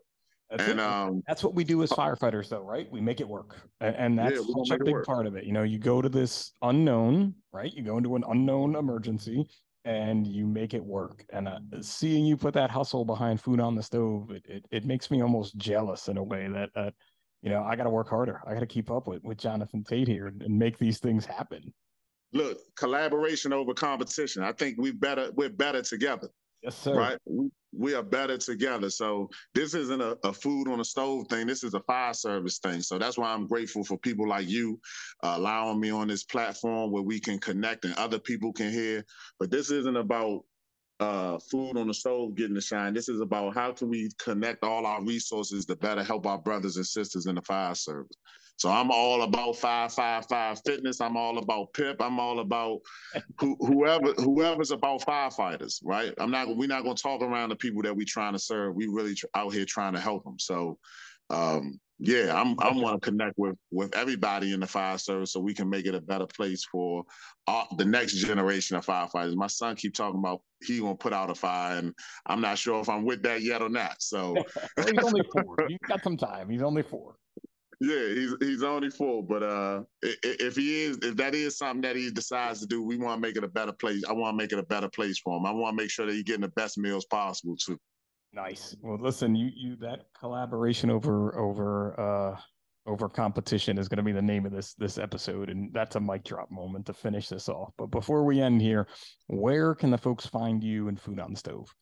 That's 0.50 0.68
and 0.68 0.78
um, 0.78 1.22
that's 1.26 1.42
what 1.42 1.54
we 1.54 1.64
do 1.64 1.82
as 1.82 1.90
firefighters, 1.90 2.50
though, 2.50 2.62
right? 2.62 2.90
We 2.90 3.00
make 3.00 3.20
it 3.20 3.28
work, 3.28 3.56
and, 3.80 3.96
and 3.96 4.18
that's 4.18 4.36
yeah, 4.36 4.54
such 4.66 4.78
a 4.78 4.84
big 4.84 5.04
part 5.04 5.26
of 5.26 5.36
it. 5.36 5.44
You 5.44 5.52
know, 5.52 5.62
you 5.62 5.78
go 5.78 6.02
to 6.02 6.08
this 6.10 6.52
unknown, 6.60 7.34
right? 7.52 7.72
You 7.72 7.82
go 7.82 7.96
into 7.96 8.16
an 8.16 8.24
unknown 8.28 8.76
emergency, 8.76 9.46
and 9.88 10.26
you 10.26 10.46
make 10.46 10.74
it 10.74 10.84
work. 10.84 11.24
And 11.30 11.48
uh, 11.48 11.60
seeing 11.80 12.26
you 12.26 12.36
put 12.36 12.52
that 12.54 12.70
hustle 12.70 13.06
behind 13.06 13.40
food 13.40 13.58
on 13.58 13.74
the 13.74 13.82
stove, 13.82 14.30
it 14.30 14.44
it, 14.46 14.64
it 14.70 14.84
makes 14.84 15.10
me 15.10 15.22
almost 15.22 15.56
jealous 15.56 16.08
in 16.08 16.18
a 16.18 16.22
way 16.22 16.46
that 16.46 16.68
uh, 16.76 16.90
you 17.40 17.48
know 17.48 17.62
I 17.62 17.74
got 17.74 17.84
to 17.84 17.90
work 17.90 18.10
harder. 18.10 18.42
I 18.46 18.52
got 18.52 18.60
to 18.60 18.66
keep 18.66 18.90
up 18.90 19.08
with 19.08 19.24
with 19.24 19.38
Jonathan 19.38 19.82
Tate 19.82 20.06
here 20.06 20.26
and, 20.26 20.42
and 20.42 20.58
make 20.58 20.76
these 20.76 20.98
things 20.98 21.24
happen. 21.24 21.72
Look, 22.34 22.58
collaboration 22.76 23.54
over 23.54 23.72
competition. 23.72 24.42
I 24.42 24.52
think 24.52 24.76
we 24.78 24.92
better 24.92 25.30
we're 25.34 25.48
better 25.48 25.80
together. 25.80 26.28
Yes, 26.62 26.76
sir. 26.76 26.94
Right. 26.94 27.18
We, 27.24 27.48
we 27.72 27.94
are 27.94 28.02
better 28.02 28.38
together. 28.38 28.90
So 28.90 29.28
this 29.54 29.74
isn't 29.74 30.00
a, 30.00 30.16
a, 30.24 30.32
food 30.32 30.68
on 30.68 30.80
a 30.80 30.84
stove 30.84 31.28
thing. 31.28 31.46
This 31.46 31.62
is 31.62 31.74
a 31.74 31.80
fire 31.80 32.14
service 32.14 32.58
thing. 32.58 32.80
So 32.80 32.98
that's 32.98 33.18
why 33.18 33.32
I'm 33.32 33.46
grateful 33.46 33.84
for 33.84 33.98
people 33.98 34.28
like 34.28 34.48
you 34.48 34.80
uh, 35.22 35.34
allowing 35.36 35.80
me 35.80 35.90
on 35.90 36.08
this 36.08 36.24
platform 36.24 36.90
where 36.90 37.02
we 37.02 37.20
can 37.20 37.38
connect 37.38 37.84
and 37.84 37.94
other 37.94 38.18
people 38.18 38.52
can 38.52 38.70
hear. 38.70 39.04
But 39.38 39.50
this 39.50 39.70
isn't 39.70 39.96
about 39.96 40.44
uh, 41.00 41.38
food 41.50 41.76
on 41.76 41.86
the 41.86 41.94
stove 41.94 42.34
getting 42.34 42.54
the 42.54 42.60
shine. 42.60 42.94
This 42.94 43.08
is 43.08 43.20
about 43.20 43.54
how 43.54 43.72
can 43.72 43.88
we 43.88 44.10
connect 44.18 44.64
all 44.64 44.84
our 44.86 45.02
resources 45.04 45.64
to 45.66 45.76
better 45.76 46.02
help 46.02 46.26
our 46.26 46.38
brothers 46.38 46.76
and 46.76 46.86
sisters 46.86 47.26
in 47.26 47.36
the 47.36 47.42
fire 47.42 47.74
service. 47.74 48.16
So 48.58 48.68
I'm 48.70 48.90
all 48.90 49.22
about 49.22 49.54
five 49.54 49.92
five 49.92 50.26
five 50.26 50.60
fitness. 50.66 51.00
I'm 51.00 51.16
all 51.16 51.38
about 51.38 51.72
PIP. 51.74 52.02
I'm 52.02 52.18
all 52.18 52.40
about 52.40 52.80
who, 53.38 53.56
whoever 53.60 54.12
whoever's 54.14 54.72
about 54.72 55.02
firefighters, 55.02 55.80
right? 55.84 56.12
I'm 56.18 56.32
not. 56.32 56.48
We're 56.56 56.66
not 56.66 56.82
going 56.82 56.96
to 56.96 57.02
talk 57.02 57.22
around 57.22 57.50
the 57.50 57.56
people 57.56 57.82
that 57.82 57.94
we're 57.94 58.04
trying 58.04 58.32
to 58.32 58.38
serve. 58.38 58.74
We 58.74 58.88
really 58.88 59.14
tr- 59.14 59.26
out 59.36 59.52
here 59.52 59.64
trying 59.64 59.92
to 59.92 60.00
help 60.00 60.24
them. 60.24 60.40
So, 60.40 60.76
um, 61.30 61.78
yeah, 62.00 62.34
I'm 62.34 62.56
I'm 62.58 62.80
want 62.80 63.00
to 63.00 63.10
connect 63.10 63.34
with 63.36 63.54
with 63.70 63.94
everybody 63.94 64.52
in 64.52 64.58
the 64.58 64.66
fire 64.66 64.98
service 64.98 65.32
so 65.32 65.38
we 65.38 65.54
can 65.54 65.70
make 65.70 65.86
it 65.86 65.94
a 65.94 66.00
better 66.00 66.26
place 66.26 66.64
for 66.64 67.04
all, 67.46 67.68
the 67.76 67.84
next 67.84 68.14
generation 68.14 68.76
of 68.76 68.84
firefighters. 68.84 69.36
My 69.36 69.46
son 69.46 69.76
keep 69.76 69.94
talking 69.94 70.18
about 70.18 70.42
he 70.64 70.80
gonna 70.80 70.96
put 70.96 71.12
out 71.12 71.30
a 71.30 71.34
fire, 71.36 71.78
and 71.78 71.94
I'm 72.26 72.40
not 72.40 72.58
sure 72.58 72.80
if 72.80 72.88
I'm 72.88 73.04
with 73.04 73.22
that 73.22 73.40
yet 73.42 73.62
or 73.62 73.68
not. 73.68 74.02
So 74.02 74.34
he's 74.84 75.04
only 75.04 75.22
four. 75.32 75.54
He's 75.68 75.78
got 75.86 76.02
some 76.02 76.16
time. 76.16 76.50
He's 76.50 76.62
only 76.62 76.82
four. 76.82 77.14
Yeah, 77.80 78.08
he's 78.08 78.34
he's 78.40 78.62
only 78.64 78.90
four, 78.90 79.22
but 79.22 79.42
uh, 79.44 79.82
if 80.02 80.56
he 80.56 80.84
is, 80.84 80.98
if 81.00 81.16
that 81.16 81.34
is 81.34 81.56
something 81.56 81.82
that 81.82 81.94
he 81.94 82.10
decides 82.10 82.60
to 82.60 82.66
do, 82.66 82.82
we 82.82 82.96
want 82.96 83.22
to 83.22 83.28
make 83.28 83.36
it 83.36 83.44
a 83.44 83.48
better 83.48 83.72
place. 83.72 84.02
I 84.08 84.12
want 84.12 84.34
to 84.34 84.36
make 84.36 84.52
it 84.52 84.58
a 84.58 84.64
better 84.64 84.88
place 84.88 85.20
for 85.20 85.36
him. 85.36 85.46
I 85.46 85.52
want 85.52 85.78
to 85.78 85.82
make 85.82 85.90
sure 85.90 86.06
that 86.06 86.12
he's 86.12 86.24
getting 86.24 86.40
the 86.40 86.48
best 86.48 86.76
meals 86.76 87.04
possible 87.04 87.56
too. 87.56 87.78
Nice. 88.32 88.76
Well, 88.82 88.98
listen, 89.00 89.36
you 89.36 89.50
you 89.54 89.76
that 89.76 90.06
collaboration 90.18 90.90
over 90.90 91.38
over 91.38 92.00
uh 92.00 92.40
over 92.88 93.08
competition 93.08 93.78
is 93.78 93.88
going 93.88 93.98
to 93.98 94.02
be 94.02 94.12
the 94.12 94.22
name 94.22 94.44
of 94.44 94.50
this 94.50 94.74
this 94.74 94.98
episode, 94.98 95.48
and 95.48 95.72
that's 95.72 95.94
a 95.94 96.00
mic 96.00 96.24
drop 96.24 96.50
moment 96.50 96.86
to 96.86 96.92
finish 96.92 97.28
this 97.28 97.48
off. 97.48 97.72
But 97.78 97.92
before 97.92 98.24
we 98.24 98.40
end 98.40 98.60
here, 98.60 98.88
where 99.28 99.74
can 99.74 99.90
the 99.90 99.98
folks 99.98 100.26
find 100.26 100.64
you 100.64 100.88
and 100.88 101.00
Food 101.00 101.20
on 101.20 101.32
the 101.32 101.38
Stove? 101.38 101.72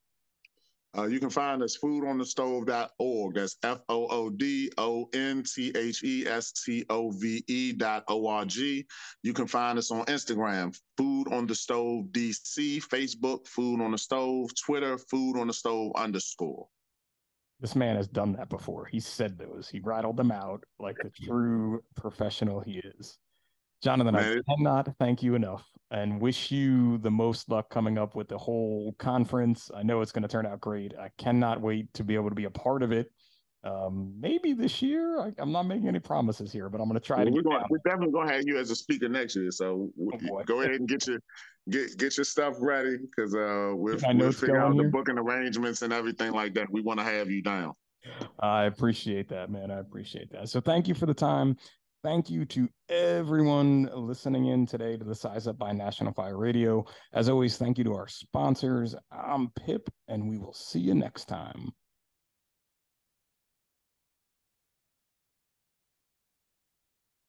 Uh, 0.97 1.05
you 1.05 1.21
can 1.21 1.29
find 1.29 1.63
us 1.63 1.77
foodonthestove.org. 1.77 3.35
That's 3.35 3.57
F 3.63 3.81
O 3.89 4.07
O 4.07 4.31
D 4.31 4.71
O 4.79 5.09
N 5.13 5.43
T 5.43 5.73
H 5.77 6.03
E 6.03 6.27
S 6.27 6.53
T 6.53 6.87
O 6.89 7.11
V 7.11 7.45
E 7.47 7.73
dot 7.73 8.05
O 8.09 8.27
R 8.27 8.47
G. 8.47 8.87
You 9.23 9.33
can 9.35 9.47
find 9.47 9.79
us 9.79 9.91
on 9.91 10.07
Instagram, 10.07 10.75
Food 10.97 11.33
on 11.33 11.47
the 11.47 11.55
Stove 11.55 12.07
DC, 12.13 12.83
Facebook, 12.87 13.47
Food 13.47 13.83
on 13.83 13.91
the 13.91 13.99
Stove, 13.99 14.51
Twitter, 14.55 14.97
Food 14.97 15.39
on 15.39 15.49
the 15.49 15.53
Stove 15.53 15.93
underscore. 15.97 16.67
This 17.61 17.77
man 17.77 17.97
has 17.97 18.09
done 18.09 18.33
that 18.35 18.49
before. 18.49 18.87
He 18.87 19.01
said 19.01 19.39
those. 19.39 19.69
He 19.69 19.81
rattled 19.81 20.17
them 20.17 20.31
out 20.31 20.65
like 20.79 20.97
the 21.03 21.11
true 21.11 21.83
professional 21.95 22.61
he 22.61 22.83
is. 22.99 23.19
Jonathan, 23.83 24.15
Man. 24.15 24.39
I 24.49 24.55
cannot 24.57 24.89
thank 24.99 25.23
you 25.23 25.35
enough 25.35 25.65
and 25.91 26.21
wish 26.21 26.51
you 26.51 26.99
the 26.99 27.11
most 27.11 27.49
luck 27.49 27.71
coming 27.71 27.99
up 27.99 28.15
with 28.15 28.29
the 28.29 28.39
whole 28.39 28.95
conference. 28.99 29.71
I 29.75 29.83
know 29.83 30.01
it's 30.01 30.13
going 30.13 30.23
to 30.23 30.29
turn 30.29 30.47
out 30.47 30.61
great. 30.61 30.95
I 30.99 31.11
cannot 31.19 31.61
wait 31.61 31.93
to 31.95 32.05
be 32.05 32.15
able 32.15 32.29
to 32.29 32.35
be 32.35 32.45
a 32.45 32.51
part 32.51 32.83
of 32.83 32.93
it. 32.93 33.13
Um, 33.65 34.15
maybe 34.19 34.53
this 34.53 34.81
year. 34.81 35.21
I, 35.21 35.33
am 35.39 35.51
not 35.51 35.65
making 35.65 35.89
any 35.89 35.99
promises 35.99 36.53
here, 36.53 36.69
but 36.69 36.81
I'm 36.81 36.89
going 36.89 37.01
to 37.01 37.05
try 37.05 37.19
well, 37.19 37.27
to. 37.27 37.33
We're, 37.33 37.43
going, 37.43 37.65
we're 37.69 37.79
definitely 37.85 38.13
going 38.13 38.29
to 38.29 38.35
have 38.35 38.45
you 38.47 38.59
as 38.59 38.71
a 38.71 38.77
speaker 38.77 39.09
next 39.09 39.35
year. 39.35 39.51
So 39.51 39.91
oh 40.01 40.43
go 40.45 40.61
ahead 40.61 40.75
and 40.75 40.89
get 40.89 41.07
your 41.07 41.19
get 41.69 41.97
get 41.97 42.17
your 42.17 42.25
stuff 42.25 42.55
ready 42.61 42.97
because 42.97 43.35
uh, 43.35 43.73
we're, 43.75 43.99
we're 44.15 44.33
figuring 44.33 44.63
out 44.63 44.75
here? 44.75 44.85
the 44.85 44.89
booking 44.89 45.19
arrangements 45.19 45.83
and 45.83 45.93
everything 45.93 46.33
like 46.33 46.55
that. 46.55 46.71
We 46.71 46.81
want 46.81 47.01
to 47.01 47.05
have 47.05 47.29
you 47.29 47.43
down. 47.43 47.73
I 48.39 48.65
appreciate 48.65 49.29
that, 49.31 49.51
man. 49.51 49.73
I 49.73 49.81
appreciate 49.81 50.31
that. 50.31 50.49
So 50.49 50.61
thank 50.61 50.87
you 50.87 50.95
for 50.95 51.07
the 51.07 51.15
time. 51.15 51.57
Thank 52.07 52.31
you 52.31 52.45
to 52.45 52.69
everyone 52.89 53.91
listening 53.93 54.47
in 54.47 54.65
today 54.65 54.97
to 54.97 55.03
the 55.03 55.13
Size 55.13 55.49
Up 55.49 55.59
by 55.59 55.73
National 55.73 56.13
Fire 56.13 56.39
Radio. 56.39 56.87
As 57.13 57.29
always, 57.29 57.57
thank 57.57 57.79
you 57.79 57.83
to 57.83 57.95
our 57.95 58.07
sponsors. 58.07 58.95
I'm 59.11 59.51
Pip, 59.59 59.91
and 60.07 60.29
we 60.29 60.39
will 60.39 60.53
see 60.53 60.79
you 60.79 60.95
next 60.95 61.25
time. 61.25 61.73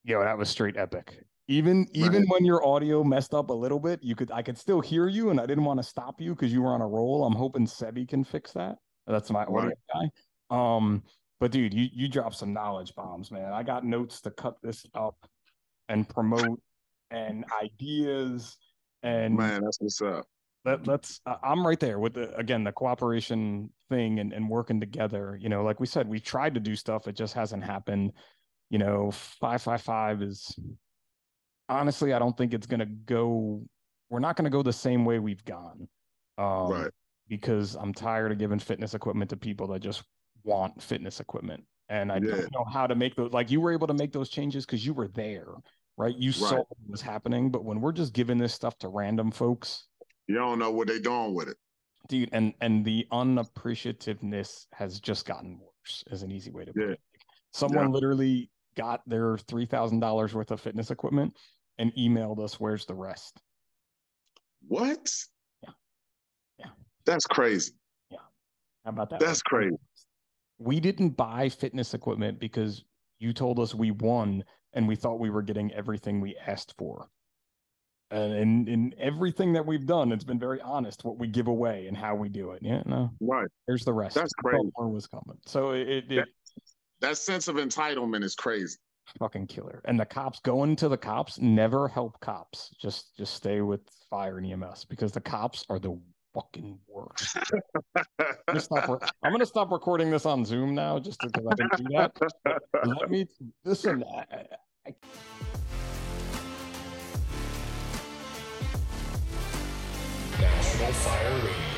Yo, 0.03 0.23
that 0.23 0.37
was 0.37 0.47
straight 0.47 0.77
epic. 0.77 1.23
Even 1.47 1.87
even 1.93 2.27
when 2.27 2.45
your 2.45 2.63
audio 2.63 3.03
messed 3.03 3.33
up 3.33 3.49
a 3.49 3.53
little 3.53 3.79
bit, 3.79 4.03
you 4.03 4.13
could 4.13 4.31
I 4.31 4.43
could 4.43 4.59
still 4.59 4.81
hear 4.81 5.07
you, 5.07 5.31
and 5.31 5.41
I 5.41 5.47
didn't 5.47 5.65
want 5.65 5.79
to 5.79 5.83
stop 5.83 6.21
you 6.21 6.35
because 6.35 6.53
you 6.53 6.61
were 6.61 6.73
on 6.75 6.81
a 6.81 6.87
roll. 6.87 7.25
I'm 7.25 7.33
hoping 7.33 7.65
Sebi 7.65 8.07
can 8.07 8.23
fix 8.23 8.51
that. 8.51 8.77
That's 9.07 9.31
my 9.31 9.41
audio 9.45 9.55
right. 9.69 10.11
guy. 10.51 10.75
Um, 10.75 11.01
but 11.39 11.51
dude, 11.51 11.73
you 11.73 11.87
you 11.93 12.07
dropped 12.07 12.35
some 12.35 12.53
knowledge 12.53 12.93
bombs, 12.95 13.31
man. 13.31 13.53
I 13.53 13.63
got 13.63 13.85
notes 13.85 14.21
to 14.21 14.31
cut 14.31 14.55
this 14.61 14.85
up 14.95 15.15
and 15.89 16.07
promote 16.07 16.61
and 17.11 17.45
ideas 17.61 18.57
and 19.03 19.35
man, 19.35 19.63
that's 19.63 19.77
what's 19.79 20.01
up. 20.01 20.25
Let, 20.65 20.87
let's 20.87 21.21
uh, 21.25 21.35
I'm 21.43 21.65
right 21.65 21.79
there 21.79 21.99
with 21.99 22.15
the 22.15 22.35
again 22.35 22.63
the 22.63 22.71
cooperation 22.71 23.69
thing 23.89 24.19
and, 24.19 24.33
and 24.33 24.49
working 24.49 24.79
together. 24.79 25.37
You 25.39 25.49
know, 25.49 25.63
like 25.63 25.79
we 25.79 25.87
said, 25.87 26.07
we 26.07 26.19
tried 26.19 26.55
to 26.55 26.59
do 26.59 26.75
stuff, 26.75 27.07
it 27.07 27.15
just 27.15 27.33
hasn't 27.33 27.63
happened. 27.63 28.11
You 28.69 28.79
know, 28.79 29.11
five 29.11 29.61
five 29.61 29.81
five 29.81 30.21
is 30.21 30.57
honestly, 31.69 32.13
I 32.13 32.19
don't 32.19 32.37
think 32.37 32.53
it's 32.53 32.67
gonna 32.67 32.85
go. 32.85 33.63
We're 34.09 34.19
not 34.19 34.35
gonna 34.35 34.49
go 34.49 34.63
the 34.63 34.73
same 34.73 35.05
way 35.05 35.19
we've 35.19 35.45
gone. 35.45 35.87
Um, 36.37 36.71
right. 36.71 36.91
Because 37.29 37.75
I'm 37.75 37.93
tired 37.93 38.31
of 38.31 38.37
giving 38.37 38.59
fitness 38.59 38.93
equipment 38.93 39.29
to 39.31 39.37
people 39.37 39.67
that 39.67 39.79
just 39.79 40.03
want 40.47 40.81
fitness 40.81 41.19
equipment. 41.19 41.63
And 41.89 42.11
I 42.11 42.15
yeah. 42.15 42.31
don't 42.31 42.53
know 42.53 42.65
how 42.65 42.87
to 42.87 42.95
make 42.95 43.15
those 43.15 43.31
like 43.31 43.51
you 43.51 43.61
were 43.61 43.71
able 43.71 43.87
to 43.87 43.93
make 43.93 44.11
those 44.11 44.29
changes 44.29 44.65
because 44.65 44.85
you 44.85 44.93
were 44.93 45.07
there, 45.09 45.47
right? 45.97 46.15
You 46.17 46.31
right. 46.31 46.35
saw 46.37 46.55
what 46.55 46.67
was 46.89 47.01
happening. 47.01 47.51
But 47.51 47.63
when 47.63 47.79
we're 47.79 47.91
just 47.91 48.13
giving 48.13 48.37
this 48.37 48.53
stuff 48.53 48.77
to 48.79 48.87
random 48.87 49.31
folks, 49.31 49.85
you 50.27 50.35
don't 50.35 50.59
know 50.59 50.71
what 50.71 50.87
they're 50.87 50.99
doing 50.99 51.33
with 51.33 51.49
it. 51.49 51.57
Dude, 52.09 52.29
and 52.33 52.53
and 52.61 52.83
the 52.83 53.07
unappreciativeness 53.11 54.65
has 54.73 54.99
just 54.99 55.25
gotten 55.25 55.59
worse 55.59 56.03
is 56.07 56.23
an 56.23 56.31
easy 56.31 56.51
way 56.51 56.65
to 56.65 56.73
put 56.73 56.81
yeah. 56.81 56.91
it. 56.93 56.99
Someone 57.51 57.85
yeah. 57.85 57.93
literally 57.93 58.49
got 58.75 59.01
their 59.07 59.37
three 59.37 59.65
thousand 59.65 59.99
dollars 59.99 60.33
worth 60.33 60.51
of 60.51 60.59
fitness 60.59 60.91
equipment 60.91 61.33
and 61.77 61.93
emailed 61.95 62.39
us 62.39 62.59
where's 62.59 62.85
the 62.85 62.93
rest. 62.93 63.39
What? 64.67 65.09
Yeah. 65.63 65.69
Yeah. 66.59 66.71
That's 67.05 67.25
crazy. 67.25 67.71
Yeah. 68.11 68.17
How 68.83 68.91
about 68.91 69.09
that? 69.11 69.19
That's 69.19 69.41
crazy. 69.41 69.77
We 70.59 70.79
didn't 70.79 71.11
buy 71.11 71.49
fitness 71.49 71.93
equipment 71.93 72.39
because 72.39 72.83
you 73.19 73.33
told 73.33 73.59
us 73.59 73.75
we 73.75 73.91
won 73.91 74.43
and 74.73 74.87
we 74.87 74.95
thought 74.95 75.19
we 75.19 75.29
were 75.29 75.41
getting 75.41 75.71
everything 75.73 76.21
we 76.21 76.35
asked 76.35 76.73
for. 76.77 77.09
And 78.09 78.33
in, 78.33 78.67
in 78.67 78.95
everything 78.97 79.53
that 79.53 79.65
we've 79.65 79.85
done, 79.85 80.11
it's 80.11 80.23
been 80.23 80.39
very 80.39 80.61
honest 80.61 81.03
what 81.03 81.19
we 81.19 81.27
give 81.27 81.47
away 81.47 81.87
and 81.87 81.97
how 81.97 82.15
we 82.15 82.29
do 82.29 82.51
it. 82.51 82.59
Yeah, 82.61 82.81
no. 82.85 83.11
Right. 83.19 83.47
There's 83.67 83.83
the 83.83 83.91
rest. 83.91 84.15
That's 84.15 84.31
crazy. 84.33 84.69
More 84.77 84.89
was 84.89 85.07
coming. 85.07 85.37
So 85.45 85.71
it, 85.71 85.89
it, 85.89 86.11
it 86.11 86.27
that 87.01 87.17
sense 87.17 87.47
of 87.47 87.57
entitlement 87.57 88.23
is 88.23 88.35
crazy. 88.35 88.77
Fucking 89.19 89.47
killer. 89.47 89.81
And 89.85 89.99
the 89.99 90.05
cops 90.05 90.39
going 90.39 90.75
to 90.77 90.89
the 90.89 90.97
cops 90.97 91.39
never 91.39 91.87
help 91.87 92.19
cops. 92.19 92.69
Just 92.79 93.15
just 93.17 93.33
stay 93.33 93.61
with 93.61 93.81
fire 94.09 94.37
and 94.37 94.51
EMS 94.51 94.85
because 94.85 95.11
the 95.11 95.21
cops 95.21 95.65
are 95.69 95.79
the 95.79 95.99
fucking. 96.37 96.79
I'm, 98.47 98.57
gonna 98.57 98.99
I'm 99.23 99.31
gonna 99.31 99.45
stop 99.45 99.71
recording 99.71 100.11
this 100.11 100.25
on 100.25 100.45
Zoom 100.45 100.75
now 100.75 100.99
just 100.99 101.19
because 101.19 101.45
I 101.47 101.55
can 101.55 101.69
do 101.77 101.85
that. 101.95 102.11
Let 102.85 103.09
me 103.09 103.27
listen. 103.63 104.03
I, 104.03 104.25
I, 104.87 104.93
Fire 110.93 111.35
Radio. 111.35 111.76